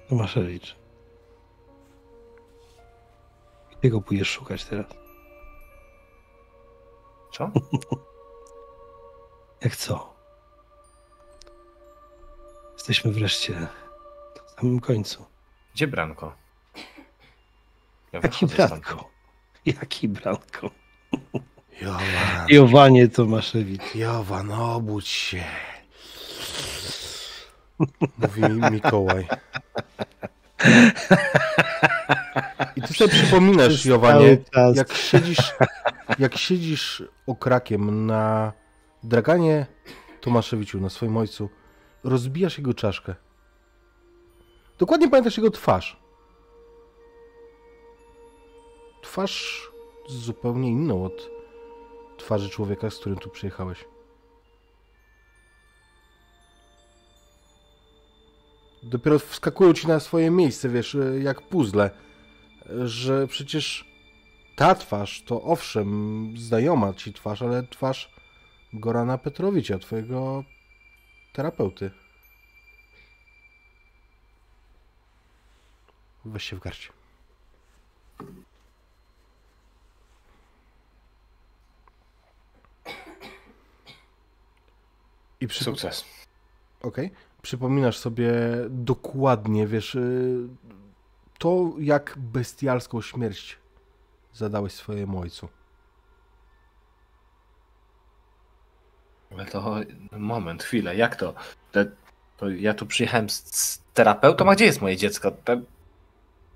Tomaszewicz. 0.09 0.75
Gdzie 3.79 3.89
go 3.89 4.01
pójdziesz 4.01 4.29
szukać 4.29 4.65
teraz? 4.65 4.85
Co? 7.33 7.51
Jak 9.61 9.75
co? 9.75 10.15
Jesteśmy 12.73 13.11
wreszcie 13.11 13.59
na 13.59 13.67
samym 14.57 14.79
końcu. 14.79 15.25
Gdzie 15.73 15.87
Branko? 15.87 16.35
Ja 18.11 18.19
Jaki 18.23 18.45
wychodzę 18.45 18.67
stąd. 18.67 18.83
Branko? 18.83 19.09
Jaki 19.65 20.07
Branko? 20.07 20.69
Jowan, 21.81 22.47
Jowanie 22.49 23.07
Tomaszewicz. 23.07 23.95
Jowan, 23.95 24.51
obudź 24.51 25.07
się. 25.07 25.43
Mówi 28.17 28.41
Mikołaj. 28.71 29.27
I 32.75 32.81
ty 32.81 32.93
sobie 32.93 33.09
przypominasz, 33.09 33.67
Przez 33.67 33.85
Jowanie, 33.85 34.37
jak 34.75 34.93
siedzisz, 34.93 35.53
jak 36.19 36.37
siedzisz 36.37 37.03
okrakiem 37.27 38.05
na 38.05 38.53
draganie 39.03 39.65
Tomaszewiciu, 40.21 40.81
na 40.81 40.89
swoim 40.89 41.17
ojcu, 41.17 41.49
rozbijasz 42.03 42.57
jego 42.57 42.73
czaszkę. 42.73 43.15
Dokładnie 44.77 45.09
pamiętasz 45.09 45.37
jego 45.37 45.51
twarz. 45.51 45.99
Twarz 49.01 49.69
zupełnie 50.07 50.69
inną 50.69 51.05
od 51.05 51.38
twarzy 52.19 52.49
człowieka, 52.49 52.89
z 52.89 52.99
którym 52.99 53.19
tu 53.19 53.29
przyjechałeś. 53.29 53.85
Dopiero 58.83 59.19
wskakują 59.19 59.73
ci 59.73 59.87
na 59.87 59.99
swoje 59.99 60.31
miejsce, 60.31 60.69
wiesz, 60.69 60.97
jak 61.21 61.41
puzzle, 61.41 61.89
że 62.85 63.27
przecież 63.27 63.85
ta 64.55 64.75
twarz 64.75 65.23
to 65.23 65.43
owszem 65.43 66.33
znajoma 66.37 66.93
ci 66.93 67.13
twarz, 67.13 67.41
ale 67.41 67.63
twarz 67.63 68.13
Gorana 68.73 69.17
Petrowicza, 69.17 69.79
twojego 69.79 70.43
terapeuty. 71.33 71.91
Weź 76.25 76.43
się 76.43 76.55
w 76.55 76.59
garść. 76.59 76.98
I 85.41 85.47
przy... 85.47 85.63
Sukces. 85.63 86.05
Okej. 86.81 87.11
Przypominasz 87.41 87.97
sobie 87.97 88.31
dokładnie, 88.69 89.67
wiesz, 89.67 89.95
y, 89.95 90.47
to 91.37 91.73
jak 91.79 92.13
bestialską 92.17 93.01
śmierć 93.01 93.57
zadałeś 94.33 94.73
swojemu 94.73 95.19
ojcu. 95.19 95.47
Ale 99.31 99.45
to 99.45 99.75
moment, 100.11 100.63
chwilę, 100.63 100.95
jak 100.95 101.15
to? 101.15 101.33
Te, 101.71 101.85
to 102.37 102.49
ja 102.49 102.73
tu 102.73 102.85
przyjechałem 102.85 103.29
z, 103.29 103.55
z 103.55 103.81
terapeutą, 103.93 104.49
a 104.49 104.55
gdzie 104.55 104.65
jest 104.65 104.81
moje 104.81 104.97
dziecko? 104.97 105.31
Te, 105.31 105.61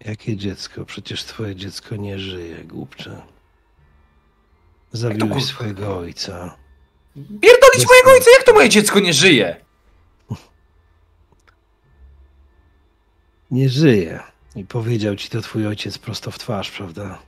Jakie 0.06 0.38
dziecko? 0.38 0.86
Przecież 0.86 1.24
twoje 1.24 1.56
dziecko 1.56 1.96
nie 1.96 2.20
żyje, 2.20 2.64
głupcze. 2.64 3.22
Zabiłeś 4.92 5.46
swojego 5.46 5.98
ojca. 5.98 6.58
Pierdolić 7.16 7.88
mojego 7.90 8.12
ojca, 8.12 8.32
jak 8.38 8.44
to 8.46 8.54
moje 8.54 8.70
dziecko 8.70 9.00
nie 9.00 9.14
żyje? 9.14 9.56
Nie 13.52 13.70
żyje. 13.70 14.20
I 14.56 14.66
powiedział 14.66 15.16
ci 15.16 15.30
to 15.30 15.42
twój 15.42 15.68
ojciec 15.68 15.98
prosto 15.98 16.32
w 16.32 16.40
twarz, 16.40 16.72
prawda? 16.72 17.20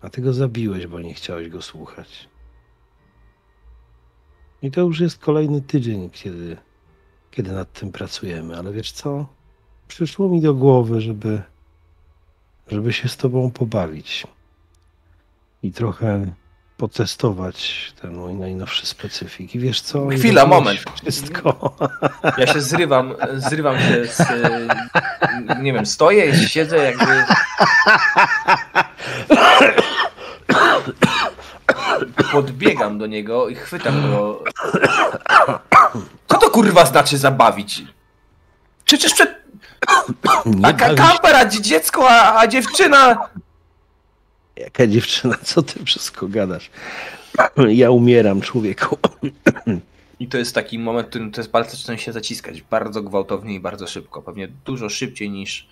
A 0.00 0.10
ty 0.10 0.22
go 0.22 0.32
zabiłeś, 0.32 0.86
bo 0.86 1.00
nie 1.00 1.14
chciałeś 1.14 1.48
go 1.48 1.62
słuchać. 1.62 2.28
I 4.62 4.70
to 4.70 4.80
już 4.80 5.00
jest 5.00 5.18
kolejny 5.18 5.62
tydzień, 5.62 6.10
kiedy, 6.10 6.56
kiedy 7.30 7.52
nad 7.52 7.72
tym 7.72 7.92
pracujemy. 7.92 8.56
Ale 8.56 8.72
wiesz 8.72 8.92
co? 8.92 9.26
Przyszło 9.88 10.28
mi 10.28 10.40
do 10.40 10.54
głowy, 10.54 11.00
żeby, 11.00 11.42
żeby 12.68 12.92
się 12.92 13.08
z 13.08 13.16
tobą 13.16 13.50
pobawić. 13.50 14.26
I 15.62 15.72
trochę 15.72 16.34
potestować 16.78 17.92
ten 18.02 18.14
mój 18.14 18.34
najnowszy 18.34 18.86
specyfik. 18.86 19.54
I 19.54 19.58
wiesz 19.58 19.80
co? 19.80 20.08
Chwila, 20.08 20.46
moment. 20.46 20.80
Wszystko. 21.02 21.76
Ja 22.38 22.46
się 22.46 22.60
zrywam, 22.60 23.14
zrywam 23.36 23.78
się 23.78 24.06
z, 24.06 24.20
y, 24.20 24.68
nie 25.62 25.72
wiem, 25.72 25.86
stoję, 25.86 26.48
siedzę 26.48 26.76
jakby... 26.76 27.24
Podbiegam 32.32 32.98
do 32.98 33.06
niego 33.06 33.48
i 33.48 33.54
chwytam 33.54 34.10
go. 34.10 34.44
Co 36.28 36.38
to 36.38 36.50
kurwa 36.50 36.86
znaczy 36.86 37.18
zabawić? 37.18 37.82
Przecież 38.84 39.14
przed... 39.14 39.38
A 40.62 40.72
ka- 40.72 40.78
bawisz 40.88 40.96
kamper, 41.00 41.36
a 41.36 41.44
dzie- 41.44 41.62
dziecko, 41.62 42.10
a, 42.10 42.40
a 42.40 42.46
dziewczyna... 42.46 43.28
Jaka 44.58 44.86
dziewczyna, 44.86 45.36
co 45.44 45.62
ty 45.62 45.84
wszystko 45.84 46.28
gadasz? 46.28 46.70
Ja 47.68 47.90
umieram, 47.90 48.40
człowieku. 48.40 48.98
I 50.20 50.28
to 50.28 50.38
jest 50.38 50.54
taki 50.54 50.78
moment, 50.78 51.06
w 51.06 51.10
którym 51.10 51.32
te 51.32 51.44
palce 51.44 51.76
zaczynają 51.76 51.98
się 51.98 52.12
zaciskać 52.12 52.62
bardzo 52.62 53.02
gwałtownie 53.02 53.54
i 53.54 53.60
bardzo 53.60 53.86
szybko. 53.86 54.22
Pewnie 54.22 54.48
dużo 54.64 54.88
szybciej 54.88 55.30
niż 55.30 55.68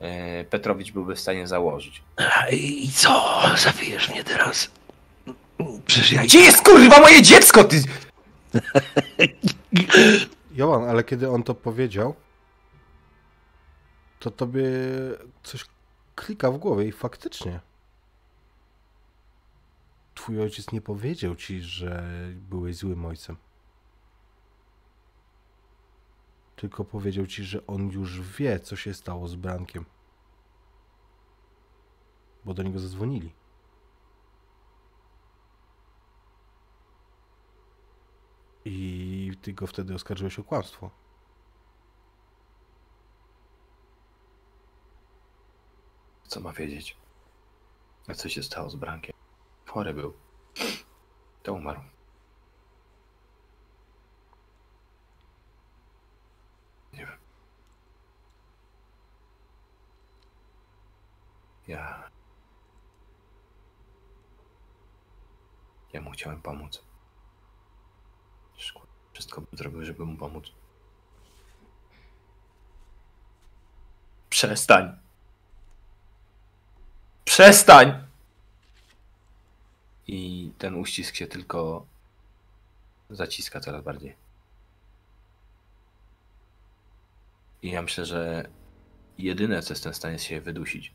e, 0.00 0.44
Petrowicz 0.44 0.92
byłby 0.92 1.14
w 1.14 1.20
stanie 1.20 1.46
założyć. 1.46 2.02
I 2.52 2.90
co? 2.92 3.42
Zabijesz 3.56 4.10
mnie 4.10 4.24
teraz? 4.24 4.70
Przecież 5.86 6.12
ja... 6.12 6.22
Gdzie 6.22 6.38
jest 6.38 6.62
kurwa 6.62 7.00
moje 7.00 7.22
dziecko, 7.22 7.64
ty? 7.64 7.82
Johan, 10.56 10.84
ale 10.84 11.04
kiedy 11.04 11.30
on 11.30 11.42
to 11.42 11.54
powiedział, 11.54 12.14
to 14.18 14.30
tobie 14.30 14.64
coś 15.42 15.64
klika 16.14 16.50
w 16.50 16.58
głowie 16.58 16.84
i 16.84 16.92
faktycznie. 16.92 17.60
Twój 20.18 20.40
ojciec 20.40 20.72
nie 20.72 20.80
powiedział 20.80 21.36
ci, 21.36 21.62
że 21.62 22.08
byłeś 22.34 22.76
złym 22.76 23.06
ojcem. 23.06 23.36
Tylko 26.56 26.84
powiedział 26.84 27.26
ci, 27.26 27.44
że 27.44 27.66
on 27.66 27.90
już 27.90 28.20
wie, 28.20 28.60
co 28.60 28.76
się 28.76 28.94
stało 28.94 29.28
z 29.28 29.36
Brankiem. 29.36 29.84
Bo 32.44 32.54
do 32.54 32.62
niego 32.62 32.78
zadzwonili. 32.78 33.34
I 38.64 39.32
ty 39.42 39.52
go 39.52 39.66
wtedy 39.66 39.94
oskarżyłeś 39.94 40.38
o 40.38 40.44
kłamstwo. 40.44 40.90
Co 46.26 46.40
ma 46.40 46.52
wiedzieć? 46.52 46.96
A 48.08 48.14
co 48.14 48.28
się 48.28 48.42
stało 48.42 48.70
z 48.70 48.76
Brankiem? 48.76 49.27
Chory 49.68 49.94
był. 49.94 50.14
To 51.42 51.52
umarł. 51.52 51.80
Nie 56.92 57.06
wiem. 57.06 57.18
Ja... 61.66 62.10
Ja 65.92 66.00
mu 66.00 66.10
chciałem 66.10 66.42
pomóc. 66.42 66.82
Wszystko 69.12 69.40
bym 69.40 69.58
zrobił, 69.58 69.84
żeby 69.84 70.04
mu 70.04 70.16
pomóc. 70.16 70.44
Przestań. 74.30 74.98
Przestań! 77.24 78.07
I 80.08 80.50
ten 80.58 80.74
uścisk 80.74 81.14
się 81.14 81.26
tylko 81.26 81.86
zaciska 83.10 83.60
coraz 83.60 83.84
bardziej. 83.84 84.14
I 87.62 87.70
ja 87.70 87.82
myślę, 87.82 88.04
że 88.04 88.48
jedyne, 89.18 89.62
co 89.62 89.72
jestem 89.72 89.92
w 89.92 89.96
stanie 89.96 90.12
jest 90.12 90.24
się 90.24 90.40
wydusić. 90.40 90.92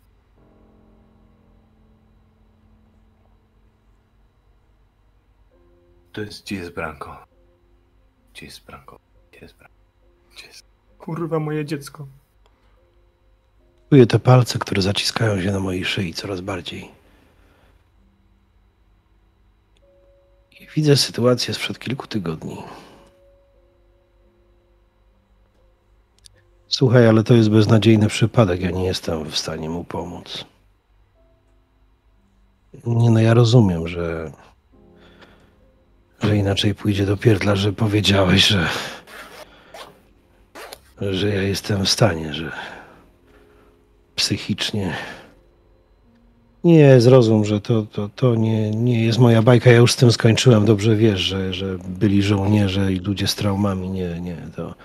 To 6.11 6.21
jest, 6.21 6.43
gdzie 6.43 6.55
jest 6.55 6.71
Branko? 6.71 7.27
Gdzie 8.33 8.45
jest 8.45 8.65
Branko? 8.65 8.99
Gdzie 9.31 9.39
jest 9.39 9.55
Branko? 9.55 9.75
Gdzie 10.33 10.47
jest... 10.47 10.65
Kurwa 10.97 11.39
moje 11.39 11.65
dziecko. 11.65 12.07
Czuję 13.89 14.07
te 14.07 14.19
palce, 14.19 14.59
które 14.59 14.81
zaciskają 14.81 15.41
się 15.41 15.51
na 15.51 15.59
mojej 15.59 15.85
szyi 15.85 16.13
coraz 16.13 16.41
bardziej. 16.41 17.02
Widzę 20.75 20.97
sytuację 20.97 21.53
sprzed 21.53 21.79
kilku 21.79 22.07
tygodni. 22.07 22.57
Słuchaj, 26.67 27.07
ale 27.07 27.23
to 27.23 27.33
jest 27.33 27.49
beznadziejny 27.49 28.07
przypadek. 28.07 28.61
Ja 28.61 28.71
nie 28.71 28.85
jestem 28.85 29.31
w 29.31 29.37
stanie 29.37 29.69
mu 29.69 29.83
pomóc. 29.83 30.45
Nie 32.85 33.11
no, 33.11 33.19
ja 33.19 33.33
rozumiem, 33.33 33.87
że. 33.87 34.31
że 36.21 36.37
inaczej 36.37 36.75
pójdzie 36.75 37.05
do 37.05 37.17
pierdla, 37.17 37.55
że 37.55 37.73
powiedziałeś, 37.73 38.47
że. 38.47 38.69
że 41.01 41.29
ja 41.29 41.41
jestem 41.41 41.85
w 41.85 41.89
stanie, 41.89 42.33
że 42.33 42.51
psychicznie. 44.15 44.95
Nie, 46.63 47.01
zrozum, 47.01 47.45
że 47.45 47.61
to, 47.61 47.81
to, 47.81 48.09
to 48.15 48.35
nie, 48.35 48.71
nie 48.71 49.05
jest 49.05 49.19
moja 49.19 49.41
bajka. 49.41 49.71
Ja 49.71 49.77
już 49.77 49.91
z 49.93 49.95
tym 49.95 50.11
skończyłem. 50.11 50.65
Dobrze 50.65 50.95
wiesz, 50.95 51.19
że, 51.19 51.53
że 51.53 51.77
byli 51.77 52.23
żołnierze 52.23 52.93
i 52.93 52.99
ludzie 52.99 53.27
z 53.27 53.35
traumami. 53.35 53.89
Nie, 53.89 54.19
nie, 54.19 54.37
to. 54.55 54.75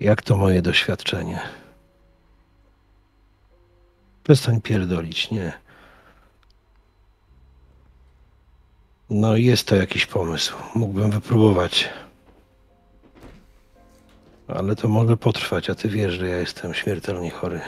Jak 0.00 0.22
to 0.22 0.36
moje 0.36 0.62
doświadczenie? 0.62 1.40
Przestań 4.24 4.60
pierdolić, 4.60 5.30
nie. 5.30 5.52
No, 9.10 9.36
jest 9.36 9.68
to 9.68 9.76
jakiś 9.76 10.06
pomysł. 10.06 10.54
Mógłbym 10.74 11.10
wypróbować. 11.10 11.88
Ale 14.48 14.76
to 14.76 14.88
może 14.88 15.16
potrwać, 15.16 15.70
a 15.70 15.74
ty 15.74 15.88
wiesz, 15.88 16.14
że 16.14 16.28
ja 16.28 16.36
jestem 16.36 16.74
śmiertelnie 16.74 17.30
chory. 17.30 17.60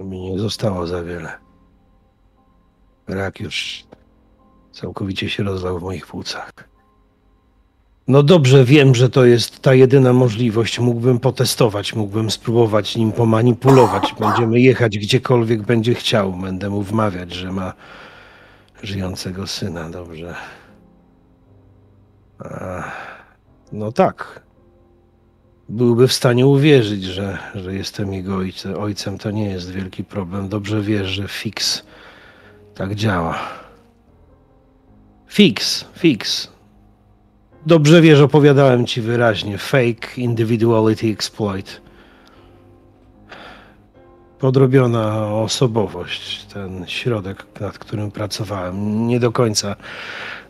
Mi 0.00 0.20
nie 0.20 0.38
zostało 0.38 0.86
za 0.86 1.02
wiele. 1.02 1.32
Rak 3.08 3.40
już 3.40 3.84
całkowicie 4.72 5.30
się 5.30 5.42
rozlał 5.42 5.78
w 5.78 5.82
moich 5.82 6.06
płucach. 6.06 6.52
No 8.08 8.22
dobrze, 8.22 8.64
wiem, 8.64 8.94
że 8.94 9.10
to 9.10 9.24
jest 9.24 9.60
ta 9.60 9.74
jedyna 9.74 10.12
możliwość. 10.12 10.78
Mógłbym 10.78 11.18
potestować, 11.18 11.94
mógłbym 11.94 12.30
spróbować 12.30 12.96
nim 12.96 13.12
pomanipulować. 13.12 14.14
Będziemy 14.20 14.60
jechać 14.60 14.98
gdziekolwiek 14.98 15.62
będzie 15.62 15.94
chciał. 15.94 16.32
Będę 16.32 16.70
mu 16.70 16.82
wmawiać, 16.82 17.32
że 17.32 17.52
ma 17.52 17.72
żyjącego 18.82 19.46
syna. 19.46 19.90
Dobrze. 19.90 20.34
A, 22.38 22.82
no 23.72 23.92
tak, 23.92 24.42
byłby 25.68 26.08
w 26.08 26.12
stanie 26.12 26.46
uwierzyć, 26.46 27.04
że, 27.04 27.38
że 27.54 27.74
jestem 27.74 28.12
jego 28.12 28.36
ojcem. 28.36 28.80
ojcem. 28.80 29.18
To 29.18 29.30
nie 29.30 29.50
jest 29.50 29.70
wielki 29.70 30.04
problem. 30.04 30.48
Dobrze 30.48 30.82
wiesz, 30.82 31.08
że 31.08 31.28
fix 31.28 31.82
tak 32.74 32.94
działa. 32.94 33.38
Fix, 35.28 35.84
fix. 35.98 36.48
Dobrze 37.66 38.00
wiesz, 38.00 38.20
opowiadałem 38.20 38.86
ci 38.86 39.00
wyraźnie. 39.00 39.58
Fake 39.58 40.08
individuality 40.16 41.06
exploit. 41.06 41.80
Podrobiona 44.38 45.28
osobowość. 45.28 46.44
Ten 46.44 46.84
środek, 46.86 47.60
nad 47.60 47.78
którym 47.78 48.10
pracowałem. 48.10 49.06
Nie 49.06 49.20
do 49.20 49.32
końca 49.32 49.76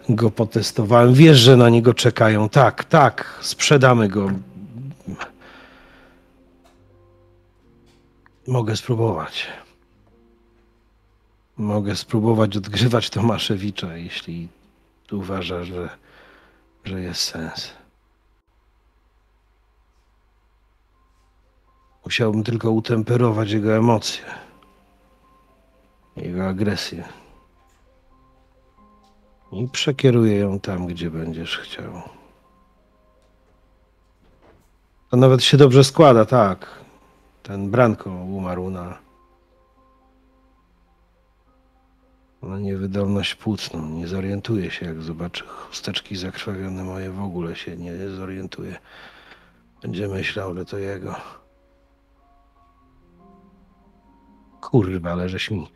go 0.08 0.30
potestowałem. 0.30 1.14
Wiesz, 1.14 1.38
że 1.38 1.56
na 1.56 1.68
niego 1.68 1.94
czekają. 1.94 2.48
Tak, 2.48 2.84
tak, 2.84 3.38
sprzedamy 3.40 4.08
go. 4.08 4.30
Mogę 8.46 8.76
spróbować. 8.76 9.46
Mogę 11.56 11.96
spróbować 11.96 12.56
odgrywać 12.56 13.10
Tomaszewicza, 13.10 13.96
jeśli 13.96 14.48
uważasz, 15.12 15.66
że, 15.66 15.88
że 16.84 17.00
jest 17.00 17.20
sens. 17.22 17.70
Musiałbym 22.04 22.44
tylko 22.44 22.70
utemperować 22.70 23.50
jego 23.50 23.76
emocje, 23.76 24.24
jego 26.16 26.48
agresję. 26.48 27.04
I 29.52 29.68
przekieruję 29.68 30.36
ją 30.36 30.60
tam, 30.60 30.86
gdzie 30.86 31.10
będziesz 31.10 31.58
chciał. 31.58 32.02
To 35.10 35.16
nawet 35.16 35.44
się 35.44 35.56
dobrze 35.56 35.84
składa, 35.84 36.24
tak. 36.24 36.81
Ten 37.42 37.70
Branko 37.70 38.10
umarł 38.10 38.70
na 38.70 38.98
Na 42.42 42.58
niewydolność 42.58 43.34
płucną. 43.34 43.88
Nie 43.88 44.08
zorientuje 44.08 44.70
się, 44.70 44.86
jak 44.86 45.02
zobaczy 45.02 45.44
chusteczki 45.46 46.16
zakrwawione 46.16 46.84
moje, 46.84 47.10
w 47.10 47.22
ogóle 47.22 47.56
się 47.56 47.76
nie 47.76 48.08
zorientuje. 48.08 48.78
Będzie 49.82 50.08
myślał, 50.08 50.54
że 50.54 50.64
to 50.64 50.78
jego. 50.78 51.14
Kurwa, 54.60 55.12
ale 55.12 55.28
żeś 55.28 55.50
mi 55.50 55.68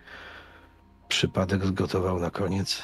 przypadek 1.09 1.67
zgotował 1.67 2.19
na 2.19 2.31
koniec. 2.31 2.83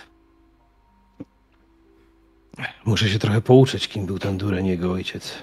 Muszę 2.85 3.09
się 3.09 3.19
trochę 3.19 3.41
pouczyć, 3.41 3.89
kim 3.89 4.07
był 4.07 4.19
ten 4.19 4.39
dureń 4.39 4.67
jego 4.67 4.93
ojciec. 4.93 5.35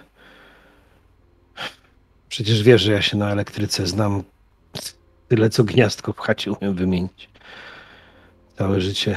Przecież 2.30 2.64
wiesz, 2.64 2.81
że 2.81 2.91
ja 2.91 3.01
się 3.01 3.18
na 3.18 3.31
elektryce 3.31 3.88
znam 3.88 4.23
tyle, 5.27 5.49
co 5.49 5.64
gniazdko 5.64 6.14
w 6.14 6.19
chacie 6.19 6.51
umiem 6.51 6.76
wymienić. 6.76 7.30
Całe 8.57 8.81
życie 8.81 9.15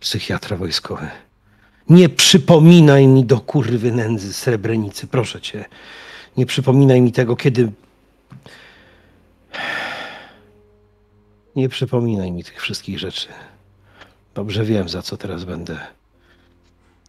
psychiatra 0.00 0.56
wojskowy. 0.56 1.08
Nie 1.88 2.08
przypominaj 2.08 3.06
mi 3.06 3.24
do 3.24 3.40
kurwy 3.40 3.92
nędzy 3.92 4.32
Srebrenicy, 4.32 5.06
proszę 5.06 5.40
cię. 5.40 5.64
Nie 6.36 6.46
przypominaj 6.46 7.00
mi 7.00 7.12
tego, 7.12 7.36
kiedy... 7.36 7.72
Nie 11.56 11.68
przypominaj 11.68 12.32
mi 12.32 12.44
tych 12.44 12.60
wszystkich 12.60 12.98
rzeczy. 12.98 13.28
Dobrze 14.34 14.64
wiem, 14.64 14.88
za 14.88 15.02
co 15.02 15.16
teraz 15.16 15.44
będę 15.44 15.78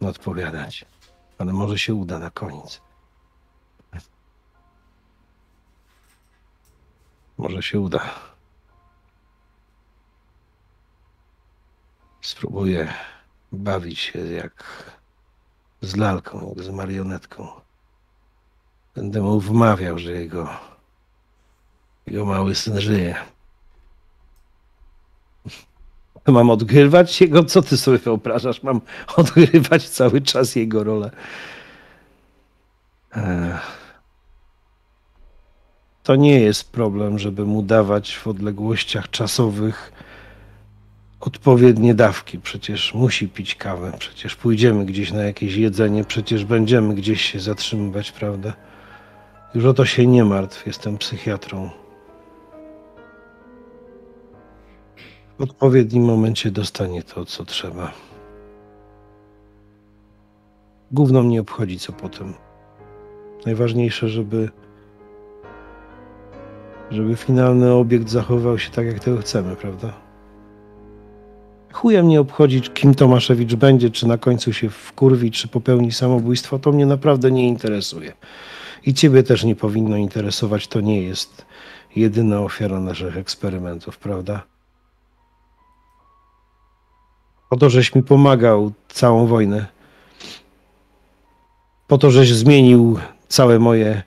odpowiadać. 0.00 0.84
Ale 1.38 1.52
może 1.52 1.78
się 1.78 1.94
uda 1.94 2.18
na 2.18 2.30
koniec. 2.30 2.80
Może 7.42 7.62
się 7.62 7.80
uda. 7.80 8.10
Spróbuję 12.20 12.92
bawić 13.52 13.98
się 13.98 14.18
jak 14.18 14.64
z 15.80 15.96
lalką, 15.96 16.48
jak 16.48 16.64
z 16.64 16.68
marionetką. 16.68 17.48
Będę 18.94 19.20
mu 19.20 19.40
wmawiał, 19.40 19.98
że 19.98 20.12
jego, 20.12 20.48
jego 22.06 22.24
mały 22.24 22.54
syn 22.54 22.80
żyje. 22.80 23.14
Mam 26.26 26.50
odgrywać 26.50 27.20
jego? 27.20 27.44
Co 27.44 27.62
ty 27.62 27.76
sobie 27.76 27.98
wyobrażasz? 27.98 28.62
Mam 28.62 28.80
odgrywać 29.16 29.88
cały 29.88 30.20
czas 30.20 30.56
jego 30.56 30.84
rolę. 30.84 31.10
Ech. 33.12 33.81
To 36.02 36.16
nie 36.16 36.40
jest 36.40 36.72
problem, 36.72 37.18
żeby 37.18 37.44
mu 37.44 37.62
dawać 37.62 38.16
w 38.16 38.26
odległościach 38.26 39.10
czasowych 39.10 39.92
odpowiednie 41.20 41.94
dawki. 41.94 42.38
Przecież 42.38 42.94
musi 42.94 43.28
pić 43.28 43.54
kawę, 43.54 43.92
przecież 43.98 44.36
pójdziemy 44.36 44.84
gdzieś 44.84 45.12
na 45.12 45.22
jakieś 45.24 45.54
jedzenie, 45.54 46.04
przecież 46.04 46.44
będziemy 46.44 46.94
gdzieś 46.94 47.22
się 47.22 47.40
zatrzymywać, 47.40 48.12
prawda? 48.12 48.52
Już 49.54 49.64
o 49.64 49.74
to 49.74 49.84
się 49.84 50.06
nie 50.06 50.24
martw, 50.24 50.66
jestem 50.66 50.98
psychiatrą. 50.98 51.70
W 55.38 55.42
odpowiednim 55.42 56.04
momencie 56.04 56.50
dostanie 56.50 57.02
to, 57.02 57.24
co 57.24 57.44
trzeba. 57.44 57.92
Gówno 60.92 61.22
mnie 61.22 61.40
obchodzi, 61.40 61.78
co 61.78 61.92
potem. 61.92 62.34
Najważniejsze, 63.46 64.08
żeby 64.08 64.50
żeby 66.92 67.16
finalny 67.16 67.72
obiekt 67.72 68.08
zachował 68.08 68.58
się 68.58 68.70
tak, 68.70 68.86
jak 68.86 69.00
tego 69.00 69.18
chcemy, 69.18 69.56
prawda? 69.56 69.92
Chuja 71.72 72.02
mnie 72.02 72.20
obchodzi, 72.20 72.60
kim 72.60 72.94
Tomaszewicz 72.94 73.54
będzie, 73.54 73.90
czy 73.90 74.06
na 74.06 74.18
końcu 74.18 74.52
się 74.52 74.70
wkurwi, 74.70 75.30
czy 75.30 75.48
popełni 75.48 75.92
samobójstwo, 75.92 76.58
to 76.58 76.72
mnie 76.72 76.86
naprawdę 76.86 77.30
nie 77.30 77.48
interesuje. 77.48 78.12
I 78.86 78.94
ciebie 78.94 79.22
też 79.22 79.44
nie 79.44 79.56
powinno 79.56 79.96
interesować, 79.96 80.68
to 80.68 80.80
nie 80.80 81.02
jest 81.02 81.46
jedyna 81.96 82.40
ofiara 82.40 82.80
naszych 82.80 83.16
eksperymentów, 83.16 83.98
prawda? 83.98 84.42
Po 87.50 87.56
to, 87.56 87.70
żeś 87.70 87.94
mi 87.94 88.02
pomagał 88.02 88.72
całą 88.88 89.26
wojnę. 89.26 89.66
Po 91.86 91.98
to, 91.98 92.10
żeś 92.10 92.34
zmienił 92.34 92.98
całe 93.28 93.58
moje 93.58 94.02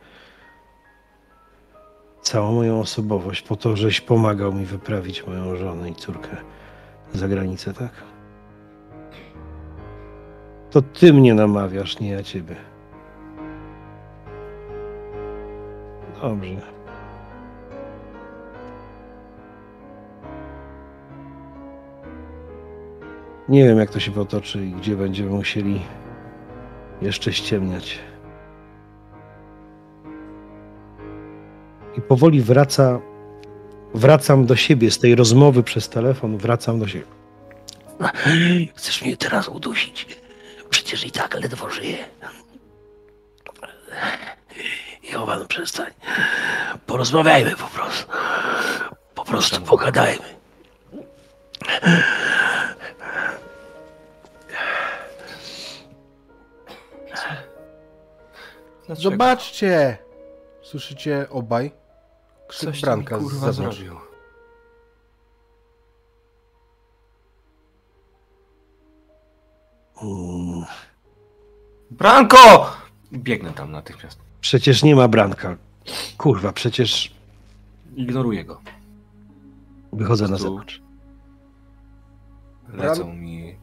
całą 2.26 2.52
moją 2.52 2.80
osobowość 2.80 3.42
po 3.42 3.56
to, 3.56 3.76
żeś 3.76 4.02
pomagał 4.02 4.54
mi 4.54 4.66
wyprawić 4.66 5.28
moją 5.28 5.56
żonę 5.56 5.90
i 5.90 5.96
córkę 5.96 6.38
za 7.14 7.28
granicę, 7.28 7.74
tak? 7.74 7.92
To 10.72 10.82
ty 10.82 11.14
mnie 11.14 11.34
namawiasz, 11.34 12.00
nie 12.00 12.10
ja 12.10 12.24
ciebie. 12.24 12.56
Dobrze. 16.22 16.62
Nie 23.50 23.64
wiem, 23.64 23.78
jak 23.78 23.90
to 23.90 24.00
się 24.00 24.12
potoczy 24.12 24.66
i 24.66 24.72
gdzie 24.72 24.96
będziemy 24.96 25.30
musieli 25.30 25.82
jeszcze 27.02 27.34
ściemniać. 27.34 28.00
I 31.98 32.02
powoli 32.02 32.42
wraca, 32.42 33.00
wracam 33.94 34.46
do 34.46 34.56
siebie 34.56 34.92
z 34.92 35.00
tej 35.00 35.16
rozmowy 35.16 35.64
przez 35.64 35.90
telefon, 35.90 36.38
wracam 36.38 36.80
do 36.80 36.88
siebie. 36.88 37.06
Chcesz 38.76 39.02
mnie 39.02 39.18
teraz 39.18 39.48
udusić? 39.50 40.08
Przecież 40.70 41.06
i 41.06 41.12
tak 41.12 41.34
ledwo 41.34 41.70
żyję. 41.70 41.98
Jowan, 45.14 45.48
przestań. 45.48 45.92
Porozmawiajmy 46.86 47.52
po 47.52 47.68
prostu. 47.68 48.12
Po 49.16 49.26
prostu 49.26 49.62
pogadajmy. 49.62 50.26
Dlaczego? 58.88 59.02
Zobaczcie! 59.12 59.98
Słyszycie 60.62 61.26
obaj? 61.30 61.72
Krzyk 62.48 62.70
Coś 62.70 62.82
Branka 62.82 63.18
mi, 63.18 63.22
z 63.28 63.30
kurwa 63.30 63.52
zewnątrz. 63.52 63.78
zrobił. 63.78 64.00
Mm, 70.04 70.66
Branko! 71.92 72.72
Biegnę 73.14 73.54
tam 73.54 73.72
natychmiast. 73.72 74.20
Przecież 74.42 74.84
nie 74.84 74.96
ma 74.96 75.08
branka. 75.08 75.58
Kurwa, 76.18 76.52
przecież 76.54 77.16
Ignoruję 77.96 78.46
go. 78.46 78.62
wychodzę 79.94 80.28
na 80.28 80.38
zewnątrz. 80.38 80.82
Lecą 82.74 83.14
mi 83.14 83.56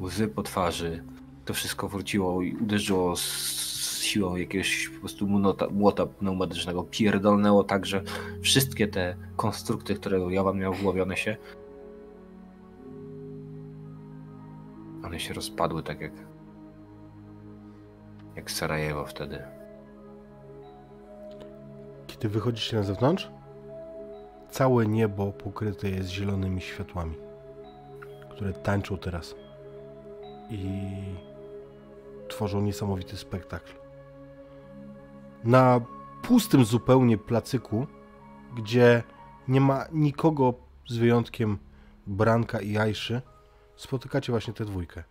łzy 0.00 0.28
po 0.28 0.42
twarzy. 0.42 1.04
To 1.44 1.54
wszystko 1.54 1.88
wróciło 1.88 2.42
i 2.42 2.54
uderzyło 2.56 3.16
z 3.16 3.69
siłą 4.10 4.36
jakiegoś 4.36 4.88
po 4.88 5.00
prostu 5.00 5.26
młota, 5.26 5.66
młota 5.70 6.06
pneumatycznego. 6.06 6.82
Pierdolnęło 6.90 7.64
tak, 7.64 7.86
że 7.86 8.02
wszystkie 8.42 8.88
te 8.88 9.16
konstrukty, 9.36 9.94
które 9.94 10.18
Jowan 10.18 10.58
miał 10.58 10.74
włowione 10.74 11.16
się, 11.16 11.36
one 15.04 15.20
się 15.20 15.34
rozpadły 15.34 15.82
tak 15.82 16.00
jak 16.00 16.12
jak 18.36 18.50
Sarajewo 18.50 19.04
wtedy. 19.04 19.42
Kiedy 22.06 22.28
wychodzicie 22.28 22.76
na 22.76 22.82
zewnątrz, 22.82 23.30
całe 24.50 24.86
niebo 24.86 25.32
pokryte 25.32 25.88
jest 25.88 26.08
zielonymi 26.08 26.60
światłami, 26.60 27.14
które 28.30 28.52
tańczą 28.52 28.98
teraz 28.98 29.34
i 30.50 30.90
tworzą 32.28 32.60
niesamowity 32.60 33.16
spektakl. 33.16 33.79
Na 35.44 35.80
pustym 36.22 36.64
zupełnie 36.64 37.18
placyku, 37.18 37.86
gdzie 38.56 39.02
nie 39.48 39.60
ma 39.60 39.84
nikogo 39.92 40.54
z 40.86 40.96
wyjątkiem 40.96 41.58
Branka 42.06 42.60
i 42.60 42.78
Ajszy, 42.78 43.22
spotykacie 43.76 44.32
właśnie 44.32 44.54
tę 44.54 44.64
dwójkę. 44.64 45.04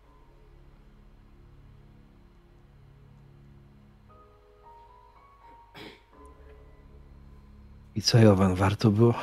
I 7.95 8.01
co, 8.01 8.17
Jowan, 8.17 8.55
warto 8.55 8.91
było 8.91 9.13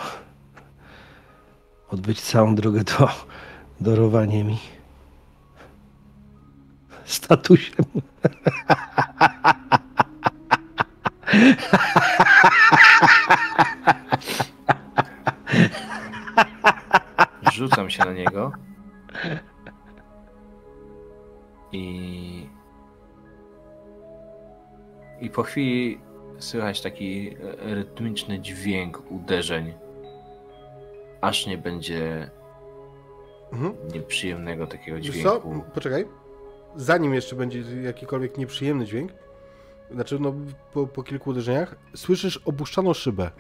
odbyć 1.88 2.20
całą 2.20 2.54
drogę 2.54 2.84
do 2.84 3.08
darowania 3.80 4.44
mi 4.44 4.58
statusem. 7.04 7.84
Rzucam 17.52 17.90
się 17.90 18.04
na 18.04 18.12
niego. 18.12 18.52
I. 21.72 22.46
I 25.20 25.30
po 25.30 25.42
chwili 25.42 26.00
słychać 26.38 26.80
taki 26.80 27.36
rytmiczny 27.58 28.40
dźwięk 28.40 29.02
uderzeń. 29.10 29.74
Aż 31.20 31.46
nie 31.46 31.58
będzie 31.58 32.30
Mhm. 33.52 33.74
nieprzyjemnego 33.94 34.66
takiego 34.66 34.96
Wiesz 34.96 35.06
co? 35.06 35.12
dźwięku. 35.12 35.64
Poczekaj. 35.74 36.06
Zanim 36.76 37.14
jeszcze 37.14 37.36
będzie 37.36 37.60
jakikolwiek 37.82 38.38
nieprzyjemny 38.38 38.84
dźwięk, 38.86 39.12
znaczy 39.90 40.18
no 40.18 40.34
po, 40.72 40.86
po 40.86 41.02
kilku 41.02 41.30
uderzeniach, 41.30 41.76
słyszysz 41.94 42.36
opuszczaną 42.36 42.94
szybę. 42.94 43.30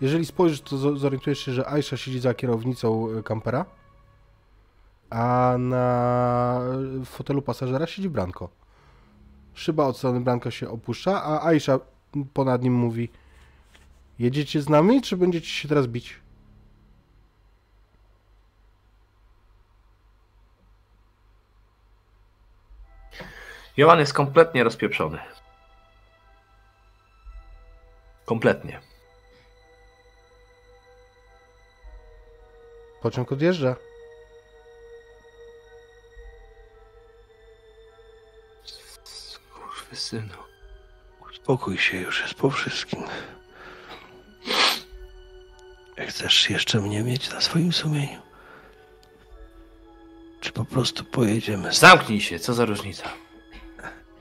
Jeżeli 0.00 0.26
spojrzysz, 0.26 0.60
to 0.60 0.76
zo- 0.76 0.96
zorientujesz 0.96 1.38
się, 1.38 1.52
że 1.52 1.68
Aisha 1.68 1.96
siedzi 1.96 2.20
za 2.20 2.34
kierownicą 2.34 3.08
e, 3.18 3.22
kampera, 3.22 3.64
a 5.10 5.54
na 5.58 6.60
fotelu 7.04 7.42
pasażera 7.42 7.86
siedzi 7.86 8.08
Branko. 8.10 8.48
Szyba 9.54 9.86
od 9.86 9.96
strony 9.96 10.20
Branko 10.20 10.50
się 10.50 10.68
opuszcza, 10.68 11.22
a 11.24 11.46
Aisha 11.46 11.78
ponad 12.34 12.62
nim 12.62 12.74
mówi 12.74 13.08
Jedziecie 14.18 14.62
z 14.62 14.68
nami, 14.68 15.02
czy 15.02 15.16
będziecie 15.16 15.48
się 15.48 15.68
teraz 15.68 15.86
bić? 15.86 16.20
Johan 23.76 23.98
jest 23.98 24.12
kompletnie 24.12 24.64
rozpieprzony. 24.64 25.18
Kompletnie. 28.30 28.80
Pociąg 33.02 33.32
odjeżdża. 33.32 33.76
Kurwy 39.54 39.96
synu. 39.96 40.34
Uspokój 41.30 41.78
się, 41.78 41.96
już 41.96 42.22
jest 42.22 42.34
po 42.34 42.50
wszystkim. 42.50 43.02
Chcesz 46.08 46.50
jeszcze 46.50 46.80
mnie 46.80 47.02
mieć 47.02 47.30
na 47.30 47.40
swoim 47.40 47.72
sumieniu? 47.72 48.22
Czy 50.40 50.52
po 50.52 50.64
prostu 50.64 51.04
pojedziemy? 51.04 51.72
Zamknij 51.72 52.20
się, 52.20 52.38
co 52.38 52.54
za 52.54 52.64
różnica. 52.64 53.08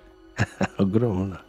Ogromna. 0.77 1.43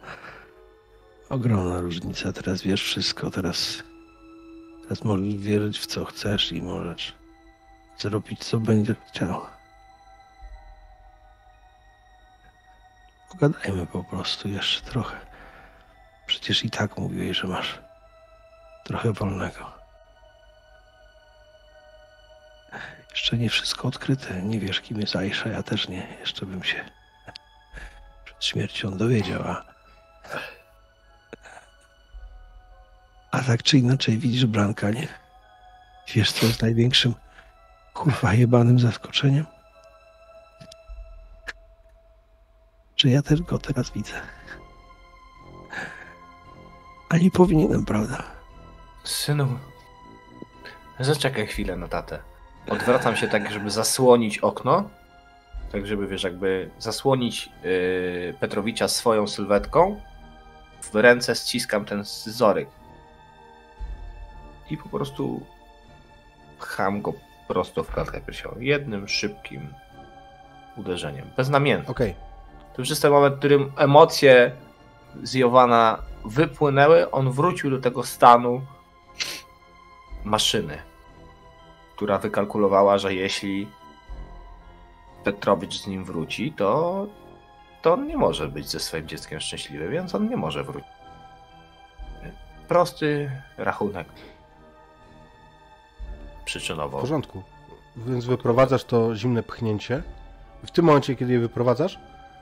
Ogromna 1.31 1.81
różnica. 1.81 2.33
Teraz 2.33 2.61
wiesz 2.61 2.83
wszystko. 2.83 3.31
Teraz, 3.31 3.83
teraz 4.83 5.03
możesz 5.03 5.35
wierzyć 5.35 5.79
w 5.79 5.85
co 5.85 6.05
chcesz 6.05 6.51
i 6.51 6.61
możesz 6.61 7.13
zrobić 7.97 8.39
co 8.39 8.59
będzie 8.59 8.95
chciał. 9.09 9.45
Pogadajmy 13.31 13.85
po 13.85 14.03
prostu 14.03 14.49
jeszcze 14.49 14.81
trochę. 14.81 15.17
Przecież 16.25 16.65
i 16.65 16.69
tak 16.69 16.97
mówiłeś, 16.97 17.37
że 17.37 17.47
masz 17.47 17.79
trochę 18.85 19.13
wolnego. 19.13 19.71
Jeszcze 23.11 23.37
nie 23.37 23.49
wszystko 23.49 23.87
odkryte. 23.87 24.41
Nie 24.41 24.59
wiesz, 24.59 24.81
kim 24.81 25.01
jest 25.01 25.15
Aisha. 25.15 25.49
Ja 25.49 25.63
też 25.63 25.87
nie. 25.87 26.17
Jeszcze 26.19 26.45
bym 26.45 26.63
się 26.63 26.85
przed 28.25 28.45
śmiercią 28.45 28.97
dowiedział, 28.97 29.43
a... 33.31 33.39
Tak 33.39 33.63
czy 33.63 33.77
inaczej 33.77 34.17
widzisz 34.17 34.45
Branka, 34.45 34.89
nie? 34.89 35.07
Wiesz, 36.13 36.31
co 36.31 36.45
jest 36.45 36.61
największym 36.61 37.13
kurwa 37.93 38.33
jebanym 38.33 38.79
zaskoczeniem? 38.79 39.45
Że 42.97 43.09
ja 43.09 43.21
też 43.21 43.41
go 43.41 43.57
teraz 43.57 43.91
widzę. 43.91 44.13
A 47.09 47.17
nie 47.17 47.31
powinienem, 47.31 47.85
prawda? 47.85 48.23
Synu, 49.03 49.59
zaczekaj 50.99 51.47
chwilę 51.47 51.75
na 51.75 51.87
tatę. 51.87 52.19
Odwracam 52.69 53.15
się 53.15 53.27
tak, 53.27 53.51
żeby 53.51 53.71
zasłonić 53.71 54.37
okno. 54.37 54.89
Tak, 55.71 55.87
żeby 55.87 56.07
wiesz, 56.07 56.23
jakby 56.23 56.69
zasłonić 56.79 57.49
yy, 57.63 58.35
Petrowicza 58.39 58.87
swoją 58.87 59.27
sylwetką. 59.27 60.01
W 60.81 60.95
ręce 60.95 61.35
ściskam 61.35 61.85
ten 61.85 62.05
scyzoryk. 62.05 62.69
I 64.71 64.77
po 64.77 64.89
prostu 64.89 65.45
pcham 66.59 67.01
go 67.01 67.13
prosto 67.47 67.83
w 67.83 67.91
klatkę 67.91 68.21
piersiową. 68.21 68.59
Jednym 68.59 69.07
szybkim 69.07 69.73
uderzeniem. 70.77 71.29
Beznamiętnym. 71.37 71.91
Okej. 71.91 72.15
To 72.73 72.81
już 72.81 72.89
jest 72.89 73.01
ten 73.01 73.11
moment, 73.11 73.35
w 73.35 73.37
którym 73.37 73.71
emocje 73.77 74.51
z 75.23 75.33
Jowana 75.33 75.97
wypłynęły. 76.25 77.11
On 77.11 77.31
wrócił 77.31 77.69
do 77.69 77.79
tego 77.79 78.03
stanu 78.03 78.61
maszyny, 80.23 80.77
która 81.95 82.17
wykalkulowała, 82.17 82.97
że 82.97 83.13
jeśli 83.13 83.67
Petrowicz 85.23 85.81
z 85.81 85.87
nim 85.87 86.05
wróci, 86.05 86.53
to, 86.57 87.07
to 87.81 87.93
on 87.93 88.07
nie 88.07 88.17
może 88.17 88.47
być 88.47 88.69
ze 88.69 88.79
swoim 88.79 89.07
dzieckiem 89.07 89.39
szczęśliwy, 89.39 89.89
więc 89.89 90.15
on 90.15 90.29
nie 90.29 90.37
może 90.37 90.63
wrócić. 90.63 90.91
Prosty 92.67 93.31
rachunek 93.57 94.07
W 96.41 96.43
przyczynowo. 96.43 96.99
porządku. 96.99 97.43
Więc 97.95 98.25
wyprowadzasz 98.25 98.83
to 98.83 99.15
zimne 99.15 99.43
pchnięcie. 99.43 100.03
W 100.65 100.71
tym 100.71 100.85
momencie, 100.85 101.15
kiedy 101.15 101.33
je 101.33 101.39
wyprowadzasz, 101.39 101.99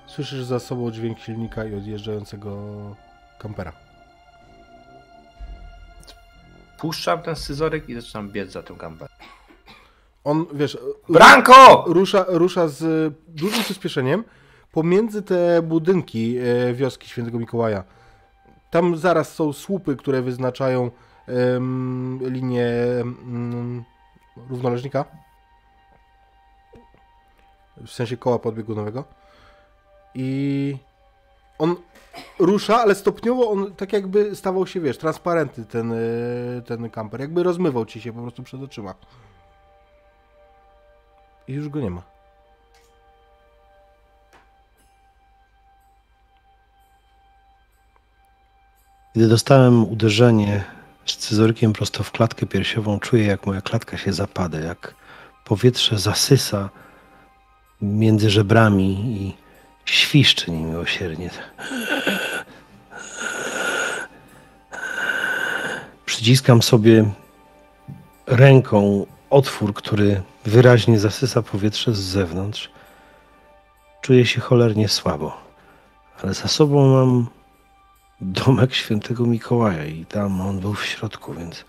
słyszysz 0.08 0.44
za 0.44 0.60
sobą 0.60 0.92
dźwięk 0.92 1.20
silnika 1.20 1.66
i 1.66 1.76
odjeżdżającego 1.76 2.58
kampera. 3.40 3.74
Puszczam 6.80 7.22
ten 7.22 7.36
scyzoryk 7.36 7.90
i 7.90 7.96
zaczynam 7.96 8.30
biec 8.30 8.52
za 8.52 8.64
tym 8.64 8.76
kamperem. 8.76 9.16
On, 10.24 10.46
wiesz, 10.54 10.78
Branko! 11.10 11.84
rusza, 11.88 12.26
rusza 12.28 12.68
z 12.68 13.14
dużym 13.28 13.64
przyspieszeniem 13.64 14.24
pomiędzy 14.72 15.22
te 15.22 15.62
budynki 15.62 16.38
e, 16.38 16.74
wioski 16.74 17.10
Świętego 17.10 17.40
Mikołaja. 17.40 17.84
Tam 18.72 18.98
zaraz 18.98 19.34
są 19.36 19.54
słupy, 19.54 19.96
które 19.96 20.22
wyznaczają 20.22 20.92
linię 22.22 22.66
em, 23.02 23.84
równoleżnika. 24.50 25.06
W 27.78 27.90
sensie 27.90 28.18
koła 28.18 28.40
podbiegunowego. 28.40 29.04
I 30.16 30.78
on 31.60 31.76
rusza, 32.40 32.82
ale 32.82 32.96
stopniowo 32.96 33.52
on 33.52 33.76
tak 33.76 33.94
jakby 33.94 34.36
stawał 34.36 34.68
się, 34.68 34.80
wiesz, 34.80 34.98
transparentny 34.98 35.66
ten, 35.66 35.94
e, 35.94 36.62
ten 36.66 36.90
kamper. 36.90 37.22
Jakby 37.22 37.44
rozmywał 37.44 37.86
ci 37.86 38.02
się 38.02 38.14
po 38.14 38.22
prostu 38.22 38.44
przed 38.44 38.62
oczyma. 38.62 38.94
I 41.48 41.54
już 41.54 41.70
go 41.70 41.80
nie 41.80 41.90
ma. 41.90 42.02
Gdy 49.16 49.28
dostałem 49.28 49.92
uderzenie 49.92 50.79
scyzorykiem 51.12 51.74
prosto 51.74 52.04
w 52.04 52.12
klatkę 52.12 52.46
piersiową, 52.46 53.00
czuję, 53.00 53.26
jak 53.26 53.46
moja 53.46 53.62
klatka 53.62 53.98
się 53.98 54.14
zapada, 54.14 54.60
jak 54.60 54.96
powietrze 55.46 56.00
zasysa 56.00 56.70
między 57.82 58.30
żebrami 58.30 58.90
i 58.92 59.34
świszczy 59.86 60.52
niemiłosiernie. 60.52 61.30
Przyciskam 66.06 66.62
sobie 66.62 67.06
ręką 68.28 69.06
otwór, 69.30 69.74
który 69.74 70.22
wyraźnie 70.46 71.00
zasysa 71.00 71.42
powietrze 71.42 71.96
z 71.96 72.00
zewnątrz. 72.00 72.72
Czuję 74.02 74.26
się 74.26 74.42
cholernie 74.42 74.88
słabo, 74.88 75.38
ale 76.24 76.34
za 76.34 76.48
sobą 76.48 76.88
mam 76.88 77.28
domek 78.22 78.74
świętego 78.74 79.26
Mikołaja 79.26 79.86
i 79.86 80.06
tam 80.06 80.42
on 80.42 80.60
był 80.60 80.74
w 80.74 80.86
środku, 80.86 81.34
więc 81.34 81.66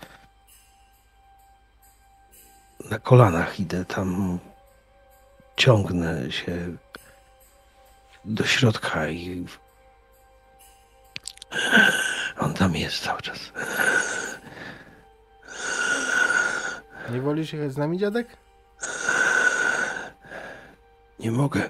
na 2.89 2.99
kolanach 2.99 3.59
idę 3.59 3.85
tam, 3.85 4.39
ciągnę 5.57 6.31
się 6.31 6.77
do 8.25 8.45
środka 8.45 9.07
i 9.07 9.45
on 12.39 12.53
tam 12.53 12.75
jest 12.75 13.03
cały 13.03 13.21
czas. 13.21 13.39
Nie 17.11 17.21
wolisz 17.21 17.53
jechać 17.53 17.71
z 17.71 17.77
nami, 17.77 17.97
dziadek? 17.97 18.37
Nie 21.19 21.31
mogę, 21.31 21.69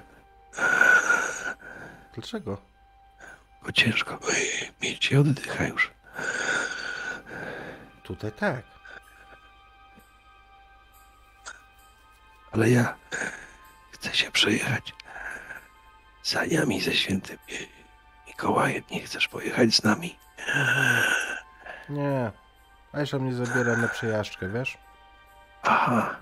Dlaczego? 2.14 2.71
Bo 3.64 3.72
ciężko 3.72 4.18
mieć 4.82 5.10
i 5.10 5.16
oddycha 5.16 5.64
już. 5.64 5.90
Tutaj 8.02 8.32
tak. 8.32 8.62
Ale 12.52 12.70
ja 12.70 12.94
chcę 13.92 14.14
się 14.14 14.30
przejechać 14.30 14.92
saniami 16.22 16.80
ze 16.80 16.94
świętym 16.94 17.38
Mikołajem. 18.26 18.82
Nie 18.90 19.00
chcesz 19.00 19.28
pojechać 19.28 19.74
z 19.74 19.82
nami? 19.82 20.18
Nie. 21.88 22.30
Aisza 22.92 23.18
mnie 23.18 23.32
zabiera 23.32 23.76
na 23.76 23.88
przejażdżkę, 23.88 24.48
wiesz? 24.48 24.78
Aha. 25.62 26.16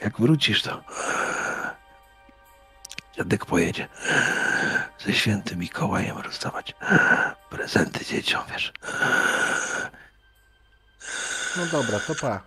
Jak 0.00 0.20
wrócisz, 0.20 0.62
to 0.62 0.82
dziadek 3.16 3.46
pojedzie 3.46 3.88
ze 5.06 5.12
świętym 5.12 5.58
Mikołajem 5.58 6.18
rozdawać 6.18 6.74
prezenty 7.50 8.04
dzieciom, 8.04 8.42
wiesz. 8.52 8.72
No 11.56 11.66
dobra, 11.72 12.00
to 12.00 12.14
pa. 12.14 12.40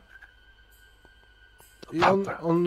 I 1.94 2.00
pa, 2.00 2.10
on, 2.12 2.26
on 2.42 2.66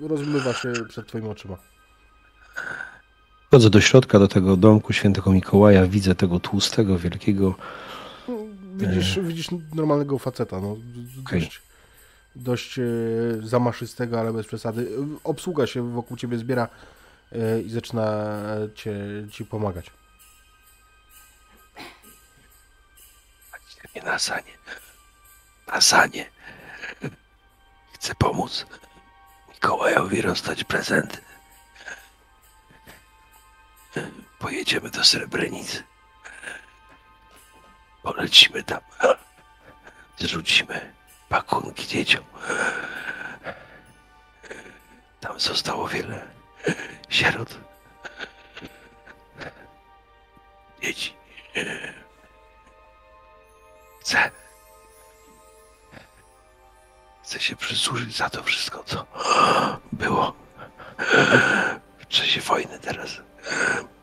yy, 0.00 0.08
rozmywa 0.08 0.52
się 0.52 0.72
przed 0.88 1.08
twoimi 1.08 1.28
oczyma. 1.28 1.56
Wchodzę 3.48 3.70
do 3.70 3.80
środka, 3.80 4.18
do 4.18 4.28
tego 4.28 4.56
domku 4.56 4.92
świętego 4.92 5.32
Mikołaja, 5.32 5.86
widzę 5.86 6.14
tego 6.14 6.40
tłustego, 6.40 6.98
wielkiego 6.98 7.54
No, 8.28 8.34
Widzisz, 8.74 9.18
widzisz 9.22 9.48
normalnego 9.74 10.18
faceta, 10.18 10.60
no. 10.60 10.76
Dość, 11.32 11.62
dość 12.36 12.78
e, 12.78 12.82
zamaszystego, 13.42 14.20
ale 14.20 14.32
bez 14.32 14.46
przesady. 14.46 14.88
Obsługa 15.24 15.66
się 15.66 15.92
wokół 15.92 16.16
ciebie 16.16 16.38
zbiera 16.38 16.68
e, 17.32 17.60
i 17.60 17.70
zaczyna 17.70 18.32
cię, 18.74 18.96
ci 19.30 19.44
pomagać. 19.44 19.90
Mnie 23.94 24.04
na 24.04 24.18
sanie. 24.18 24.52
Na 25.66 25.80
sanie. 25.80 26.30
Chcę 27.94 28.14
pomóc 28.14 28.66
Mikołajowi 29.64 30.22
rozdać 30.22 30.64
prezenty. 30.64 31.18
Pojedziemy 34.38 34.90
do 34.90 35.04
Srebrenicy. 35.04 35.82
Polecimy 38.02 38.62
tam. 38.62 38.80
Zrzucimy 40.18 40.94
pakunki 41.28 41.86
dzieciom. 41.86 42.24
Tam 45.20 45.40
zostało 45.40 45.88
wiele 45.88 46.26
sierot. 47.08 47.58
Dzieci. 50.82 51.14
Chcę. 54.00 54.30
Chcę 57.22 57.40
się 57.40 57.56
przysłużyć 57.56 58.16
za 58.16 58.30
to 58.30 58.42
wszystko, 58.42 58.84
co 58.84 59.06
było 59.92 60.32
w 61.98 62.06
czasie 62.08 62.40
wojny 62.40 62.78
teraz. 62.78 63.10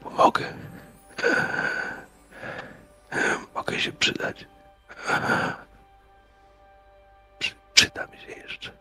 Pomogę. 0.04 0.54
Mogę 3.56 3.80
się 3.80 3.92
przydać. 3.92 4.46
Mi 7.86 8.18
się 8.18 8.42
jeszcze. 8.42 8.72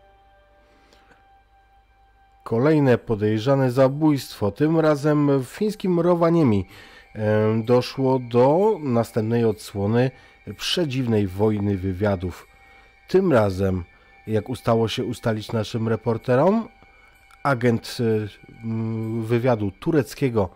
Kolejne 2.44 2.98
podejrzane 2.98 3.70
zabójstwo. 3.70 4.50
Tym 4.50 4.80
razem 4.80 5.40
w 5.40 5.46
fińskim 5.46 6.00
Rovaniemi 6.00 6.66
em, 7.14 7.64
doszło 7.64 8.18
do 8.18 8.76
następnej 8.80 9.44
odsłony 9.44 10.10
przedziwnej 10.56 11.26
wojny 11.26 11.76
wywiadów. 11.76 12.46
Tym 13.08 13.32
razem, 13.32 13.84
jak 14.26 14.48
ustało 14.48 14.88
się 14.88 15.04
ustalić 15.04 15.52
naszym 15.52 15.88
reporterom, 15.88 16.68
agent 17.42 17.96
e, 18.00 18.28
wywiadu 19.22 19.70
tureckiego 19.70 20.48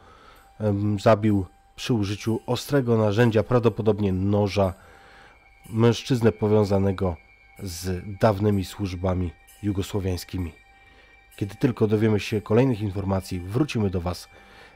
em, 0.60 1.00
zabił 1.00 1.46
przy 1.76 1.94
użyciu 1.94 2.40
ostrego 2.46 2.98
narzędzia, 2.98 3.42
prawdopodobnie 3.42 4.12
noża, 4.12 4.74
mężczyznę 5.70 6.32
powiązanego 6.32 7.16
z 7.58 8.04
dawnymi 8.20 8.64
służbami 8.64 9.32
jugosłowiańskimi. 9.62 10.52
Kiedy 11.36 11.54
tylko 11.54 11.86
dowiemy 11.86 12.20
się 12.20 12.40
kolejnych 12.40 12.80
informacji, 12.80 13.40
wrócimy 13.40 13.90
do 13.90 14.00
Was 14.00 14.28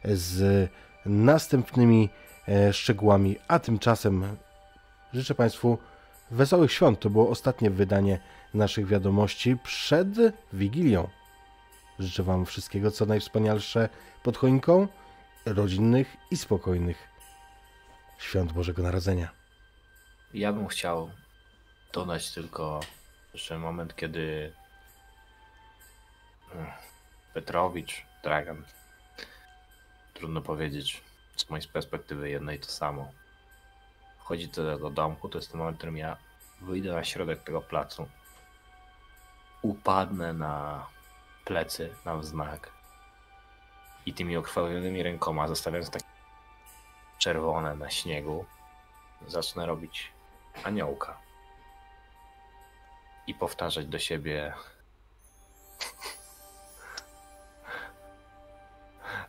z 0.05 0.71
następnymi 1.07 2.09
e, 2.49 2.73
szczegółami. 2.73 3.37
A 3.49 3.59
tymczasem 3.59 4.37
życzę 5.13 5.35
Państwu 5.35 5.79
wesołych 6.31 6.73
świąt. 6.73 7.01
To 7.01 7.11
było 7.11 7.31
ostatnie 7.31 7.71
wydanie 7.71 8.21
naszych 8.55 8.87
wiadomości 8.87 9.57
przed 9.65 10.09
Wigilią. 10.53 11.09
Życzę 11.99 12.23
Wam 12.23 12.47
wszystkiego, 12.47 12.91
co 12.91 13.07
najwspanialsze 13.07 13.89
pod 14.23 14.37
choinką, 14.37 14.89
rodzinnych 15.47 16.17
i 16.31 16.37
spokojnych 16.37 17.09
świąt 18.19 18.53
Bożego 18.53 18.83
Narodzenia. 18.83 19.29
Ja 20.35 20.53
bym 20.53 20.67
chciał 20.67 21.11
dodać 21.93 22.31
tylko, 22.35 22.81
że 23.35 23.59
moment, 23.59 23.97
kiedy 23.97 24.53
mm, 26.55 26.73
Petrowicz, 27.35 28.07
Dragan, 28.23 28.65
trudno 30.15 30.41
powiedzieć, 30.41 31.03
z 31.37 31.51
mojej 31.51 31.69
perspektywy 31.69 32.31
jedno 32.31 32.53
i 32.53 32.59
to 32.59 32.67
samo. 32.67 33.13
Wchodzi 34.19 34.49
do 34.49 34.75
tego 34.75 34.91
domku, 34.91 35.29
to 35.29 35.39
jest 35.39 35.51
ten 35.51 35.59
moment, 35.59 35.77
w 35.77 35.79
którym 35.79 35.97
ja 35.97 36.17
wyjdę 36.61 36.93
na 36.93 37.05
środek 37.05 37.43
tego 37.43 37.61
placu, 37.61 38.09
upadnę 39.63 40.33
na 40.33 40.87
plecy, 41.45 41.95
na 42.05 42.17
wznak 42.17 42.71
i 44.07 44.15
tymi 44.15 44.37
okrwawionymi 44.37 45.03
rękoma, 45.03 45.49
zostawiając 45.49 45.91
takie 45.91 46.07
czerwone 47.19 47.75
na 47.75 47.91
śniegu, 47.91 48.45
zacznę 49.27 49.67
robić 49.67 50.13
aniołka 50.65 51.28
i 53.29 53.35
powtarzać 53.35 53.87
do 53.87 53.99
siebie 53.99 54.53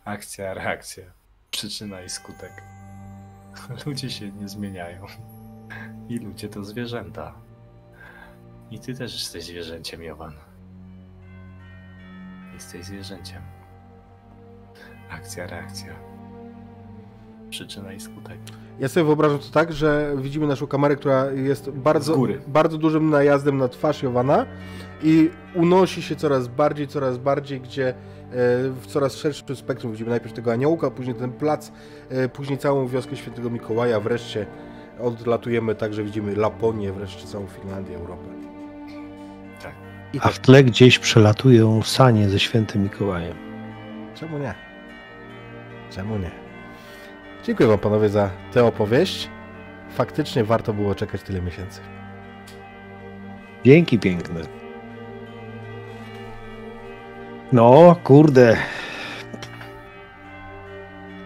akcja, 0.06 0.54
reakcja, 0.54 1.04
przyczyna 1.52 2.02
i 2.02 2.10
skutek. 2.10 2.64
Ludzie 3.86 4.10
się 4.10 4.32
nie 4.32 4.50
zmieniają 4.50 5.06
i 6.10 6.18
ludzie 6.18 6.50
to 6.50 6.64
zwierzęta. 6.64 7.36
I 8.72 8.80
ty 8.80 8.94
też 8.94 9.14
jesteś 9.14 9.44
zwierzęciem, 9.44 10.04
Jowan. 10.04 10.34
Jesteś 12.54 12.86
zwierzęciem. 12.86 13.42
Akcja, 15.10 15.48
reakcja. 15.48 15.96
Przyczyna 17.50 17.94
i 17.94 18.00
skutek. 18.00 18.40
Ja 18.80 18.88
sobie 18.88 19.04
wyobrażam 19.06 19.40
to 19.40 19.50
tak, 19.52 19.74
że 19.74 20.16
widzimy 20.18 20.48
naszą 20.48 20.68
kamerę, 20.68 20.96
która 20.96 21.32
jest 21.32 21.70
bardzo, 21.70 22.18
bardzo 22.48 22.78
dużym 22.78 23.10
najazdem 23.10 23.58
na 23.58 23.68
twarz 23.68 24.04
Jowana 24.04 24.46
i 25.04 25.30
unosi 25.56 26.02
się 26.02 26.16
coraz 26.16 26.48
bardziej, 26.48 26.88
coraz 26.88 27.18
bardziej, 27.18 27.62
gdzie 27.62 27.88
e, 27.90 27.94
w 28.82 28.86
coraz 28.88 29.16
szerszym 29.16 29.56
spektrum 29.56 29.92
widzimy 29.92 30.10
najpierw 30.10 30.34
tego 30.34 30.52
aniołka, 30.52 30.92
później 30.92 31.16
ten 31.16 31.32
plac, 31.32 31.72
e, 32.10 32.30
później 32.30 32.58
całą 32.58 32.88
wioskę 32.88 33.16
Świętego 33.16 33.50
Mikołaja, 33.50 34.00
wreszcie 34.00 34.46
odlatujemy 35.02 35.76
tak, 35.76 35.94
że 35.94 36.04
widzimy 36.04 36.36
Laponię, 36.36 36.92
wreszcie 36.94 37.28
całą 37.28 37.48
Finlandię, 37.48 37.96
Europę. 37.96 38.24
Tak. 39.64 39.74
I 40.14 40.18
A 40.20 40.22
tak, 40.22 40.34
w 40.34 40.40
tle 40.40 40.64
gdzieś 40.64 41.00
przelatują 41.00 41.82
sanie 41.84 42.30
ze 42.30 42.40
świętym 42.40 42.84
Mikołajem. 42.84 43.36
czemu 44.16 44.38
nie? 44.38 44.54
Czemu 45.92 46.18
nie? 46.18 46.39
Dziękuję 47.44 47.70
Wam 47.70 47.80
panowie 47.80 48.10
za 48.10 48.30
tę 48.54 48.66
opowieść. 48.66 49.30
Faktycznie 49.90 50.44
warto 50.44 50.74
było 50.74 50.96
czekać 50.96 51.22
tyle 51.22 51.42
miesięcy. 51.42 51.82
Dzięki 53.66 54.00
piękne. 54.00 54.42
No, 57.52 57.96
kurde. 58.04 58.58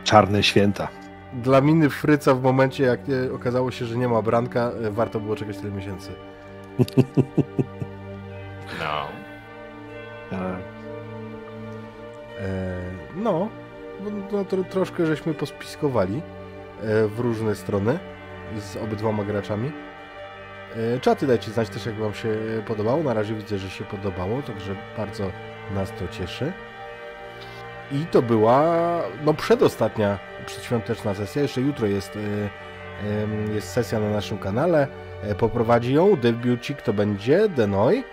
Czarne 0.04 0.44
święta. 0.44 0.88
Dla 1.34 1.62
miny 1.62 1.90
Fryca 1.90 2.34
w 2.36 2.42
momencie, 2.42 2.84
jak 2.84 3.00
e, 3.10 3.34
okazało 3.34 3.72
się, 3.72 3.86
że 3.86 3.98
nie 3.98 4.08
ma 4.08 4.22
Branka, 4.22 4.72
e, 4.88 4.92
warto 4.92 5.20
było 5.20 5.36
czekać 5.36 5.58
tyle 5.58 5.72
miesięcy. 5.72 6.12
No. 8.80 9.08
Tak. 10.30 10.60
E, 12.40 12.80
no, 13.16 13.50
no, 14.04 14.12
no 14.32 14.46
to 14.46 14.64
troszkę 14.64 15.06
żeśmy 15.06 15.34
pospiskowali 15.34 16.22
e, 16.82 17.08
w 17.08 17.20
różne 17.20 17.56
strony 17.56 18.00
z 18.58 18.78
obydwoma 18.78 19.24
graczami. 19.24 19.72
E, 20.96 21.00
czaty 21.00 21.28
dajcie 21.28 21.52
znać 21.52 21.70
też, 21.70 21.86
jak 21.86 21.96
Wam 21.96 22.14
się 22.14 22.36
podobało. 22.68 23.04
Na 23.04 23.14
razie 23.14 23.36
widzę, 23.36 23.58
że 23.58 23.70
się 23.70 23.84
podobało, 23.84 24.42
także 24.42 24.76
bardzo 24.98 25.32
nas 25.76 25.92
to 25.92 26.08
cieszy. 26.08 26.54
I 27.92 28.06
to 28.06 28.22
była 28.22 29.02
no 29.26 29.34
przedostatnia 29.34 30.20
przedświąteczna 30.46 31.16
sesja. 31.16 31.42
Jeszcze 31.42 31.62
jutro 31.62 31.88
jest, 31.88 32.16
e, 32.16 33.54
jest 33.54 33.70
sesja 33.70 34.00
na 34.00 34.10
naszym 34.10 34.38
kanale. 34.38 34.88
E, 35.24 35.36
Poprowadzi 35.36 35.94
ją 35.94 36.16
debiucik 36.16 36.82
to 36.82 36.94
będzie 36.94 37.50
Denoy. 37.50 38.04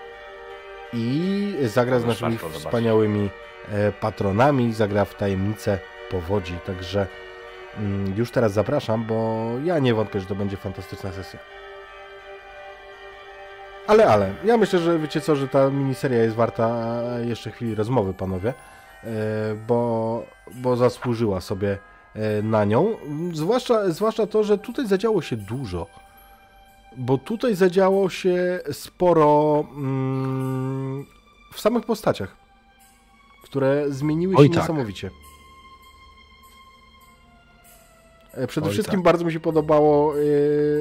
i 0.92 1.54
zagra 1.64 1.98
z 1.98 2.04
naszymi 2.04 2.38
wspaniałymi 2.38 3.24
e, 3.26 3.49
patronami, 4.00 4.72
zagra 4.72 5.04
w 5.04 5.14
tajemnicę 5.14 5.78
powodzi, 6.10 6.54
także 6.66 7.06
mm, 7.78 8.16
już 8.16 8.30
teraz 8.30 8.52
zapraszam, 8.52 9.04
bo 9.04 9.50
ja 9.64 9.78
nie 9.78 9.94
wątpię, 9.94 10.20
że 10.20 10.26
to 10.26 10.34
będzie 10.34 10.56
fantastyczna 10.56 11.12
sesja. 11.12 11.40
Ale, 13.86 14.06
ale, 14.06 14.34
ja 14.44 14.56
myślę, 14.56 14.78
że 14.78 14.98
wiecie 14.98 15.20
co, 15.20 15.36
że 15.36 15.48
ta 15.48 15.70
miniseria 15.70 16.22
jest 16.22 16.36
warta 16.36 17.02
jeszcze 17.24 17.50
chwili 17.50 17.74
rozmowy, 17.74 18.14
panowie, 18.14 18.54
e, 19.04 19.08
bo, 19.68 20.22
bo 20.54 20.76
zasłużyła 20.76 21.40
sobie 21.40 21.78
e, 22.14 22.42
na 22.42 22.64
nią, 22.64 22.96
zwłaszcza, 23.32 23.90
zwłaszcza 23.90 24.26
to, 24.26 24.44
że 24.44 24.58
tutaj 24.58 24.86
zadziało 24.86 25.22
się 25.22 25.36
dużo, 25.36 25.86
bo 26.96 27.18
tutaj 27.18 27.54
zadziało 27.54 28.10
się 28.10 28.60
sporo 28.72 29.64
mm, 29.76 31.06
w 31.52 31.60
samych 31.60 31.84
postaciach, 31.84 32.36
które 33.42 33.84
zmieniły 33.88 34.34
się 34.34 34.40
Oj, 34.40 34.50
tak. 34.50 34.56
niesamowicie. 34.58 35.10
E, 38.34 38.46
Przede 38.46 38.66
Oj, 38.66 38.72
wszystkim 38.72 38.98
tak. 38.98 39.04
bardzo 39.04 39.24
mi 39.24 39.32
się 39.32 39.40
podobało 39.40 40.14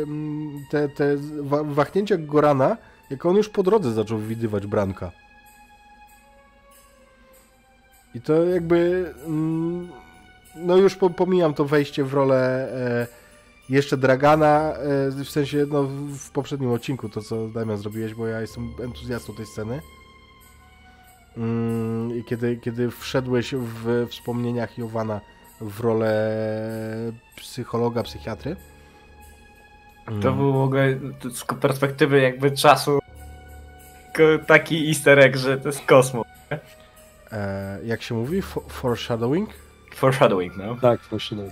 mm, 0.03 0.65
te, 0.71 0.89
te 0.89 1.17
wa- 1.41 1.63
wahnięcia 1.63 2.17
Gorana, 2.17 2.77
jak 3.09 3.25
on 3.25 3.35
już 3.35 3.49
po 3.49 3.63
drodze 3.63 3.91
zaczął 3.93 4.17
widywać 4.19 4.67
Branka. 4.67 5.11
I 8.15 8.21
to 8.21 8.43
jakby. 8.45 9.13
No 10.55 10.77
już 10.77 10.95
po- 10.95 11.09
pomijam 11.09 11.53
to 11.53 11.65
wejście 11.65 12.03
w 12.03 12.13
rolę 12.13 12.69
e, 12.73 13.07
jeszcze 13.69 13.97
Dragana, 13.97 14.73
e, 14.73 15.11
w 15.11 15.29
sensie 15.29 15.65
no, 15.69 15.83
w 16.17 16.31
poprzednim 16.31 16.71
odcinku, 16.71 17.09
to 17.09 17.21
co 17.21 17.47
Damian 17.47 17.77
zrobiłeś, 17.77 18.13
bo 18.13 18.27
ja 18.27 18.41
jestem 18.41 18.73
entuzjastą 18.83 19.33
tej 19.33 19.45
sceny. 19.45 19.81
Mm, 21.39 22.17
I 22.17 22.23
kiedy, 22.23 22.57
kiedy 22.57 22.91
wszedłeś 22.91 23.53
w 23.55 24.05
wspomnieniach 24.09 24.77
Jowana 24.77 25.21
w 25.61 25.79
rolę 25.79 26.31
psychologa, 27.35 28.03
psychiatry. 28.03 28.55
To 30.05 30.11
Mm. 30.11 30.35
był 30.37 30.53
w 30.53 30.61
ogóle 30.61 30.95
to 31.19 31.29
z 31.29 31.45
perspektywy 31.45 32.19
jakby 32.21 32.51
czasu 32.51 32.99
taki 34.47 34.87
easter 34.87 35.19
egg, 35.19 35.35
że 35.37 35.57
to 35.57 35.69
jest 35.69 35.85
kosmos. 35.85 36.27
E, 37.31 37.79
jak 37.85 38.01
się 38.01 38.15
mówi? 38.15 38.41
Fo- 38.41 38.69
Foreshadowing? 38.69 39.49
Foreshadowing, 39.95 40.57
no. 40.57 40.75
Tak, 40.81 40.99
poszedłem. 40.99 41.51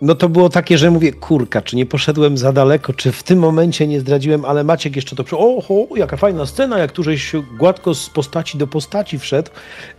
No 0.00 0.14
to 0.14 0.28
było 0.28 0.48
takie, 0.48 0.78
że 0.78 0.90
mówię, 0.90 1.12
kurka, 1.12 1.62
czy 1.62 1.76
nie 1.76 1.86
poszedłem 1.86 2.38
za 2.38 2.52
daleko, 2.52 2.92
czy 2.92 3.12
w 3.12 3.22
tym 3.22 3.38
momencie 3.38 3.86
nie 3.86 4.00
zdradziłem, 4.00 4.44
ale 4.44 4.64
Maciek 4.64 4.96
jeszcze 4.96 5.16
to 5.16 5.24
przy... 5.24 5.36
Oho, 5.36 5.86
jaka 5.96 6.16
fajna 6.16 6.46
scena, 6.46 6.78
jak 6.78 6.92
tu 6.92 7.02
żeś 7.02 7.32
gładko 7.58 7.94
z 7.94 8.10
postaci 8.10 8.58
do 8.58 8.66
postaci 8.66 9.18
wszedł. 9.18 9.50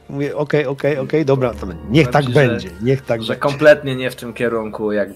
Mówię, 0.09 0.35
okej, 0.35 0.65
okej, 0.65 0.97
okej, 0.97 1.25
dobra, 1.25 1.53
to 1.53 1.67
niech 1.89 2.07
tak 2.07 2.29
będzie, 2.29 2.69
niech 2.81 3.01
tak 3.01 3.23
Że 3.23 3.27
będzie. 3.27 3.41
kompletnie 3.41 3.95
nie 3.95 4.11
w 4.11 4.15
tym 4.15 4.33
kierunku, 4.33 4.91
jak 4.91 5.09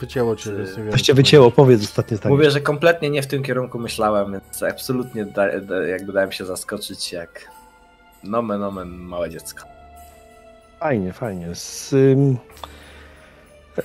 Wycięło 0.00 0.36
cię. 0.36 0.42
Czy- 0.42 0.56
więc 0.56 0.76
nie 0.76 0.84
wiem, 0.84 0.98
cię 0.98 1.14
wycięło, 1.14 1.50
powiedz 1.50 1.82
ostatnie 1.82 2.16
zdanie. 2.16 2.34
Mówię, 2.34 2.50
że 2.50 2.60
kompletnie 2.60 3.10
nie 3.10 3.22
w 3.22 3.26
tym 3.26 3.42
kierunku 3.42 3.78
myślałem, 3.78 4.32
więc 4.32 4.62
absolutnie 4.62 5.24
da, 5.24 5.60
da, 5.60 5.86
jakby 5.86 6.12
dałem 6.12 6.32
się 6.32 6.44
zaskoczyć 6.44 7.12
jak 7.12 7.50
nomen 8.24 8.62
omen 8.62 8.88
małe 8.88 9.30
dziecko. 9.30 9.64
Fajnie, 10.82 11.12
fajnie. 11.12 11.54
Z, 11.54 11.92
ym, 11.92 12.36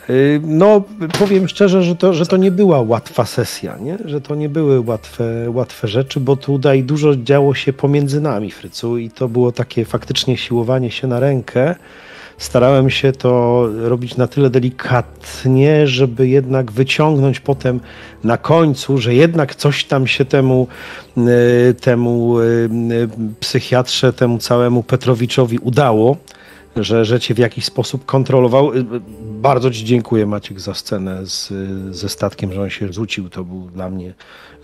y, 0.10 0.42
no, 0.44 0.84
powiem 1.20 1.48
szczerze, 1.48 1.84
że 1.84 1.96
to, 1.96 2.14
że 2.14 2.26
to 2.26 2.38
nie 2.38 2.52
była 2.52 2.82
łatwa 2.82 3.26
sesja, 3.26 3.78
nie? 3.78 3.98
że 4.06 4.22
to 4.22 4.36
nie 4.36 4.50
były 4.50 4.80
łatwe, 4.80 5.50
łatwe 5.50 5.88
rzeczy, 5.88 6.20
bo 6.20 6.36
tutaj 6.36 6.84
dużo 6.84 7.16
działo 7.16 7.54
się 7.54 7.74
pomiędzy 7.74 8.22
nami, 8.22 8.52
Frycu, 8.52 8.98
i 8.98 9.10
to 9.10 9.28
było 9.28 9.52
takie 9.52 9.86
faktycznie 9.86 10.38
siłowanie 10.38 10.92
się 10.92 11.08
na 11.08 11.20
rękę. 11.20 11.76
Starałem 12.38 12.90
się 12.90 13.12
to 13.12 13.64
robić 13.78 14.18
na 14.18 14.28
tyle 14.28 14.50
delikatnie, 14.50 15.88
żeby 15.88 16.28
jednak 16.28 16.72
wyciągnąć 16.72 17.40
potem 17.40 17.80
na 18.24 18.38
końcu, 18.38 18.98
że 18.98 19.14
jednak 19.14 19.56
coś 19.56 19.86
tam 19.86 20.08
się 20.08 20.26
temu, 20.26 20.68
y, 21.18 21.74
temu 21.74 22.40
y, 22.40 22.44
y, 22.92 23.10
psychiatrze, 23.40 24.14
temu 24.14 24.38
całemu 24.38 24.84
Petrowiczowi 24.84 25.60
udało 25.60 26.18
że, 26.84 27.06
że 27.06 27.20
cię 27.20 27.34
w 27.34 27.38
jakiś 27.38 27.66
sposób 27.66 28.06
kontrolował. 28.06 28.74
Y, 28.74 28.78
y, 28.78 28.84
Bardzo 29.22 29.72
ci 29.72 29.86
dziękuję 29.86 30.26
Maciek 30.26 30.60
za 30.60 30.74
scenę 30.74 31.26
z, 31.26 31.54
ze 31.96 32.10
statkiem, 32.10 32.54
że 32.54 32.62
on 32.62 32.70
się 32.70 32.94
rzucił. 32.94 33.30
To 33.30 33.44
był 33.44 33.62
dla 33.62 33.90
mnie 33.90 34.14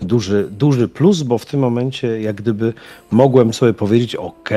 duży, 0.02 0.48
duży 0.50 0.88
plus, 0.88 1.22
bo 1.22 1.38
w 1.38 1.46
tym 1.46 1.60
momencie 1.60 2.20
jak 2.20 2.36
gdyby 2.36 2.72
mogłem 3.10 3.52
sobie 3.52 3.74
powiedzieć, 3.74 4.16
ok, 4.16 4.50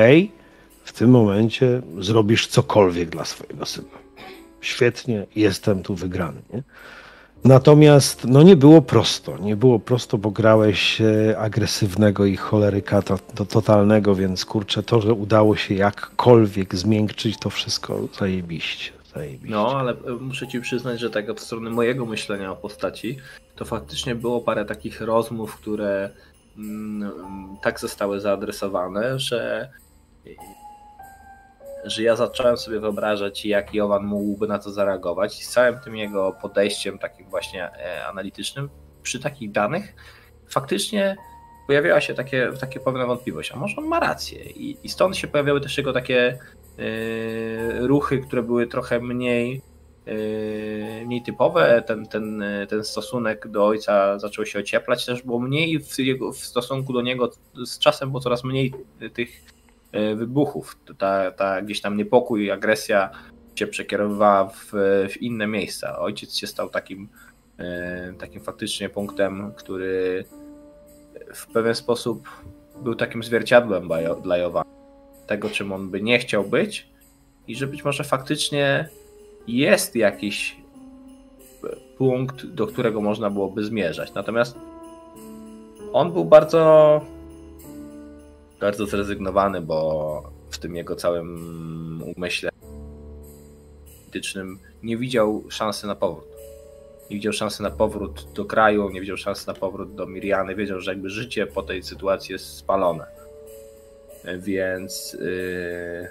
w 0.84 0.92
tym 0.92 1.10
momencie 1.10 1.82
zrobisz 1.98 2.46
cokolwiek 2.46 3.08
dla 3.08 3.24
swojego 3.24 3.66
syna. 3.66 3.98
Świetnie, 4.60 5.26
jestem 5.36 5.82
tu 5.82 5.94
wygrany. 5.94 6.40
Nie? 6.52 6.62
Natomiast 7.44 8.24
no 8.24 8.42
nie 8.42 8.56
było 8.56 8.82
prosto, 8.82 9.38
nie 9.38 9.56
było 9.56 9.78
prosto, 9.78 10.18
bo 10.18 10.30
grałeś 10.30 11.00
e, 11.00 11.38
agresywnego 11.38 12.26
i 12.26 12.36
choleryka 12.36 13.02
to, 13.02 13.18
to 13.34 13.44
totalnego, 13.44 14.14
więc 14.14 14.44
kurczę, 14.44 14.82
to, 14.82 15.00
że 15.00 15.12
udało 15.12 15.56
się 15.56 15.74
jakkolwiek 15.74 16.74
zmiękczyć 16.74 17.38
to 17.38 17.50
wszystko, 17.50 18.00
zajebiście, 18.18 18.92
zajebiście. 19.14 19.54
No, 19.54 19.78
ale 19.78 19.92
e, 19.92 20.12
muszę 20.20 20.48
ci 20.48 20.60
przyznać, 20.60 21.00
że 21.00 21.10
tak 21.10 21.30
od 21.30 21.40
strony 21.40 21.70
mojego 21.70 22.06
myślenia 22.06 22.52
o 22.52 22.56
postaci, 22.56 23.18
to 23.56 23.64
faktycznie 23.64 24.14
było 24.14 24.40
parę 24.40 24.64
takich 24.64 25.00
rozmów, 25.00 25.56
które 25.56 26.10
mm, 26.58 27.12
tak 27.62 27.80
zostały 27.80 28.20
zaadresowane, 28.20 29.18
że 29.18 29.68
że 31.84 32.02
ja 32.02 32.16
zacząłem 32.16 32.56
sobie 32.56 32.80
wyobrażać, 32.80 33.46
jak 33.46 33.74
Jowan 33.74 34.04
mógłby 34.04 34.48
na 34.48 34.58
to 34.58 34.70
zareagować 34.70 35.40
i 35.40 35.44
z 35.44 35.50
całym 35.50 35.78
tym 35.78 35.96
jego 35.96 36.32
podejściem 36.42 36.98
takim 36.98 37.30
właśnie 37.30 37.64
e, 37.64 38.06
analitycznym, 38.06 38.70
przy 39.02 39.20
takich 39.20 39.52
danych 39.52 39.94
faktycznie 40.48 41.16
pojawiała 41.66 42.00
się 42.00 42.14
takie, 42.14 42.52
takie 42.60 42.80
pewna 42.80 43.06
wątpliwość, 43.06 43.52
a 43.52 43.56
może 43.56 43.76
on 43.76 43.86
ma 43.86 44.00
rację? 44.00 44.44
I, 44.44 44.76
i 44.82 44.88
stąd 44.88 45.16
się 45.16 45.28
pojawiały 45.28 45.60
też 45.60 45.78
jego 45.78 45.92
takie 45.92 46.38
e, 46.78 47.86
ruchy, 47.86 48.18
które 48.18 48.42
były 48.42 48.66
trochę 48.66 49.00
mniej 49.00 49.62
e, 50.06 51.06
mniej 51.06 51.22
typowe, 51.22 51.82
ten, 51.86 52.06
ten, 52.06 52.44
ten 52.68 52.84
stosunek 52.84 53.48
do 53.48 53.66
ojca 53.66 54.18
zaczął 54.18 54.46
się 54.46 54.58
ocieplać, 54.58 55.06
też 55.06 55.22
było 55.22 55.38
mniej 55.38 55.80
w, 55.80 55.98
jego, 55.98 56.32
w 56.32 56.38
stosunku 56.38 56.92
do 56.92 57.02
niego, 57.02 57.30
z 57.66 57.78
czasem 57.78 58.10
było 58.10 58.20
coraz 58.20 58.44
mniej 58.44 58.74
tych 59.14 59.57
wybuchów. 59.92 60.78
Ta, 60.98 61.30
ta 61.30 61.62
gdzieś 61.62 61.80
tam 61.80 61.96
niepokój, 61.96 62.50
agresja 62.50 63.10
się 63.54 63.66
przekierowywała 63.66 64.48
w, 64.48 64.72
w 65.10 65.22
inne 65.22 65.46
miejsca. 65.46 65.98
Ojciec 65.98 66.36
się 66.36 66.46
stał 66.46 66.68
takim, 66.70 67.08
e, 67.58 68.12
takim 68.18 68.40
faktycznie 68.40 68.88
punktem, 68.88 69.52
który 69.56 70.24
w 71.34 71.46
pewien 71.46 71.74
sposób 71.74 72.28
był 72.82 72.94
takim 72.94 73.22
zwierciadłem 73.22 73.88
dla 74.22 74.36
Jowana. 74.36 74.70
Tego, 75.26 75.50
czym 75.50 75.72
on 75.72 75.90
by 75.90 76.02
nie 76.02 76.18
chciał 76.18 76.44
być 76.44 76.88
i 77.48 77.56
że 77.56 77.66
być 77.66 77.84
może 77.84 78.04
faktycznie 78.04 78.88
jest 79.46 79.96
jakiś 79.96 80.56
punkt, 81.98 82.46
do 82.46 82.66
którego 82.66 83.00
można 83.00 83.30
byłoby 83.30 83.64
zmierzać. 83.64 84.14
Natomiast 84.14 84.58
on 85.92 86.12
był 86.12 86.24
bardzo 86.24 87.00
bardzo 88.60 88.86
zrezygnowany, 88.86 89.60
bo 89.60 90.30
w 90.50 90.58
tym 90.58 90.76
jego 90.76 90.96
całym 90.96 92.02
umyśle 92.16 92.50
politycznym 94.08 94.58
nie 94.82 94.96
widział 94.96 95.44
szansy 95.48 95.86
na 95.86 95.94
powrót. 95.94 96.28
Nie 97.10 97.16
widział 97.16 97.32
szansy 97.32 97.62
na 97.62 97.70
powrót 97.70 98.26
do 98.34 98.44
kraju, 98.44 98.90
nie 98.90 99.00
widział 99.00 99.16
szansy 99.16 99.46
na 99.46 99.54
powrót 99.54 99.94
do 99.94 100.06
Miriany. 100.06 100.54
Wiedział, 100.54 100.80
że 100.80 100.90
jakby 100.90 101.10
życie 101.10 101.46
po 101.46 101.62
tej 101.62 101.82
sytuacji 101.82 102.32
jest 102.32 102.56
spalone. 102.56 103.06
Więc 104.38 105.12
yy, 105.20 106.08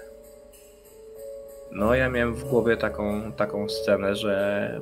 no 1.71 1.95
ja 1.95 2.09
miałem 2.09 2.35
w 2.35 2.43
głowie 2.43 2.77
taką, 2.77 3.31
taką 3.31 3.69
scenę, 3.69 4.15
że 4.15 4.81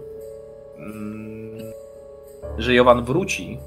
mm, 0.78 1.74
że 2.58 2.74
Jowan 2.74 3.06
wróci 3.06 3.60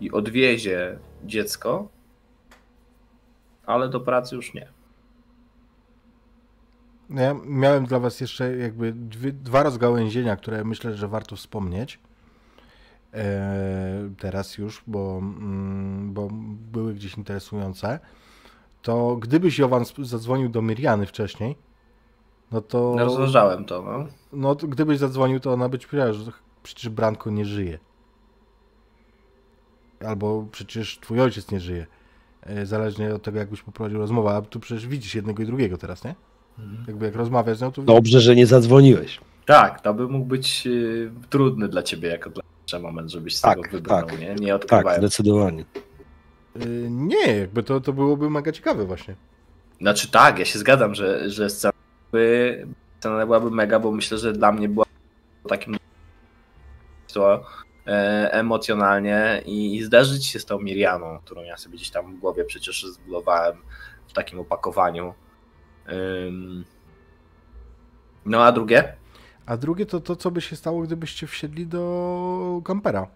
i 0.00 0.10
odwiezie 0.10 0.98
dziecko, 1.24 1.88
ale 3.66 3.88
do 3.88 4.00
pracy 4.00 4.36
już 4.36 4.54
nie. 4.54 4.68
No 7.10 7.22
Ja 7.22 7.34
miałem 7.44 7.86
dla 7.86 7.98
Was 8.00 8.20
jeszcze 8.20 8.56
jakby 8.56 8.92
dwie, 8.92 9.32
dwa 9.32 9.62
rozgałęzienia, 9.62 10.36
które 10.36 10.64
myślę, 10.64 10.94
że 10.96 11.08
warto 11.08 11.36
wspomnieć. 11.36 11.98
E, 13.14 14.10
teraz 14.18 14.58
już, 14.58 14.82
bo, 14.86 15.18
mm, 15.18 16.12
bo 16.12 16.28
były 16.72 16.94
gdzieś 16.94 17.16
interesujące. 17.16 18.00
To 18.82 19.16
gdybyś 19.16 19.58
Jowan 19.58 19.84
zadzwonił 19.98 20.48
do 20.48 20.62
Miriany 20.62 21.06
wcześniej, 21.06 21.56
no 22.52 22.60
to. 22.60 22.94
No, 22.96 23.04
rozważałem 23.04 23.64
to, 23.64 23.82
no. 23.82 24.06
No 24.32 24.54
to 24.54 24.68
gdybyś 24.68 24.98
zadzwonił, 24.98 25.40
to 25.40 25.52
ona 25.52 25.68
by 25.68 25.78
ci 25.78 25.86
powiedziała, 25.86 26.12
że 26.12 26.32
przecież 26.62 26.88
Branko 26.88 27.30
nie 27.30 27.44
żyje. 27.44 27.78
albo 30.06 30.46
przecież 30.52 30.98
twój 31.00 31.20
ojciec 31.20 31.50
nie 31.50 31.60
żyje. 31.60 31.86
E, 32.42 32.66
Zależnie 32.66 33.14
od 33.14 33.22
tego, 33.22 33.38
jak 33.38 33.50
byś 33.50 33.62
poprowadził 33.62 33.98
rozmowę, 33.98 34.30
a 34.30 34.42
tu 34.42 34.60
przecież 34.60 34.86
widzisz 34.86 35.14
jednego 35.14 35.42
i 35.42 35.46
drugiego 35.46 35.78
teraz, 35.78 36.04
nie? 36.04 36.14
Jakby 36.86 37.04
jak 37.06 37.16
rozmawiasz 37.16 37.58
z 37.58 37.60
nią, 37.62 37.72
to 37.72 37.82
Dobrze, 37.82 38.20
że 38.20 38.36
nie 38.36 38.46
zadzwoniłeś. 38.46 39.20
Tak, 39.46 39.80
to 39.80 39.94
by 39.94 40.08
mógł 40.08 40.24
być 40.26 40.66
y, 40.66 41.10
trudny 41.30 41.68
dla 41.68 41.82
ciebie 41.82 42.08
jako 42.08 42.30
dla 42.70 42.78
moment, 42.80 43.10
żebyś 43.10 43.36
z 43.36 43.40
Tak, 43.40 43.56
tego 43.58 43.70
wybrnął, 43.70 44.06
tak. 44.06 44.20
nie? 44.20 44.34
Nie 44.34 44.46
Tak, 44.46 44.56
odkrywając. 44.62 44.98
zdecydowanie. 45.04 45.64
y, 46.66 46.86
nie, 46.90 47.26
jakby 47.38 47.62
to, 47.62 47.80
to 47.80 47.92
byłoby 47.92 48.30
mega 48.30 48.52
ciekawe 48.52 48.84
właśnie. 48.84 49.14
Znaczy 49.80 50.10
tak, 50.10 50.38
ja 50.38 50.44
się 50.44 50.58
zgadzam, 50.58 50.94
że, 50.94 51.30
że 51.30 51.50
scena, 51.50 51.72
by, 52.12 52.66
scena 53.00 53.26
byłaby 53.26 53.50
mega, 53.50 53.80
bo 53.80 53.92
myślę, 53.92 54.18
że 54.18 54.32
dla 54.32 54.52
mnie 54.52 54.68
była 54.68 54.86
takim 55.48 55.76
to 57.14 57.44
emocjonalnie 58.30 59.42
i, 59.46 59.76
i 59.76 59.82
zderzyć 59.84 60.26
się 60.26 60.38
z 60.40 60.44
tą 60.44 60.58
Mirianą, 60.58 61.18
którą 61.24 61.42
ja 61.42 61.56
sobie 61.56 61.76
gdzieś 61.76 61.90
tam 61.90 62.16
w 62.16 62.18
głowie 62.18 62.44
przecież 62.44 62.86
zbudowałem 62.86 63.56
w 64.08 64.12
takim 64.12 64.40
opakowaniu. 64.40 65.14
No 68.26 68.44
a 68.44 68.52
drugie? 68.52 68.92
A 69.46 69.56
drugie 69.56 69.86
to 69.86 70.00
to, 70.00 70.16
co 70.16 70.30
by 70.30 70.40
się 70.40 70.56
stało, 70.56 70.82
gdybyście 70.82 71.26
wsiedli 71.26 71.66
do 71.66 72.60
kampera. 72.64 73.06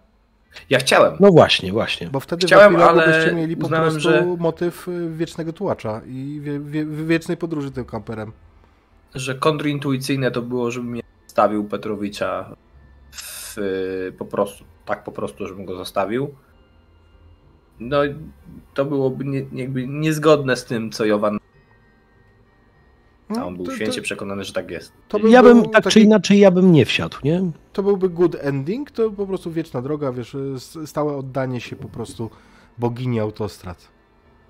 Ja 0.69 0.79
chciałem. 0.79 1.17
No 1.19 1.31
właśnie, 1.31 1.71
właśnie. 1.71 2.07
Bo 2.07 2.19
wtedy 2.19 2.47
Chciałem, 2.47 2.75
ale 2.75 3.07
byście 3.07 3.35
mieli 3.35 3.57
po 3.57 3.65
uznałem, 3.65 3.91
prostu 3.91 4.09
że- 4.09 4.25
motyw 4.39 4.87
y, 4.87 5.09
wiecznego 5.09 5.53
tułacza 5.53 6.01
i 6.07 6.39
wie, 6.43 6.59
wie, 6.59 6.85
wiecznej 6.85 7.37
podróży 7.37 7.71
tym 7.71 7.85
kamperem. 7.85 8.31
że 9.15 9.35
kontrintuicyjne 9.35 10.31
to 10.31 10.41
było, 10.41 10.71
żebym 10.71 10.95
ja 10.95 11.03
stawił 11.27 11.63
Petrowicza 11.65 12.55
po 14.17 14.25
prostu, 14.25 14.63
tak 14.85 15.03
po 15.03 15.11
prostu, 15.11 15.47
żebym 15.47 15.65
go 15.65 15.75
zostawił. 15.75 16.35
No 17.79 18.05
i 18.05 18.15
to 18.73 18.85
byłoby 18.85 19.25
nie, 19.25 19.45
jakby 19.53 19.87
niezgodne 19.87 20.55
z 20.55 20.65
tym, 20.65 20.91
co 20.91 21.05
Jowan, 21.05 21.37
a 23.37 23.45
on 23.45 23.55
był 23.55 23.65
No, 23.65 23.71
to, 23.71 23.75
święcie 23.75 24.01
to, 24.01 24.03
przekonany, 24.03 24.43
że 24.43 24.53
tak 24.53 24.71
jest. 24.71 24.93
to 25.07 25.19
by 25.19 25.29
Ja 25.29 25.43
bym, 25.43 25.63
tak 25.63 25.71
taki- 25.83 25.89
czy 25.89 25.99
inaczej, 25.99 26.39
ja 26.39 26.51
bym 26.51 26.71
nie 26.71 26.85
wsiadł, 26.85 27.17
nie? 27.23 27.51
To 27.73 27.83
byłby 27.83 28.09
good 28.09 28.35
ending, 28.41 28.91
to 28.91 29.11
po 29.11 29.27
prostu 29.27 29.51
wieczna 29.51 29.81
droga, 29.81 30.11
wiesz, 30.11 30.35
stałe 30.85 31.17
oddanie 31.17 31.61
się 31.61 31.75
po 31.75 31.87
prostu 31.87 32.29
bogini 32.77 33.19
autostrad. 33.19 33.87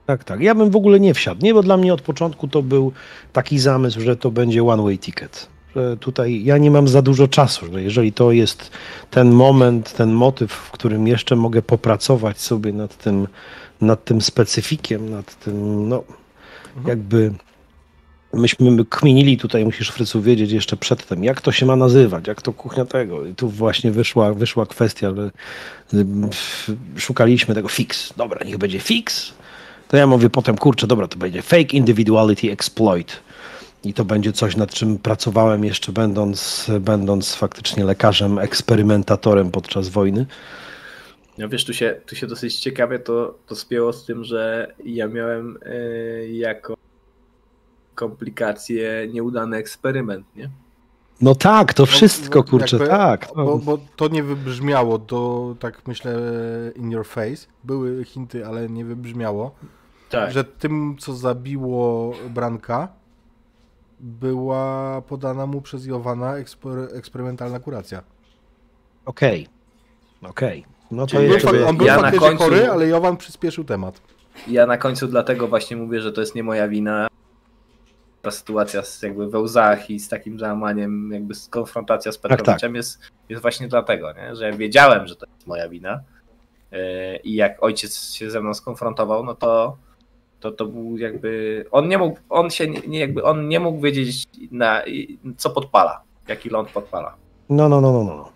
Tak, 0.05 0.23
tak. 0.23 0.41
Ja 0.41 0.55
bym 0.55 0.69
w 0.69 0.75
ogóle 0.75 0.99
nie 0.99 1.13
wsiadł, 1.13 1.41
nie? 1.45 1.53
Bo 1.53 1.63
dla 1.63 1.77
mnie 1.77 1.93
od 1.93 2.01
początku 2.01 2.47
to 2.47 2.63
był 2.63 2.91
taki 3.33 3.59
zamysł, 3.59 4.01
że 4.01 4.15
to 4.15 4.31
będzie 4.31 4.63
one-way 4.63 4.99
ticket. 4.99 5.49
Że 5.77 5.97
tutaj 5.97 6.43
ja 6.43 6.57
nie 6.57 6.71
mam 6.71 6.87
za 6.87 7.01
dużo 7.01 7.27
czasu, 7.27 7.65
że 7.73 7.83
jeżeli 7.83 8.13
to 8.13 8.31
jest 8.31 8.71
ten 9.11 9.31
moment, 9.31 9.93
ten 9.93 10.11
motyw, 10.11 10.51
w 10.51 10.71
którym 10.71 11.07
jeszcze 11.07 11.35
mogę 11.35 11.61
popracować 11.61 12.39
sobie 12.39 12.73
nad 12.73 12.97
tym, 12.97 13.27
nad 13.81 14.03
tym 14.05 14.21
specyfikiem, 14.21 15.09
nad 15.09 15.39
tym, 15.39 15.89
no, 15.89 16.03
jakby 16.85 17.33
myśmy 18.33 18.85
kminili 18.89 19.37
tutaj, 19.37 19.65
musisz 19.65 19.89
Frycu 19.89 20.21
wiedzieć 20.21 20.51
jeszcze 20.51 20.77
przedtem, 20.77 21.23
jak 21.23 21.41
to 21.41 21.51
się 21.51 21.65
ma 21.65 21.75
nazywać, 21.75 22.27
jak 22.27 22.41
to 22.41 22.53
kuchnia 22.53 22.85
tego. 22.85 23.25
I 23.25 23.35
tu 23.35 23.49
właśnie 23.49 23.91
wyszła, 23.91 24.33
wyszła 24.33 24.65
kwestia, 24.65 25.13
że 25.15 25.31
szukaliśmy 26.97 27.55
tego 27.55 27.67
fix. 27.67 28.13
Dobra, 28.17 28.45
niech 28.45 28.57
będzie 28.57 28.79
fix. 28.79 29.33
To 29.87 29.97
ja 29.97 30.07
mówię 30.07 30.29
potem, 30.29 30.57
kurczę, 30.57 30.87
dobra, 30.87 31.07
to 31.07 31.17
będzie 31.17 31.41
fake 31.41 31.77
individuality 31.77 32.51
exploit. 32.51 33.26
I 33.87 33.93
to 33.93 34.05
będzie 34.05 34.33
coś, 34.33 34.55
nad 34.55 34.73
czym 34.73 34.97
pracowałem 34.97 35.63
jeszcze 35.63 35.91
będąc, 35.91 36.71
będąc 36.79 37.35
faktycznie 37.35 37.85
lekarzem, 37.85 38.39
eksperymentatorem 38.39 39.51
podczas 39.51 39.89
wojny. 39.89 40.25
No 41.37 41.49
wiesz, 41.49 41.65
tu 41.65 41.73
się, 41.73 42.01
tu 42.05 42.15
się 42.15 42.27
dosyć 42.27 42.59
ciekawie 42.59 42.99
to, 42.99 43.37
to 43.47 43.55
spięło 43.55 43.93
z 43.93 44.05
tym, 44.05 44.23
że 44.23 44.73
ja 44.85 45.07
miałem 45.07 45.57
e, 45.65 46.27
jako 46.27 46.73
komplikację 47.95 49.07
nieudany 49.13 49.57
eksperyment, 49.57 50.25
nie? 50.35 50.49
No 51.21 51.35
tak, 51.35 51.73
to 51.73 51.85
wszystko, 51.85 52.39
No, 52.39 52.43
kurczę, 52.45 52.77
jakby- 52.77 52.91
tak. 52.91 53.27
Bo, 53.35 53.57
bo 53.57 53.79
to 53.95 54.07
nie 54.07 54.23
wybrzmiało 54.23 54.97
do, 54.97 55.55
tak 55.59 55.87
myślę, 55.87 56.21
in 56.75 56.91
your 56.91 57.05
face. 57.05 57.47
Były 57.63 58.05
hinty, 58.05 58.45
ale 58.45 58.69
nie 58.69 58.85
wybrzmiało. 58.85 59.55
Tak. 60.09 60.31
Że 60.31 60.43
tym, 60.43 60.95
co 60.99 61.13
zabiło 61.13 62.13
Branka, 62.29 62.87
była 63.99 65.01
podana 65.01 65.45
mu 65.45 65.61
przez 65.61 65.85
Jowana 65.85 66.33
eksper- 66.33 66.97
eksperymentalna 66.97 67.59
kuracja. 67.59 68.03
Okej, 69.05 69.47
okej. 70.21 70.65
No 70.91 71.07
to 71.07 71.21
jeszcze... 71.21 71.47
fak- 71.47 71.67
on 71.67 71.77
był 71.77 71.87
ja 71.87 71.95
na 71.95 72.01
faktycznie 72.01 72.27
końcu- 72.27 72.43
chory, 72.43 72.69
ale 72.69 72.87
Jowan 72.87 73.17
przyspieszył 73.17 73.63
temat. 73.63 74.01
Ja 74.47 74.65
na 74.67 74.77
końcu 74.77 75.07
dlatego 75.07 75.47
właśnie 75.47 75.77
mówię, 75.77 76.01
że 76.01 76.11
to 76.11 76.21
jest 76.21 76.35
nie 76.35 76.43
moja 76.43 76.67
wina. 76.67 77.07
Ta 78.21 78.31
sytuacja 78.31 78.83
z 78.83 79.01
jakby 79.01 79.29
we 79.29 79.39
łzach 79.39 79.89
i 79.89 79.99
z 79.99 80.09
takim 80.09 80.39
załamaniem, 80.39 81.11
jakby 81.13 81.35
z 81.35 81.47
konfrontacja 81.49 82.11
z 82.11 82.19
tak. 82.19 82.31
Petrowiczem 82.31 82.75
Jest, 82.75 82.99
jest 83.29 83.41
właśnie 83.41 83.67
dlatego, 83.67 84.13
nie? 84.13 84.35
że 84.35 84.45
ja 84.49 84.57
wiedziałem, 84.57 85.07
że 85.07 85.15
to 85.15 85.25
jest 85.35 85.47
moja 85.47 85.69
wina. 85.69 85.99
Yy, 86.71 86.79
I 87.23 87.35
jak 87.35 87.63
ojciec 87.63 88.13
się 88.13 88.31
ze 88.31 88.41
mną 88.41 88.53
skonfrontował, 88.53 89.23
no 89.25 89.35
to 89.35 89.77
to, 90.39 90.51
to 90.51 90.65
był 90.65 90.97
jakby. 90.97 91.65
On 91.71 91.87
nie 91.87 91.97
mógł, 91.97 92.19
on 92.29 92.49
się 92.49 92.67
nie, 92.67 92.79
nie 92.87 92.99
jakby 92.99 93.23
on 93.23 93.47
nie 93.47 93.59
mógł 93.59 93.81
wiedzieć 93.81 94.23
na 94.51 94.81
co 95.37 95.49
podpala, 95.49 96.01
jaki 96.27 96.49
ląd 96.49 96.69
podpala. 96.69 97.15
No, 97.49 97.69
no, 97.69 97.81
no, 97.81 97.91
no, 97.91 98.03
no. 98.03 98.31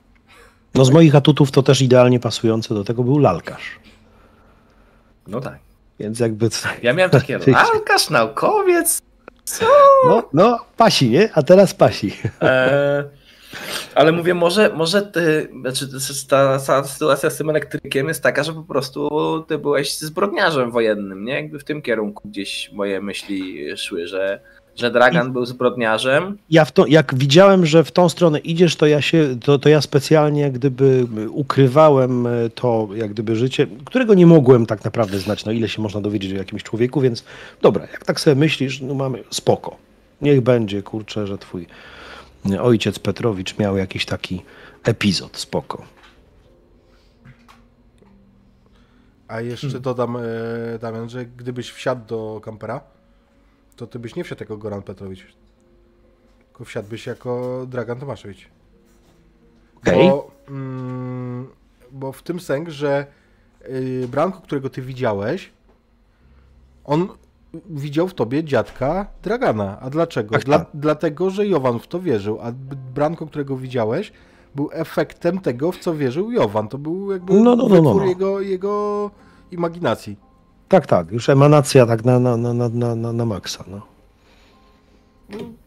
No 0.76 0.86
z 0.86 0.92
moich 0.92 1.16
atutów 1.16 1.52
to 1.52 1.64
też 1.64 1.82
idealnie 1.82 2.20
pasujące 2.20 2.74
do 2.74 2.84
tego 2.84 3.04
był 3.04 3.18
lalkarz. 3.18 3.80
No 5.28 5.42
tak. 5.42 5.60
Więc 6.00 6.20
jakby... 6.20 6.50
Ja 6.82 6.94
miałem 6.94 7.12
takie 7.12 7.40
lalkarz, 7.48 8.10
naukowiec. 8.10 9.02
Co? 9.44 9.66
No, 10.08 10.24
no, 10.34 10.60
pasi, 10.78 11.10
nie? 11.10 11.30
A 11.34 11.44
teraz 11.44 11.74
pasi. 11.74 12.14
E, 12.42 13.04
ale 13.96 14.12
mówię, 14.12 14.34
może, 14.34 14.72
może 14.76 15.02
ty, 15.02 15.50
znaczy 15.62 15.88
ta, 16.28 16.60
ta 16.60 16.84
sytuacja 16.84 17.30
z 17.30 17.38
tym 17.38 17.50
elektrykiem 17.50 18.08
jest 18.08 18.24
taka, 18.24 18.44
że 18.44 18.54
po 18.54 18.64
prostu 18.64 19.10
ty 19.48 19.58
byłeś 19.58 19.98
zbrodniarzem 19.98 20.72
wojennym, 20.72 21.26
nie? 21.26 21.34
Jakby 21.34 21.60
w 21.60 21.64
tym 21.64 21.82
kierunku 21.82 22.30
gdzieś 22.30 22.72
moje 22.74 23.02
myśli 23.02 23.68
szły, 23.78 24.08
że, 24.08 24.40
że 24.76 24.92
Dragan 24.92 25.34
był 25.34 25.46
zbrodniarzem. 25.46 26.38
Ja 26.50 26.66
w 26.66 26.72
to, 26.72 26.88
jak 26.88 27.16
widziałem, 27.16 27.66
że 27.66 27.84
w 27.84 27.92
tą 27.92 28.10
stronę 28.10 28.40
idziesz, 28.40 28.76
to 28.76 28.86
ja 28.86 29.02
się, 29.02 29.36
to, 29.44 29.60
to 29.60 29.70
ja 29.70 29.82
specjalnie 29.82 30.42
jak 30.42 30.54
gdyby 30.54 31.08
ukrywałem 31.32 32.28
e, 32.28 32.50
to, 32.50 32.90
jak 32.96 33.12
gdyby 33.12 33.36
życie, 33.36 33.68
którego 33.86 34.14
nie 34.14 34.26
mogłem 34.26 34.66
tak 34.66 34.84
naprawdę 34.84 35.20
znać, 35.20 35.46
no 35.46 35.52
ile 35.52 35.70
się 35.70 35.82
można 35.82 36.02
dowiedzieć 36.02 36.34
o 36.34 36.38
jakimś 36.38 36.64
człowieku, 36.64 37.02
więc 37.02 37.24
dobra, 37.62 37.88
jak 37.92 38.06
tak 38.06 38.20
sobie 38.20 38.36
myślisz, 38.36 38.82
no 38.82 38.94
mamy, 38.94 39.24
spoko. 39.30 39.78
Niech 40.22 40.42
będzie, 40.42 40.84
kurczę, 40.84 41.28
że 41.28 41.38
twój 41.38 41.68
ojciec 42.62 43.00
Petrowicz 43.00 43.58
miał 43.58 43.78
jakiś 43.78 44.06
taki 44.06 44.42
epizod, 44.84 45.38
spoko. 45.38 45.86
A 49.28 49.42
jeszcze 49.42 49.68
Hmm. 49.68 49.82
dodam, 49.82 50.18
e, 50.18 50.22
Damian, 50.80 51.10
że 51.10 51.26
gdybyś 51.26 51.72
wsiadł 51.72 52.06
do 52.06 52.42
kampera, 52.44 52.82
to 53.76 53.88
ty 53.88 54.00
byś 54.00 54.16
nie 54.16 54.24
wsiadł 54.24 54.44
jako 54.44 54.58
Goran 54.58 54.82
Petrowicz. 54.82 55.26
Tylko 56.48 56.66
wsiadłbyś 56.66 57.08
jako 57.08 57.66
Dragan 57.70 58.00
Tomaszewicz. 58.00 58.48
Okej. 59.76 60.10
Bo, 60.10 60.32
mm, 60.48 61.48
bo 61.92 62.12
w 62.12 62.24
tym 62.24 62.40
sęk, 62.40 62.70
że 62.70 63.06
y, 63.70 64.08
Branko, 64.08 64.42
którego 64.42 64.70
ty 64.70 64.82
widziałeś, 64.82 65.50
on 66.84 67.08
widział 67.54 68.08
w 68.08 68.14
tobie 68.14 68.44
dziadka 68.44 69.08
Dragana. 69.24 69.80
A 69.80 69.90
dlaczego? 69.90 70.30
Tak, 70.34 70.44
Dla, 70.44 70.60
tak. 70.60 70.68
Dlatego, 70.74 71.30
że 71.30 71.48
Jowan 71.48 71.80
w 71.80 71.88
to 71.88 72.00
wierzył, 72.00 72.40
a 72.42 72.52
Branko, 72.94 73.28
którego 73.28 73.58
widziałeś, 73.58 74.12
był 74.56 74.70
efektem 74.74 75.40
tego, 75.40 75.72
w 75.72 75.78
co 75.78 75.96
wierzył 75.96 76.32
Jowan. 76.32 76.68
To 76.68 76.78
był 76.78 77.12
jakby 77.12 77.34
No, 77.34 77.56
no, 77.56 77.68
no, 77.68 77.82
no, 77.82 77.94
no. 77.96 78.06
Jego, 78.06 78.42
jego 78.42 79.12
imaginacji. 79.52 80.18
Tak, 80.68 80.88
tak, 80.88 81.12
już 81.12 81.30
emanacja 81.30 81.86
tak 81.86 82.06
na, 82.06 82.20
na, 82.20 82.38
na, 82.38 82.54
na, 82.54 82.96
na, 82.96 83.14
na, 83.14 83.26
maksa, 83.26 83.64
no. 83.68 83.82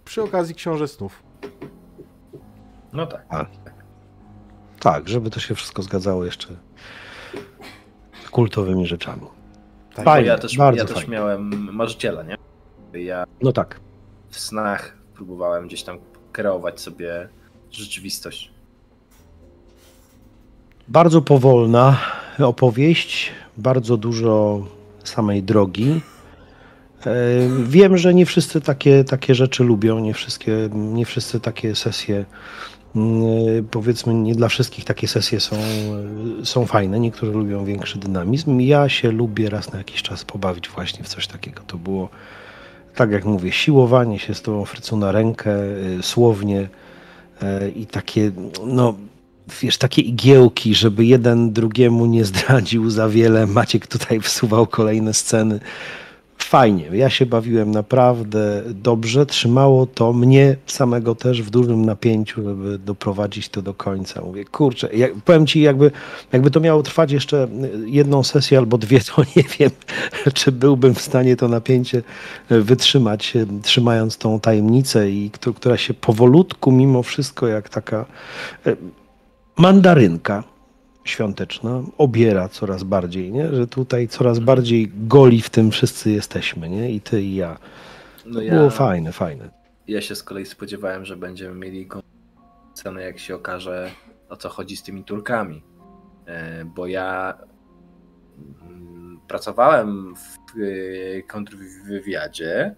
Przy 0.05 0.23
okazji 0.23 0.55
książę 0.55 0.89
snów. 0.89 1.23
No 2.93 3.07
tak. 3.07 3.27
Tak, 4.81 5.09
żeby 5.09 5.31
to 5.31 5.41
się 5.41 5.55
wszystko 5.55 5.83
zgadzało 5.83 6.25
jeszcze 6.25 6.49
z 8.27 8.31
kultowymi 8.31 8.87
rzeczami. 8.87 9.27
Tak. 9.95 10.27
Ja 10.27 10.39
też, 10.39 10.57
ja 10.57 10.85
też 10.85 11.09
miałem 11.09 11.73
marzyciela, 11.75 12.23
nie? 12.23 12.37
Ja 13.01 13.25
No 13.43 13.53
tak. 13.53 13.81
w 14.31 14.39
snach 14.41 14.97
próbowałem 15.15 15.67
gdzieś 15.67 15.83
tam 15.83 15.99
kreować 16.33 16.81
sobie 16.81 17.29
rzeczywistość. 17.71 18.51
Bardzo 20.89 21.23
powolna 21.23 21.99
opowieść, 22.39 23.33
bardzo 23.57 23.97
dużo 23.97 24.65
samej 25.05 25.43
drogi. 25.43 26.01
E, 27.07 27.15
Wiem, 27.65 27.97
że 27.99 28.15
nie 28.15 28.27
wszyscy 28.27 28.61
takie, 28.61 29.05
takie 29.05 29.35
rzeczy 29.35 29.65
lubią, 29.65 29.99
nie, 29.99 30.15
wszystkie, 30.15 30.69
nie 30.73 31.05
wszyscy 31.07 31.41
takie 31.41 31.75
sesje 31.75 32.25
powiedzmy 33.71 34.15
nie 34.15 34.35
dla 34.35 34.49
wszystkich 34.49 34.85
takie 34.85 35.09
sesje 35.09 35.41
są, 35.41 35.57
y, 36.43 36.47
są 36.47 36.67
fajne, 36.67 37.01
niektórzy 37.01 37.33
lubią 37.33 37.65
większy 37.65 37.99
dynamizm. 37.99 38.61
Ja 38.61 38.89
się 38.89 39.11
lubię 39.11 39.51
raz 39.51 39.73
na 39.73 39.79
jakiś 39.79 40.03
czas 40.03 40.25
pobawić 40.25 40.69
właśnie 40.69 41.05
w 41.05 41.09
coś 41.09 41.27
takiego. 41.27 41.63
To 41.67 41.79
było, 41.79 42.09
tak 42.95 43.11
jak 43.11 43.25
mówię, 43.25 43.53
siłowanie 43.53 44.19
się 44.19 44.35
z 44.35 44.43
tą 44.43 44.65
frycą 44.65 44.97
na 44.97 45.13
rękę, 45.13 45.51
y, 45.99 46.03
słownie 46.03 46.61
y, 47.43 47.71
i 47.71 47.87
takie, 47.87 48.31
no 48.67 48.95
wiesz, 49.63 49.79
takie 49.79 50.03
igiełki, 50.03 50.75
żeby 50.75 51.05
jeden 51.05 51.53
drugiemu 51.53 52.07
nie 52.07 52.25
zdradził 52.25 52.91
za 52.91 53.09
wiele. 53.09 53.47
Maciek 53.47 53.87
tutaj 53.87 54.21
wsuwał 54.29 54.67
kolejne 54.67 55.15
sceny 55.15 55.61
fajnie. 56.45 56.91
Ja 56.93 57.11
się 57.11 57.27
bawiłem 57.27 57.71
naprawdę 57.71 58.63
dobrze. 58.69 59.27
Trzymało 59.27 59.87
to 59.87 60.13
mnie 60.13 60.57
samego 60.67 61.15
też 61.15 61.43
w 61.43 61.51
dużym 61.51 61.85
napięciu, 61.85 62.43
żeby 62.43 62.79
doprowadzić 62.79 63.49
to 63.49 63.63
do 63.63 63.75
końca. 63.75 64.21
Mówię, 64.21 64.45
kurczę, 64.45 64.89
jak, 64.97 65.15
powiem 65.15 65.47
ci, 65.47 65.61
jakby, 65.61 65.91
jakby 66.33 66.51
to 66.51 66.61
miało 66.61 66.83
trwać 66.83 67.13
jeszcze 67.13 67.49
jedną 67.87 68.23
sesję 68.23 68.59
albo 68.59 68.79
dwie, 68.79 69.01
to 69.01 69.23
nie 69.37 69.45
wiem, 69.59 69.71
czy 70.35 70.53
byłbym 70.53 70.95
w 70.95 71.03
stanie 71.03 71.37
to 71.37 71.49
napięcie 71.49 72.03
wytrzymać, 72.51 73.35
trzymając 73.63 74.19
tą 74.19 74.41
tajemnicę, 74.41 75.11
i 75.11 75.31
która 75.57 75.77
się 75.77 75.95
powolutku, 75.95 76.73
mimo 76.73 77.03
wszystko, 77.03 77.47
jak 77.47 77.69
taka 77.69 78.07
e, 78.67 78.77
mandarynka 79.57 80.54
świąteczna 81.05 81.83
obiera 81.99 82.49
coraz 82.49 82.85
bardziej, 82.85 83.33
nie? 83.33 83.55
że 83.55 83.67
tutaj 83.67 84.09
coraz 84.09 84.39
bardziej 84.39 84.93
goli 84.95 85.43
w 85.43 85.51
tym 85.51 85.71
wszyscy 85.71 86.11
jesteśmy, 86.11 86.69
nie? 86.69 86.91
i 86.91 87.01
ty 87.01 87.23
i 87.23 87.35
ja. 87.35 87.59
No 88.27 88.43
ja, 88.43 88.55
było 88.55 88.71
fajne, 88.71 89.13
fajne. 89.13 89.51
Ja 89.89 90.01
się 90.01 90.15
z 90.15 90.23
kolei 90.23 90.47
spodziewałem, 90.47 91.05
że 91.05 91.17
będziemy 91.17 91.55
mieli 91.55 91.89
cenę, 92.75 93.03
jak 93.03 93.19
się 93.19 93.35
okaże, 93.35 93.91
o 94.29 94.37
co 94.37 94.49
chodzi 94.49 94.77
z 94.77 94.83
tymi 94.83 95.05
Turkami. 95.05 95.63
E, 96.27 96.65
bo 96.65 96.87
ja 96.87 97.39
mm, 98.63 99.21
pracowałem 99.29 100.15
w 100.17 100.39
e, 100.61 101.23
kontrwywiadzie 101.23 102.75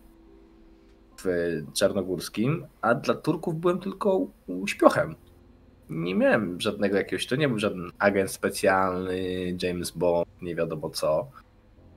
w 1.25 1.27
Czarnogórskim, 1.73 2.67
a 2.81 2.95
dla 2.95 3.15
Turków 3.15 3.61
byłem 3.61 3.79
tylko 3.79 4.27
śpiochem 4.67 5.15
nie 5.91 6.15
miałem 6.15 6.61
żadnego 6.61 6.97
jakiegoś, 6.97 7.27
to 7.27 7.37
nie 7.37 7.49
był 7.49 7.59
żaden 7.59 7.91
agent 7.99 8.31
specjalny, 8.31 9.19
James 9.63 9.91
Bond, 9.91 10.29
nie 10.43 10.55
wiadomo 10.55 10.91
co. 10.91 11.31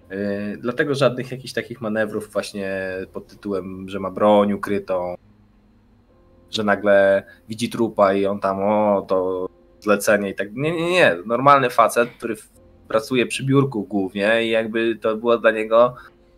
Yy, 0.09 0.57
dlatego 0.57 0.95
żadnych 0.95 1.31
jakichś 1.31 1.53
takich 1.53 1.81
manewrów 1.81 2.31
właśnie 2.31 2.91
pod 3.13 3.27
tytułem, 3.27 3.89
że 3.89 3.99
ma 3.99 4.11
broń 4.11 4.53
ukrytą, 4.53 5.15
że 6.51 6.63
nagle 6.63 7.23
widzi 7.49 7.69
trupa 7.69 8.13
i 8.13 8.25
on 8.25 8.39
tam, 8.39 8.59
o, 8.59 9.05
to 9.07 9.49
zlecenie 9.79 10.29
i 10.29 10.35
tak. 10.35 10.55
Nie, 10.55 10.71
nie, 10.71 10.91
nie. 10.91 11.17
Normalny 11.25 11.69
facet, 11.69 12.09
który 12.09 12.35
pracuje 12.87 13.25
przy 13.25 13.45
biurku 13.45 13.83
głównie 13.83 14.45
i 14.45 14.49
jakby 14.49 14.95
to 14.95 15.15
było 15.15 15.37
dla 15.37 15.51
niego 15.51 15.95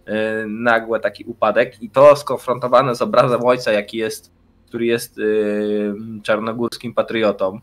yy, 0.08 0.14
nagły 0.48 1.00
taki 1.00 1.24
upadek 1.24 1.84
i 1.84 1.90
to 1.90 2.16
skonfrontowane 2.16 2.96
z 2.96 3.02
obrazem 3.02 3.46
ojca, 3.46 3.72
jaki 3.72 3.98
jest 3.98 4.32
który 4.72 4.86
jest 4.86 5.18
y, 5.18 5.94
czarnogórskim 6.24 6.94
patriotą 6.94 7.60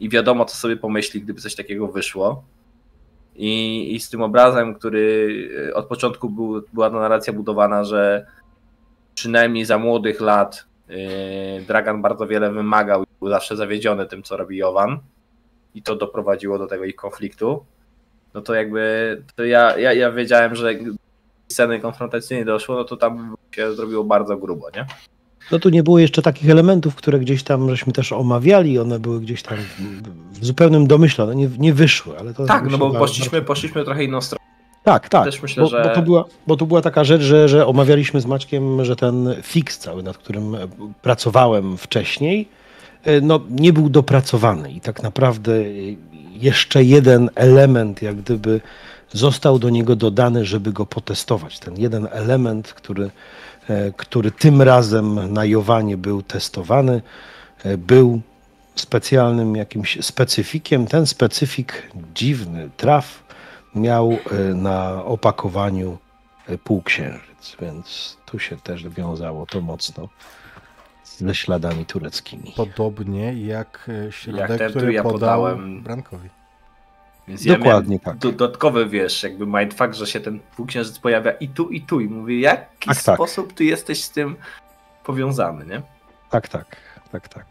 i 0.00 0.08
wiadomo, 0.08 0.44
co 0.44 0.56
sobie 0.56 0.76
pomyśli, 0.76 1.22
gdyby 1.22 1.40
coś 1.40 1.54
takiego 1.54 1.88
wyszło. 1.88 2.44
I, 3.36 3.94
i 3.94 4.00
z 4.00 4.10
tym 4.10 4.22
obrazem, 4.22 4.74
który 4.74 5.28
y, 5.68 5.74
od 5.74 5.86
początku 5.86 6.30
był, 6.30 6.62
była 6.72 6.90
narracja 6.90 7.32
budowana, 7.32 7.84
że 7.84 8.26
przynajmniej 9.14 9.64
za 9.64 9.78
młodych 9.78 10.20
lat 10.20 10.64
y, 10.90 11.64
Dragan 11.66 12.02
bardzo 12.02 12.26
wiele 12.26 12.52
wymagał 12.52 13.02
i 13.02 13.06
był 13.20 13.28
zawsze 13.28 13.56
zawiedziony 13.56 14.06
tym, 14.06 14.22
co 14.22 14.36
robi 14.36 14.56
Jovan. 14.56 14.98
I 15.74 15.82
to 15.82 15.96
doprowadziło 15.96 16.58
do 16.58 16.66
tego 16.66 16.84
ich 16.84 16.96
konfliktu. 16.96 17.64
No 18.34 18.40
to 18.40 18.54
jakby 18.54 19.22
to 19.36 19.44
ja, 19.44 19.78
ja, 19.78 19.92
ja 19.92 20.12
wiedziałem, 20.12 20.54
że 20.54 20.74
sceny 21.48 21.80
konfrontacyjnej 21.80 22.44
doszło, 22.44 22.74
no 22.74 22.84
to 22.84 22.96
tam 22.96 23.36
się 23.50 23.74
zrobiło 23.74 24.04
bardzo 24.04 24.36
grubo, 24.36 24.70
nie? 24.70 24.86
No 25.52 25.58
tu 25.58 25.68
nie 25.68 25.82
było 25.82 25.98
jeszcze 25.98 26.22
takich 26.22 26.50
elementów, 26.50 26.94
które 26.94 27.20
gdzieś 27.20 27.42
tam 27.42 27.70
żeśmy 27.70 27.92
też 27.92 28.12
omawiali, 28.12 28.78
one 28.78 28.98
były 28.98 29.20
gdzieś 29.20 29.42
tam 29.42 29.58
w 30.32 30.44
zupełnym 30.44 30.86
domyśle, 30.86 31.24
one 31.24 31.36
nie, 31.36 31.48
nie 31.58 31.74
wyszły, 31.74 32.18
ale 32.18 32.34
to 32.34 32.46
Tak, 32.46 32.70
no 32.70 32.78
bo 32.78 32.90
poszliśmy, 32.90 33.30
bardzo... 33.30 33.46
poszliśmy 33.46 33.84
trochę 33.84 34.04
inną 34.04 34.20
stronę. 34.20 34.40
Tak, 34.82 35.08
tak. 35.08 35.24
Też 35.24 35.42
myślę, 35.42 35.62
bo, 35.62 35.68
że... 35.68 35.82
bo, 35.82 35.94
to 35.94 36.02
była, 36.02 36.24
bo 36.46 36.56
to 36.56 36.66
była 36.66 36.82
taka 36.82 37.04
rzecz, 37.04 37.22
że, 37.22 37.48
że 37.48 37.66
omawialiśmy 37.66 38.20
z 38.20 38.26
Maćkiem, 38.26 38.84
że 38.84 38.96
ten 38.96 39.34
fix 39.42 39.78
cały, 39.78 40.02
nad 40.02 40.18
którym 40.18 40.56
pracowałem 41.02 41.76
wcześniej, 41.76 42.48
e, 43.04 43.20
no, 43.20 43.40
nie 43.50 43.72
był 43.72 43.90
dopracowany 43.90 44.72
i 44.72 44.80
tak 44.80 45.02
naprawdę 45.02 45.52
jeszcze 46.32 46.84
jeden 46.84 47.30
element 47.34 48.02
jak 48.02 48.16
gdyby 48.16 48.60
został 49.12 49.58
do 49.58 49.70
niego 49.70 49.96
dodany, 49.96 50.44
żeby 50.44 50.72
go 50.72 50.86
potestować. 50.86 51.58
Ten 51.58 51.76
jeden 51.76 52.08
element, 52.12 52.72
który 52.72 53.04
E, 53.04 53.10
który 53.96 54.30
tym 54.30 54.62
razem 54.62 55.32
na 55.32 55.44
Jowanie 55.44 55.96
był 55.96 56.22
testowany, 56.22 57.02
e, 57.64 57.76
był 57.78 58.20
specjalnym 58.74 59.56
jakimś 59.56 60.04
specyfikiem. 60.04 60.86
Ten 60.86 61.06
specyfik, 61.06 61.90
dziwny 62.14 62.70
traf, 62.76 63.24
miał 63.74 64.12
e, 64.12 64.54
na 64.54 65.04
opakowaniu 65.04 65.98
półksiężyc, 66.64 67.56
więc 67.60 68.16
tu 68.26 68.38
się 68.38 68.56
też 68.56 68.88
wiązało 68.88 69.46
to 69.46 69.60
mocno 69.60 70.08
ze 71.04 71.34
śladami 71.34 71.86
tureckimi. 71.86 72.52
Podobnie 72.56 73.32
jak 73.46 73.90
środek, 74.10 74.50
jak 74.50 74.58
ten, 74.58 74.70
który 74.70 74.92
ja 74.92 75.02
podał 75.02 75.18
podałem 75.18 75.82
Brankowi. 75.82 76.28
Więc 77.30 77.46
Dokładnie 77.46 77.96
ja 77.96 78.02
tak. 78.04 78.16
Dodatkowy, 78.16 78.86
wiesz, 78.86 79.22
jakby 79.22 79.46
mindfuck, 79.46 79.94
że 79.94 80.06
się 80.06 80.20
ten 80.20 80.40
półksiężyc 80.56 80.98
pojawia 80.98 81.30
i 81.32 81.48
tu, 81.48 81.68
i 81.68 81.80
tu. 81.80 82.00
I 82.00 82.08
mówię, 82.08 82.36
w 82.36 82.40
jaki 82.40 82.88
tak, 82.88 83.02
tak. 83.02 83.16
sposób 83.16 83.46
tak. 83.46 83.56
ty 83.56 83.64
jesteś 83.64 84.04
z 84.04 84.10
tym 84.10 84.36
powiązany, 85.04 85.66
nie? 85.66 85.82
Tak, 86.30 86.48
tak, 86.48 86.76
tak, 87.12 87.28
tak. 87.28 87.44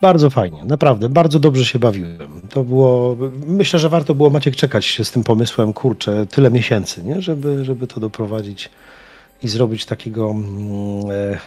Bardzo 0.00 0.30
fajnie, 0.30 0.64
naprawdę, 0.64 1.08
bardzo 1.08 1.38
dobrze 1.38 1.64
się 1.64 1.78
bawiłem. 1.78 2.40
To 2.50 2.64
było, 2.64 3.16
myślę, 3.46 3.78
że 3.78 3.88
warto 3.88 4.14
było 4.14 4.30
Maciek 4.30 4.56
czekać 4.56 4.84
się 4.84 5.04
z 5.04 5.10
tym 5.10 5.24
pomysłem, 5.24 5.72
kurczę, 5.72 6.26
tyle 6.26 6.50
miesięcy, 6.50 7.04
nie? 7.04 7.22
Żeby, 7.22 7.64
żeby 7.64 7.86
to 7.86 8.00
doprowadzić 8.00 8.70
i 9.42 9.48
zrobić 9.48 9.86
takiego, 9.86 10.30
mm, 10.30 11.10
e, 11.10 11.38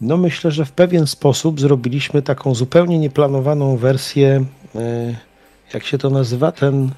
no 0.00 0.16
myślę, 0.16 0.50
że 0.50 0.64
w 0.64 0.72
pewien 0.72 1.06
sposób 1.06 1.60
zrobiliśmy 1.60 2.22
taką 2.22 2.54
zupełnie 2.54 2.98
nieplanowaną 2.98 3.76
wersję 3.76 4.44
e, 4.74 5.33
jak 5.74 5.84
się 5.84 5.98
to 5.98 6.10
nazywa, 6.10 6.52
ten, 6.52 6.90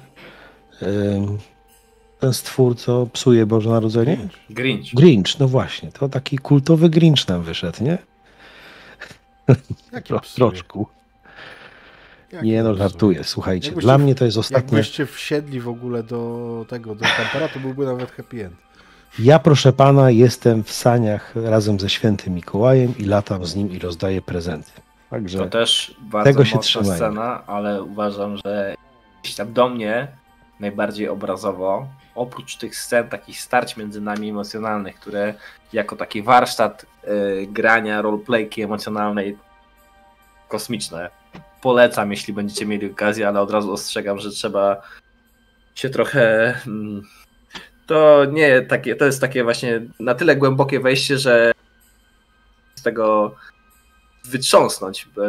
ten 2.19 2.33
stwór, 2.33 2.77
co 2.77 3.07
psuje 3.13 3.45
Boże 3.45 3.69
Narodzenie? 3.69 4.17
Grinch. 4.49 4.93
Grinch, 4.93 5.39
no 5.39 5.47
właśnie. 5.47 5.91
To 5.91 6.09
taki 6.09 6.37
kultowy 6.37 6.89
Grinch 6.89 7.27
nam 7.27 7.43
wyszedł, 7.43 7.83
nie? 7.83 7.97
Tro, 10.03 10.19
troszku. 10.35 10.87
nie 12.43 12.63
no, 12.63 12.75
żartuję, 12.75 13.23
słuchajcie. 13.23 13.67
Jakbyście, 13.67 13.85
Dla 13.85 13.97
mnie 13.97 14.15
to 14.15 14.25
jest 14.25 14.37
ostatnie... 14.37 14.77
Jakbyście 14.77 15.05
wsiedli 15.05 15.59
w 15.59 15.67
ogóle 15.67 16.03
do 16.03 16.65
tego, 16.69 16.95
do 16.95 17.05
kampera, 17.17 17.47
to 17.47 17.59
byłby 17.59 17.85
nawet 17.85 18.11
happy 18.11 18.45
end. 18.45 18.55
Ja, 19.19 19.39
proszę 19.39 19.73
pana, 19.73 20.11
jestem 20.11 20.63
w 20.63 20.71
saniach 20.71 21.35
razem 21.35 21.79
ze 21.79 21.89
świętym 21.89 22.33
Mikołajem 22.33 22.93
i 22.97 23.05
latam 23.05 23.45
z 23.45 23.55
nim 23.55 23.71
i 23.71 23.79
rozdaję 23.79 24.21
prezenty. 24.21 24.71
Także 25.09 25.37
to 25.37 25.45
też 25.45 25.95
bardzo 25.99 26.29
tego 26.29 26.45
się 26.45 26.55
mocna 26.55 26.83
scena, 26.83 27.43
ale 27.47 27.83
uważam, 27.83 28.37
że 28.45 28.75
gdzieś 29.23 29.35
tam 29.35 29.53
do 29.53 29.69
mnie 29.69 30.07
najbardziej 30.59 31.09
obrazowo, 31.09 31.87
oprócz 32.15 32.57
tych 32.57 32.75
scen, 32.75 33.09
takich 33.09 33.41
starć 33.41 33.77
między 33.77 34.01
nami 34.01 34.29
emocjonalnych, 34.29 34.95
które 34.95 35.33
jako 35.73 35.95
taki 35.95 36.23
warsztat 36.23 36.85
y, 37.03 37.47
grania 37.47 38.01
roleplayki 38.01 38.61
emocjonalnej 38.61 39.37
kosmiczne 40.47 41.09
polecam, 41.61 42.11
jeśli 42.11 42.33
będziecie 42.33 42.65
mieli 42.65 42.91
okazję, 42.91 43.27
ale 43.27 43.41
od 43.41 43.51
razu 43.51 43.73
ostrzegam, 43.73 44.19
że 44.19 44.29
trzeba 44.29 44.81
się 45.75 45.89
trochę. 45.89 46.53
Mm, 46.67 47.01
to 47.87 48.25
nie 48.25 48.61
takie, 48.61 48.95
to 48.95 49.05
jest 49.05 49.21
takie 49.21 49.43
właśnie 49.43 49.81
na 49.99 50.15
tyle 50.15 50.35
głębokie 50.35 50.79
wejście, 50.79 51.17
że 51.17 51.51
z 52.75 52.81
tego 52.81 53.35
wytrząsnąć. 54.29 55.07
E, 55.17 55.21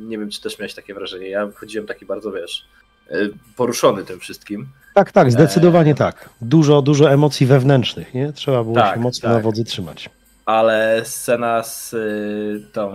nie 0.00 0.18
wiem, 0.18 0.30
czy 0.30 0.40
też 0.40 0.58
miałeś 0.58 0.74
takie 0.74 0.94
wrażenie. 0.94 1.28
Ja 1.28 1.46
wychodziłem 1.46 1.86
taki 1.86 2.06
bardzo, 2.06 2.32
wiesz, 2.32 2.66
e, 3.10 3.14
poruszony 3.56 4.04
tym 4.04 4.20
wszystkim. 4.20 4.68
Tak, 4.94 5.12
tak, 5.12 5.32
zdecydowanie 5.32 5.90
e... 5.90 5.94
tak. 5.94 6.28
Dużo, 6.40 6.82
dużo 6.82 7.10
emocji 7.10 7.46
wewnętrznych, 7.46 8.14
nie? 8.14 8.32
Trzeba 8.32 8.64
było 8.64 8.76
tak, 8.76 8.94
się 8.94 9.00
mocno 9.00 9.28
tak. 9.28 9.36
na 9.36 9.42
wodzy 9.42 9.64
trzymać. 9.64 10.10
Ale 10.46 11.02
scena 11.04 11.62
z 11.62 11.92
y, 11.92 12.66
tą 12.72 12.92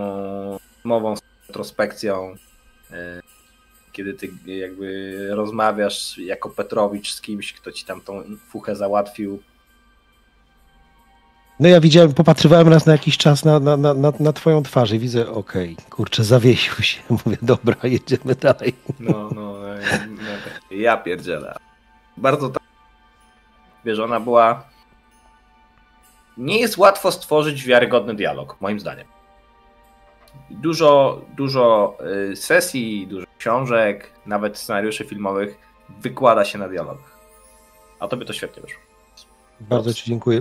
mową, 0.84 1.16
z 1.16 1.20
retrospekcją, 1.48 2.34
y, 2.90 2.94
kiedy 3.92 4.14
ty 4.14 4.30
jakby 4.46 5.16
rozmawiasz 5.30 6.18
jako 6.18 6.50
Petrowicz 6.50 7.12
z 7.12 7.20
kimś, 7.20 7.52
kto 7.52 7.72
ci 7.72 7.84
tam 7.84 8.00
tą 8.00 8.22
fuchę 8.48 8.76
załatwił, 8.76 9.42
No 11.62 11.68
ja 11.68 11.80
widziałem, 11.80 12.14
popatrywałem 12.14 12.68
raz 12.68 12.86
na 12.86 12.92
jakiś 12.92 13.18
czas 13.18 13.44
na, 13.44 13.60
na, 13.60 13.76
na, 13.76 13.94
na, 14.20 14.32
twoją 14.32 14.62
twarz 14.62 14.92
i 14.92 14.98
widzę, 14.98 15.30
okej, 15.30 15.76
kurczę, 15.90 16.24
zawiesił 16.24 16.74
się. 16.74 17.00
Mówię, 17.24 17.36
dobra, 17.42 17.76
jedziemy 17.82 18.34
dalej. 18.34 18.74
No, 19.00 19.30
no, 19.34 19.74
e, 19.76 19.80
no, 20.08 20.22
ja 20.70 20.96
pierdzielę. 20.96 21.56
Bardzo 22.16 22.48
tak. 22.48 22.62
Wiesz, 23.84 23.98
ona 23.98 24.20
była. 24.20 24.64
Nie 26.36 26.60
jest 26.60 26.78
łatwo 26.78 27.12
stworzyć 27.12 27.64
wiarygodny 27.64 28.14
dialog, 28.14 28.56
moim 28.60 28.80
zdaniem. 28.80 29.06
Dużo, 30.50 31.20
dużo 31.36 31.96
y, 32.30 32.36
sesji, 32.36 33.06
dużo 33.06 33.26
książek, 33.38 34.12
nawet 34.26 34.58
scenariuszy 34.58 35.04
filmowych 35.04 35.58
wykłada 36.00 36.44
się 36.44 36.58
na 36.58 36.68
dialogach. 36.68 37.18
A 38.00 38.08
tobie 38.08 38.26
to 38.26 38.32
świetnie 38.32 38.62
wyszło. 38.62 38.91
Bardzo 39.70 39.94
Ci 39.94 40.10
dziękuję. 40.10 40.40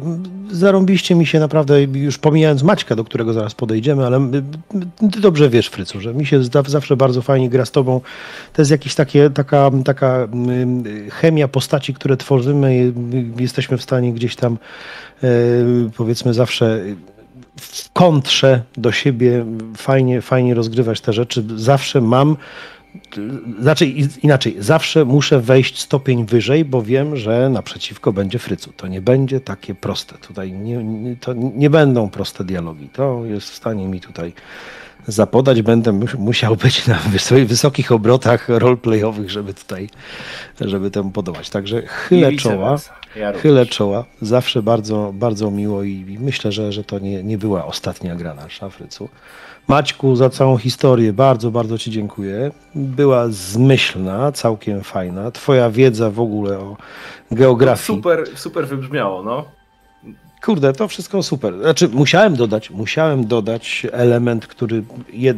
Zarąbiście 0.51 1.15
mi 1.15 1.25
się 1.25 1.39
naprawdę, 1.39 1.83
już 1.83 2.17
pomijając 2.17 2.63
Maćka, 2.63 2.95
do 2.95 3.03
którego 3.03 3.33
zaraz 3.33 3.55
podejdziemy, 3.55 4.05
ale 4.05 4.31
Ty 5.11 5.19
dobrze 5.19 5.49
wiesz, 5.49 5.67
Frycu, 5.67 6.01
że 6.01 6.13
mi 6.13 6.25
się 6.25 6.43
zawsze 6.67 6.97
bardzo 6.97 7.21
fajnie 7.21 7.49
gra 7.49 7.65
z 7.65 7.71
Tobą. 7.71 8.01
To 8.53 8.61
jest 8.61 8.71
jakaś 8.71 8.95
taka, 9.33 9.71
taka 9.85 10.27
chemia 11.11 11.47
postaci, 11.47 11.93
które 11.93 12.17
tworzymy. 12.17 12.93
Jesteśmy 13.39 13.77
w 13.77 13.83
stanie 13.83 14.13
gdzieś 14.13 14.35
tam, 14.35 14.57
e, 15.23 15.27
powiedzmy, 15.97 16.33
zawsze 16.33 16.83
w 17.55 17.91
kontrze 17.93 18.61
do 18.77 18.91
siebie 18.91 19.45
fajnie, 19.77 20.21
fajnie 20.21 20.53
rozgrywać 20.53 21.01
te 21.01 21.13
rzeczy. 21.13 21.43
Zawsze 21.55 22.01
mam 22.01 22.37
znaczy 23.59 23.85
inaczej, 24.23 24.55
zawsze 24.59 25.05
muszę 25.05 25.39
wejść 25.39 25.79
stopień 25.79 26.25
wyżej, 26.25 26.65
bo 26.65 26.81
wiem, 26.81 27.15
że 27.15 27.49
naprzeciwko 27.49 28.13
będzie 28.13 28.39
frycu. 28.39 28.73
To 28.77 28.87
nie 28.87 29.01
będzie 29.01 29.39
takie 29.39 29.75
proste. 29.75 30.17
Tutaj 30.17 30.51
nie, 30.51 30.83
nie, 30.83 31.15
to 31.15 31.33
nie 31.33 31.69
będą 31.69 32.09
proste 32.09 32.43
dialogi. 32.43 32.89
To 32.89 33.25
jest 33.25 33.49
w 33.49 33.55
stanie 33.55 33.87
mi 33.87 34.01
tutaj 34.01 34.33
zapodać. 35.07 35.61
Będę 35.61 35.99
musiał 36.17 36.55
być 36.55 36.87
na 36.87 36.99
wysokich 37.45 37.91
obrotach 37.91 38.49
roleplayowych, 38.49 39.31
żeby 39.31 39.53
tutaj, 39.53 39.89
żeby 40.61 40.91
temu 40.91 41.11
podobać. 41.11 41.49
Także 41.49 41.81
chylę 41.81 42.31
czoła. 42.35 42.77
Ja 43.15 43.33
chylę 43.33 43.65
czoła. 43.65 44.05
Zawsze 44.21 44.63
bardzo, 44.63 45.11
bardzo 45.13 45.51
miło 45.51 45.83
i 45.83 46.17
myślę, 46.19 46.51
że, 46.51 46.71
że 46.71 46.83
to 46.83 46.99
nie, 46.99 47.23
nie 47.23 47.37
była 47.37 47.65
ostatnia 47.65 48.15
gra 48.15 48.33
na 48.33 48.49
Szafrycu. 48.49 49.09
Maćku, 49.67 50.15
za 50.15 50.29
całą 50.29 50.57
historię 50.57 51.13
bardzo, 51.13 51.51
bardzo 51.51 51.77
Ci 51.77 51.91
dziękuję. 51.91 52.51
Była 52.75 53.27
zmyślna, 53.29 54.31
całkiem 54.31 54.81
fajna. 54.81 55.31
Twoja 55.31 55.69
wiedza 55.69 56.09
w 56.09 56.19
ogóle 56.19 56.59
o 56.59 56.77
geografii. 57.31 57.97
Super, 57.97 58.23
super 58.35 58.67
wybrzmiało, 58.67 59.23
no. 59.23 59.45
Kurde, 60.41 60.73
to 60.73 60.87
wszystko 60.87 61.23
super. 61.23 61.61
Znaczy, 61.61 61.89
musiałem 61.89 62.35
dodać, 62.35 62.69
musiałem 62.69 63.27
dodać 63.27 63.87
element, 63.91 64.47
który. 64.47 64.83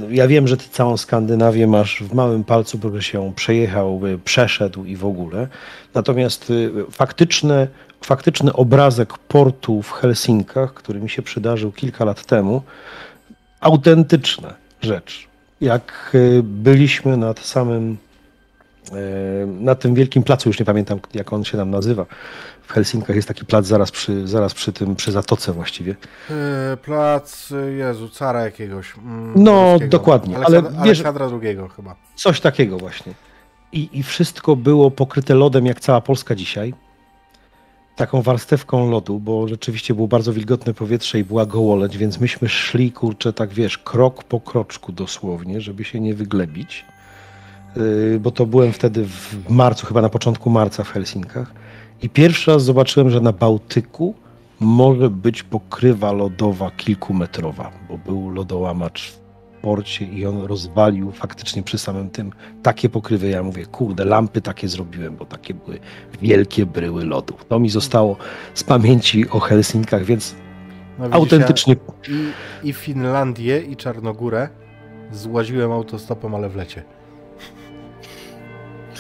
ja 0.10 0.27
wiem, 0.27 0.48
że 0.48 0.58
ty 0.58 0.69
całą 0.69 0.98
Skandynawię 0.98 1.68
masz 1.68 2.03
w 2.03 2.14
małym 2.14 2.43
palcu, 2.43 2.77
bo 2.77 3.02
się 3.02 3.34
przejechał, 3.35 4.02
przeszedł 4.26 4.85
i 4.85 4.95
w 4.95 5.06
ogóle. 5.06 5.48
Natomiast 5.93 6.50
y, 6.50 6.72
faktyczne, 6.92 7.68
faktyczny 8.02 8.53
obrazek 8.53 9.18
portu 9.18 9.82
w 9.82 9.92
Helsinkach, 9.92 10.74
który 10.74 11.00
mi 11.00 11.10
się 11.10 11.22
przydarzył 11.22 11.72
kilka 11.72 12.06
lat 12.06 12.26
temu, 12.26 12.61
autentyczna 13.64 14.53
rzecz. 14.82 15.27
Jak 15.61 16.11
e, 16.14 16.43
byliśmy 16.43 17.17
nad 17.17 17.40
samym, 17.40 17.98
e, 18.92 18.95
na 19.45 19.75
tym 19.75 19.95
wielkim 19.95 20.24
placu, 20.24 20.50
już 20.50 20.59
nie 20.59 20.66
pamiętam 20.66 21.00
jak 21.14 21.33
on 21.33 21.43
się 21.43 21.58
tam 21.58 21.72
nazywa, 21.72 22.06
w 22.67 22.74
Helsinkach 22.74 23.16
jest 23.16 23.27
taki 23.27 23.45
plac 23.45 23.66
zaraz 23.66 23.92
przy, 23.92 24.27
zaraz 24.27 24.53
przy 24.53 24.74
tym, 24.74 24.95
przy 24.95 25.11
zatoce 25.11 25.53
właściwie. 25.53 25.95
E, 26.30 26.77
plac, 26.77 27.53
Jezu, 27.77 28.09
cara 28.09 28.42
jakiegoś. 28.42 28.93
Mm, 28.98 29.33
no, 29.35 29.77
dokładnie. 29.90 30.35
Aleksandra, 30.35 30.69
ale 30.69 30.90
wiesz, 30.90 31.00
Aleksandra 31.06 31.40
II 31.42 31.58
chyba. 31.75 31.95
Coś 32.16 32.42
takiego 32.42 32.77
właśnie. 32.77 33.14
I, 33.72 33.90
I 33.93 34.03
wszystko 34.03 34.56
było 34.56 34.92
pokryte 34.92 35.33
lodem, 35.33 35.66
jak 35.66 35.80
cała 35.80 36.01
Polska 36.01 36.35
dzisiaj 36.35 36.74
taką 37.96 38.22
warstewką 38.22 38.90
lodu, 38.90 39.20
bo 39.20 39.48
rzeczywiście 39.48 39.94
było 39.94 40.08
bardzo 40.08 40.34
wilgotne 40.34 40.74
powietrze 40.74 41.20
i 41.20 41.24
była 41.24 41.46
gołoleć, 41.46 41.98
więc 41.98 42.20
myśmy 42.20 42.50
szli, 42.50 42.92
kurczę, 42.92 43.34
tak 43.34 43.54
wiesz, 43.54 43.78
krok 43.78 44.24
po 44.24 44.40
kroczku 44.40 44.92
dosłownie, 44.92 45.62
żeby 45.62 45.84
się 45.84 46.00
nie 46.00 46.14
wyglebić. 46.14 46.86
Yy, 47.76 48.20
bo 48.20 48.32
to 48.32 48.46
byłem 48.46 48.74
wtedy 48.74 49.06
w 49.06 49.50
marcu, 49.50 49.86
chyba 49.86 50.02
na 50.02 50.10
początku 50.10 50.50
marca 50.50 50.84
w 50.84 50.90
Helsinkach. 50.90 51.54
I 52.02 52.10
pierwszy 52.10 52.52
raz 52.52 52.64
zobaczyłem, 52.64 53.10
że 53.10 53.22
na 53.22 53.32
Bałtyku 53.32 54.16
może 54.60 55.10
być 55.10 55.44
pokrywa 55.44 56.12
lodowa 56.12 56.72
kilkumetrowa, 56.72 57.72
bo 57.90 57.98
był 57.98 58.30
lodołamacz 58.30 59.23
porcie 59.64 60.06
i 60.06 60.25
on 60.25 60.45
rozwalił 60.45 61.11
faktycznie 61.11 61.64
przy 61.64 61.77
samym 61.77 62.09
tym 62.09 62.32
takie 62.64 62.90
pokrywy. 62.90 63.30
Ja 63.30 63.43
mówię, 63.43 63.66
kurde, 63.66 64.06
lampy 64.06 64.42
takie 64.42 64.67
zrobiłem, 64.67 65.16
bo 65.16 65.25
takie 65.25 65.53
były 65.53 65.80
wielkie 66.22 66.66
bryły 66.66 67.06
lodu. 67.06 67.33
To 67.50 67.59
mi 67.59 67.69
zostało 67.69 68.17
z 68.53 68.64
pamięci 68.64 69.30
o 69.30 69.40
Helsinkach, 69.40 70.03
więc 70.03 70.35
no, 71.00 71.06
autentycznie. 71.11 71.75
I, 72.09 72.69
I 72.69 72.74
Finlandię, 72.74 73.61
i 73.61 73.75
Czarnogórę 73.75 74.50
złaziłem 75.11 75.72
autostopem, 75.72 76.35
ale 76.35 76.50
w 76.50 76.56
lecie. 76.56 76.83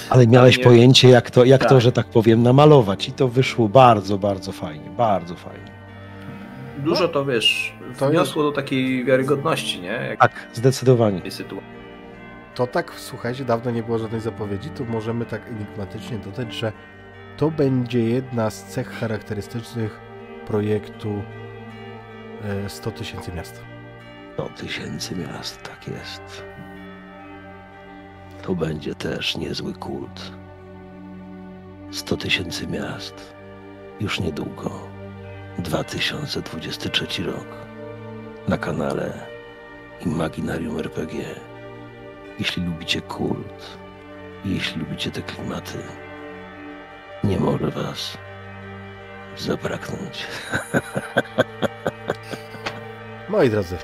Ale 0.09 0.27
miałeś 0.27 0.57
nie... 0.57 0.63
pojęcie, 0.63 1.09
jak 1.09 1.31
to, 1.31 1.45
jak 1.45 1.61
tak. 1.61 1.69
to, 1.69 1.81
że 1.81 1.91
tak 1.91 2.05
powiem, 2.05 2.43
namalować. 2.43 3.07
I 3.09 3.11
to 3.11 3.27
wyszło 3.27 3.69
bardzo, 3.69 4.17
bardzo 4.17 4.51
fajnie. 4.51 4.89
Bardzo 4.97 5.35
fajnie. 5.35 5.71
Dużo 6.77 7.07
to 7.07 7.25
wiesz, 7.25 7.73
to 7.99 8.09
wniosło 8.09 8.43
jest... 8.43 8.55
do 8.55 8.61
takiej 8.61 9.05
wiarygodności, 9.05 9.81
nie? 9.81 9.87
Jak 9.87 10.19
tak, 10.19 10.47
zdecydowanie. 10.53 11.21
To 12.55 12.67
tak, 12.67 12.93
słuchajcie, 12.95 13.45
dawno 13.45 13.71
nie 13.71 13.83
było 13.83 13.99
żadnej 13.99 14.21
zapowiedzi, 14.21 14.69
to 14.69 14.85
możemy 14.85 15.25
tak 15.25 15.47
enigmatycznie 15.47 16.17
dodać, 16.17 16.53
że 16.53 16.71
to 17.37 17.51
będzie 17.51 18.09
jedna 18.09 18.49
z 18.49 18.63
cech 18.63 18.89
charakterystycznych 18.89 19.99
projektu 20.47 21.23
100 22.67 22.89
e, 22.89 22.93
tysięcy 22.93 23.31
miast. 23.31 23.63
100 24.33 24.49
tysięcy 24.49 25.15
miast, 25.15 25.63
tak 25.63 25.87
jest. 25.87 26.43
To 28.41 28.55
będzie 28.55 28.95
też 28.95 29.37
niezły 29.37 29.73
kult. 29.73 30.31
100 31.91 32.17
tysięcy 32.17 32.67
miast. 32.67 33.33
Już 33.99 34.19
niedługo. 34.19 34.71
2023 35.59 37.23
rok 37.23 37.62
na 38.47 38.57
kanale 38.57 39.13
Imaginarium 40.05 40.79
RPG. 40.79 41.23
Jeśli 42.39 42.63
lubicie 42.63 43.01
kult, 43.01 43.77
jeśli 44.45 44.79
lubicie 44.79 45.11
te 45.11 45.21
klimaty, 45.21 45.77
nie 47.23 47.39
może 47.39 47.71
was 47.71 48.17
zabraknąć. 49.37 50.27
Moi 53.29 53.49
drodzy, 53.49 53.77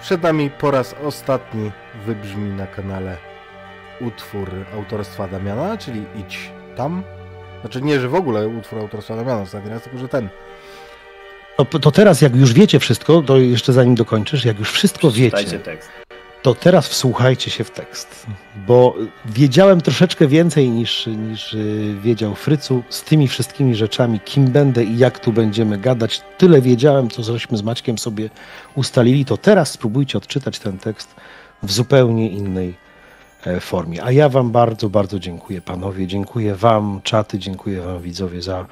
przed 0.00 0.22
nami 0.22 0.50
po 0.50 0.70
raz 0.70 0.94
ostatni 1.04 1.72
wybrzmi 2.06 2.50
na 2.50 2.66
kanale 2.66 3.16
utwór 4.00 4.50
autorstwa 4.74 5.28
Damiana, 5.28 5.78
czyli 5.78 6.04
Idź 6.16 6.52
tam. 6.76 7.02
Znaczy 7.60 7.82
nie, 7.82 8.00
że 8.00 8.08
w 8.08 8.14
ogóle 8.14 8.48
utwór 8.48 8.78
autorstwa 8.78 9.16
Damiana 9.16 9.42
ostatni 9.42 9.70
raz, 9.70 9.82
tylko 9.82 9.98
że 9.98 10.08
ten 10.08 10.28
to, 11.64 11.78
to 11.78 11.90
teraz, 11.90 12.20
jak 12.20 12.36
już 12.36 12.52
wiecie 12.52 12.78
wszystko, 12.78 13.22
to 13.22 13.38
jeszcze 13.38 13.72
zanim 13.72 13.94
dokończysz, 13.94 14.44
jak 14.44 14.58
już 14.58 14.70
wszystko 14.70 15.10
wiecie, 15.10 15.58
tekst. 15.58 15.88
to 16.42 16.54
teraz 16.54 16.88
wsłuchajcie 16.88 17.50
się 17.50 17.64
w 17.64 17.70
tekst, 17.70 18.26
bo 18.66 18.94
wiedziałem 19.24 19.80
troszeczkę 19.80 20.26
więcej 20.26 20.70
niż, 20.70 21.06
niż 21.06 21.54
y, 21.54 21.94
wiedział 22.02 22.34
Frycu 22.34 22.82
z 22.88 23.02
tymi 23.02 23.28
wszystkimi 23.28 23.74
rzeczami, 23.74 24.20
kim 24.20 24.46
będę 24.46 24.84
i 24.84 24.98
jak 24.98 25.18
tu 25.18 25.32
będziemy 25.32 25.78
gadać. 25.78 26.22
Tyle 26.38 26.60
wiedziałem, 26.62 27.10
co 27.10 27.22
żeśmy 27.22 27.56
z 27.58 27.62
Maćkiem 27.62 27.98
sobie 27.98 28.30
ustalili, 28.74 29.24
to 29.24 29.36
teraz 29.36 29.70
spróbujcie 29.70 30.18
odczytać 30.18 30.58
ten 30.58 30.78
tekst 30.78 31.14
w 31.62 31.72
zupełnie 31.72 32.30
innej 32.30 32.74
e, 33.46 33.60
formie. 33.60 34.04
A 34.04 34.12
ja 34.12 34.28
wam 34.28 34.50
bardzo, 34.50 34.88
bardzo 34.88 35.18
dziękuję 35.18 35.60
panowie, 35.60 36.06
dziękuję 36.06 36.54
wam 36.54 37.00
czaty, 37.02 37.38
dziękuję 37.38 37.80
wam 37.80 38.00
widzowie 38.00 38.42
za 38.42 38.66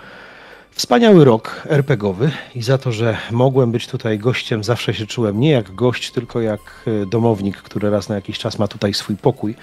Wspaniały 0.74 1.24
rok 1.24 1.62
RPGowy 1.66 2.30
i 2.54 2.62
za 2.62 2.78
to, 2.78 2.92
że 2.92 3.16
mogłem 3.30 3.72
być 3.72 3.86
tutaj 3.86 4.18
gościem, 4.18 4.64
zawsze 4.64 4.94
się 4.94 5.06
czułem 5.06 5.40
nie 5.40 5.50
jak 5.50 5.74
gość, 5.74 6.10
tylko 6.10 6.40
jak 6.40 6.60
e, 6.86 7.06
domownik, 7.06 7.56
który 7.56 7.90
raz 7.90 8.08
na 8.08 8.14
jakiś 8.14 8.38
czas 8.38 8.58
ma 8.58 8.68
tutaj 8.68 8.94
swój 8.94 9.16
pokój. 9.16 9.54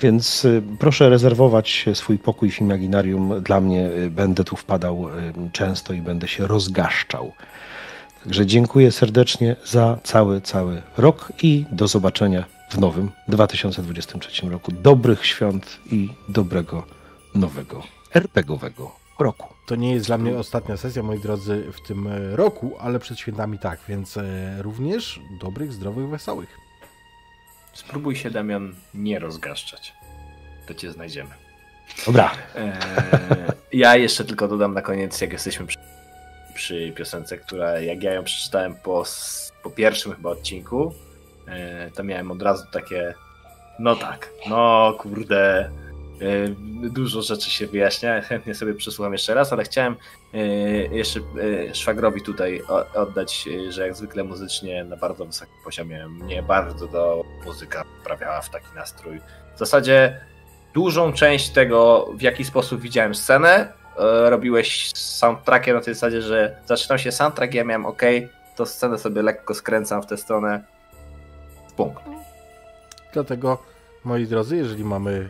Więc 0.00 0.44
e, 0.44 0.62
proszę 0.78 1.08
rezerwować 1.08 1.86
swój 1.94 2.18
pokój 2.18 2.50
w 2.50 2.60
Imaginarium. 2.60 3.42
Dla 3.42 3.60
mnie 3.60 3.86
e, 3.86 4.10
będę 4.10 4.44
tu 4.44 4.56
wpadał 4.56 5.08
często 5.52 5.92
i 5.92 6.00
będę 6.00 6.28
się 6.28 6.46
rozgaszczał. 6.46 7.32
Także 8.24 8.46
dziękuję 8.46 8.92
serdecznie 8.92 9.56
za 9.64 9.98
cały, 10.02 10.40
cały 10.40 10.82
rok 10.96 11.32
i 11.42 11.64
do 11.72 11.88
zobaczenia 11.88 12.44
w 12.70 12.78
nowym 12.78 13.10
2023 13.28 14.50
roku. 14.50 14.72
Dobrych 14.72 15.26
świąt 15.26 15.78
i 15.90 16.08
dobrego 16.28 16.82
nowego 17.34 17.82
RPGowego 18.14 19.01
roku. 19.22 19.54
To 19.66 19.76
nie 19.76 19.94
jest 19.94 20.06
dla 20.06 20.18
mnie 20.18 20.38
ostatnia 20.38 20.76
sesja, 20.76 21.02
moi 21.02 21.18
drodzy, 21.18 21.72
w 21.72 21.80
tym 21.80 22.06
e, 22.06 22.36
roku, 22.36 22.76
ale 22.80 22.98
przed 22.98 23.18
świętami 23.18 23.58
tak, 23.58 23.80
więc 23.88 24.16
e, 24.16 24.22
również 24.62 25.20
dobrych, 25.40 25.72
zdrowych, 25.72 26.08
wesołych. 26.08 26.58
Spróbuj 27.72 28.16
się, 28.16 28.30
Damian, 28.30 28.74
nie 28.94 29.18
rozgaszczać. 29.18 29.94
To 30.66 30.74
cię 30.74 30.92
znajdziemy. 30.92 31.30
Dobra. 32.06 32.30
Eee, 32.56 32.72
ja 33.72 33.96
jeszcze 33.96 34.24
tylko 34.24 34.48
dodam 34.48 34.74
na 34.74 34.82
koniec, 34.82 35.20
jak 35.20 35.32
jesteśmy 35.32 35.66
przy, 35.66 35.78
przy 36.54 36.92
piosence, 36.96 37.38
która 37.38 37.80
jak 37.80 38.02
ja 38.02 38.12
ją 38.12 38.24
przeczytałem 38.24 38.74
po, 38.74 39.04
po 39.62 39.70
pierwszym 39.70 40.14
chyba 40.14 40.30
odcinku, 40.30 40.94
e, 41.48 41.90
to 41.90 42.04
miałem 42.04 42.30
od 42.30 42.42
razu 42.42 42.64
takie, 42.72 43.14
no 43.78 43.96
tak, 43.96 44.30
no 44.48 44.92
kurde, 44.98 45.70
dużo 46.82 47.22
rzeczy 47.22 47.50
się 47.50 47.66
wyjaśnia, 47.66 48.20
chętnie 48.28 48.54
sobie 48.54 48.74
przesłucham 48.74 49.12
jeszcze 49.12 49.34
raz, 49.34 49.52
ale 49.52 49.64
chciałem 49.64 49.96
e, 50.34 50.38
jeszcze 50.96 51.20
e, 51.20 51.74
szwagrowi 51.74 52.22
tutaj 52.22 52.62
oddać, 52.94 53.48
e, 53.68 53.72
że 53.72 53.86
jak 53.86 53.96
zwykle 53.96 54.24
muzycznie 54.24 54.84
na 54.84 54.96
bardzo 54.96 55.24
wysokim 55.24 55.54
poziomie 55.64 56.08
mnie 56.08 56.42
bardzo 56.42 56.86
do 56.86 57.24
muzyka 57.44 57.84
wprawiała 58.00 58.40
w 58.40 58.50
taki 58.50 58.74
nastrój. 58.74 59.20
W 59.54 59.58
zasadzie 59.58 60.20
dużą 60.74 61.12
część 61.12 61.50
tego, 61.50 62.08
w 62.14 62.22
jaki 62.22 62.44
sposób 62.44 62.80
widziałem 62.80 63.14
scenę, 63.14 63.72
e, 63.98 64.30
robiłeś 64.30 64.90
soundtrackiem 64.94 65.76
na 65.76 65.82
tej 65.82 65.94
zasadzie, 65.94 66.22
że 66.22 66.56
zaczynał 66.66 66.98
się 66.98 67.12
soundtrack, 67.12 67.54
ja 67.54 67.64
miałem 67.64 67.86
ok, 67.86 68.02
to 68.56 68.66
scenę 68.66 68.98
sobie 68.98 69.22
lekko 69.22 69.54
skręcam 69.54 70.02
w 70.02 70.06
tę 70.06 70.16
stronę. 70.16 70.64
Punkt. 71.76 72.02
Dlatego, 73.12 73.71
moi 74.04 74.26
drodzy, 74.26 74.56
jeżeli 74.56 74.84
mamy 74.84 75.28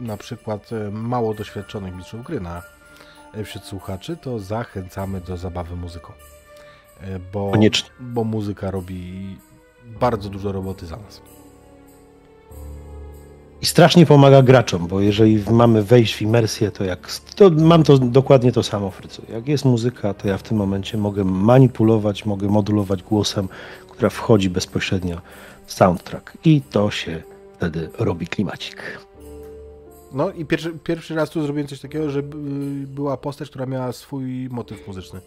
e, 0.00 0.04
na 0.04 0.16
przykład 0.16 0.72
e, 0.72 0.90
mało 0.90 1.34
doświadczonych 1.34 1.96
mistrzów 1.96 2.24
gry 2.24 2.40
na, 2.40 2.62
e, 3.34 3.44
wśród 3.44 3.64
słuchaczy, 3.64 4.16
to 4.16 4.38
zachęcamy 4.38 5.20
do 5.20 5.36
zabawy 5.36 5.76
muzyką. 5.76 6.12
Bo, 7.32 7.50
Koniecznie. 7.50 7.90
bo 8.00 8.24
muzyka 8.24 8.70
robi 8.70 9.36
bardzo 10.00 10.28
dużo 10.28 10.52
roboty 10.52 10.86
za 10.86 10.96
nas. 10.96 11.22
I 13.62 13.66
strasznie 13.66 14.06
pomaga 14.06 14.42
graczom, 14.42 14.86
bo 14.86 15.00
jeżeli 15.00 15.44
mamy 15.50 15.82
wejść 15.82 16.14
w 16.14 16.22
imersję, 16.22 16.70
to 16.70 16.84
jak. 16.84 17.10
To 17.36 17.50
mam 17.50 17.82
to 17.82 17.98
dokładnie 17.98 18.52
to 18.52 18.62
samo, 18.62 18.90
Frycu. 18.90 19.22
Jak 19.32 19.48
jest 19.48 19.64
muzyka, 19.64 20.14
to 20.14 20.28
ja 20.28 20.38
w 20.38 20.42
tym 20.42 20.56
momencie 20.56 20.98
mogę 20.98 21.24
manipulować, 21.24 22.26
mogę 22.26 22.48
modulować 22.48 23.02
głosem, 23.02 23.48
która 23.88 24.10
wchodzi 24.10 24.50
bezpośrednio 24.50 25.20
w 25.66 25.72
soundtrack. 25.72 26.38
I 26.44 26.62
to 26.70 26.90
się 26.90 27.22
wtedy 27.60 27.90
robi 27.98 28.26
klimacik. 28.26 28.98
No 30.12 30.30
i 30.30 30.44
pierwszy, 30.44 30.72
pierwszy 30.84 31.14
raz 31.14 31.30
tu 31.30 31.42
zrobiłem 31.42 31.68
coś 31.68 31.80
takiego, 31.80 32.10
że 32.10 32.22
była 32.86 33.16
postać, 33.16 33.48
która 33.50 33.66
miała 33.66 33.92
swój 33.92 34.48
motyw 34.50 34.86
muzyczny. 34.86 35.20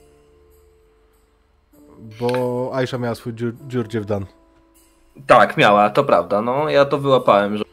Bo 2.20 2.72
Aisha 2.76 2.98
miała 2.98 3.16
swój 3.16 3.34
Dziur- 3.34 3.68
Dziurdziew 3.68 4.06
Dan. 4.06 4.26
Tak, 5.28 5.58
miała, 5.58 5.90
to 5.90 6.03
prawda. 6.03 6.42
No, 6.42 6.70
ja 6.70 6.86
to 6.86 6.98
wyłapałem, 6.98 7.58
że 7.58 7.64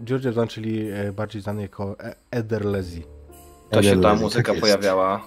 Dziurdziew 0.00 0.34
Dan, 0.34 0.48
czyli 0.48 0.90
e, 0.90 1.12
bardziej 1.12 1.42
znany 1.42 1.62
jako 1.62 1.96
E- 2.00 2.14
Ederlezi. 2.30 3.02
to 3.70 3.82
się 3.82 4.00
ta 4.00 4.10
Tak 4.10 4.20
muzyka 4.20 4.52
jest. 4.52 4.60
pojawiała. 4.62 5.20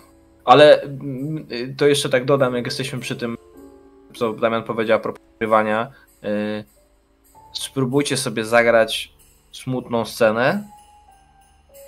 Ale 0.45 0.81
mm, 0.81 1.45
to 1.77 1.87
jeszcze 1.87 2.09
tak 2.09 2.25
dodam, 2.25 2.55
jak 2.55 2.65
jesteśmy 2.65 2.99
przy 2.99 3.15
tym, 3.15 3.37
co 4.15 4.33
Damian 4.33 4.63
powiedział 4.63 4.97
a 4.97 5.01
propos 5.01 5.21
Spróbujcie 7.53 8.17
sobie 8.17 8.45
zagrać 8.45 9.13
smutną 9.51 10.05
scenę, 10.05 10.63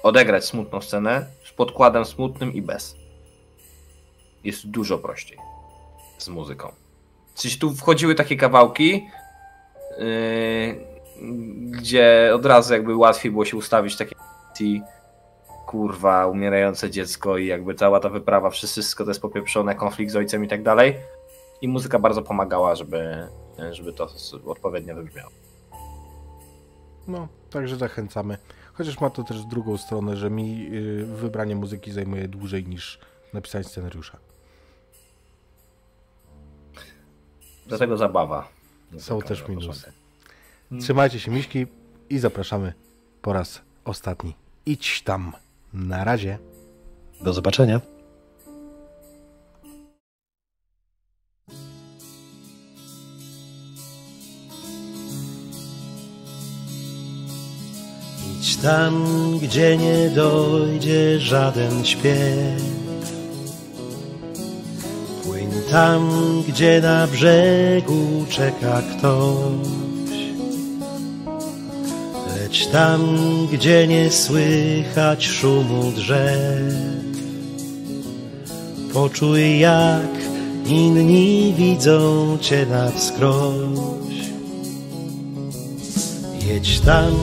odegrać 0.03 0.45
smutną 0.45 0.81
scenę 0.81 1.25
z 1.45 1.53
podkładem 1.53 2.05
smutnym 2.05 2.53
i 2.53 2.61
bez. 2.61 2.95
Jest 4.43 4.67
dużo 4.67 4.97
prościej 4.97 5.37
z 6.17 6.29
muzyką. 6.29 6.71
Coś 7.33 7.57
tu 7.57 7.75
wchodziły 7.75 8.15
takie 8.15 8.35
kawałki, 8.35 9.07
yy, 9.99 10.85
gdzie 11.71 12.31
od 12.35 12.45
razu 12.45 12.73
jakby 12.73 12.95
łatwiej 12.95 13.31
było 13.31 13.45
się 13.45 13.57
ustawić 13.57 13.97
takie 13.97 14.15
kurwa, 15.65 16.27
umierające 16.27 16.91
dziecko 16.91 17.37
i 17.37 17.45
jakby 17.45 17.75
cała 17.75 17.99
ta 17.99 18.09
wyprawa, 18.09 18.49
wszystko 18.49 19.03
to 19.03 19.09
jest 19.09 19.21
popieprzone, 19.21 19.75
konflikt 19.75 20.11
z 20.11 20.15
ojcem 20.15 20.45
i 20.45 20.47
tak 20.47 20.63
dalej. 20.63 20.95
I 21.61 21.67
muzyka 21.67 21.99
bardzo 21.99 22.21
pomagała, 22.21 22.75
żeby, 22.75 23.27
żeby 23.71 23.93
to 23.93 24.07
odpowiednio 24.45 24.95
wybrzmiało. 24.95 25.29
No, 27.07 27.27
także 27.49 27.75
zachęcamy. 27.75 28.37
Chociaż 28.73 29.01
ma 29.01 29.09
to 29.09 29.23
też 29.23 29.45
drugą 29.45 29.77
stronę, 29.77 30.17
że 30.17 30.29
mi 30.29 30.67
y, 30.73 31.05
wybranie 31.05 31.55
muzyki 31.55 31.91
zajmuje 31.91 32.27
dłużej 32.27 32.67
niż 32.67 32.99
napisanie 33.33 33.63
scenariusza. 33.63 34.17
Dlatego 37.67 37.97
zabawa. 37.97 38.47
Są 38.97 39.21
też 39.21 39.47
minusy. 39.47 39.67
porządek. 39.67 39.93
Trzymajcie 40.81 41.19
się 41.19 41.31
miśki 41.31 41.67
i 42.09 42.19
zapraszamy 42.19 42.73
po 43.21 43.33
raz 43.33 43.61
ostatni. 43.85 44.35
Idź 44.65 45.01
tam. 45.01 45.33
Na 45.73 46.03
razie. 46.03 46.37
Do 47.21 47.33
zobaczenia. 47.33 47.92
Idź 58.43 58.57
tam, 58.57 59.05
gdzie 59.41 59.77
nie 59.77 60.09
dojdzie 60.09 61.19
żaden 61.19 61.85
śpiew. 61.85 62.61
Płyń 65.23 65.49
tam, 65.71 66.09
gdzie 66.47 66.81
na 66.81 67.07
brzegu 67.07 68.25
czeka 68.29 68.81
ktoś. 68.81 70.17
Leć 72.35 72.67
tam, 72.67 73.01
gdzie 73.51 73.87
nie 73.87 74.11
słychać 74.11 75.27
szumu 75.27 75.91
drzew. 75.91 76.73
Poczuj, 78.93 79.59
jak 79.59 80.11
inni 80.67 81.53
widzą 81.57 82.37
cię 82.41 82.65
na 82.65 82.91
wskroś. 82.91 84.12
Jedź 86.53 86.79
tam, 86.79 87.13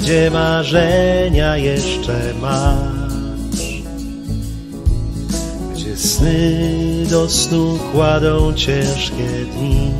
gdzie 0.00 0.30
marzenia 0.30 1.56
jeszcze 1.56 2.34
masz. 2.40 3.82
Gdzie 5.74 5.96
sny 5.96 7.06
do 7.10 7.28
snu 7.28 7.78
kładą 7.92 8.52
ciężkie 8.54 9.28
dni. 9.52 9.90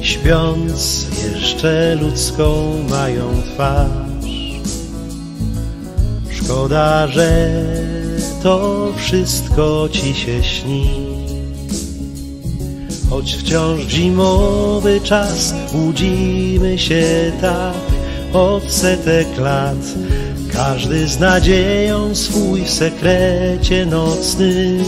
I 0.00 0.06
śpiąc 0.06 1.06
jeszcze 1.24 1.94
ludzką 1.94 2.74
mają 2.90 3.42
twarz. 3.54 4.60
Szkoda, 6.30 7.06
że 7.06 7.50
to 8.42 8.88
wszystko 8.96 9.88
ci 9.92 10.14
się 10.14 10.44
śni. 10.44 11.21
Choć 13.12 13.36
wciąż 13.36 13.82
zimowy 13.88 15.00
czas 15.00 15.54
budzimy 15.72 16.78
się 16.78 17.32
tak 17.40 17.74
od 18.32 18.72
setek 18.72 19.38
lat. 19.38 19.76
Każdy 20.52 21.08
z 21.08 21.18
nadzieją 21.20 22.14
swój 22.14 22.64
w 22.64 22.70
sekrecie 22.70 23.86
nocny 23.86 24.78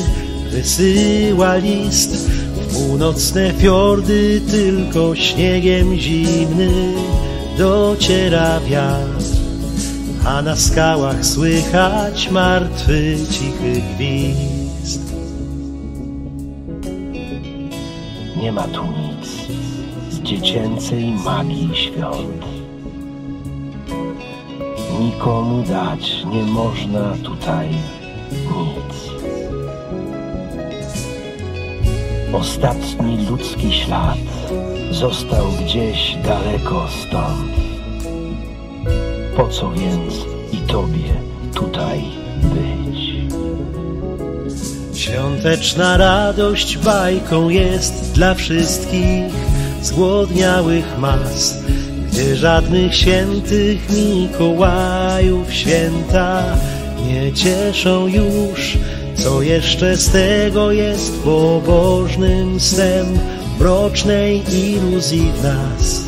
wysyła 0.50 1.56
list 1.56 2.16
w 2.16 2.74
północne 2.74 3.52
fiordy 3.58 4.40
tylko 4.50 5.14
śniegiem 5.14 5.96
zimny 5.96 6.70
dociera 7.58 8.60
wiatr 8.60 9.24
a 10.26 10.42
na 10.42 10.56
skałach 10.56 11.26
słychać 11.26 12.30
martwy, 12.30 13.16
cichy 13.30 13.82
gwizd. 13.96 14.53
Nie 18.44 18.52
ma 18.52 18.68
tu 18.68 18.84
nic 18.84 19.28
z 20.10 20.20
dziecięcej 20.20 21.04
magii 21.24 21.70
świąt. 21.74 22.44
Nikomu 25.00 25.62
dać 25.62 26.24
nie 26.24 26.42
można 26.42 27.14
tutaj 27.22 27.68
nic. 28.32 29.10
Ostatni 32.32 33.26
ludzki 33.26 33.72
ślad 33.72 34.18
został 34.90 35.46
gdzieś 35.64 36.16
daleko 36.24 36.86
stąd. 36.88 37.52
Po 39.36 39.48
co 39.48 39.70
więc 39.70 40.14
i 40.52 40.56
tobie 40.56 41.23
Świąteczna 45.04 45.96
radość 45.96 46.78
bajką 46.78 47.48
jest 47.48 48.12
dla 48.12 48.34
wszystkich 48.34 49.32
zgłodniałych 49.82 50.84
mas, 50.98 51.58
gdzie 52.08 52.36
żadnych 52.36 52.96
świętych 52.96 53.90
Mikołajów 53.90 55.52
święta 55.52 56.42
nie 57.06 57.32
cieszą 57.32 58.06
już. 58.06 58.78
Co 59.14 59.42
jeszcze 59.42 59.96
z 59.96 60.10
tego 60.10 60.72
jest 60.72 61.22
pobożnym 61.22 62.60
snem 62.60 63.06
mrocznej 63.58 64.42
iluzji 64.54 65.32
w 65.40 65.42
nas? 65.42 66.00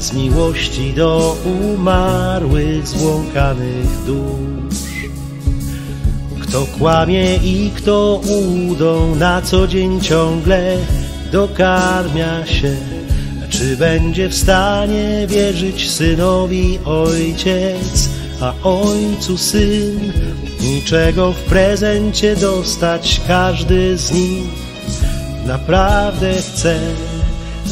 Z 0.00 0.12
miłości 0.12 0.92
do 0.94 1.36
umarłych, 1.44 2.88
zbłąkanych 2.88 4.04
dusz. 4.06 4.91
Kto 6.52 6.66
kłamie 6.78 7.36
i 7.36 7.70
kto 7.76 8.20
udą 8.70 9.14
na 9.14 9.42
co 9.42 9.66
dzień 9.66 10.00
ciągle 10.00 10.76
dokarmia 11.30 12.46
się, 12.46 12.76
czy 13.48 13.76
będzie 13.76 14.28
w 14.28 14.34
stanie 14.34 15.26
wierzyć 15.28 15.90
synowi 15.90 16.78
ojciec, 16.84 18.08
a 18.40 18.52
ojcu 18.62 19.38
syn, 19.38 20.12
niczego 20.60 21.32
w 21.32 21.38
prezencie 21.38 22.36
dostać 22.36 23.20
każdy 23.28 23.98
z 23.98 24.12
nich 24.12 24.50
naprawdę 25.46 26.34
chce, 26.34 26.78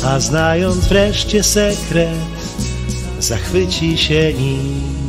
a 0.05 0.21
znając 0.21 0.77
wreszcie 0.77 1.43
sekret, 1.43 2.19
zachwyci 3.19 3.99
się 3.99 4.33
nim. 4.33 5.00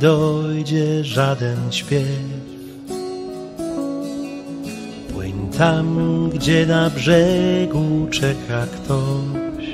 Dojdzie 0.00 1.04
żaden 1.04 1.72
śpiew. 1.72 2.08
Płyń 5.12 5.48
tam, 5.58 5.96
gdzie 6.30 6.66
na 6.66 6.90
brzegu 6.90 8.06
czeka 8.10 8.66
ktoś. 8.66 9.64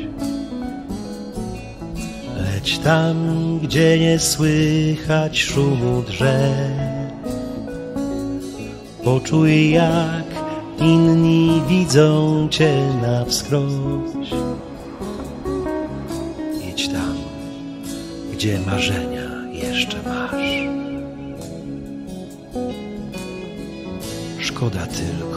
Leć 2.36 2.78
tam, 2.78 3.16
gdzie 3.62 3.98
nie 3.98 4.18
słychać 4.18 5.42
szumu 5.42 6.02
drzew. 6.02 6.94
Poczuj, 9.04 9.70
jak 9.70 10.24
inni 10.78 11.62
widzą 11.68 12.48
cię 12.50 12.88
na 13.02 13.24
wskroś. 13.24 14.30
Idź 16.70 16.88
tam, 16.88 17.16
gdzie 18.32 18.58
marzenia 18.66 19.13
tylko, 24.96 25.33